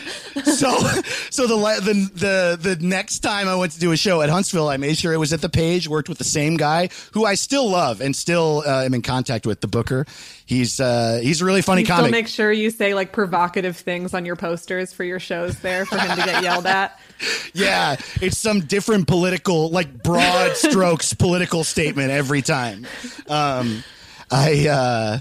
so 0.55 0.77
so 1.29 1.47
the, 1.47 1.55
the 1.81 2.11
the 2.13 2.75
the 2.75 2.85
next 2.85 3.19
time 3.19 3.47
I 3.47 3.55
went 3.55 3.73
to 3.73 3.79
do 3.79 3.91
a 3.91 3.97
show 3.97 4.21
at 4.21 4.29
Huntsville, 4.29 4.69
I 4.69 4.77
made 4.77 4.97
sure 4.97 5.13
it 5.13 5.17
was 5.17 5.33
at 5.33 5.41
the 5.41 5.49
page. 5.49 5.87
Worked 5.87 6.09
with 6.09 6.17
the 6.17 6.23
same 6.23 6.57
guy 6.57 6.89
who 7.13 7.25
I 7.25 7.35
still 7.35 7.69
love 7.69 8.01
and 8.01 8.15
still 8.15 8.63
uh, 8.65 8.83
am 8.83 8.93
in 8.93 9.01
contact 9.01 9.45
with. 9.45 9.61
The 9.61 9.67
Booker, 9.67 10.05
he's 10.45 10.79
uh, 10.79 11.19
he's 11.21 11.41
a 11.41 11.45
really 11.45 11.61
funny 11.61 11.81
you 11.81 11.87
comic. 11.87 12.11
make 12.11 12.27
sure 12.27 12.51
you 12.51 12.69
say 12.69 12.93
like 12.93 13.11
provocative 13.11 13.75
things 13.75 14.13
on 14.13 14.25
your 14.25 14.35
posters 14.35 14.93
for 14.93 15.03
your 15.03 15.19
shows 15.19 15.59
there 15.59 15.85
for 15.85 15.97
him 15.97 16.17
to 16.17 16.25
get 16.25 16.43
yelled 16.43 16.65
at. 16.65 16.99
yeah, 17.53 17.95
it's 18.21 18.37
some 18.37 18.61
different 18.61 19.07
political, 19.07 19.69
like 19.69 20.03
broad 20.03 20.51
strokes 20.55 21.13
political 21.13 21.63
statement 21.63 22.11
every 22.11 22.41
time. 22.41 22.85
Um, 23.27 23.83
I, 24.31 24.67
uh, 24.67 25.19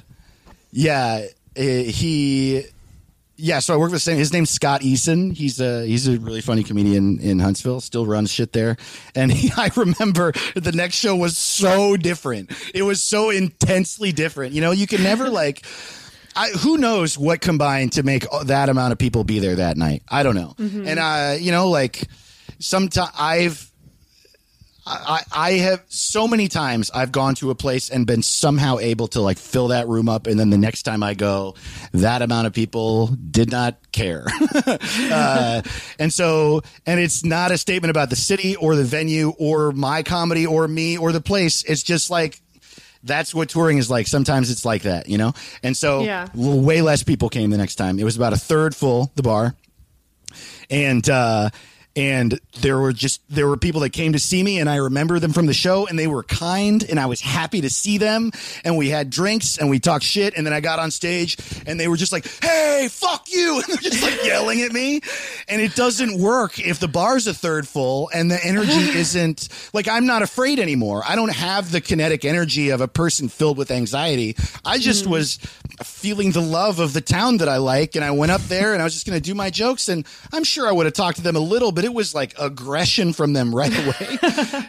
yeah, 0.73 1.27
eh, 1.55 1.83
he, 1.85 2.65
yeah. 3.37 3.59
So 3.59 3.75
I 3.75 3.77
work 3.77 3.91
with 3.91 3.97
the 3.97 4.01
same. 4.01 4.19
His 4.19 4.33
name's 4.33 4.51
Scott 4.51 4.83
Eason. 4.83 5.33
He's 5.33 5.61
a 5.61 5.87
he's 5.87 6.09
a 6.09 6.19
really 6.19 6.41
funny 6.41 6.63
comedian 6.63 7.21
in 7.21 7.39
Huntsville. 7.39 7.81
Still 7.81 8.07
runs 8.07 8.31
shit 8.31 8.53
there. 8.53 8.77
And 9.15 9.33
he, 9.33 9.51
I 9.57 9.71
remember 9.77 10.33
the 10.55 10.73
next 10.73 10.97
show 10.97 11.15
was 11.17 11.37
so 11.37 11.97
different. 11.97 12.51
It 12.75 12.83
was 12.83 13.03
so 13.03 13.31
intensely 13.31 14.13
different. 14.13 14.55
You 14.55 14.61
know, 14.61 14.71
you 14.71 14.87
can 14.87 15.03
never 15.03 15.29
like. 15.31 15.65
I, 16.39 16.51
who 16.51 16.77
knows 16.77 17.17
what 17.17 17.41
combined 17.41 17.93
to 17.93 18.03
make 18.03 18.27
that 18.45 18.69
amount 18.69 18.93
of 18.93 18.99
people 18.99 19.25
be 19.25 19.39
there 19.39 19.57
that 19.57 19.79
night? 19.79 20.03
I 20.07 20.23
don't 20.23 20.35
know. 20.35 20.55
And 20.59 20.99
uh, 20.99 21.37
you 21.41 21.51
know, 21.51 21.71
like 21.71 22.07
sometimes 22.59 23.11
I've 23.19 23.66
I, 24.87 25.23
I 25.33 25.51
have 25.53 25.83
so 25.89 26.29
many 26.29 26.47
times 26.47 26.91
I've 26.95 27.11
gone 27.11 27.35
to 27.37 27.51
a 27.51 27.55
place 27.57 27.91
and 27.91 28.07
been 28.07 28.23
somehow 28.23 28.79
able 28.79 29.09
to 29.09 29.21
like 29.21 29.37
fill 29.37 29.69
that 29.69 29.89
room 29.89 30.09
up, 30.09 30.27
and 30.29 30.39
then 30.39 30.51
the 30.51 30.59
next 30.59 30.85
time 30.85 31.03
I 31.03 31.15
go, 31.15 31.57
that 31.93 32.23
amount 32.23 32.47
of 32.47 32.53
people 32.53 33.09
did 33.09 33.51
not 33.51 33.77
care. 33.91 34.27
uh, 35.11 35.63
and 35.99 36.13
so, 36.13 36.63
and 36.87 37.01
it's 37.01 37.25
not 37.25 37.51
a 37.51 37.59
statement 37.59 37.91
about 37.91 38.11
the 38.11 38.17
city 38.17 38.55
or 38.55 38.77
the 38.77 38.85
venue 38.85 39.31
or 39.39 39.73
my 39.73 40.05
comedy 40.05 40.47
or 40.47 40.69
me 40.69 40.97
or 40.97 41.11
the 41.11 41.21
place. 41.21 41.65
It's 41.65 41.83
just 41.83 42.09
like 42.09 42.41
that's 43.03 43.35
what 43.35 43.49
touring 43.49 43.79
is 43.79 43.91
like. 43.91 44.07
Sometimes 44.07 44.51
it's 44.51 44.65
like 44.65 44.83
that, 44.83 45.09
you 45.09 45.19
know? 45.19 45.33
And 45.63 45.77
so 45.77 46.03
Yeah. 46.03 46.29
way 46.35 46.83
less 46.83 47.03
people 47.03 47.29
came 47.29 47.51
the 47.51 47.57
next 47.57 47.77
time. 47.77 47.99
It 47.99 48.05
was 48.05 48.17
about 48.17 48.33
a 48.33 48.37
third 48.37 48.75
full, 48.75 49.13
the 49.15 49.23
bar. 49.23 49.55
And, 50.71 51.09
uh, 51.09 51.51
and 51.97 52.39
there 52.61 52.79
were 52.79 52.93
just 52.93 53.23
there 53.29 53.49
were 53.49 53.57
people 53.57 53.81
that 53.81 53.91
came 53.91 54.13
to 54.13 54.19
see 54.19 54.43
me 54.43 54.59
and 54.59 54.69
I 54.69 54.77
remember 54.77 55.19
them 55.19 55.33
from 55.33 55.47
the 55.47 55.55
show 55.55 55.87
and 55.87 55.99
they 55.99 56.07
were 56.07 56.23
kind 56.23 56.85
and 56.89 57.01
I 57.01 57.07
was 57.07 57.23
happy 57.23 57.63
to 57.63 57.71
see 57.71 57.97
them. 57.97 58.33
And 58.65 58.77
we 58.77 58.91
had 58.91 59.09
drinks 59.09 59.57
and 59.57 59.71
we 59.71 59.81
talked 59.81 60.05
shit. 60.05 60.37
And 60.37 60.47
then 60.47 60.53
I 60.53 60.61
got 60.61 60.79
on 60.79 60.91
stage 60.91 61.39
and 61.67 61.81
they 61.81 61.89
were 61.89 61.97
just 61.97 62.13
like 62.13 62.27
hey 62.43 62.89
fuck 62.91 63.27
you. 63.33 63.47
And 63.67 63.79
they're 63.79 63.91
just 63.91 64.03
like 64.03 64.25
yelling 64.25 64.61
at 64.61 64.73
me. 64.73 65.01
And 65.49 65.63
it 65.63 65.75
doesn't 65.75 66.21
work 66.21 66.59
if 66.59 66.79
the 66.79 66.89
bar's 66.89 67.27
a 67.27 67.33
third 67.33 67.67
full 67.67 68.11
and 68.13 68.31
the 68.31 68.45
energy 68.45 68.73
isn't 68.99 69.49
like 69.73 69.89
I'm 69.89 70.05
not 70.05 70.23
afraid 70.23 70.59
anymore. 70.59 71.03
I 71.09 71.17
don't 71.17 71.33
have 71.33 71.73
the 71.73 71.81
kinetic 71.81 72.25
energy 72.25 72.71
of 72.71 72.83
a 72.83 72.89
person 72.89 73.29
filled 73.29 73.57
with 73.57 73.71
anxiety. 73.71 74.37
I 74.65 74.79
just 74.79 75.07
mm. 75.07 75.13
was 75.13 75.39
feeling 75.85 76.33
the 76.33 76.41
love 76.41 76.79
of 76.79 76.93
the 76.93 77.01
town 77.01 77.39
that 77.39 77.49
I 77.49 77.59
like 77.59 77.97
and 77.97 78.05
I 78.05 78.11
went 78.11 78.33
up 78.33 78.41
there 78.43 78.73
and 78.73 78.81
I 78.81 78.85
was 78.85 78.95
just 78.95 79.07
going 79.07 79.17
to 79.17 79.23
do 79.23 79.35
my 79.35 79.51
jokes 79.51 79.89
and 79.89 80.07
I'm 80.33 80.45
sure 80.45 80.67
I 80.69 80.73
would 80.73 80.87
have 80.87 80.95
talked 80.95 81.17
to 81.19 81.23
them 81.23 81.37
a 81.37 81.41
little 81.41 81.73
but 81.73 81.85
it 81.85 81.93
was 81.93 82.15
like 82.15 82.35
aggression 82.39 83.13
from 83.13 83.33
them 83.33 83.55
right 83.55 83.73
away. 83.85 84.19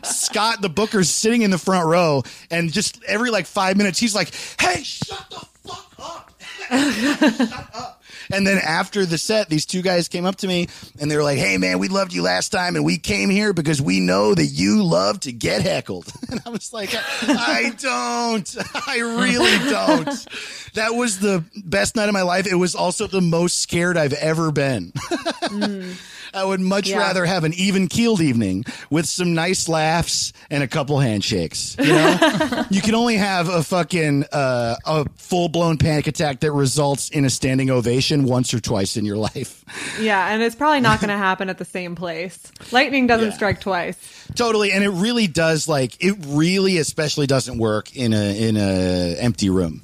Scott 0.03 0.61
the 0.61 0.69
booker's 0.69 1.09
sitting 1.09 1.41
in 1.43 1.51
the 1.51 1.57
front 1.57 1.88
row 1.88 2.23
and 2.51 2.71
just 2.71 3.03
every 3.05 3.29
like 3.29 3.45
5 3.45 3.77
minutes 3.77 3.99
he's 3.99 4.15
like, 4.15 4.31
"Hey, 4.59 4.84
shut 4.84 5.25
the 5.29 5.45
fuck 5.67 5.93
up." 5.99 6.34
Shut 6.69 7.69
up. 7.75 7.96
And 8.31 8.45
then 8.45 8.57
after 8.57 9.05
the 9.05 9.17
set, 9.17 9.49
these 9.49 9.65
two 9.65 9.81
guys 9.81 10.07
came 10.07 10.25
up 10.25 10.37
to 10.37 10.47
me 10.47 10.67
and 10.99 11.09
they 11.09 11.15
were 11.15 11.23
like, 11.23 11.37
"Hey 11.37 11.57
man, 11.57 11.79
we 11.79 11.87
loved 11.87 12.13
you 12.13 12.21
last 12.21 12.49
time 12.49 12.75
and 12.75 12.83
we 12.85 12.97
came 12.97 13.29
here 13.29 13.53
because 13.53 13.81
we 13.81 13.99
know 13.99 14.33
that 14.33 14.45
you 14.45 14.83
love 14.83 15.19
to 15.21 15.31
get 15.31 15.61
heckled." 15.61 16.11
And 16.29 16.41
I 16.45 16.49
was 16.49 16.73
like, 16.73 16.89
"I 16.93 17.73
don't. 17.79 18.55
I 18.87 18.97
really 18.99 19.69
don't." 19.69 20.27
That 20.73 20.91
was 20.93 21.19
the 21.19 21.43
best 21.63 21.95
night 21.95 22.09
of 22.09 22.13
my 22.13 22.21
life. 22.23 22.45
It 22.47 22.55
was 22.55 22.75
also 22.75 23.07
the 23.07 23.21
most 23.21 23.61
scared 23.61 23.97
I've 23.97 24.13
ever 24.13 24.51
been. 24.51 24.91
Mm. 25.47 25.95
I 26.33 26.43
would 26.43 26.59
much 26.61 26.89
Yeah. 26.89 26.97
rather 26.99 27.25
have 27.25 27.43
an 27.43 27.53
even 27.53 27.87
keeled 27.87 28.21
evening 28.21 28.65
with 28.89 29.05
some 29.05 29.33
nice 29.33 29.67
laughs 29.69 30.33
and 30.49 30.63
a 30.63 30.67
couple 30.67 30.99
handshakes. 30.99 31.75
You 31.79 31.85
know, 31.93 32.65
you 32.69 32.81
can 32.81 32.95
only 32.95 33.15
have 33.17 33.49
a 33.49 33.63
fucking 33.63 34.25
uh, 34.31 34.75
a 34.85 35.05
full 35.15 35.49
blown 35.49 35.77
panic 35.77 36.07
attack 36.07 36.39
that 36.41 36.51
results 36.51 37.09
in 37.09 37.25
a 37.25 37.29
standing 37.29 37.69
ovation 37.69 38.23
once 38.25 38.53
or 38.53 38.59
twice 38.59 38.97
in 38.97 39.05
your 39.05 39.17
life. 39.17 39.63
Yeah, 39.99 40.27
and 40.33 40.41
it's 40.41 40.55
probably 40.55 40.79
not 40.81 40.99
going 40.99 41.09
to 41.09 41.17
happen 41.17 41.49
at 41.49 41.57
the 41.57 41.65
same 41.65 41.95
place. 41.95 42.39
Lightning 42.71 43.07
doesn't 43.07 43.29
Yeah. 43.29 43.35
strike 43.35 43.59
twice. 43.61 43.97
Totally, 44.35 44.71
and 44.71 44.83
it 44.83 44.89
really 44.89 45.27
does. 45.27 45.67
Like 45.67 45.95
it 46.03 46.15
really, 46.27 46.77
especially 46.77 47.27
doesn't 47.27 47.57
work 47.57 47.95
in 47.95 48.13
a 48.13 48.47
in 48.47 48.57
a 48.57 49.15
empty 49.19 49.49
room. 49.49 49.81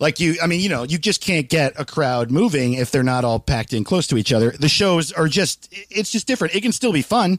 Like 0.00 0.20
you, 0.20 0.36
I 0.42 0.46
mean, 0.46 0.60
you 0.60 0.68
know, 0.68 0.82
you 0.82 0.98
just 0.98 1.20
can't 1.20 1.48
get 1.48 1.78
a 1.78 1.84
crowd 1.84 2.30
moving 2.30 2.74
if 2.74 2.90
they're 2.90 3.02
not 3.02 3.24
all 3.24 3.38
packed 3.38 3.72
in 3.72 3.84
close 3.84 4.06
to 4.08 4.16
each 4.16 4.32
other. 4.32 4.50
The 4.50 4.68
shows 4.68 5.12
are 5.12 5.28
just, 5.28 5.68
it's 5.90 6.10
just 6.10 6.26
different. 6.26 6.54
It 6.54 6.62
can 6.62 6.72
still 6.72 6.92
be 6.92 7.02
fun. 7.02 7.38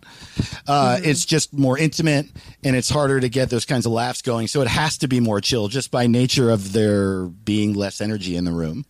Uh, 0.68 1.00
It's 1.04 1.26
just 1.26 1.54
more 1.54 1.78
intimate 1.78 2.28
and 2.64 2.76
it's 2.76 2.90
harder 2.90 3.20
to 3.20 3.30
get 3.30 3.50
those 3.50 3.66
kinds 3.66 3.86
of 3.86 3.92
laughs 3.92 4.22
going. 4.22 4.48
So 4.48 4.62
it 4.62 4.68
has 4.68 4.98
to 5.00 5.08
be 5.08 5.20
more 5.20 5.42
chill 5.42 5.68
just 5.68 5.92
by 5.92 6.08
nature 6.08 6.50
of 6.50 6.74
there 6.74 7.26
being 7.26 7.74
less 7.74 8.02
energy 8.02 8.36
in 8.36 8.46
the 8.46 8.52
room. 8.52 8.86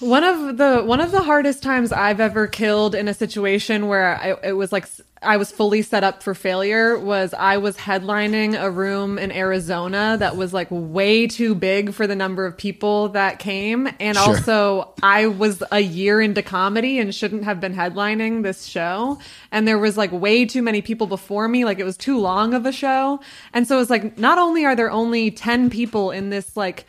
One 0.00 0.24
of 0.24 0.56
the 0.56 0.82
one 0.82 1.00
of 1.00 1.12
the 1.12 1.20
hardest 1.20 1.62
times 1.62 1.92
I've 1.92 2.20
ever 2.20 2.46
killed 2.46 2.94
in 2.94 3.06
a 3.06 3.12
situation 3.14 3.86
where 3.86 4.16
I, 4.16 4.48
it 4.48 4.52
was 4.52 4.72
like 4.72 4.86
I 5.22 5.36
was 5.36 5.50
fully 5.52 5.82
set 5.82 6.02
up 6.02 6.22
for 6.22 6.34
failure 6.34 6.98
was 6.98 7.34
I 7.34 7.58
was 7.58 7.76
headlining 7.76 8.58
a 8.58 8.70
room 8.70 9.18
in 9.18 9.30
Arizona 9.30 10.16
that 10.18 10.36
was 10.36 10.54
like 10.54 10.68
way 10.70 11.26
too 11.26 11.54
big 11.54 11.92
for 11.92 12.06
the 12.06 12.16
number 12.16 12.46
of 12.46 12.56
people 12.56 13.10
that 13.10 13.38
came. 13.38 13.86
And 14.00 14.16
Sure. 14.16 14.28
also 14.36 14.94
I 15.02 15.26
was 15.26 15.62
a 15.70 15.80
year 15.80 16.22
into 16.22 16.42
comedy 16.42 16.98
and 16.98 17.14
shouldn't 17.14 17.44
have 17.44 17.60
been 17.60 17.74
headlining 17.74 18.42
this 18.42 18.64
show. 18.64 19.18
And 19.52 19.68
there 19.68 19.78
was 19.78 19.98
like 19.98 20.10
way 20.12 20.46
too 20.46 20.62
many 20.62 20.80
people 20.80 21.06
before 21.08 21.46
me. 21.46 21.66
Like 21.66 21.78
it 21.78 21.84
was 21.84 21.98
too 21.98 22.18
long 22.18 22.54
of 22.54 22.64
a 22.64 22.72
show. 22.72 23.20
And 23.52 23.68
so 23.68 23.76
it 23.76 23.80
was 23.80 23.90
like 23.90 24.16
not 24.16 24.38
only 24.38 24.64
are 24.64 24.74
there 24.74 24.90
only 24.90 25.30
10 25.30 25.68
people 25.68 26.10
in 26.10 26.30
this 26.30 26.56
like 26.56 26.86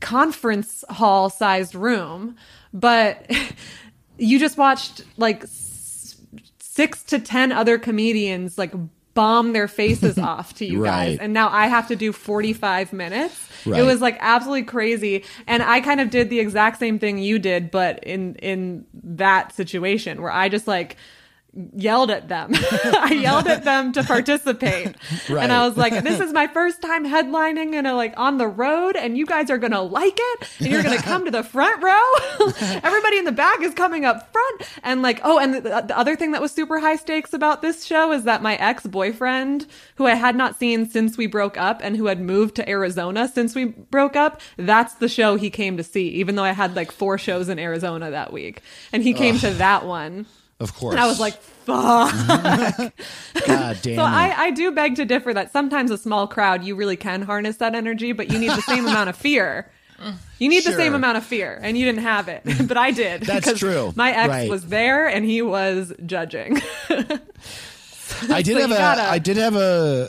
conference 0.00 0.84
hall 0.88 1.30
sized 1.30 1.74
room, 1.74 2.36
but 2.72 3.30
you 4.18 4.38
just 4.38 4.58
watched 4.58 5.02
like 5.16 5.44
s- 5.44 6.16
six 6.60 7.02
to 7.04 7.18
10 7.18 7.52
other 7.52 7.78
comedians 7.78 8.58
like 8.58 8.72
bomb 9.14 9.52
their 9.52 9.66
faces 9.68 10.16
off 10.18 10.54
to 10.54 10.64
you 10.64 10.84
guys. 10.84 11.18
And 11.18 11.32
now 11.32 11.48
I 11.50 11.66
have 11.66 11.88
to 11.88 11.96
do 11.96 12.12
45 12.12 12.92
minutes. 12.92 13.48
Right. 13.66 13.80
It 13.80 13.82
was 13.82 14.00
like 14.00 14.16
absolutely 14.20 14.62
crazy. 14.62 15.24
And 15.46 15.62
I 15.62 15.80
kind 15.80 16.00
of 16.00 16.10
did 16.10 16.30
the 16.30 16.38
exact 16.38 16.78
same 16.78 16.98
thing 17.00 17.18
you 17.18 17.38
did, 17.40 17.70
but 17.70 18.02
in, 18.04 18.36
in 18.36 18.86
that 19.02 19.52
situation 19.52 20.22
where 20.22 20.30
I 20.30 20.48
just 20.48 20.68
like, 20.68 20.96
yelled 21.54 22.10
at 22.10 22.28
them. 22.28 22.52
I 22.54 23.18
yelled 23.20 23.48
at 23.48 23.64
them 23.64 23.92
to 23.92 24.02
participate. 24.02 24.96
Right. 25.28 25.42
And 25.42 25.52
I 25.52 25.66
was 25.66 25.76
like, 25.76 26.04
this 26.04 26.20
is 26.20 26.32
my 26.32 26.46
first 26.46 26.80
time 26.80 27.04
headlining 27.04 27.74
and 27.74 27.86
like 27.96 28.14
on 28.16 28.38
the 28.38 28.46
road 28.46 28.96
and 28.96 29.18
you 29.18 29.26
guys 29.26 29.50
are 29.50 29.58
going 29.58 29.72
to 29.72 29.80
like 29.80 30.16
it 30.16 30.48
and 30.58 30.68
you're 30.68 30.82
going 30.82 30.96
to 30.96 31.02
come 31.02 31.24
to 31.24 31.30
the 31.30 31.42
front 31.42 31.82
row. 31.82 32.00
Everybody 32.82 33.18
in 33.18 33.24
the 33.24 33.32
back 33.32 33.60
is 33.60 33.74
coming 33.74 34.04
up 34.04 34.32
front. 34.32 34.62
And 34.82 35.02
like, 35.02 35.20
oh, 35.24 35.38
and 35.38 35.54
the, 35.54 35.60
the 35.60 35.98
other 35.98 36.16
thing 36.16 36.32
that 36.32 36.40
was 36.40 36.52
super 36.52 36.78
high 36.78 36.96
stakes 36.96 37.32
about 37.32 37.60
this 37.62 37.84
show 37.84 38.12
is 38.12 38.24
that 38.24 38.42
my 38.42 38.56
ex-boyfriend 38.56 39.66
who 39.96 40.06
I 40.06 40.14
had 40.14 40.36
not 40.36 40.56
seen 40.58 40.88
since 40.88 41.18
we 41.18 41.26
broke 41.26 41.58
up 41.58 41.80
and 41.82 41.96
who 41.96 42.06
had 42.06 42.20
moved 42.20 42.54
to 42.56 42.68
Arizona 42.68 43.28
since 43.28 43.54
we 43.54 43.66
broke 43.66 44.16
up, 44.16 44.40
that's 44.56 44.94
the 44.94 45.08
show 45.08 45.36
he 45.36 45.50
came 45.50 45.76
to 45.76 45.84
see, 45.84 46.08
even 46.08 46.36
though 46.36 46.44
I 46.44 46.52
had 46.52 46.74
like 46.74 46.90
four 46.90 47.18
shows 47.18 47.48
in 47.48 47.58
Arizona 47.58 48.10
that 48.10 48.32
week. 48.32 48.62
And 48.92 49.02
he 49.02 49.12
came 49.12 49.38
to 49.38 49.50
that 49.50 49.84
one. 49.84 50.26
Of 50.60 50.74
course. 50.74 50.94
And 50.94 51.00
I 51.00 51.06
was 51.06 51.20
like, 51.20 51.34
fuck. 51.40 52.12
God 53.46 53.78
damn 53.82 53.82
So 53.82 53.90
it. 53.90 53.98
I, 54.00 54.34
I 54.46 54.50
do 54.50 54.72
beg 54.72 54.96
to 54.96 55.04
differ 55.04 55.32
that 55.34 55.52
sometimes 55.52 55.90
a 55.90 55.98
small 55.98 56.26
crowd, 56.26 56.64
you 56.64 56.74
really 56.74 56.96
can 56.96 57.22
harness 57.22 57.56
that 57.58 57.74
energy, 57.74 58.12
but 58.12 58.30
you 58.32 58.38
need 58.38 58.50
the 58.50 58.62
same 58.62 58.86
amount 58.86 59.08
of 59.08 59.16
fear. 59.16 59.70
You 60.38 60.48
need 60.48 60.64
the 60.64 60.72
same 60.72 60.94
amount 60.94 61.16
of 61.18 61.24
fear, 61.24 61.58
and 61.60 61.76
you 61.76 61.84
didn't 61.84 62.02
have 62.02 62.28
it, 62.28 62.42
but 62.68 62.76
I 62.76 62.92
did. 62.92 63.22
That's 63.22 63.58
true. 63.58 63.92
My 63.96 64.12
ex 64.12 64.28
Right. 64.28 64.48
was 64.50 64.66
there, 64.66 65.08
and 65.08 65.24
he 65.24 65.42
was 65.42 65.92
judging. 66.06 66.58
I 68.28 68.42
did 68.42 68.56
So 68.56 68.68
have 68.68 68.70
a, 68.70 69.02
I 69.10 69.18
did 69.18 69.36
have 69.36 69.56
a, 69.56 70.08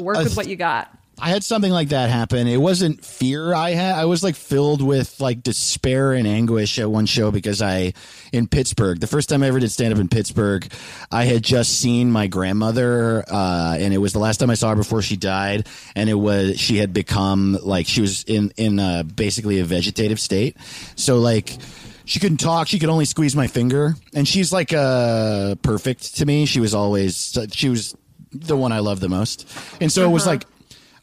Work 0.00 0.18
A- 0.18 0.24
with 0.24 0.36
what 0.36 0.46
you 0.48 0.54
got. 0.56 0.96
I 1.18 1.30
had 1.30 1.44
something 1.44 1.70
like 1.70 1.90
that 1.90 2.10
happen. 2.10 2.48
It 2.48 2.56
wasn't 2.56 3.04
fear 3.04 3.54
I 3.54 3.70
had. 3.70 3.94
I 3.94 4.04
was 4.06 4.24
like 4.24 4.34
filled 4.34 4.82
with 4.82 5.20
like 5.20 5.42
despair 5.42 6.12
and 6.12 6.26
anguish 6.26 6.78
at 6.78 6.90
one 6.90 7.06
show 7.06 7.30
because 7.30 7.62
I, 7.62 7.92
in 8.32 8.48
Pittsburgh, 8.48 9.00
the 9.00 9.06
first 9.06 9.28
time 9.28 9.42
I 9.42 9.46
ever 9.46 9.60
did 9.60 9.70
stand 9.70 9.94
up 9.94 10.00
in 10.00 10.08
Pittsburgh, 10.08 10.70
I 11.12 11.24
had 11.24 11.42
just 11.42 11.80
seen 11.80 12.10
my 12.10 12.26
grandmother, 12.26 13.24
uh, 13.30 13.76
and 13.78 13.94
it 13.94 13.98
was 13.98 14.12
the 14.12 14.18
last 14.18 14.38
time 14.38 14.50
I 14.50 14.54
saw 14.54 14.70
her 14.70 14.76
before 14.76 15.02
she 15.02 15.16
died. 15.16 15.68
And 15.94 16.10
it 16.10 16.14
was, 16.14 16.58
she 16.58 16.78
had 16.78 16.92
become 16.92 17.58
like, 17.62 17.86
she 17.86 18.00
was 18.00 18.24
in, 18.24 18.52
in, 18.56 19.06
basically 19.14 19.60
a 19.60 19.64
vegetative 19.64 20.18
state. 20.18 20.56
So 20.96 21.18
like, 21.18 21.56
she 22.04 22.20
couldn't 22.20 22.38
talk. 22.38 22.68
She 22.68 22.78
could 22.78 22.90
only 22.90 23.04
squeeze 23.04 23.34
my 23.34 23.46
finger, 23.46 23.94
and 24.14 24.28
she's 24.28 24.52
like 24.52 24.72
uh, 24.72 25.54
perfect 25.56 26.16
to 26.16 26.26
me. 26.26 26.44
She 26.44 26.60
was 26.60 26.74
always 26.74 27.38
she 27.52 27.70
was 27.70 27.96
the 28.30 28.56
one 28.56 28.72
I 28.72 28.80
loved 28.80 29.00
the 29.00 29.08
most, 29.08 29.48
and 29.80 29.90
so 29.90 30.04
it 30.04 30.12
was 30.12 30.26
like 30.26 30.44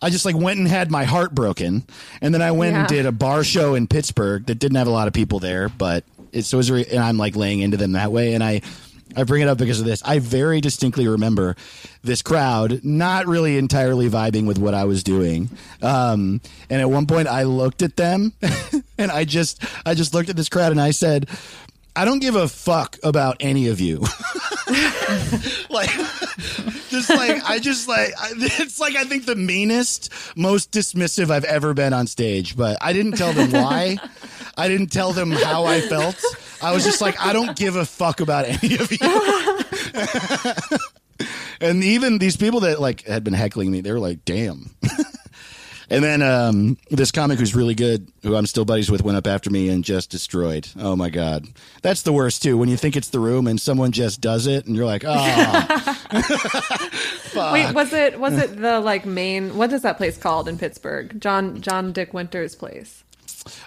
I 0.02 0.10
just 0.10 0.26
like 0.26 0.36
went 0.36 0.60
and 0.60 0.68
had 0.68 0.90
my 0.90 1.04
heart 1.04 1.36
broken, 1.36 1.84
and 2.22 2.34
then 2.34 2.42
I 2.42 2.52
went 2.52 2.76
and 2.76 2.88
did 2.88 3.06
a 3.06 3.12
bar 3.12 3.44
show 3.44 3.76
in 3.76 3.88
Pittsburgh 3.88 4.46
that 4.48 4.56
didn't 4.56 4.78
have 4.78 4.88
a 4.88 4.92
lot 4.92 5.08
of 5.08 5.14
people 5.14 5.40
there, 5.40 5.70
but 5.70 6.04
it 6.32 6.44
so 6.44 6.58
it 6.58 6.60
was 6.60 6.72
re- 6.72 6.86
and 6.86 7.00
I'm 7.00 7.18
like 7.18 7.36
laying 7.36 7.60
into 7.60 7.78
them 7.78 7.94
that 7.94 8.12
way, 8.12 8.34
and 8.34 8.44
I. 8.44 8.62
I 9.14 9.26
bring 9.26 9.42
it 9.42 9.50
up 9.50 9.58
because 9.58 9.82
of 9.82 9.86
this. 9.86 10.02
I 10.06 10.20
very 10.20 10.62
distinctly 10.62 11.06
remember 11.06 11.58
this 12.02 12.22
crowd 12.22 12.80
not 12.86 13.28
really 13.28 13.58
entirely 13.58 14.10
vibing 14.10 14.46
with 14.46 14.58
what 14.58 14.74
I 14.74 14.86
was 14.86 15.04
doing. 15.04 15.50
Um, 15.82 16.40
and 16.70 16.80
at 16.80 16.90
one 16.90 17.08
point 17.08 17.28
I 17.28 17.44
looked 17.44 17.82
at 17.82 17.98
them 17.98 18.32
and 18.98 19.12
I 19.12 19.26
just, 19.26 19.62
I 19.86 19.96
just 19.96 20.14
looked 20.14 20.30
at 20.30 20.38
this 20.38 20.48
crowd 20.48 20.72
and 20.72 20.80
I 20.80 20.92
said, 20.92 21.28
I 21.94 22.06
don't 22.06 22.20
give 22.20 22.36
a 22.36 22.48
fuck 22.48 22.98
about 23.04 23.36
any 23.42 23.68
of 23.68 23.82
you. 23.82 23.98
like, 25.70 25.90
just 26.92 27.10
like, 27.10 27.44
I 27.50 27.60
just 27.60 27.88
like, 27.88 28.14
it's 28.36 28.80
like, 28.80 28.96
I 28.96 29.06
think 29.06 29.26
the 29.26 29.36
meanest, 29.36 30.12
most 30.36 30.72
dismissive 30.72 31.32
I've 31.32 31.46
ever 31.46 31.74
been 31.74 31.94
on 31.94 32.08
stage, 32.08 32.56
but 32.56 32.78
I 32.82 32.94
didn't 32.94 33.14
tell 33.14 33.34
them 33.34 33.52
why. 33.52 33.98
I 34.58 34.68
didn't 34.68 34.92
tell 34.92 35.14
them 35.14 35.32
how 35.32 35.66
I 35.66 35.82
felt. 35.82 36.22
I 36.62 36.74
was 36.74 36.84
just 36.84 37.02
like, 37.02 37.20
I 37.20 37.34
don't 37.34 37.58
give 37.58 37.76
a 37.76 37.86
fuck 37.86 38.20
about 38.20 38.46
any 38.46 38.78
of 38.78 38.92
you. 38.92 39.00
and 41.62 41.84
even 41.84 42.20
these 42.20 42.38
people 42.38 42.60
that 42.62 42.80
like 42.80 43.06
had 43.06 43.24
been 43.24 43.34
heckling 43.34 43.72
me, 43.72 43.82
they 43.82 43.92
were 43.92 44.00
like, 44.00 44.24
damn. 44.26 44.76
and 45.92 46.04
then 46.04 46.22
um, 46.22 46.78
this 46.90 47.12
comic 47.12 47.38
who's 47.38 47.54
really 47.54 47.76
good, 47.76 48.12
who 48.24 48.36
I'm 48.36 48.46
still 48.46 48.66
buddies 48.66 48.90
with, 48.90 49.04
went 49.04 49.18
up 49.18 49.28
after 49.28 49.50
me 49.50 49.70
and 49.70 49.84
just 49.84 50.10
destroyed. 50.10 50.68
Oh 50.80 50.96
my 50.96 51.10
god, 51.10 51.48
that's 51.82 52.02
the 52.04 52.14
worst 52.14 52.42
too. 52.42 52.58
When 52.58 52.70
you 52.70 52.78
think 52.78 52.96
it's 52.96 53.10
the 53.10 53.20
room 53.20 53.46
and 53.46 53.60
someone 53.60 53.92
just 53.92 54.22
does 54.22 54.48
it, 54.48 54.66
and 54.66 54.76
you're 54.76 54.86
like, 54.86 55.04
oh, 55.06 55.12
Wait, 57.54 57.74
was 57.74 57.94
it 57.94 58.20
was 58.20 58.38
it 58.38 58.60
the 58.60 58.80
like 58.80 59.06
main? 59.06 59.56
What 59.58 59.72
is 59.74 59.82
that 59.82 59.98
place 59.98 60.18
called 60.18 60.48
in 60.48 60.58
Pittsburgh? 60.58 61.20
John 61.20 61.62
John 61.62 61.92
Dick 61.92 62.14
Winter's 62.14 62.56
place. 62.56 63.04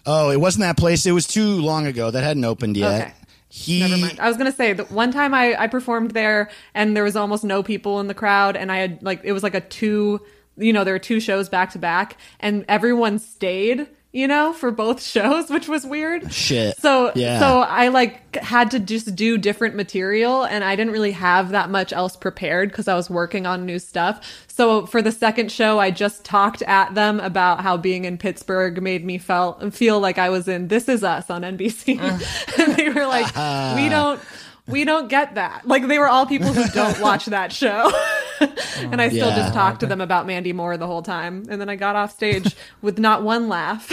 oh, 0.07 0.31
it 0.31 0.41
wasn't 0.41 0.63
that 0.63 0.77
place. 0.77 1.05
It 1.07 1.13
was 1.13 1.27
too 1.27 1.61
long 1.61 1.87
ago. 1.87 2.11
That 2.11 2.23
hadn't 2.25 2.45
opened 2.45 2.77
yet. 2.77 3.01
Okay. 3.01 3.13
He, 3.49 3.81
Never 3.81 3.97
mind. 3.99 4.19
I 4.19 4.29
was 4.29 4.37
gonna 4.37 4.51
say 4.51 4.73
the 4.73 4.85
one 4.85 5.13
time 5.13 5.33
I, 5.33 5.55
I 5.57 5.67
performed 5.69 6.11
there 6.11 6.51
and 6.75 6.97
there 6.97 7.05
was 7.05 7.15
almost 7.15 7.45
no 7.45 7.63
people 7.63 8.01
in 8.01 8.09
the 8.09 8.15
crowd 8.15 8.57
and 8.57 8.73
I 8.73 8.79
had 8.79 9.03
like 9.03 9.21
it 9.23 9.33
was 9.33 9.43
like 9.45 9.55
a 9.55 9.61
two 9.61 10.21
you 10.57 10.73
know 10.73 10.85
there 10.85 10.95
were 10.95 10.99
two 10.99 11.21
shows 11.21 11.49
back 11.49 11.71
to 11.73 11.79
back 11.79 12.17
and 12.41 12.65
everyone 12.69 13.19
stayed 13.19 13.87
you 14.13 14.29
know 14.29 14.53
for 14.53 14.71
both 14.71 15.03
shows 15.15 15.51
which 15.51 15.69
was 15.69 15.85
weird 15.85 16.33
Shit. 16.33 16.77
so 16.79 17.11
Yeah. 17.17 17.41
so 17.41 17.61
I 17.61 17.89
like 17.89 18.37
had 18.37 18.71
to 18.73 18.79
just 18.81 19.17
do 19.17 19.37
different 19.39 19.75
material 19.75 20.45
and 20.45 20.63
I 20.63 20.77
didn't 20.77 20.93
really 20.93 21.11
have 21.13 21.51
that 21.51 21.71
much 21.71 21.93
else 21.93 22.15
prepared 22.17 22.71
because 22.71 22.87
I 22.89 22.95
was 22.95 23.11
working 23.11 23.47
on 23.47 23.67
new 23.67 23.79
stuff 23.81 24.45
so 24.47 24.87
for 24.87 25.03
the 25.03 25.11
second 25.11 25.51
show 25.51 25.81
I 25.81 25.91
just 25.91 26.25
talked 26.25 26.63
at 26.63 26.95
them 26.95 27.19
about 27.19 27.61
how 27.63 27.77
being 27.77 28.05
in 28.05 28.17
Pittsburgh 28.19 28.81
made 28.81 29.05
me 29.05 29.19
felt 29.19 29.75
feel 29.75 29.99
like 29.99 30.19
I 30.19 30.31
was 30.31 30.47
in 30.47 30.69
This 30.69 30.89
Is 30.89 31.03
Us 31.03 31.29
on 31.31 31.43
NBC 31.43 31.99
uh. 32.01 32.19
and 32.63 32.77
they 32.77 32.89
were 32.91 33.07
like 33.07 33.27
we 33.77 33.89
don't 33.89 34.21
we 34.67 34.85
don't 34.85 35.09
get 35.09 35.35
that 35.35 35.67
like 35.69 35.87
they 35.89 35.99
were 35.99 36.09
all 36.09 36.25
people 36.27 36.53
who 36.53 36.67
don't 36.75 36.99
watch 37.01 37.27
that 37.27 37.53
show 37.53 37.93
and 38.79 39.01
I 39.01 39.09
still 39.11 39.29
Yeah. 39.29 39.37
just 39.37 39.53
talked 39.55 39.81
to 39.81 39.87
them 39.87 40.01
about 40.01 40.27
Mandy 40.27 40.53
Moore 40.55 40.77
the 40.79 40.87
whole 40.87 41.03
time 41.03 41.45
and 41.51 41.61
then 41.61 41.69
I 41.69 41.77
got 41.77 41.97
off 41.97 42.13
stage 42.13 42.57
with 42.83 42.99
not 42.99 43.23
one 43.23 43.49
laugh 43.49 43.93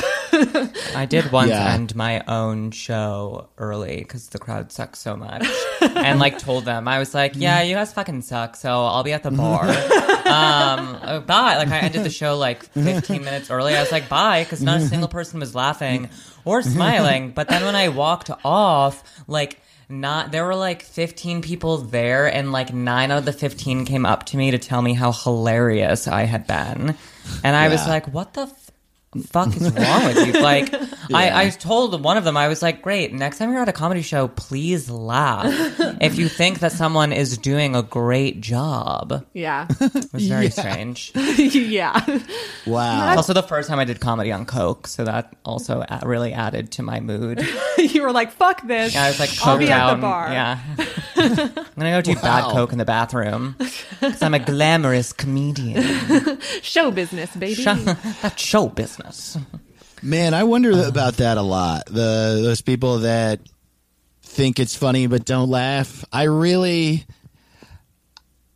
I 0.96 1.06
did 1.06 1.30
once 1.32 1.50
Yeah. 1.50 1.74
end 1.74 1.94
my 1.96 2.24
own 2.26 2.72
show 2.72 3.50
early 3.58 3.98
because 3.98 4.30
the 4.30 4.40
crowd 4.40 4.72
sucked 4.72 4.96
so 4.98 5.18
much, 5.18 5.46
and 5.82 6.20
like 6.20 6.38
told 6.40 6.64
them 6.64 6.88
I 6.88 7.00
was 7.00 7.14
like, 7.14 7.34
"Yeah, 7.36 7.62
you 7.64 7.76
guys 7.76 7.92
fucking 7.92 8.22
suck." 8.22 8.56
So 8.56 8.70
I'll 8.86 9.04
be 9.04 9.12
at 9.12 9.24
the 9.24 9.32
bar. 9.32 9.66
um, 9.66 10.98
uh, 11.02 11.20
bye. 11.20 11.58
Like 11.58 11.68
I 11.70 11.80
ended 11.80 12.06
the 12.06 12.10
show 12.10 12.38
like 12.38 12.64
15 12.64 13.24
minutes 13.26 13.52
early. 13.52 13.76
I 13.76 13.82
was 13.82 13.92
like, 13.92 14.08
"Bye," 14.08 14.44
because 14.46 14.62
not 14.62 14.80
a 14.80 14.88
single 14.88 15.10
person 15.10 15.42
was 15.42 15.54
laughing 15.54 16.10
or 16.46 16.62
smiling. 16.62 17.32
But 17.32 17.50
then 17.50 17.66
when 17.66 17.76
I 17.76 17.90
walked 17.90 18.32
off, 18.46 19.04
like. 19.28 19.60
Not 19.92 20.32
there 20.32 20.46
were 20.46 20.56
like 20.56 20.82
15 20.84 21.42
people 21.42 21.78
there, 21.78 22.26
and 22.34 22.54
like 22.54 22.74
nine 22.74 23.12
out 23.12 23.20
of 23.20 23.26
the 23.26 23.34
15 23.34 23.84
came 23.86 24.06
up 24.06 24.26
to 24.28 24.38
me 24.38 24.52
to 24.52 24.58
tell 24.58 24.82
me 24.82 24.94
how 24.94 25.12
hilarious 25.12 26.08
I 26.08 26.24
had 26.24 26.48
been, 26.48 26.96
and 27.44 27.56
I 27.56 27.68
was 27.68 27.86
like, 27.86 28.08
"What 28.08 28.34
the 28.34 28.50
fuck 29.30 29.56
is 29.58 29.64
wrong 29.72 30.06
with 30.06 30.26
you? 30.28 30.34
Like, 30.42 30.74
I, 31.14 31.46
I 31.46 31.50
told 31.50 32.02
one 32.04 32.16
of 32.18 32.24
them, 32.24 32.38
I 32.38 32.48
was 32.48 32.62
like, 32.62 32.82
great, 32.82 33.12
next 33.14 33.38
time 33.40 33.52
you're 33.52 33.62
at 33.62 33.68
a 33.68 33.74
comedy 33.74 34.02
show, 34.02 34.30
please 34.30 34.90
laugh 34.90 35.46
if 36.02 36.18
you 36.18 36.30
think 36.30 36.60
that 36.60 36.72
someone 36.72 37.12
is 37.12 37.38
doing 37.38 37.76
a 37.76 37.84
great 37.84 38.40
job. 38.42 39.26
yeah 39.34 39.68
It 39.82 40.14
was 40.14 40.28
very 40.28 40.50
strange. 40.50 41.12
yeah 41.16 42.00
wow. 42.66 43.10
It's 43.10 43.18
also 43.18 43.34
the 43.34 43.44
first 43.44 43.68
time 43.70 43.80
I 43.80 43.86
did 43.86 44.00
comedy 44.00 44.32
on 44.32 44.46
Coke, 44.46 44.88
so 44.88 45.04
that 45.04 45.36
also 45.44 45.84
a- 45.88 46.02
really 46.06 46.32
added 46.34 46.72
to 46.74 46.84
my 46.84 47.00
mood. 47.02 47.46
you 47.78 48.02
were 48.04 48.12
like 48.12 48.32
fuck 48.32 48.66
this 48.66 48.94
Yeah, 48.94 49.04
I 49.06 49.08
was 49.10 49.20
like, 49.20 49.30
I'll 49.46 49.56
coked 49.58 49.60
be 49.60 49.70
at 49.72 49.94
the 49.96 50.02
bar 50.02 50.32
Yeah. 50.32 50.60
I'm 51.18 51.66
gonna 51.78 51.92
go 51.92 52.02
do 52.02 52.16
bad 52.16 52.52
Coke 52.52 52.72
in 52.72 52.78
the 52.78 52.86
bathroom 52.86 53.56
because 53.60 54.22
I'm 54.22 54.34
a 54.34 54.40
glamorous 54.40 55.12
comedian. 55.14 56.40
show 56.62 56.92
business 56.92 57.36
baby 57.36 57.56
Show, 57.62 57.76
that's 57.76 58.42
show 58.42 58.68
business. 58.68 59.01
Man, 60.04 60.34
I 60.34 60.44
wonder 60.44 60.72
about 60.88 61.18
that 61.18 61.38
a 61.38 61.42
lot. 61.42 61.86
The 61.86 62.40
those 62.44 62.62
people 62.62 63.00
that 63.00 63.40
think 64.24 64.60
it's 64.60 64.76
funny 64.76 65.08
but 65.08 65.26
don't 65.26 65.50
laugh. 65.50 66.04
I 66.12 66.24
really 66.24 67.06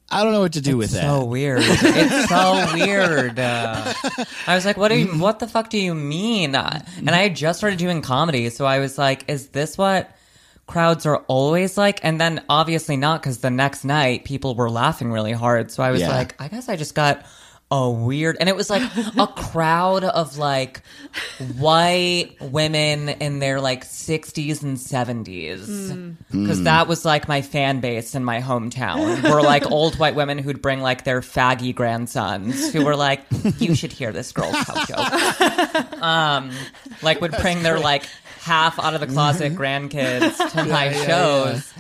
I 0.09 0.23
don't 0.23 0.34
know 0.34 0.41
what 0.41 0.53
to 0.53 0.61
do 0.61 0.77
with 0.77 0.91
that. 0.91 1.01
so 1.01 1.26
weird. 1.26 1.61
It's 1.63 2.30
so 2.30 2.67
weird. 2.73 3.38
Uh, 3.39 3.93
I 4.47 4.55
was 4.55 4.65
like, 4.65 4.77
"What 4.77 4.89
do 4.89 4.95
you? 4.97 5.07
What 5.19 5.39
the 5.39 5.47
fuck 5.47 5.69
do 5.69 5.77
you 5.77 5.93
mean?" 5.93 6.55
Uh, 6.55 6.80
And 6.97 7.09
I 7.09 7.23
had 7.23 7.35
just 7.35 7.59
started 7.59 7.77
doing 7.80 8.01
comedy, 8.01 8.49
so 8.49 8.65
I 8.65 8.80
was 8.80 8.97
like, 8.97 9.26
"Is 9.30 9.47
this 9.49 9.77
what 9.77 10.09
crowds 10.67 11.05
are 11.05 11.17
always 11.27 11.77
like?" 11.77 11.99
And 12.03 12.22
then 12.22 12.43
obviously 12.49 12.97
not, 12.97 13.22
because 13.22 13.39
the 13.39 13.49
next 13.49 13.84
night 13.84 14.23
people 14.26 14.55
were 14.55 14.69
laughing 14.69 15.11
really 15.11 15.34
hard. 15.34 15.72
So 15.72 15.84
I 15.84 15.91
was 15.91 16.01
Yeah. 16.01 16.09
like, 16.15 16.39
"I 16.39 16.47
guess 16.47 16.69
I 16.69 16.76
just 16.76 16.95
got." 16.95 17.26
A 17.76 17.89
weird, 17.89 18.38
and 18.39 18.47
it 18.47 18.56
was 18.56 18.69
like 18.69 18.84
a 19.18 19.27
crowd 19.35 20.06
of 20.06 20.38
like 20.38 20.81
white 21.57 22.38
women 22.39 23.10
in 23.10 23.39
their 23.39 23.60
like 23.60 23.84
60s 23.84 24.64
and 24.64 24.77
70s. 24.77 26.15
Because 26.31 26.64
that 26.64 26.88
was 26.88 27.03
like 27.03 27.27
my 27.27 27.41
fan 27.41 27.81
base 27.81 28.15
in 28.15 28.23
my 28.23 28.39
hometown. 28.39 29.30
Were 29.30 29.41
like 29.41 29.69
old 29.72 29.99
white 29.99 30.15
women 30.15 30.38
who'd 30.38 30.61
bring 30.61 30.80
like 30.80 31.03
their 31.03 31.19
faggy 31.19 31.76
grandsons 31.76 32.72
who 32.72 32.85
were 32.85 32.95
like, 32.95 33.23
you 33.60 33.76
should 33.76 33.91
hear 33.91 34.14
this 34.14 34.31
girl's 34.31 34.56
house 34.56 34.88
joke. 35.76 36.02
Um, 36.02 36.52
like 37.02 37.19
would 37.19 37.35
bring 37.41 37.61
their 37.61 37.80
like 37.80 38.06
half 38.45 38.77
out 38.80 38.93
of 38.93 39.01
the 39.01 39.07
closet 39.07 39.55
grandkids 39.55 40.38
to 40.51 40.63
my 40.72 40.93
shows. 40.93 41.73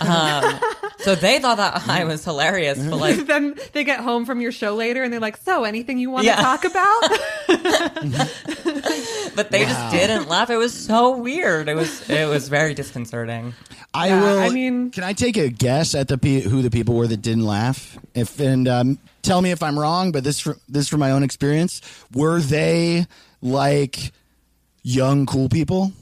Um, 0.00 0.60
so 0.98 1.14
they 1.14 1.38
thought 1.38 1.56
that 1.56 1.88
I 1.88 2.04
was 2.04 2.24
hilarious, 2.24 2.78
but 2.78 2.96
like 2.98 3.26
then 3.26 3.54
they 3.72 3.84
get 3.84 4.00
home 4.00 4.26
from 4.26 4.40
your 4.40 4.52
show 4.52 4.74
later 4.74 5.02
and 5.02 5.12
they're 5.12 5.20
like 5.20 5.38
so 5.38 5.64
anything 5.64 5.98
you 5.98 6.10
want 6.10 6.26
Yeah. 6.26 6.36
to 6.36 6.42
talk 6.42 6.64
about 6.64 7.00
but 9.34 9.50
they 9.50 9.64
just 9.64 9.90
didn't 9.92 10.28
laugh. 10.28 10.50
It 10.50 10.56
was 10.56 10.72
so 10.74 11.16
weird. 11.16 11.68
It 11.68 11.74
was 11.74 12.08
it 12.10 12.28
was 12.28 12.48
very 12.48 12.74
disconcerting. 12.74 13.54
I 13.94 14.08
Yeah, 14.08 14.20
will. 14.20 14.38
I 14.38 14.48
mean- 14.50 14.90
can 14.90 15.04
I 15.04 15.12
take 15.12 15.36
a 15.36 15.48
guess 15.48 15.94
at 15.94 16.08
the 16.08 16.18
pe- 16.18 16.40
who 16.42 16.62
the 16.62 16.70
people 16.70 16.94
were 16.94 17.06
that 17.06 17.22
didn't 17.22 17.46
laugh? 17.46 17.98
If 18.14 18.38
and 18.40 18.68
um, 18.68 18.98
tell 19.22 19.40
me 19.40 19.50
if 19.52 19.62
I'm 19.62 19.78
wrong, 19.78 20.12
but 20.12 20.24
this 20.24 20.40
fr- 20.40 20.58
this 20.68 20.88
from 20.88 21.00
my 21.00 21.12
own 21.12 21.22
experience. 21.22 21.80
Were 22.12 22.40
they 22.40 23.06
like 23.40 24.12
young 24.82 25.26
cool 25.26 25.48
people? 25.48 25.92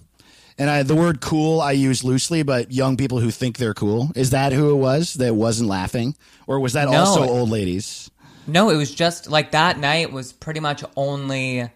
And 0.59 0.69
I, 0.69 0.83
the 0.83 0.95
word 0.97 1.21
"cool" 1.21 1.61
I 1.61 1.73
use 1.73 2.03
loosely, 2.03 2.43
but 2.43 2.73
young 2.73 2.97
people 2.97 3.21
who 3.21 3.31
think 3.31 3.59
they're 3.59 3.75
cool. 3.75 4.11
Is 4.17 4.31
that 4.31 4.53
who 4.53 4.71
it 4.71 4.77
was 4.77 5.15
that 5.15 5.35
wasn't 5.37 5.69
laughing, 5.69 6.17
or 6.47 6.59
was 6.59 6.73
that 6.73 6.89
No. 6.91 6.99
also 6.99 7.23
old 7.29 7.49
ladies? 7.51 8.11
No, 8.47 8.71
it 8.71 8.77
was 8.77 8.93
just 8.95 9.31
like 9.31 9.53
that 9.53 9.79
night 9.79 10.11
was 10.13 10.33
pretty 10.33 10.61
much 10.61 10.83
only. 10.97 11.71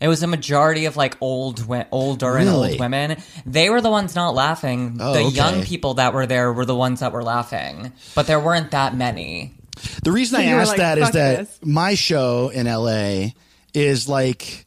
It 0.00 0.08
was 0.08 0.22
a 0.22 0.26
majority 0.26 0.86
of 0.86 0.96
like 0.96 1.16
old, 1.20 1.58
wi- 1.60 1.86
older 1.92 2.36
and 2.36 2.48
old 2.48 2.78
women. 2.80 3.16
They 3.46 3.70
were 3.70 3.80
the 3.80 3.90
ones 3.90 4.14
not 4.16 4.34
laughing. 4.34 4.98
Oh, 5.00 5.12
the 5.14 5.20
okay. 5.20 5.28
young 5.36 5.62
people 5.62 5.94
that 5.94 6.12
were 6.12 6.26
there 6.26 6.52
were 6.52 6.64
the 6.66 6.74
ones 6.74 7.00
that 7.00 7.12
were 7.12 7.22
laughing, 7.22 7.92
but 8.14 8.26
there 8.26 8.40
weren't 8.40 8.72
that 8.72 8.96
many. 8.96 9.54
The 10.02 10.10
reason 10.12 10.40
I 10.40 10.44
You 10.48 10.54
were 10.56 10.60
asked 10.62 10.70
like, 10.70 10.78
that 10.78 10.98
is 10.98 11.04
"Fuck 11.04 11.12
that 11.14 11.38
this." 11.38 11.58
my 11.62 11.94
show 11.94 12.48
in 12.48 12.66
LA 12.66 13.30
is 13.72 14.08
like 14.08 14.66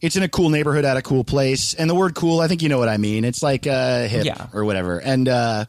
it's 0.00 0.16
in 0.16 0.22
a 0.22 0.28
cool 0.28 0.50
neighborhood 0.50 0.84
at 0.84 0.96
a 0.96 1.02
cool 1.02 1.24
place, 1.24 1.74
and 1.74 1.88
the 1.88 1.94
word 1.94 2.14
"cool" 2.14 2.40
I 2.40 2.48
think 2.48 2.62
you 2.62 2.68
know 2.68 2.78
what 2.78 2.88
I 2.88 2.96
mean. 2.96 3.24
It's 3.24 3.42
like 3.42 3.66
uh, 3.66 4.04
hip 4.06 4.24
Yeah. 4.26 4.46
or 4.52 4.64
whatever, 4.64 4.98
and 4.98 5.28
uh, 5.28 5.64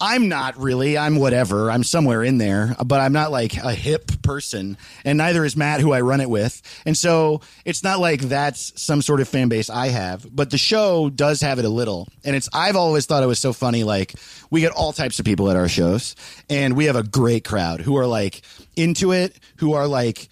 I'm 0.00 0.28
not 0.28 0.56
really. 0.58 0.96
I'm 0.96 1.16
whatever. 1.16 1.70
I'm 1.72 1.82
somewhere 1.82 2.22
in 2.22 2.38
there, 2.38 2.76
but 2.86 3.00
I'm 3.00 3.12
not 3.12 3.32
like 3.32 3.56
a 3.56 3.72
hip 3.74 4.22
person, 4.22 4.76
and 5.04 5.18
neither 5.18 5.44
is 5.44 5.56
Matt, 5.56 5.80
who 5.80 5.92
I 5.92 6.02
run 6.02 6.20
it 6.20 6.30
with. 6.30 6.62
And 6.86 6.96
so 6.96 7.40
it's 7.64 7.82
not 7.82 7.98
like 7.98 8.20
that's 8.20 8.80
some 8.80 9.02
sort 9.02 9.20
of 9.20 9.28
fan 9.28 9.48
base 9.48 9.68
I 9.70 9.88
have, 9.88 10.24
but 10.34 10.50
the 10.50 10.58
show 10.58 11.10
does 11.10 11.40
have 11.40 11.58
it 11.58 11.64
a 11.64 11.68
little. 11.68 12.06
And 12.24 12.36
it's 12.36 12.48
I've 12.52 12.76
always 12.76 13.06
thought 13.06 13.24
it 13.24 13.26
was 13.26 13.40
so 13.40 13.52
funny. 13.52 13.82
Like 13.82 14.14
we 14.50 14.60
get 14.60 14.70
all 14.70 14.92
types 14.92 15.18
of 15.18 15.24
people 15.24 15.50
at 15.50 15.56
our 15.56 15.68
shows, 15.68 16.14
and 16.48 16.76
we 16.76 16.84
have 16.84 16.96
a 16.96 17.02
great 17.02 17.44
crowd 17.44 17.80
who 17.80 17.96
are 17.96 18.06
like 18.06 18.42
into 18.76 19.10
it, 19.10 19.36
who 19.56 19.72
are 19.72 19.88
like 19.88 20.28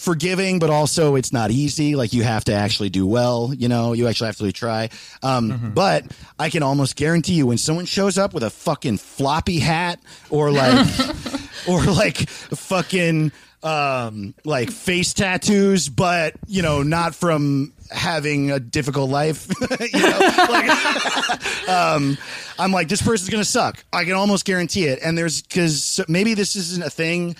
forgiving, 0.00 0.58
but 0.58 0.70
also 0.70 1.14
it's 1.14 1.30
not 1.30 1.50
easy. 1.50 1.94
Like 1.94 2.14
you 2.14 2.22
have 2.22 2.44
to 2.44 2.54
actually 2.54 2.88
do 2.88 3.06
well. 3.06 3.52
You 3.54 3.68
know, 3.68 3.92
you 3.92 4.08
actually 4.08 4.28
have 4.28 4.36
to 4.36 4.44
really 4.44 4.52
try. 4.52 4.88
Um, 5.22 5.72
But 5.74 6.06
I 6.38 6.48
can 6.48 6.62
almost 6.62 6.96
guarantee 6.96 7.34
you 7.34 7.46
when 7.46 7.58
someone 7.58 7.84
shows 7.84 8.16
up 8.16 8.32
with 8.32 8.42
a 8.42 8.48
fucking 8.50 8.96
floppy 8.96 9.58
hat 9.58 10.00
or 10.30 10.50
like, 10.50 10.88
or 11.68 11.84
like 11.84 12.28
fucking 12.30 13.30
um, 13.62 14.32
like 14.44 14.70
face 14.70 15.12
tattoos, 15.12 15.90
but 15.90 16.34
you 16.46 16.62
know, 16.62 16.82
not 16.82 17.14
from 17.14 17.74
having 17.90 18.50
a 18.50 18.58
difficult 18.58 19.10
life. 19.10 19.48
you 19.92 20.00
know, 20.00 20.18
like, 20.48 21.68
um, 21.68 22.16
I'm 22.58 22.72
like, 22.72 22.88
this 22.88 23.02
person's 23.02 23.28
gonna 23.28 23.44
suck. 23.44 23.84
I 23.92 24.04
can 24.04 24.14
almost 24.14 24.46
guarantee 24.46 24.84
it. 24.84 25.00
And 25.04 25.18
there's 25.18 25.42
because 25.42 26.00
maybe 26.08 26.32
this 26.32 26.56
isn't 26.56 26.82
a 26.82 26.88
thing 26.90 27.36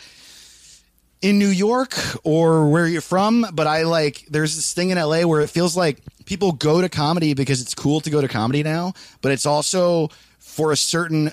in 1.22 1.38
New 1.38 1.48
York 1.48 1.92
or 2.24 2.68
where 2.70 2.86
you're 2.86 3.00
from, 3.02 3.46
but 3.52 3.66
I 3.66 3.82
like 3.82 4.24
there's 4.28 4.56
this 4.56 4.72
thing 4.72 4.90
in 4.90 4.98
LA 4.98 5.22
where 5.26 5.40
it 5.42 5.50
feels 5.50 5.76
like 5.76 5.98
people 6.24 6.52
go 6.52 6.80
to 6.80 6.88
comedy 6.88 7.34
because 7.34 7.60
it's 7.60 7.74
cool 7.74 8.00
to 8.00 8.10
go 8.10 8.20
to 8.20 8.28
comedy 8.28 8.62
now, 8.62 8.94
but 9.20 9.32
it's 9.32 9.44
also 9.46 10.08
for 10.38 10.72
a 10.72 10.76
certain 10.76 11.30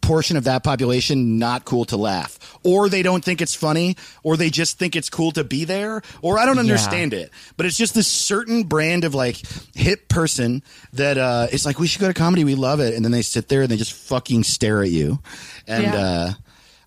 portion 0.00 0.36
of 0.36 0.44
that 0.44 0.62
population 0.62 1.38
not 1.38 1.64
cool 1.64 1.86
to 1.86 1.96
laugh. 1.96 2.38
Or 2.62 2.90
they 2.90 3.02
don't 3.02 3.24
think 3.24 3.40
it's 3.40 3.54
funny 3.54 3.96
or 4.22 4.36
they 4.36 4.50
just 4.50 4.78
think 4.78 4.96
it's 4.96 5.08
cool 5.08 5.32
to 5.32 5.42
be 5.44 5.64
there 5.64 6.02
or 6.20 6.38
I 6.38 6.44
don't 6.44 6.58
understand 6.58 7.14
it. 7.14 7.30
But 7.56 7.64
it's 7.66 7.76
just 7.78 7.94
this 7.94 8.06
certain 8.06 8.64
brand 8.64 9.04
of 9.04 9.14
like 9.14 9.40
hip 9.74 10.08
person 10.08 10.62
that 10.92 11.16
uh 11.16 11.46
it's 11.50 11.64
like 11.64 11.78
we 11.78 11.86
should 11.86 12.02
go 12.02 12.08
to 12.08 12.14
comedy. 12.14 12.44
We 12.44 12.54
love 12.54 12.80
it. 12.80 12.94
And 12.94 13.02
then 13.04 13.12
they 13.12 13.22
sit 13.22 13.48
there 13.48 13.62
and 13.62 13.70
they 13.70 13.78
just 13.78 13.92
fucking 13.94 14.44
stare 14.44 14.82
at 14.82 14.90
you. 14.90 15.20
And 15.66 15.84
Yeah. 15.84 15.96
uh 15.98 16.32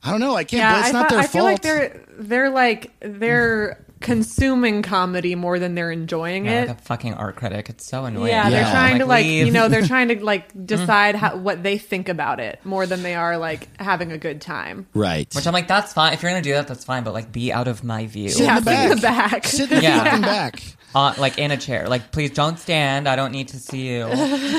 I 0.03 0.11
don't 0.11 0.19
know 0.19 0.35
I 0.35 0.43
can't 0.43 0.59
yeah, 0.59 0.73
but 0.73 0.79
it's 0.79 0.89
I, 0.89 0.91
not 0.91 1.01
thought- 1.03 1.09
their 1.11 1.19
I 1.19 1.21
fault 1.23 1.31
feel 1.31 1.43
like 1.43 1.61
they're 1.61 2.05
they're 2.19 2.49
like 2.49 2.91
they're 3.01 3.85
consuming 4.01 4.81
comedy 4.81 5.35
more 5.35 5.59
than 5.59 5.75
they're 5.75 5.91
enjoying 5.91 6.45
Yeah, 6.45 6.63
it. 6.63 6.67
like 6.69 6.77
a 6.77 6.81
fucking 6.81 7.13
art 7.13 7.35
critic. 7.35 7.69
It's 7.69 7.85
so 7.85 8.05
annoying. 8.05 8.27
Yeah, 8.29 8.49
they're 8.49 8.61
Yeah. 8.61 8.71
trying 8.71 8.99
to 8.99 9.05
like 9.05 9.25
leave. 9.25 9.45
you 9.47 9.51
know 9.51 9.67
they're 9.67 9.85
trying 9.85 10.07
to 10.09 10.23
like 10.23 10.49
decide 10.65 11.15
how, 11.15 11.35
what 11.37 11.63
they 11.63 11.77
think 11.77 12.09
about 12.09 12.39
it 12.39 12.59
more 12.63 12.85
than 12.85 13.03
they 13.03 13.15
are 13.15 13.37
like 13.37 13.67
having 13.79 14.11
a 14.11 14.17
good 14.17 14.41
time. 14.41 14.87
right 14.93 15.27
Which 15.35 15.47
I'm 15.47 15.53
like, 15.53 15.67
that's 15.67 15.93
fine. 15.93 16.13
If 16.13 16.21
you're 16.21 16.31
gonna 16.31 16.41
do 16.41 16.53
that, 16.53 16.67
that's 16.67 16.85
fine. 16.85 17.03
But 17.03 17.13
like, 17.13 17.31
be 17.31 17.51
out 17.51 17.67
of 17.67 17.83
my 17.83 18.07
view. 18.07 18.29
Sit 18.29 18.43
yeah, 18.45 18.57
in 18.57 18.63
the 18.63 18.71
sit 18.75 18.83
in 18.83 18.89
the 18.89 19.01
back. 19.01 19.31
back. 19.31 19.45
sit 19.45 19.71
in 19.71 19.77
the 19.77 19.83
Yeah. 19.83 20.03
fucking 20.03 20.21
back 20.21 20.63
uh, 20.95 21.13
like 21.19 21.37
in 21.37 21.51
a 21.51 21.57
chair. 21.57 21.87
Like, 21.89 22.11
please 22.11 22.31
don't 22.31 22.57
stand. 22.57 23.07
I 23.07 23.15
don't 23.15 23.31
need 23.31 23.49
to 23.49 23.59
see 23.59 23.87
you. 23.89 24.07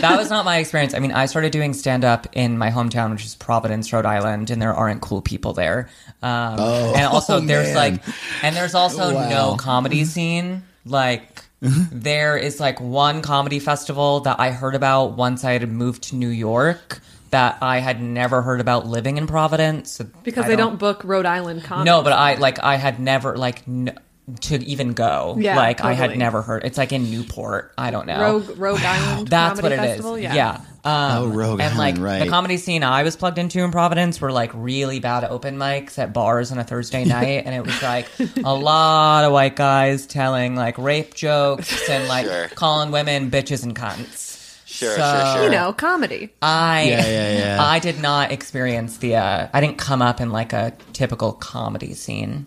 That 0.01 0.17
was 0.19 0.31
not 0.31 0.45
my 0.45 0.59
experience. 0.59 0.95
I 0.95 0.99
mean, 1.01 1.11
I 1.11 1.27
started 1.27 1.51
doing 1.53 1.73
stand 1.73 2.05
up 2.05 2.27
in 2.33 2.59
my 2.59 2.71
hometown, 2.71 3.11
which 3.11 3.25
is 3.25 3.35
Providence, 3.35 3.93
Rhode 3.93 4.05
Island, 4.07 4.51
and 4.51 4.61
there 4.63 4.73
aren't 4.75 5.01
cool 5.01 5.21
people 5.23 5.53
there. 5.55 5.89
Um, 6.23 6.57
Oh, 6.59 6.93
and 6.95 7.07
also, 7.07 7.41
there's 7.53 7.69
man. 7.69 7.77
like, 7.77 8.03
and 8.43 8.55
there's 8.55 8.75
also 8.75 9.15
Wow. 9.15 9.28
No 9.31 9.57
comedy 9.57 10.03
mm-hmm. 10.03 10.09
scene. 10.09 10.63
Like, 10.85 11.45
mm-hmm. 11.63 11.99
there 11.99 12.37
is 12.37 12.61
like 12.61 12.81
one 12.81 13.23
comedy 13.23 13.59
festival 13.59 14.21
that 14.21 14.41
I 14.41 14.51
heard 14.51 14.75
about 14.75 15.17
once 15.17 15.45
I 15.45 15.53
had 15.53 15.71
moved 15.71 16.05
to 16.05 16.17
New 16.17 16.29
York. 16.29 17.01
That 17.31 17.59
I 17.61 17.81
had 17.81 18.01
never 18.01 18.41
heard 18.41 18.59
about 18.59 18.87
living 18.87 19.19
in 19.19 19.27
Providence 19.27 20.01
because 20.23 20.47
I 20.47 20.49
they 20.49 20.57
don't, 20.57 20.79
book 20.79 21.05
Rhode 21.05 21.27
Island 21.27 21.63
comedy. 21.63 21.85
no, 21.85 22.03
but 22.03 22.15
I 22.15 22.37
like 22.37 22.59
I 22.59 22.77
had 22.77 22.99
never 22.99 23.37
like 23.37 23.69
n- 23.69 23.99
to 24.43 24.57
even 24.65 24.93
go. 24.93 25.37
Yeah, 25.39 25.57
like 25.57 25.81
I 25.83 25.93
had 25.95 26.17
never 26.19 26.43
heard. 26.43 26.65
It's 26.65 26.77
like 26.79 26.93
in 26.93 27.11
Newport. 27.11 27.73
I 27.79 27.91
don't 27.91 28.07
know. 28.07 28.21
Rogue 28.21 28.59
Rogue 28.59 28.81
Island. 28.85 29.29
That's 29.29 29.61
comedy 29.61 29.77
what 29.77 29.85
it 29.85 29.85
is. 29.85 29.97
Festival? 29.97 30.19
Yeah. 30.19 30.55
Um, 30.57 30.63
Oh, 30.85 31.27
Rogue 31.29 31.61
and 31.61 31.77
like 31.77 31.95
Island, 31.97 32.05
right. 32.05 32.25
the 32.25 32.31
comedy 32.31 32.57
scene 32.57 32.83
I 32.83 33.03
was 33.03 33.15
plugged 33.17 33.37
into 33.39 33.63
in 33.63 33.73
Providence 33.73 34.21
were 34.21 34.31
like 34.33 34.53
really 34.55 35.01
bad 35.01 35.25
open 35.25 35.57
mics 35.59 35.99
at 35.99 36.13
bars 36.13 36.51
on 36.53 36.59
a 36.59 36.65
Thursday 36.65 37.05
night, 37.17 37.43
and 37.47 37.55
it 37.55 37.65
was 37.67 37.83
like 37.83 38.07
a 38.43 38.55
lot 38.55 39.25
of 39.25 39.33
white 39.33 39.57
guys 39.57 40.07
telling 40.07 40.55
like 40.57 40.79
rape 40.79 41.15
jokes 41.15 41.89
and 41.91 42.09
like 42.09 42.27
Sure. 42.27 42.49
calling 42.55 42.91
women 42.91 43.31
bitches 43.31 43.65
and 43.65 43.75
cunts. 43.77 44.27
Sure, 44.67 44.95
So, 44.95 45.01
sure, 45.03 45.35
sure. 45.35 45.45
you 45.45 45.51
know, 45.51 45.73
comedy. 45.73 46.31
I 46.41 46.83
Yeah, 46.89 47.07
yeah, 47.07 47.39
yeah. 47.39 47.59
I 47.63 47.81
did 47.81 48.01
not 48.01 48.31
experience 48.33 48.99
the 48.99 49.17
uh 49.17 49.49
I 49.53 49.61
didn't 49.61 49.79
come 49.79 50.01
up 50.01 50.21
in 50.21 50.31
like 50.31 50.53
a 50.53 50.73
typical 50.93 51.33
comedy 51.33 51.95
scene. 51.95 52.47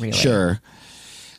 Really. 0.00 0.12
Sure. 0.12 0.60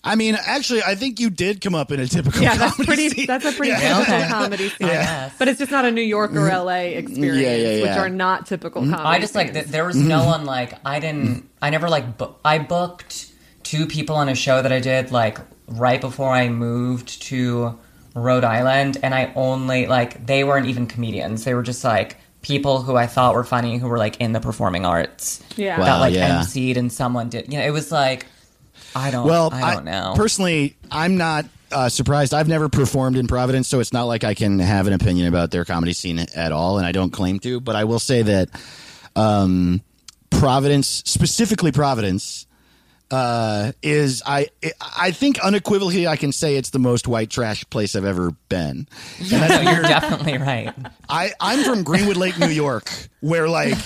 I 0.05 0.15
mean, 0.15 0.35
actually, 0.35 0.83
I 0.83 0.95
think 0.95 1.19
you 1.21 1.29
did 1.29 1.61
come 1.61 1.75
up 1.75 1.89
in 1.91 1.99
a 1.99 2.07
typical. 2.07 2.41
Yeah, 2.41 2.55
that's 2.57 2.75
comedy 2.75 2.85
pretty. 2.85 3.09
scene. 3.09 3.25
That's 3.27 3.45
a 3.45 3.51
pretty 3.53 3.71
Yeah. 3.71 3.79
typical 3.99 4.15
Okay. 4.15 4.27
comedy 4.27 4.69
scene. 4.69 4.87
I 4.89 4.91
guess. 4.91 5.33
But 5.39 5.47
it's 5.47 5.59
just 5.59 5.71
not 5.71 5.85
a 5.85 5.91
New 5.91 6.01
York 6.01 6.31
or 6.31 6.39
mm-hmm. 6.49 6.65
LA 6.65 6.73
mm-hmm. 6.73 6.99
experience, 6.99 7.41
Yeah, 7.41 7.55
yeah, 7.75 7.81
which 7.83 7.97
are 7.97 8.09
not 8.09 8.45
typical 8.45 8.81
mm-hmm. 8.81 8.91
comedy. 8.95 9.09
I 9.17 9.19
just 9.19 9.33
like 9.33 9.47
scenes. 9.47 9.57
th- 9.59 9.67
there 9.67 9.85
was 9.85 9.95
no 9.95 10.25
one 10.25 10.43
like 10.45 10.73
I 10.85 10.99
didn't 10.99 11.49
I 11.61 11.69
never 11.69 11.87
like 11.89 12.17
bu- 12.17 12.33
I 12.43 12.59
booked 12.59 13.31
two 13.63 13.85
people 13.87 14.15
on 14.17 14.27
a 14.27 14.35
show 14.35 14.61
that 14.61 14.73
I 14.73 14.81
did 14.81 15.11
like 15.11 15.37
right 15.67 16.01
before 16.01 16.31
I 16.31 16.49
moved 16.49 17.21
to 17.23 17.79
Rhode 18.13 18.43
Island 18.43 18.97
and 19.01 19.15
I 19.15 19.31
only 19.35 19.85
like 19.87 20.25
they 20.25 20.43
weren't 20.43 20.67
even 20.67 20.85
comedians 20.85 21.45
they 21.45 21.53
were 21.53 21.63
just 21.63 21.83
like 21.83 22.17
people 22.41 22.81
who 22.81 22.97
I 22.97 23.07
thought 23.07 23.33
were 23.35 23.45
funny 23.45 23.77
who 23.77 23.87
were 23.87 23.97
like 23.97 24.17
in 24.19 24.33
the 24.33 24.41
performing 24.41 24.85
arts 24.85 25.41
Yeah. 25.55 25.77
that 25.77 25.99
like 25.99 26.13
yeah. 26.13 26.41
emceed 26.41 26.75
and 26.75 26.91
someone 26.91 27.29
did 27.29 27.51
you 27.51 27.57
know 27.57 27.65
it 27.65 27.71
was 27.71 27.89
like 27.89 28.25
I 28.95 29.11
don't 29.11 29.27
Well, 29.27 29.49
I 29.53 29.75
don't 29.75 29.85
know 29.85 30.13
Personally, 30.15 30.75
I'm 30.91 31.17
not 31.17 31.45
uh, 31.73 31.89
surprised. 31.89 32.33
I've 32.33 32.47
never 32.47 32.69
performed 32.69 33.17
in 33.17 33.27
Providence, 33.27 33.67
so 33.67 33.79
it's 33.79 33.93
not 33.93 34.03
like 34.03 34.23
I 34.23 34.33
can 34.33 34.59
have 34.59 34.87
an 34.87 34.93
opinion 34.93 35.27
about 35.27 35.51
their 35.51 35.65
comedy 35.65 35.93
scene 35.93 36.19
at 36.19 36.51
all, 36.51 36.77
and 36.77 36.85
I 36.85 36.91
don't 36.91 37.11
claim 37.11 37.39
to. 37.39 37.59
But 37.59 37.75
I 37.75 37.83
will 37.83 37.99
say 37.99 38.21
that 38.21 38.49
um, 39.15 39.81
Providence, 40.29 40.87
specifically 41.05 41.71
Providence, 41.71 42.45
uh, 43.11 43.73
is 43.81 44.23
I 44.25 44.49
I 44.97 45.11
think 45.11 45.39
unequivocally 45.39 46.07
I 46.07 46.15
can 46.15 46.31
say 46.31 46.55
it's 46.55 46.71
the 46.71 46.79
most 46.79 47.07
white 47.07 47.29
trash 47.29 47.63
place 47.69 47.95
I've 47.95 48.05
ever 48.05 48.31
been. 48.49 48.87
No, 49.31 49.37
you're 49.61 49.83
definitely 49.83 50.37
right 50.37 50.73
I 51.09 51.31
I'm 51.39 51.63
from 51.63 51.83
Greenwood 51.83 52.17
Lake, 52.17 52.39
New 52.39 52.47
York, 52.47 52.89
where 53.19 53.47
like 53.47 53.77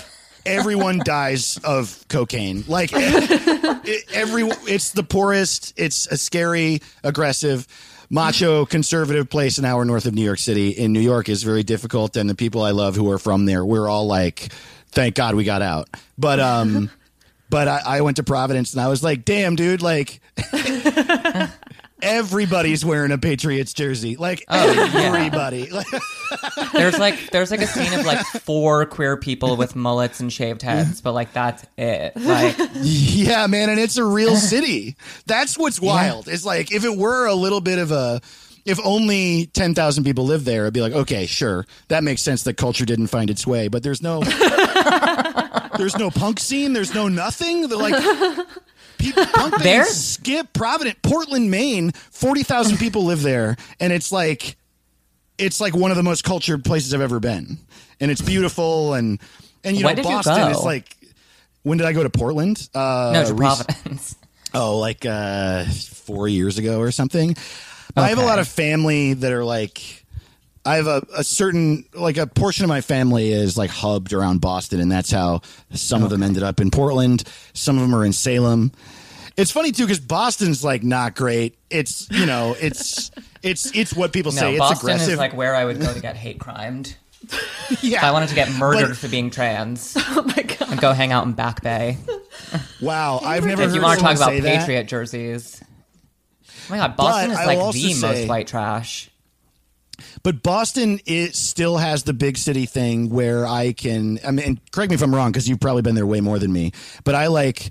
everyone 0.48 1.00
dies 1.04 1.60
of 1.64 2.04
cocaine. 2.08 2.64
Like 2.68 2.94
every 2.94 4.44
it's 4.66 4.92
the 4.92 5.04
poorest. 5.04 5.74
It's 5.78 6.08
a 6.08 6.18
scary, 6.18 6.82
aggressive, 7.04 7.68
macho, 8.10 8.66
conservative 8.66 9.30
place 9.30 9.58
an 9.58 9.66
hour 9.66 9.86
north 9.86 10.06
of 10.06 10.14
New 10.14 10.24
York 10.24 10.40
City. 10.40 10.70
In 10.70 10.94
New 10.94 11.02
York 11.02 11.30
is 11.30 11.44
very 11.44 11.64
difficult, 11.64 12.16
and 12.16 12.30
the 12.30 12.36
people 12.36 12.62
I 12.62 12.72
love 12.72 12.96
who 12.96 13.12
are 13.12 13.20
from 13.20 13.46
there, 13.46 13.66
we're 13.66 13.88
all 13.88 14.08
like, 14.08 14.50
thank 14.90 15.16
God 15.16 15.36
we 15.36 15.44
got 15.44 15.62
out. 15.62 15.90
But 16.18 16.40
um. 16.40 16.90
But 17.50 17.70
I, 17.70 17.82
I 17.86 18.02
went 18.02 18.18
to 18.18 18.24
Providence 18.24 18.74
and 18.74 18.82
I 18.82 18.90
was 18.90 19.02
like, 19.02 19.24
damn, 19.24 19.56
dude, 19.56 19.82
like 19.82 20.20
everybody's 22.02 22.86
wearing 22.86 23.12
a 23.12 23.18
Patriots 23.18 23.74
jersey. 23.74 24.16
Like 24.16 24.46
oh, 24.48 24.92
everybody. 24.94 25.70
Like, 25.70 25.88
there's 26.74 26.98
like 26.98 27.32
there's 27.32 27.52
like 27.52 27.62
a 27.62 27.68
scene 27.68 28.00
of 28.00 28.06
like 28.06 28.26
four 28.26 28.86
queer 28.86 29.18
people 29.18 29.58
with 29.58 29.76
mullets 29.76 30.20
and 30.20 30.32
shaved 30.32 30.62
heads 30.62 31.02
but 31.02 31.14
like 31.14 31.34
that's 31.34 31.66
it 31.78 32.16
like 32.16 32.56
Yeah, 32.76 33.48
man, 33.48 33.70
and 33.70 33.80
it's 33.80 33.98
a 33.98 34.04
real 34.06 34.36
city. 34.38 34.96
That's 35.26 35.58
what's 35.58 35.80
wild. 35.80 36.28
It's 36.28 36.46
like 36.46 36.72
if 36.72 36.84
it 36.86 36.96
were 36.98 37.26
a 37.26 37.36
little 37.36 37.62
bit 37.62 37.80
of 37.80 37.92
a 37.92 38.22
if 38.66 38.80
only 38.84 39.46
10,000 39.54 40.04
people 40.04 40.26
lived 40.26 40.46
there, 40.46 40.64
it'd 40.64 40.74
be 40.74 40.82
like, 40.82 40.92
okay, 40.92 41.26
sure. 41.26 41.66
That 41.88 42.04
makes 42.04 42.22
sense 42.22 42.44
that 42.44 42.58
culture 42.58 42.84
didn't 42.84 43.08
find 43.08 43.30
its 43.30 43.48
way, 43.48 43.70
but 43.70 43.82
there's 43.82 44.02
no 44.02 44.22
There's 45.78 45.98
no 45.98 46.10
punk 46.10 46.40
scene, 46.40 46.74
there's 46.74 46.94
no 46.94 47.08
nothing. 47.08 47.68
They're 47.68 47.78
like 47.78 47.94
people 48.98 49.26
punk 49.26 49.52
bands 49.52 49.64
There's- 49.64 49.96
skip 49.96 50.54
Providence, 50.54 50.98
Portland, 51.04 51.50
Maine, 51.52 51.92
40,000 52.12 52.78
people 52.80 53.04
live 53.06 53.22
there 53.22 53.56
and 53.80 53.94
it's 53.94 54.12
like 54.12 54.56
it's 55.38 55.62
like 55.62 55.76
one 55.76 55.92
of 55.92 55.98
the 55.98 56.04
most 56.04 56.24
cultured 56.24 56.66
places 56.66 56.94
I've 56.94 57.02
ever 57.02 57.20
been. 57.20 57.60
And 58.00 58.10
it's 58.12 58.22
beautiful 58.22 58.94
and 58.94 59.20
and 59.64 59.78
you 59.78 59.86
When 59.86 59.96
know 59.96 60.04
Boston 60.04 60.52
is 60.52 60.64
like 60.64 60.96
when 61.64 61.78
did 61.78 61.86
I 61.86 61.94
go 61.94 62.04
to 62.04 62.10
Portland? 62.10 62.68
Uh, 62.74 63.12
no 63.14 63.26
to 63.28 63.36
Providence 63.36 64.16
Oh, 64.54 64.78
like 64.80 65.06
uh, 65.06 65.66
four 65.66 66.28
years 66.28 66.58
ago 66.58 66.80
or 66.80 66.92
something. 66.92 67.36
But 67.94 68.06
I 68.06 68.08
have 68.10 68.18
a 68.18 68.26
lot 68.26 68.40
of 68.40 68.48
family 68.48 69.14
that 69.14 69.32
are 69.34 69.44
like. 69.44 70.06
I 70.68 70.76
have 70.76 70.88
a, 70.88 71.02
a 71.16 71.24
certain 71.24 71.86
like 71.94 72.18
a 72.18 72.28
portion 72.28 72.66
of 72.66 72.70
my 72.70 72.82
family 72.82 73.32
is 73.32 73.58
like 73.58 73.70
hubbed 73.70 74.12
around 74.14 74.42
Boston, 74.42 74.80
and 74.82 74.92
that's 74.92 75.10
how 75.12 75.42
some 75.74 76.04
of 76.04 76.10
them 76.10 76.22
ended 76.24 76.44
up 76.44 76.60
in 76.60 76.72
Portland. 76.72 77.24
Some 77.54 77.78
of 77.78 77.82
them 77.84 77.96
are 77.96 78.04
in 78.04 78.12
Salem. 78.14 78.72
It's 79.38 79.52
funny 79.52 79.72
too 79.72 79.84
because 79.86 80.00
Boston's 80.00 80.64
like 80.64 80.84
not 80.84 81.16
great. 81.16 81.58
It's 81.70 82.10
you 82.12 82.26
know 82.26 82.56
it's 82.60 83.12
it's 83.44 83.74
it's 83.76 83.94
what 83.94 84.12
people 84.12 84.32
no 84.34 84.40
say. 84.42 84.52
It's 84.54 84.60
Boston 84.60 84.90
aggressive. 84.90 85.14
is 85.14 85.18
like 85.20 85.36
where 85.36 85.56
I 85.56 85.64
would 85.64 85.80
go 85.80 85.94
to 85.94 86.02
get 86.02 86.16
hate 86.18 86.40
crimed 86.40 86.98
yeah. 87.82 87.98
If 87.98 88.04
I 88.04 88.12
wanted 88.12 88.30
to 88.30 88.36
get 88.36 88.52
murdered 88.52 88.90
But- 88.90 88.98
for 88.98 89.08
being 89.10 89.30
trans, 89.30 89.96
Oh 90.10 90.24
my 90.24 90.44
god. 90.44 90.70
and 90.72 90.80
go 90.82 90.92
hang 90.94 91.12
out 91.12 91.26
in 91.26 91.34
Back 91.34 91.62
Bay. 91.62 91.98
Wow, 92.82 93.20
I've 93.24 93.46
never. 93.46 93.64
if 93.64 93.70
heard 93.70 93.76
you 93.76 93.82
want 93.82 94.00
to 94.00 94.06
talk 94.06 94.16
about 94.16 94.30
say 94.30 94.40
that. 94.40 94.60
Patriot 94.60 94.84
jerseys. 94.86 95.62
Oh 96.50 96.52
my 96.70 96.78
god, 96.78 96.96
Boston 96.96 97.32
But 97.34 97.40
is 97.42 97.48
like 97.48 97.74
the 97.74 97.94
say- 97.94 98.02
most 98.20 98.28
white 98.30 98.48
trash. 98.48 99.10
But 100.24 100.44
Boston 100.44 101.00
it 101.06 101.36
still 101.36 101.78
has 101.78 102.04
the 102.04 102.14
big 102.14 102.38
city 102.38 102.66
thing 102.66 103.10
where 103.10 103.46
I 103.46 103.74
can. 103.74 104.20
I 104.26 104.32
mean, 104.32 104.60
correct 104.72 104.92
me 104.92 104.96
if 104.96 105.02
I'm 105.02 105.14
wrong 105.14 105.32
because 105.32 105.48
you've 105.48 105.60
probably 105.60 105.82
been 105.82 105.96
there 105.96 106.06
way 106.06 106.22
more 106.22 106.40
than 106.40 106.52
me. 106.52 106.72
But 107.04 107.16
I 107.16 107.28
like. 107.28 107.70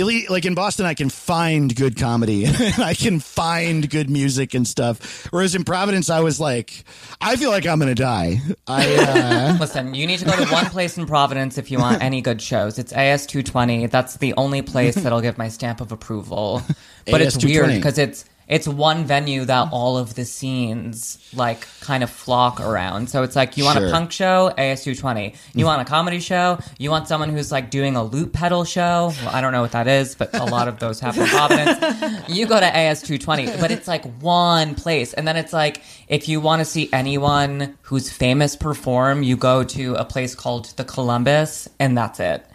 Like 0.00 0.44
in 0.44 0.54
Boston, 0.54 0.86
I 0.86 0.94
can 0.94 1.08
find 1.08 1.74
good 1.74 1.96
comedy. 1.96 2.46
I 2.78 2.94
can 2.94 3.18
find 3.18 3.90
good 3.90 4.08
music 4.08 4.54
and 4.54 4.64
stuff. 4.64 5.26
Whereas 5.32 5.56
in 5.56 5.64
Providence, 5.64 6.08
I 6.08 6.20
was 6.20 6.38
like, 6.38 6.84
I 7.20 7.34
feel 7.34 7.50
like 7.50 7.66
I'm 7.66 7.80
gonna 7.80 7.96
die. 7.96 8.40
I 8.68 8.94
uh, 8.94 9.56
Listen, 9.60 9.94
you 9.94 10.06
need 10.06 10.20
to 10.20 10.24
go 10.24 10.36
to 10.36 10.46
one 10.52 10.66
place 10.66 10.98
in 10.98 11.06
Providence 11.06 11.58
if 11.58 11.72
you 11.72 11.80
want 11.80 12.00
any 12.08 12.20
good 12.20 12.40
shows. 12.40 12.78
It's 12.78 12.92
AS220. 12.92 13.90
That's 13.90 14.18
the 14.18 14.34
only 14.34 14.62
place 14.62 14.94
that'll 14.94 15.20
give 15.20 15.36
my 15.36 15.48
stamp 15.48 15.80
of 15.80 15.90
approval. 15.90 16.62
But 17.10 17.20
it's 17.20 17.44
weird 17.44 17.74
because 17.74 17.98
it's 17.98 18.24
it's 18.48 18.66
one 18.66 19.04
venue 19.04 19.44
that 19.44 19.68
mm. 19.68 19.72
all 19.72 19.98
of 19.98 20.14
the 20.14 20.24
scenes 20.24 21.18
like 21.34 21.68
kind 21.80 22.02
of 22.02 22.10
flock 22.10 22.60
around. 22.60 23.10
So 23.10 23.22
it's 23.22 23.36
like 23.36 23.56
you 23.56 23.64
want 23.64 23.78
Sure. 23.78 23.88
a 23.88 23.90
punk 23.90 24.10
show, 24.10 24.52
AS220. 24.56 25.36
You 25.54 25.66
want 25.66 25.82
a 25.82 25.84
comedy 25.84 26.18
show, 26.18 26.58
you 26.78 26.90
want 26.90 27.08
someone 27.08 27.28
who's 27.28 27.52
like 27.52 27.70
doing 27.70 27.94
a 27.94 28.02
loop 28.02 28.32
pedal 28.32 28.64
show. 28.64 29.12
Well, 29.22 29.34
I 29.34 29.40
don't 29.40 29.52
know 29.52 29.60
what 29.60 29.72
that 29.72 29.86
is, 29.86 30.14
but 30.14 30.34
a 30.34 30.44
lot 30.44 30.66
of 30.66 30.78
those 30.78 30.98
happen 30.98 31.22
in 31.22 31.28
Providence. 31.28 32.24
You 32.28 32.46
go 32.46 32.58
to 32.58 32.66
AS220, 32.66 33.60
but 33.60 33.70
it's 33.70 33.88
like 33.88 34.04
one 34.20 34.74
place. 34.74 35.12
And 35.12 35.26
then 35.26 35.36
it's 35.36 35.52
like 35.52 35.82
if 36.08 36.28
you 36.28 36.40
want 36.40 36.60
to 36.60 36.64
see 36.64 36.88
anyone 36.92 37.76
who's 37.82 38.10
famous 38.10 38.56
perform, 38.56 39.22
you 39.22 39.36
go 39.36 39.62
to 39.64 39.94
a 39.94 40.04
place 40.04 40.34
called 40.34 40.66
the 40.76 40.84
Columbus 40.84 41.68
and 41.78 41.96
that's 41.96 42.20
it. 42.20 42.46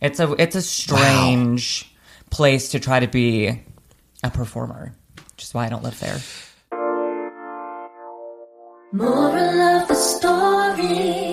It's 0.00 0.20
a 0.20 0.32
it's 0.34 0.56
a 0.56 0.62
strange 0.62 1.92
place 2.30 2.70
to 2.70 2.80
try 2.80 3.00
to 3.00 3.08
be 3.08 3.60
a 4.22 4.30
performer. 4.30 4.94
Which 5.40 5.46
is 5.46 5.54
why 5.54 5.64
I 5.64 5.68
don't 5.70 5.82
live 5.82 5.98
there. 6.00 6.20
Moral 8.92 9.60
of 9.62 9.88
the 9.88 9.94
story. 9.94 11.32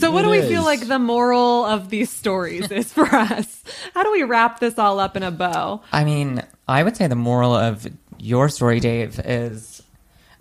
So, 0.00 0.10
what 0.10 0.22
do 0.22 0.30
we 0.30 0.38
It 0.38 0.48
feel 0.48 0.64
like 0.64 0.88
the 0.88 0.98
moral 0.98 1.64
of 1.64 1.88
these 1.88 2.10
stories 2.10 2.68
is 2.72 2.92
for 2.92 3.04
us? 3.04 3.62
How 3.94 4.02
do 4.02 4.10
we 4.10 4.24
wrap 4.24 4.58
this 4.58 4.76
all 4.76 4.98
up 4.98 5.16
in 5.16 5.22
a 5.22 5.30
bow? 5.30 5.80
I 5.92 6.02
mean, 6.02 6.42
I 6.66 6.82
would 6.82 6.96
say 6.96 7.06
the 7.06 7.14
moral 7.14 7.54
of 7.54 7.86
your 8.18 8.48
story, 8.48 8.80
Dave, 8.80 9.20
is 9.20 9.84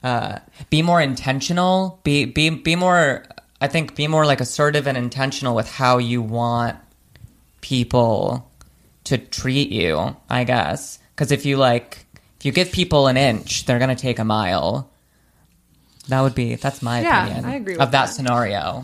uh, 0.01 0.39
be 0.71 0.81
more 0.81 0.99
intentional. 0.99 1.99
Be 2.03 2.25
be 2.25 2.49
be 2.49 2.75
more. 2.75 3.25
I 3.61 3.67
think 3.67 3.95
be 3.95 4.07
more 4.07 4.25
like 4.25 4.41
assertive 4.41 4.87
and 4.87 4.97
intentional 4.97 5.53
with 5.53 5.69
how 5.69 5.99
you 5.99 6.23
want 6.23 6.79
people 7.63 8.51
to 9.05 9.17
treat 9.17 9.71
you. 9.71 10.15
I 10.29 10.43
guess 10.43 10.99
because 11.15 11.31
if 11.31 11.45
you 11.47 11.57
like, 11.57 12.05
if 12.39 12.45
you 12.45 12.51
give 12.51 12.71
people 12.71 13.07
an 13.07 13.17
inch, 13.17 13.65
they're 13.65 13.79
gonna 13.79 13.95
take 13.95 14.19
a 14.19 14.23
mile. 14.23 14.91
That 16.09 16.21
would 16.21 16.35
be. 16.35 16.55
That's 16.55 16.81
my 16.83 17.01
Yeah, 17.01 17.25
opinion. 17.25 17.45
I 17.45 17.55
agree 17.55 17.73
of 17.73 17.79
with 17.79 17.91
that, 17.91 18.05
that. 18.07 18.13
scenario. 18.13 18.83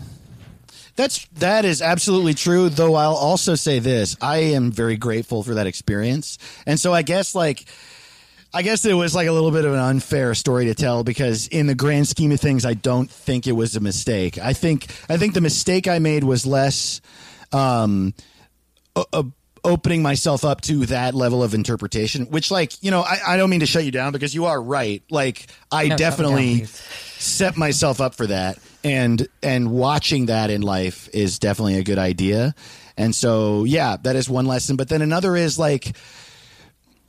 That's 0.96 1.26
that 1.38 1.64
is 1.64 1.80
absolutely 1.82 2.34
true. 2.34 2.68
Though 2.70 2.94
I'll 2.94 3.14
also 3.14 3.54
say 3.54 3.78
this: 3.78 4.16
I 4.20 4.38
am 4.54 4.72
very 4.72 4.96
grateful 4.96 5.42
for 5.42 5.54
that 5.54 5.66
experience, 5.66 6.38
and 6.66 6.80
so 6.80 6.92
I 6.92 7.02
guess 7.02 7.34
like. 7.34 7.64
I 8.52 8.62
guess 8.62 8.84
it 8.84 8.94
was 8.94 9.14
like 9.14 9.28
a 9.28 9.32
little 9.32 9.52
bit 9.52 9.64
of 9.64 9.72
an 9.74 9.78
unfair 9.78 10.34
story 10.34 10.64
to 10.64 10.74
tell 10.74 11.04
because 11.04 11.46
in 11.46 11.68
the 11.68 11.74
grand 11.76 12.08
scheme 12.08 12.32
of 12.32 12.40
things, 12.40 12.66
I 12.66 12.74
don't 12.74 13.08
think 13.08 13.46
it 13.46 13.52
was 13.52 13.76
a 13.76 13.80
mistake. 13.80 14.38
I 14.38 14.54
think 14.54 14.86
I 15.08 15.18
think 15.18 15.34
the 15.34 15.40
mistake 15.40 15.86
I 15.86 16.00
made 16.00 16.24
was 16.24 16.44
less 16.44 17.00
um, 17.52 18.12
o- 18.96 19.32
opening 19.64 20.02
myself 20.02 20.44
up 20.44 20.60
to 20.62 20.86
that 20.86 21.14
level 21.14 21.42
of 21.42 21.54
interpretation. 21.54 22.26
Which, 22.26 22.50
like, 22.50 22.82
you 22.82 22.90
know, 22.90 23.02
I, 23.02 23.18
I 23.28 23.36
don't 23.36 23.50
mean 23.50 23.60
to 23.60 23.66
shut 23.66 23.84
you 23.84 23.90
down 23.90 24.12
because 24.12 24.34
you 24.34 24.46
are 24.46 24.60
right. 24.60 25.02
Like, 25.10 25.46
I 25.70 25.82
No, 25.82 25.84
me 25.84 25.88
down, 25.88 25.98
definitely 25.98 26.64
set 27.20 27.56
myself 27.56 28.00
up 28.00 28.14
for 28.14 28.26
that. 28.26 28.58
And 28.82 29.28
and 29.42 29.70
watching 29.70 30.26
that 30.26 30.48
in 30.50 30.62
life 30.62 31.08
is 31.12 31.38
definitely 31.38 31.78
a 31.78 31.82
good 31.82 31.98
idea. 31.98 32.54
And 32.96 33.14
so 33.14 33.64
yeah 33.64 33.98
that 34.02 34.16
is 34.16 34.28
one 34.28 34.46
lesson. 34.46 34.76
But 34.76 34.88
then 34.88 35.02
another 35.02 35.36
is 35.36 35.58
like 35.58 35.94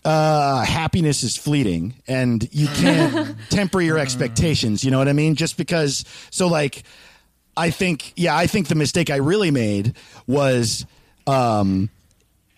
uh 0.03 0.63
happiness 0.65 1.23
is 1.23 1.37
fleeting 1.37 1.93
and 2.07 2.47
you 2.51 2.67
can't 2.67 3.37
temper 3.49 3.79
your 3.79 3.97
expectations. 3.97 4.83
You 4.83 4.91
know 4.91 4.97
what 4.97 5.07
i 5.07 5.13
mean? 5.13 5.35
Just 5.35 5.55
because 5.55 6.03
so 6.29 6.47
like 6.47 6.83
i 7.55 7.69
think 7.69 8.13
yeah 8.15 8.35
i 8.35 8.47
think 8.47 8.67
the 8.69 8.75
mistake 8.75 9.09
i 9.09 9.17
really 9.17 9.51
made 9.51 9.93
was 10.27 10.85
um 11.27 11.89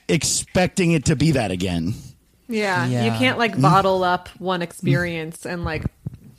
expecting 0.07 0.91
it 0.91 1.05
to 1.05 1.15
be 1.15 1.31
that 1.31 1.51
again 1.51 1.93
Yeah, 2.47 2.85
you 3.05 3.11
can't 3.11 3.37
like 3.37 3.59
bottle 3.59 4.03
up 4.03 4.29
one 4.39 4.61
experience 4.61 5.45
and 5.45 5.63
like 5.63 5.83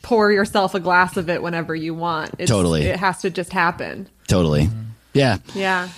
pour 0.03 0.31
yourself 0.31 0.75
a 0.75 0.81
glass 0.81 1.17
of 1.17 1.31
it 1.31 1.43
whenever 1.43 1.75
you 1.75 1.95
want. 1.95 2.35
It's, 2.39 2.51
Totally. 2.51 2.83
It 2.85 2.97
has 3.01 3.23
to 3.23 3.31
just 3.31 3.53
happen. 3.53 4.09
totally 4.29 4.69
yeah 5.15 5.39
Yeah. 5.55 5.89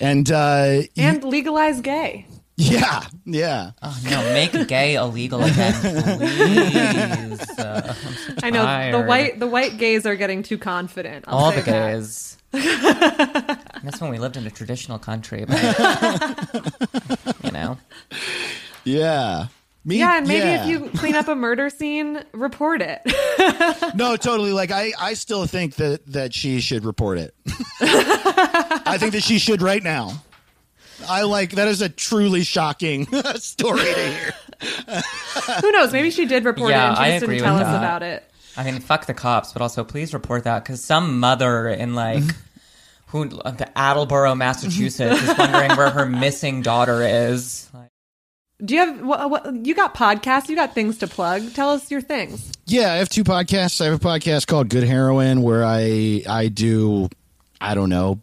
and 0.00 0.30
uh 0.30 0.36
y- 0.82 0.88
And 0.96 1.24
legalize 1.24 1.80
gay. 1.80 2.26
yeah 2.56 3.04
yeah 3.24 3.72
Oh, 3.82 3.98
no, 4.04 4.22
make 4.32 4.68
gay 4.68 4.94
illegal 4.94 5.42
again, 5.42 5.74
please. 6.18 7.58
Uh, 7.58 7.94
I 8.42 8.50
know 8.50 8.92
the 8.98 9.04
white 9.06 9.38
the 9.40 9.46
white 9.46 9.76
gays 9.78 10.06
are 10.06 10.14
getting 10.16 10.42
too 10.42 10.58
confident. 10.58 11.24
I'll 11.28 11.38
all 11.38 11.50
say 11.50 11.60
the 11.60 11.70
that. 11.70 12.35
Gays. 12.60 13.56
That's 13.84 14.00
when 14.00 14.10
we 14.10 14.18
lived 14.18 14.36
in 14.36 14.46
a 14.46 14.50
traditional 14.50 14.98
country, 14.98 15.44
but, 15.46 15.60
you 17.44 17.50
know. 17.52 17.78
yeah 18.84 19.46
Me- 19.84 19.98
Yeah, 19.98 20.18
and 20.18 20.26
maybe 20.26 20.46
yeah. 20.46 20.62
if 20.62 20.68
you 20.68 20.90
clean 20.98 21.14
up 21.14 21.28
a 21.28 21.34
murder 21.36 21.70
scene, 21.70 22.22
report 22.32 22.82
it. 22.82 23.00
no, 23.94 24.16
totally. 24.16 24.52
Like 24.52 24.72
I, 24.72 24.92
I 24.98 25.14
still 25.14 25.46
think 25.46 25.76
that 25.76 26.04
that 26.12 26.34
she 26.34 26.60
should 26.60 26.84
report 26.84 27.18
it. 27.18 27.34
I 27.80 28.96
think 28.98 29.12
that 29.12 29.22
she 29.22 29.38
should 29.38 29.62
right 29.62 29.82
now. 29.82 30.22
I 31.08 31.22
like 31.22 31.52
that 31.52 31.68
is 31.68 31.82
a 31.82 31.88
truly 31.88 32.42
shocking 32.42 33.06
story 33.36 33.78
to 33.80 33.94
hear. 33.94 34.34
Who 35.60 35.70
knows? 35.70 35.92
Maybe 35.92 36.10
she 36.10 36.24
did 36.26 36.44
report 36.44 36.70
Yeah, 36.70 36.86
it 36.86 36.88
and 36.88 36.96
she 36.96 37.02
I 37.04 37.10
just 37.12 37.22
agree 37.24 37.36
didn't 37.36 37.48
tell 37.48 37.56
us 37.58 37.62
that. 37.66 37.76
about 37.76 38.02
it. 38.02 38.28
I 38.56 38.64
mean, 38.64 38.80
fuck 38.80 39.04
the 39.06 39.12
cops, 39.14 39.52
but 39.52 39.60
also 39.60 39.84
please 39.84 40.14
report 40.14 40.44
that 40.44 40.64
because 40.64 40.82
some 40.82 41.20
mother 41.20 41.68
in 41.68 41.94
like 41.94 42.22
mm-hmm. 42.22 42.40
Who 43.16 43.28
the 43.28 43.70
Attleboro, 43.76 44.34
Massachusetts, 44.34 45.22
is 45.22 45.38
wondering 45.38 45.76
where 45.76 45.90
her 45.90 46.06
missing 46.06 46.62
daughter 46.62 47.02
is. 47.02 47.68
Do 48.64 48.74
you 48.74 48.80
have 48.80 49.02
what, 49.02 49.30
what? 49.30 49.66
You 49.66 49.74
got 49.74 49.94
podcasts? 49.94 50.48
You 50.48 50.56
got 50.56 50.74
things 50.74 50.98
to 50.98 51.06
plug? 51.06 51.52
Tell 51.52 51.70
us 51.70 51.90
your 51.90 52.00
things. 52.00 52.52
Yeah, 52.66 52.92
I 52.92 52.96
have 52.96 53.10
two 53.10 53.22
podcasts. 53.22 53.82
I 53.82 53.84
have 53.84 53.94
a 53.94 53.98
podcast 53.98 54.46
called 54.46 54.70
Good 54.70 54.84
Heroin 54.84 55.42
where 55.42 55.62
I 55.62 56.22
I 56.26 56.48
do 56.48 57.10
I 57.60 57.74
don't 57.74 57.90
know 57.90 58.20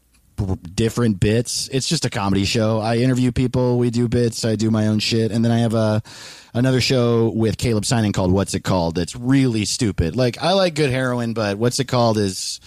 different 0.76 1.20
bits. 1.20 1.70
It's 1.72 1.88
just 1.88 2.06
a 2.06 2.10
comedy 2.10 2.46
show. 2.46 2.80
I 2.80 2.98
interview 2.98 3.32
people, 3.32 3.78
we 3.78 3.90
do 3.90 4.08
bits, 4.08 4.44
I 4.46 4.56
do 4.56 4.72
my 4.72 4.88
own 4.88 5.00
shit, 5.00 5.32
and 5.32 5.44
then 5.44 5.52
I 5.52 5.60
have 5.60 5.74
a 5.74 6.02
another 6.54 6.82
show 6.82 7.30
with 7.30 7.58
Caleb 7.58 7.86
Signing 7.86 8.12
called 8.12 8.32
What's 8.32 8.54
It 8.54 8.64
Called? 8.64 8.96
That's 8.96 9.16
really 9.16 9.66
stupid. 9.66 10.16
Like 10.16 10.42
I 10.42 10.54
like 10.54 10.76
Good 10.76 10.90
Heroin, 10.90 11.34
but 11.34 11.58
What's 11.58 11.80
It 11.80 11.86
Called 11.86 12.18
is 12.18 12.60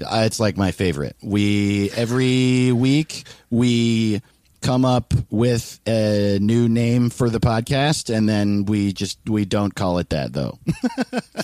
it's 0.00 0.40
like 0.40 0.56
my 0.56 0.72
favorite. 0.72 1.16
We 1.22 1.90
every 1.92 2.72
week 2.72 3.24
we 3.50 4.22
come 4.60 4.84
up 4.84 5.14
with 5.30 5.80
a 5.86 6.38
new 6.40 6.68
name 6.68 7.08
for 7.10 7.30
the 7.30 7.40
podcast 7.40 8.14
and 8.14 8.28
then 8.28 8.66
we 8.66 8.92
just 8.92 9.18
we 9.28 9.44
don't 9.44 9.74
call 9.74 9.98
it 9.98 10.10
that 10.10 10.32
though. 10.32 10.58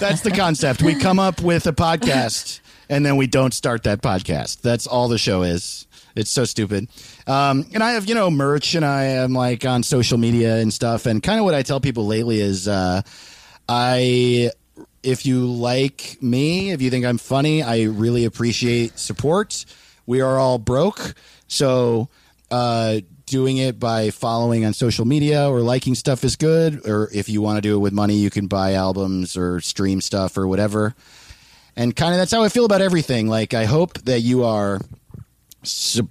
That's 0.00 0.22
the 0.22 0.32
concept. 0.34 0.82
We 0.82 0.94
come 0.94 1.18
up 1.18 1.40
with 1.40 1.66
a 1.66 1.72
podcast 1.72 2.60
and 2.88 3.04
then 3.04 3.16
we 3.16 3.26
don't 3.26 3.54
start 3.54 3.84
that 3.84 4.02
podcast. 4.02 4.60
That's 4.62 4.86
all 4.86 5.08
the 5.08 5.18
show 5.18 5.42
is. 5.42 5.86
It's 6.14 6.30
so 6.30 6.44
stupid. 6.44 6.88
Um, 7.26 7.66
and 7.72 7.82
I 7.82 7.92
have, 7.92 8.06
you 8.06 8.14
know, 8.14 8.30
merch 8.30 8.74
and 8.74 8.84
I 8.84 9.04
am 9.04 9.32
like 9.32 9.64
on 9.64 9.82
social 9.82 10.18
media 10.18 10.56
and 10.56 10.72
stuff. 10.72 11.06
And 11.06 11.22
kind 11.22 11.38
of 11.38 11.44
what 11.44 11.54
I 11.54 11.62
tell 11.62 11.80
people 11.80 12.06
lately 12.06 12.40
is, 12.40 12.68
uh, 12.68 13.00
I, 13.68 14.50
if 15.02 15.26
you 15.26 15.46
like 15.46 16.16
me, 16.20 16.70
if 16.70 16.80
you 16.80 16.90
think 16.90 17.04
I'm 17.04 17.18
funny, 17.18 17.62
I 17.62 17.84
really 17.84 18.24
appreciate 18.24 18.98
support. 18.98 19.64
We 20.06 20.20
are 20.20 20.38
all 20.38 20.58
broke. 20.58 21.14
So, 21.48 22.08
uh, 22.50 23.00
doing 23.26 23.56
it 23.56 23.80
by 23.80 24.10
following 24.10 24.64
on 24.64 24.74
social 24.74 25.04
media 25.04 25.48
or 25.48 25.60
liking 25.60 25.94
stuff 25.94 26.22
is 26.22 26.36
good. 26.36 26.86
Or 26.86 27.08
if 27.12 27.28
you 27.28 27.40
want 27.40 27.56
to 27.56 27.62
do 27.62 27.74
it 27.74 27.78
with 27.78 27.92
money, 27.92 28.16
you 28.16 28.30
can 28.30 28.46
buy 28.46 28.74
albums 28.74 29.36
or 29.36 29.60
stream 29.60 30.00
stuff 30.00 30.36
or 30.36 30.46
whatever. 30.46 30.94
And 31.74 31.96
kind 31.96 32.12
of 32.12 32.18
that's 32.18 32.30
how 32.30 32.42
I 32.42 32.50
feel 32.50 32.66
about 32.66 32.82
everything. 32.82 33.28
Like, 33.28 33.54
I 33.54 33.64
hope 33.64 33.98
that 34.02 34.20
you 34.20 34.44
are 34.44 34.80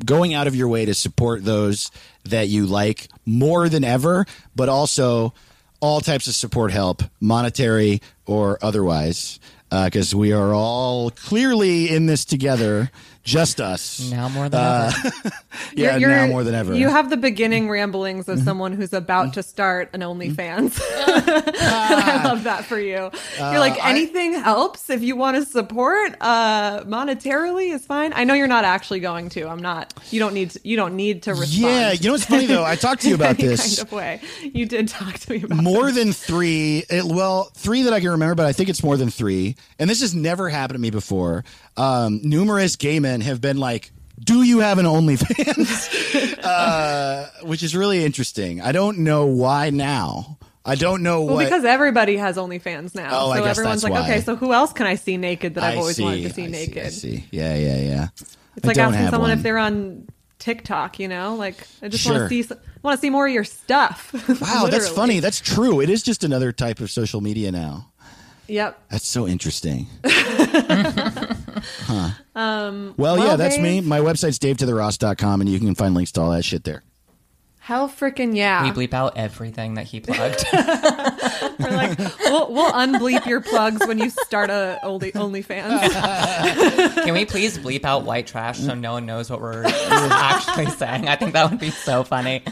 going 0.05 0.33
out 0.33 0.47
of 0.47 0.55
your 0.55 0.67
way 0.67 0.85
to 0.85 0.93
support 0.93 1.43
those 1.43 1.91
that 2.23 2.47
you 2.47 2.65
like 2.65 3.07
more 3.25 3.69
than 3.69 3.83
ever, 3.83 4.25
but 4.55 4.69
also 4.69 5.33
all 5.81 5.99
types 5.99 6.27
of 6.27 6.35
support 6.35 6.71
help, 6.71 7.03
monetary 7.19 8.01
or 8.25 8.57
otherwise, 8.61 9.39
uh, 9.71 9.85
because 9.85 10.15
we 10.15 10.31
are 10.31 10.53
all 10.53 11.09
clearly 11.09 11.89
in 11.89 12.05
this 12.05 12.23
together. 12.23 12.91
Just 13.23 13.61
us. 13.61 14.09
Now 14.11 14.29
more 14.29 14.49
than 14.49 14.59
Uh, 14.59 14.91
ever. 15.05 15.31
yeah, 15.75 15.97
You're- 15.97 16.13
now 16.15 16.27
more 16.27 16.43
than 16.43 16.55
ever. 16.55 16.73
You 16.73 16.89
have 16.89 17.09
the 17.09 17.17
beginning 17.17 17.69
ramblings 17.69 18.25
Mm-hmm. 18.25 18.31
of 18.39 18.43
someone 18.43 18.73
who's 18.73 18.93
about 18.93 19.33
to 19.35 19.43
start 19.43 19.89
an 19.93 20.01
OnlyFans. 20.01 20.79
I 20.95 22.21
love 22.23 22.43
that 22.45 22.65
for 22.65 22.79
you. 22.79 23.11
You're 23.37 23.59
like, 23.59 23.73
Uh, 23.73 23.83
I- 23.83 23.89
anything 23.91 24.33
helps 24.33 24.89
if 24.89 25.01
you 25.01 25.15
want 25.15 25.37
to 25.37 25.45
support 25.45 26.15
uh, 26.21 26.83
monetarily 26.83 27.73
is 27.73 27.85
fine. 27.85 28.11
I 28.15 28.23
know 28.23 28.33
you're 28.33 28.47
not 28.47 28.63
actually 28.65 28.99
going 28.99 29.29
to. 29.29 29.47
I'm 29.47 29.61
not. 29.61 29.93
You 30.11 30.19
don't 30.19 30.33
need. 30.33 30.51
To, 30.51 30.59
you 30.63 30.75
don't 30.77 30.95
need 30.95 31.23
to 31.23 31.31
respond. 31.31 31.51
Yeah, 31.51 31.91
you 31.91 32.07
know 32.07 32.13
what's 32.13 32.25
funny 32.25 32.45
though? 32.47 32.63
I 32.63 32.75
talked 32.75 33.01
to 33.03 33.09
you 33.09 33.15
about 33.15 33.39
any 33.39 33.49
this. 33.49 33.77
kind 33.77 33.87
of 33.87 33.91
way. 33.93 34.21
You 34.41 34.65
did 34.65 34.87
talk 34.87 35.13
to 35.19 35.31
me 35.31 35.43
about 35.43 35.61
more 35.63 35.91
than 35.91 36.11
three 36.13 36.83
it, 36.89 37.03
well 37.05 37.45
three 37.55 37.83
that 37.83 37.93
i 37.93 37.99
can 37.99 38.09
remember 38.11 38.35
but 38.35 38.45
i 38.45 38.53
think 38.53 38.69
it's 38.69 38.83
more 38.83 38.97
than 38.97 39.09
three 39.09 39.55
and 39.79 39.89
this 39.89 40.01
has 40.01 40.13
never 40.13 40.49
happened 40.49 40.75
to 40.75 40.79
me 40.81 40.89
before 40.89 41.43
um, 41.77 42.19
numerous 42.23 42.75
gay 42.75 42.99
men 42.99 43.21
have 43.21 43.41
been 43.41 43.57
like 43.57 43.91
do 44.23 44.43
you 44.43 44.59
have 44.59 44.77
an 44.77 44.85
OnlyFans? 44.85 46.37
uh, 46.43 47.27
which 47.43 47.63
is 47.63 47.75
really 47.75 48.05
interesting. 48.05 48.61
I 48.61 48.71
don't 48.71 48.99
know 48.99 49.25
why 49.25 49.71
now. 49.71 50.37
I 50.63 50.75
don't 50.75 51.01
know 51.01 51.21
why. 51.21 51.25
Well, 51.25 51.35
what. 51.37 51.43
because 51.45 51.65
everybody 51.65 52.17
has 52.17 52.37
OnlyFans 52.37 52.93
now, 52.93 53.09
Oh, 53.11 53.31
I 53.31 53.39
guess 53.39 53.57
everyone's 53.57 53.81
that's 53.81 53.91
like, 53.91 53.93
why. 54.03 54.09
okay, 54.09 54.21
so 54.21 54.35
who 54.35 54.53
else 54.53 54.73
can 54.73 54.85
I 54.85 54.93
see 54.95 55.17
naked 55.17 55.55
that 55.55 55.63
I've 55.63 55.73
I 55.73 55.77
always 55.77 55.95
see, 55.95 56.03
wanted 56.03 56.23
to 56.23 56.33
see 56.33 56.43
I 56.43 56.47
naked? 56.47 56.85
I 56.85 56.89
see. 56.89 57.25
Yeah, 57.31 57.55
yeah, 57.55 57.77
yeah. 57.81 58.07
It's 58.55 58.65
I 58.65 58.67
like 58.67 58.77
asking 58.77 59.09
someone 59.09 59.29
one. 59.29 59.37
if 59.37 59.43
they're 59.43 59.57
on 59.57 60.07
TikTok, 60.37 60.99
you 60.99 61.07
know? 61.07 61.35
Like 61.35 61.55
I 61.81 61.87
just 61.87 62.03
Sure. 62.03 62.13
want 62.19 62.29
to 62.29 62.43
see 62.43 62.55
want 62.83 62.97
to 62.97 63.01
see 63.01 63.09
more 63.09 63.27
of 63.27 63.33
your 63.33 63.43
stuff. 63.43 64.13
Wow, 64.41 64.67
that's 64.69 64.89
funny. 64.89 65.19
That's 65.19 65.39
true. 65.39 65.81
It 65.81 65.89
is 65.89 66.03
just 66.03 66.23
another 66.23 66.51
type 66.51 66.79
of 66.79 66.91
social 66.91 67.21
media 67.21 67.51
now. 67.51 67.90
Yep. 68.51 68.83
That's 68.89 69.07
so 69.07 69.27
interesting. 69.27 69.87
huh. 70.05 72.11
Um 72.35 72.93
Well, 72.97 73.17
yeah, 73.17 73.37
that's 73.37 73.57
me. 73.57 73.79
My 73.79 73.99
website's 73.99 74.39
davetotheross.com, 74.39 75.41
and 75.41 75.49
you 75.49 75.59
can 75.59 75.73
find 75.73 75.95
links 75.95 76.11
to 76.13 76.21
all 76.21 76.31
that 76.31 76.43
shit 76.43 76.65
there. 76.65 76.83
Hell 77.59 77.87
freaking 77.87 78.35
yeah. 78.35 78.63
We 78.63 78.71
bleep 78.71 78.93
out 78.93 79.17
everything 79.17 79.75
that 79.75 79.85
he 79.85 79.99
plugged. 80.01 80.43
We're 80.51 81.69
like, 81.69 81.97
we'll, 82.25 82.51
we'll 82.51 82.73
unbleep 82.73 83.25
your 83.25 83.39
plugs 83.39 83.87
when 83.87 83.99
you 83.99 84.09
start 84.09 84.49
a 84.49 84.79
only 84.83 85.13
OnlyFans. 85.13 86.93
Can 87.05 87.13
we 87.13 87.23
please 87.23 87.57
bleep 87.57 87.85
out 87.85 88.03
white 88.03 88.27
trash 88.27 88.59
so 88.59 88.73
no 88.73 88.93
one 88.93 89.05
knows 89.05 89.29
what 89.29 89.39
we're 89.39 89.63
actually 89.65 90.65
saying? 90.71 91.07
I 91.07 91.15
think 91.15 91.33
that 91.33 91.51
would 91.51 91.59
be 91.59 91.69
so 91.69 92.03
funny. 92.03 92.43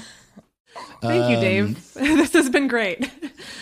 Thank 1.02 1.30
you, 1.30 1.36
Um, 1.38 1.42
Dave. 1.42 1.94
this 1.94 2.34
has 2.34 2.50
been 2.50 2.68
great. 2.68 3.10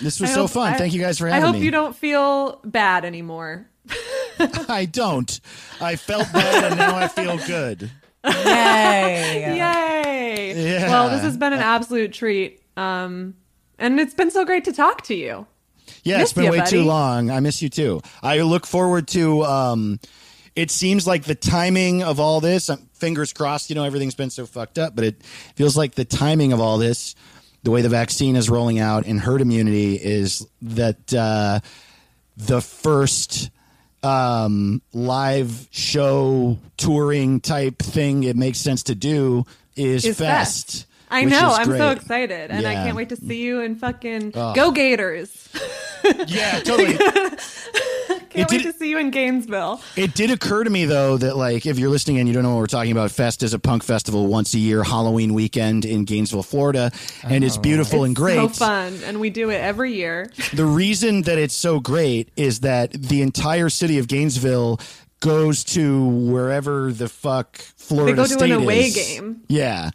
This 0.02 0.20
was 0.20 0.32
I 0.32 0.34
so 0.34 0.42
hope- 0.42 0.52
fun. 0.52 0.74
I- 0.74 0.78
Thank 0.78 0.94
you 0.94 1.02
guys 1.02 1.18
for 1.20 1.28
having 1.28 1.42
me. 1.42 1.44
I 1.44 1.52
hope 1.52 1.60
me. 1.60 1.66
you 1.66 1.72
don't 1.72 1.96
feel 1.96 2.60
bad 2.64 3.06
anymore. 3.06 3.68
I 4.70 4.86
don't. 4.92 5.40
I 5.80 5.96
felt 5.96 6.32
bad, 6.34 6.64
and 6.66 6.78
now 6.78 6.96
I 6.98 7.08
feel 7.08 7.38
good. 7.48 7.90
Yay! 8.26 9.56
Yay! 9.58 10.72
Yeah. 10.72 10.88
Well, 10.90 11.10
this 11.10 11.22
has 11.22 11.38
been 11.38 11.54
an 11.54 11.60
absolute 11.60 12.14
treat. 12.14 12.62
Um, 12.76 13.36
and 13.80 14.00
it's 14.00 14.14
been 14.14 14.32
so 14.32 14.46
great 14.46 14.66
to 14.66 14.74
talk 14.74 15.04
to 15.04 15.16
you. 15.16 15.48
Yeah, 16.04 16.18
Miss 16.18 16.30
it's 16.30 16.34
been 16.34 16.46
ya, 16.46 16.52
way 16.52 16.58
buddy. 16.60 16.70
too 16.72 16.84
long. 16.84 17.32
I 17.32 17.40
miss 17.40 17.62
you 17.62 17.70
too. 17.70 18.02
I 18.22 18.40
look 18.42 18.66
forward 18.66 19.08
to. 19.10 19.44
Um, 19.44 20.00
it 20.58 20.72
seems 20.72 21.06
like 21.06 21.24
the 21.24 21.36
timing 21.36 22.02
of 22.02 22.20
all 22.20 22.42
this. 22.42 22.68
um, 22.70 22.90
Fingers 22.94 23.32
crossed. 23.32 23.70
You 23.70 23.76
know, 23.76 23.84
everything's 23.84 24.16
been 24.16 24.32
so 24.32 24.48
fucked 24.48 24.80
up, 24.80 24.96
but 24.96 25.06
it 25.06 25.24
feels 25.56 25.78
like 25.78 25.94
the 25.94 26.04
timing 26.04 26.52
of 26.52 26.60
all 26.60 26.80
this, 26.80 27.14
the 27.62 27.70
way 27.70 27.84
the 27.84 27.90
vaccine 27.90 28.36
is 28.36 28.50
rolling 28.50 28.80
out 28.80 29.06
and 29.06 29.20
herd 29.20 29.42
immunity, 29.42 29.96
is 29.96 30.48
that 30.64 31.14
uh, 31.14 31.60
the 32.38 32.60
first 32.60 33.52
um, 34.02 34.82
live 34.94 35.68
show 35.70 36.58
touring 36.76 37.40
type 37.40 37.78
thing 37.78 38.24
it 38.24 38.36
makes 38.36 38.58
sense 38.58 38.82
to 38.84 38.96
do 38.96 39.46
is, 39.76 40.06
Is 40.06 40.18
Fest. 40.18 40.66
Fest. 40.66 40.88
I 41.12 41.24
know. 41.24 41.52
I'm 41.54 41.68
so 41.68 41.92
excited, 41.92 42.50
and 42.50 42.66
I 42.66 42.74
can't 42.74 42.98
wait 42.98 43.10
to 43.10 43.16
see 43.16 43.42
you 43.44 43.62
in 43.62 43.76
fucking 43.76 44.32
Ugh. 44.36 44.56
Go 44.56 44.72
Gators. 44.72 45.50
Yeah, 46.28 46.60
totally. 46.62 46.98
Can't 48.38 48.52
It 48.52 48.54
wait 48.54 48.64
did- 48.64 48.74
to 48.74 48.78
see 48.78 48.90
you 48.90 48.98
in 49.00 49.10
Gainesville. 49.10 49.82
It 49.96 50.14
did 50.14 50.30
occur 50.30 50.64
to 50.64 50.70
me 50.70 50.86
though 50.86 51.18
that 51.18 51.36
like 51.36 51.66
if 51.66 51.80
you're 51.80 51.90
listening 51.90 52.20
and 52.20 52.28
you 52.28 52.34
don't 52.34 52.44
know 52.44 52.52
what 52.54 52.60
we're 52.60 52.68
talking 52.68 52.92
about, 52.92 53.10
Fest 53.12 53.42
is 53.42 53.54
a 53.54 53.60
punk 53.60 53.84
festival 53.84 54.28
once 54.28 54.54
a 54.54 54.60
year, 54.60 54.84
Halloween 54.84 55.34
weekend 55.34 55.86
in 55.86 56.06
Gainesville, 56.06 56.44
Florida, 56.44 56.92
and 57.24 57.44
it's 57.44 57.58
oh. 57.58 57.62
beautiful 57.62 58.04
and 58.04 58.16
great. 58.16 58.36
So 58.36 58.50
fun, 58.50 59.00
and 59.06 59.20
we 59.20 59.30
do 59.32 59.50
it 59.50 59.56
every 59.58 59.94
year. 59.94 60.30
The 60.54 60.66
reason 60.66 61.24
that 61.24 61.38
it's 61.40 61.56
so 61.56 61.80
great 61.80 62.30
is 62.36 62.60
that 62.62 62.92
the 62.92 63.22
entire 63.22 63.70
city 63.70 63.98
of 63.98 64.08
Gainesville 64.08 64.80
goes 65.20 65.64
to 65.64 66.06
wherever 66.06 66.92
the 66.94 67.10
fuck 67.10 67.58
Florida 67.58 68.12
They 68.12 68.16
go 68.16 68.28
to 68.28 68.34
an 68.34 68.40
State 68.40 68.52
away 68.52 68.80
is. 68.82 68.96
game. 68.96 69.42
Yeah. 69.48 69.90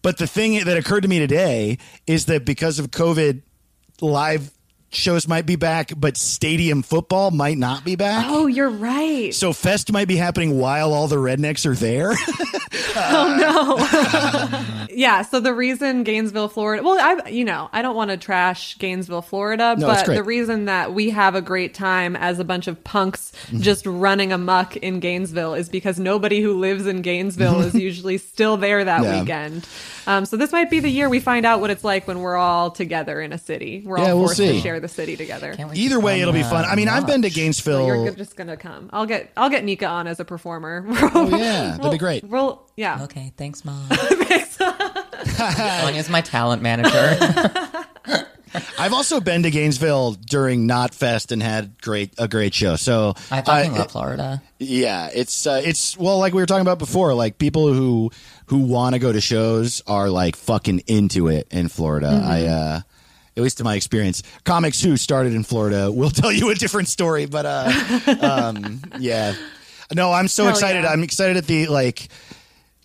But 0.00 0.16
the 0.16 0.26
thing 0.26 0.64
that 0.64 0.76
occurred 0.78 1.02
to 1.02 1.08
me 1.08 1.18
today 1.18 1.76
is 2.06 2.24
that 2.26 2.46
because 2.46 2.78
of 2.78 2.90
COVID, 2.90 3.42
live 4.00 4.50
shows 4.94 5.26
might 5.26 5.46
be 5.46 5.56
back, 5.56 5.92
but 5.96 6.16
stadium 6.16 6.82
football 6.82 7.30
might 7.30 7.58
not 7.58 7.84
be 7.84 7.96
back. 7.96 8.26
Oh, 8.28 8.46
you're 8.46 8.70
right. 8.70 9.34
So 9.34 9.52
Fest 9.52 9.90
might 9.92 10.08
be 10.08 10.16
happening 10.16 10.58
while 10.58 10.92
all 10.92 11.08
the 11.08 11.16
rednecks 11.16 11.66
are 11.66 11.74
there. 11.74 12.12
Oh 12.94 13.36
no. 14.86 14.86
yeah. 14.94 15.22
So 15.22 15.40
the 15.40 15.54
reason 15.54 16.04
Gainesville, 16.04 16.48
Florida, 16.48 16.82
well, 16.82 16.98
I, 17.00 17.28
you 17.30 17.44
know, 17.44 17.68
I 17.72 17.80
don't 17.82 17.96
want 17.96 18.10
to 18.10 18.16
trash 18.18 18.76
Gainesville, 18.78 19.22
Florida, 19.22 19.74
No, 19.78 19.86
but 19.86 20.06
the 20.06 20.22
reason 20.22 20.66
that 20.66 20.92
we 20.92 21.10
have 21.10 21.34
a 21.34 21.40
great 21.40 21.72
time 21.74 22.16
as 22.16 22.38
a 22.38 22.44
bunch 22.44 22.66
of 22.66 22.82
punks 22.84 23.32
Mm-hmm. 23.46 23.60
just 23.60 23.86
running 23.86 24.32
amok 24.32 24.76
in 24.76 25.00
Gainesville 25.00 25.54
is 25.54 25.68
because 25.68 25.98
nobody 25.98 26.40
who 26.42 26.58
lives 26.58 26.86
in 26.86 27.00
Gainesville 27.02 27.62
is 27.62 27.74
usually 27.74 28.18
still 28.18 28.56
there 28.58 28.84
that 28.84 29.02
Yeah. 29.02 29.20
weekend. 29.20 29.66
Um, 30.06 30.26
so 30.26 30.36
this 30.36 30.52
might 30.52 30.68
be 30.70 30.80
the 30.80 30.88
year 30.90 31.08
we 31.08 31.18
find 31.20 31.46
out 31.46 31.60
what 31.60 31.70
it's 31.70 31.82
like 31.84 32.06
when 32.06 32.20
we're 32.20 32.36
all 32.36 32.70
together 32.70 33.20
in 33.20 33.32
a 33.32 33.38
city. 33.38 33.82
We're 33.84 33.98
Yeah, 33.98 34.10
all 34.10 34.18
we'll 34.18 34.26
forced 34.28 34.36
see. 34.38 34.52
to 34.52 34.60
share 34.60 34.80
the 34.82 34.88
city 34.88 35.16
together. 35.16 35.54
Either 35.72 35.98
way, 35.98 36.20
it'll 36.20 36.34
be 36.34 36.42
uh, 36.42 36.50
fun. 36.50 36.64
I 36.66 36.74
mean, 36.74 36.88
I've 36.88 37.06
been 37.06 37.22
to 37.22 37.28
watch. 37.28 37.34
Gainesville. 37.34 37.86
You're 37.86 38.10
just 38.12 38.36
gonna 38.36 38.58
come. 38.58 38.90
I'll 38.92 39.06
get 39.06 39.32
I'll 39.36 39.48
get 39.48 39.64
Nika 39.64 39.86
on 39.86 40.06
as 40.06 40.20
a 40.20 40.24
performer. 40.24 40.86
Oh, 41.14 41.28
yeah, 41.28 41.76
that'd 41.76 41.92
be 41.92 41.98
great. 41.98 42.24
We'll 42.24 42.62
yeah. 42.76 43.02
Okay, 43.04 43.32
thanks, 43.36 43.64
mom. 43.64 43.88
Anya's 45.40 46.08
my 46.08 46.20
talent 46.20 46.62
manager. 46.62 47.16
I've 48.78 48.92
also 48.92 49.20
been 49.20 49.42
to 49.44 49.50
Gainesville 49.50 50.12
during 50.12 50.66
Not 50.66 50.94
Fest 50.94 51.32
and 51.32 51.42
had 51.42 51.80
great 51.80 52.14
a 52.18 52.28
great 52.28 52.54
show. 52.54 52.76
So 52.76 53.14
I 53.30 53.42
fucking 53.42 53.72
love 53.72 53.90
Florida. 53.90 54.42
Yeah, 54.58 55.10
it's 55.14 55.46
uh, 55.46 55.60
it's 55.64 55.96
well, 55.96 56.18
like 56.18 56.34
we 56.34 56.42
were 56.42 56.46
talking 56.46 56.62
about 56.62 56.78
before. 56.78 57.14
Like 57.14 57.38
people 57.38 57.72
who 57.72 58.10
who 58.46 58.58
want 58.58 58.94
to 58.94 58.98
go 58.98 59.12
to 59.12 59.20
shows 59.20 59.82
are 59.86 60.10
like 60.10 60.36
fucking 60.36 60.80
into 60.86 61.28
it 61.28 61.48
in 61.50 61.68
Florida. 61.68 62.08
Mm-hmm. 62.08 62.30
I 62.30 62.46
uh, 62.46 62.80
at 63.36 63.42
least 63.42 63.60
in 63.60 63.64
my 63.64 63.74
experience, 63.76 64.22
comics 64.44 64.82
who 64.82 64.96
started 64.96 65.32
in 65.34 65.42
Florida 65.44 65.90
will 65.90 66.10
tell 66.20 66.32
you 66.32 66.50
a 66.50 66.54
different 66.54 66.88
story. 66.88 67.26
But 67.26 67.46
uh, 67.46 68.18
um, 68.20 68.80
yeah, 68.98 69.34
no, 69.94 70.12
I'm 70.12 70.28
so 70.28 70.44
Hell 70.44 70.52
excited. 70.52 70.84
yeah. 70.84 70.90
I'm 70.90 71.02
excited 71.02 71.36
at 71.36 71.46
the 71.46 71.66
like 71.68 72.08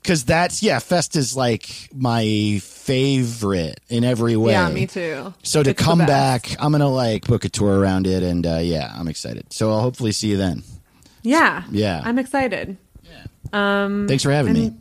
because 0.01 0.23
that's 0.23 0.63
yeah, 0.63 0.79
Fest 0.79 1.15
is 1.15 1.35
like 1.35 1.89
my 1.93 2.59
favorite 2.63 3.79
in 3.89 4.03
every 4.03 4.37
way. 4.37 4.53
Yeah, 4.53 4.69
me 4.69 4.87
too. 4.87 5.33
So 5.43 5.63
to 5.63 5.71
It's 5.71 5.81
come 5.83 5.99
back, 5.99 6.55
I'm 6.59 6.71
gonna 6.71 6.87
like 6.89 7.27
book 7.27 7.43
a 7.45 7.49
tour 7.49 7.77
around 7.79 8.07
it, 8.07 8.23
and 8.23 8.45
uh, 8.47 8.59
yeah, 8.61 8.93
I'm 8.97 9.07
excited. 9.07 9.51
So 9.51 9.71
I'll 9.71 9.81
hopefully 9.81 10.11
see 10.13 10.29
you 10.29 10.37
then. 10.37 10.63
Yeah. 11.23 11.63
Yeah. 11.71 12.01
I'm 12.05 12.17
excited. 12.19 12.77
Yeah. 13.03 13.25
Um 13.83 14.07
Thanks 14.07 14.23
for 14.23 14.31
having 14.31 14.53
me. 14.53 14.73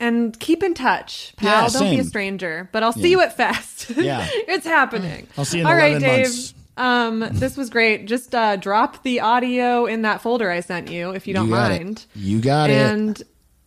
And 0.00 0.38
keep 0.40 0.62
in 0.62 0.74
touch, 0.74 1.32
pal. 1.36 1.64
Yeah, 1.64 1.68
Don't 1.68 1.90
be 1.90 1.98
a 2.00 2.04
stranger. 2.04 2.68
But 2.72 2.82
I'll 2.82 2.92
see 2.92 3.02
Yeah. 3.02 3.06
you 3.08 3.20
at 3.20 3.36
Fest. 3.36 3.90
Yeah. 3.96 4.26
it's 4.32 4.66
happening. 4.66 5.26
I'll 5.38 5.44
see 5.44 5.58
you 5.58 5.64
in 5.68 5.68
the 5.68 5.74
past. 5.74 5.82
All 5.84 5.90
right, 5.92 6.00
Dave. 6.00 6.24
months. 6.26 6.54
Um, 6.76 7.28
this 7.38 7.56
was 7.56 7.68
great. 7.70 8.06
Just 8.06 8.34
uh, 8.34 8.56
drop 8.56 9.02
the 9.02 9.20
audio 9.20 9.84
in 9.86 10.02
that 10.02 10.22
folder 10.22 10.50
I 10.50 10.60
sent 10.60 10.90
you, 10.90 11.10
if 11.10 11.26
you 11.28 11.34
don't 11.34 11.46
You 11.46 11.50
mind. 11.54 11.98
it. 11.98 12.06
You 12.18 12.40
got 12.40 12.70
it. 12.70 12.74
and 12.76 13.22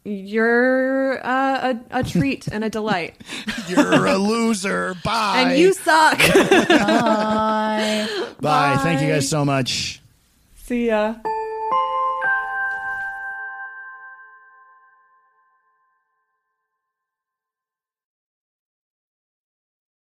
you're 0.06 1.26
uh, 1.26 1.74
a, 1.92 2.00
a 2.00 2.04
treat 2.04 2.48
and 2.48 2.64
a 2.64 2.70
delight. 2.70 3.16
You're 3.70 4.06
a 4.06 4.18
loser. 4.18 4.96
Bye. 5.04 5.44
and 5.48 5.58
you 5.60 5.72
suck. 5.74 6.18
Bye. 6.34 8.08
Bye. 8.42 8.80
Thank 8.84 9.02
you 9.02 9.08
guys 9.08 9.30
so 9.30 9.46
much. 9.46 10.02
See 10.56 10.88
ya. 10.88 11.16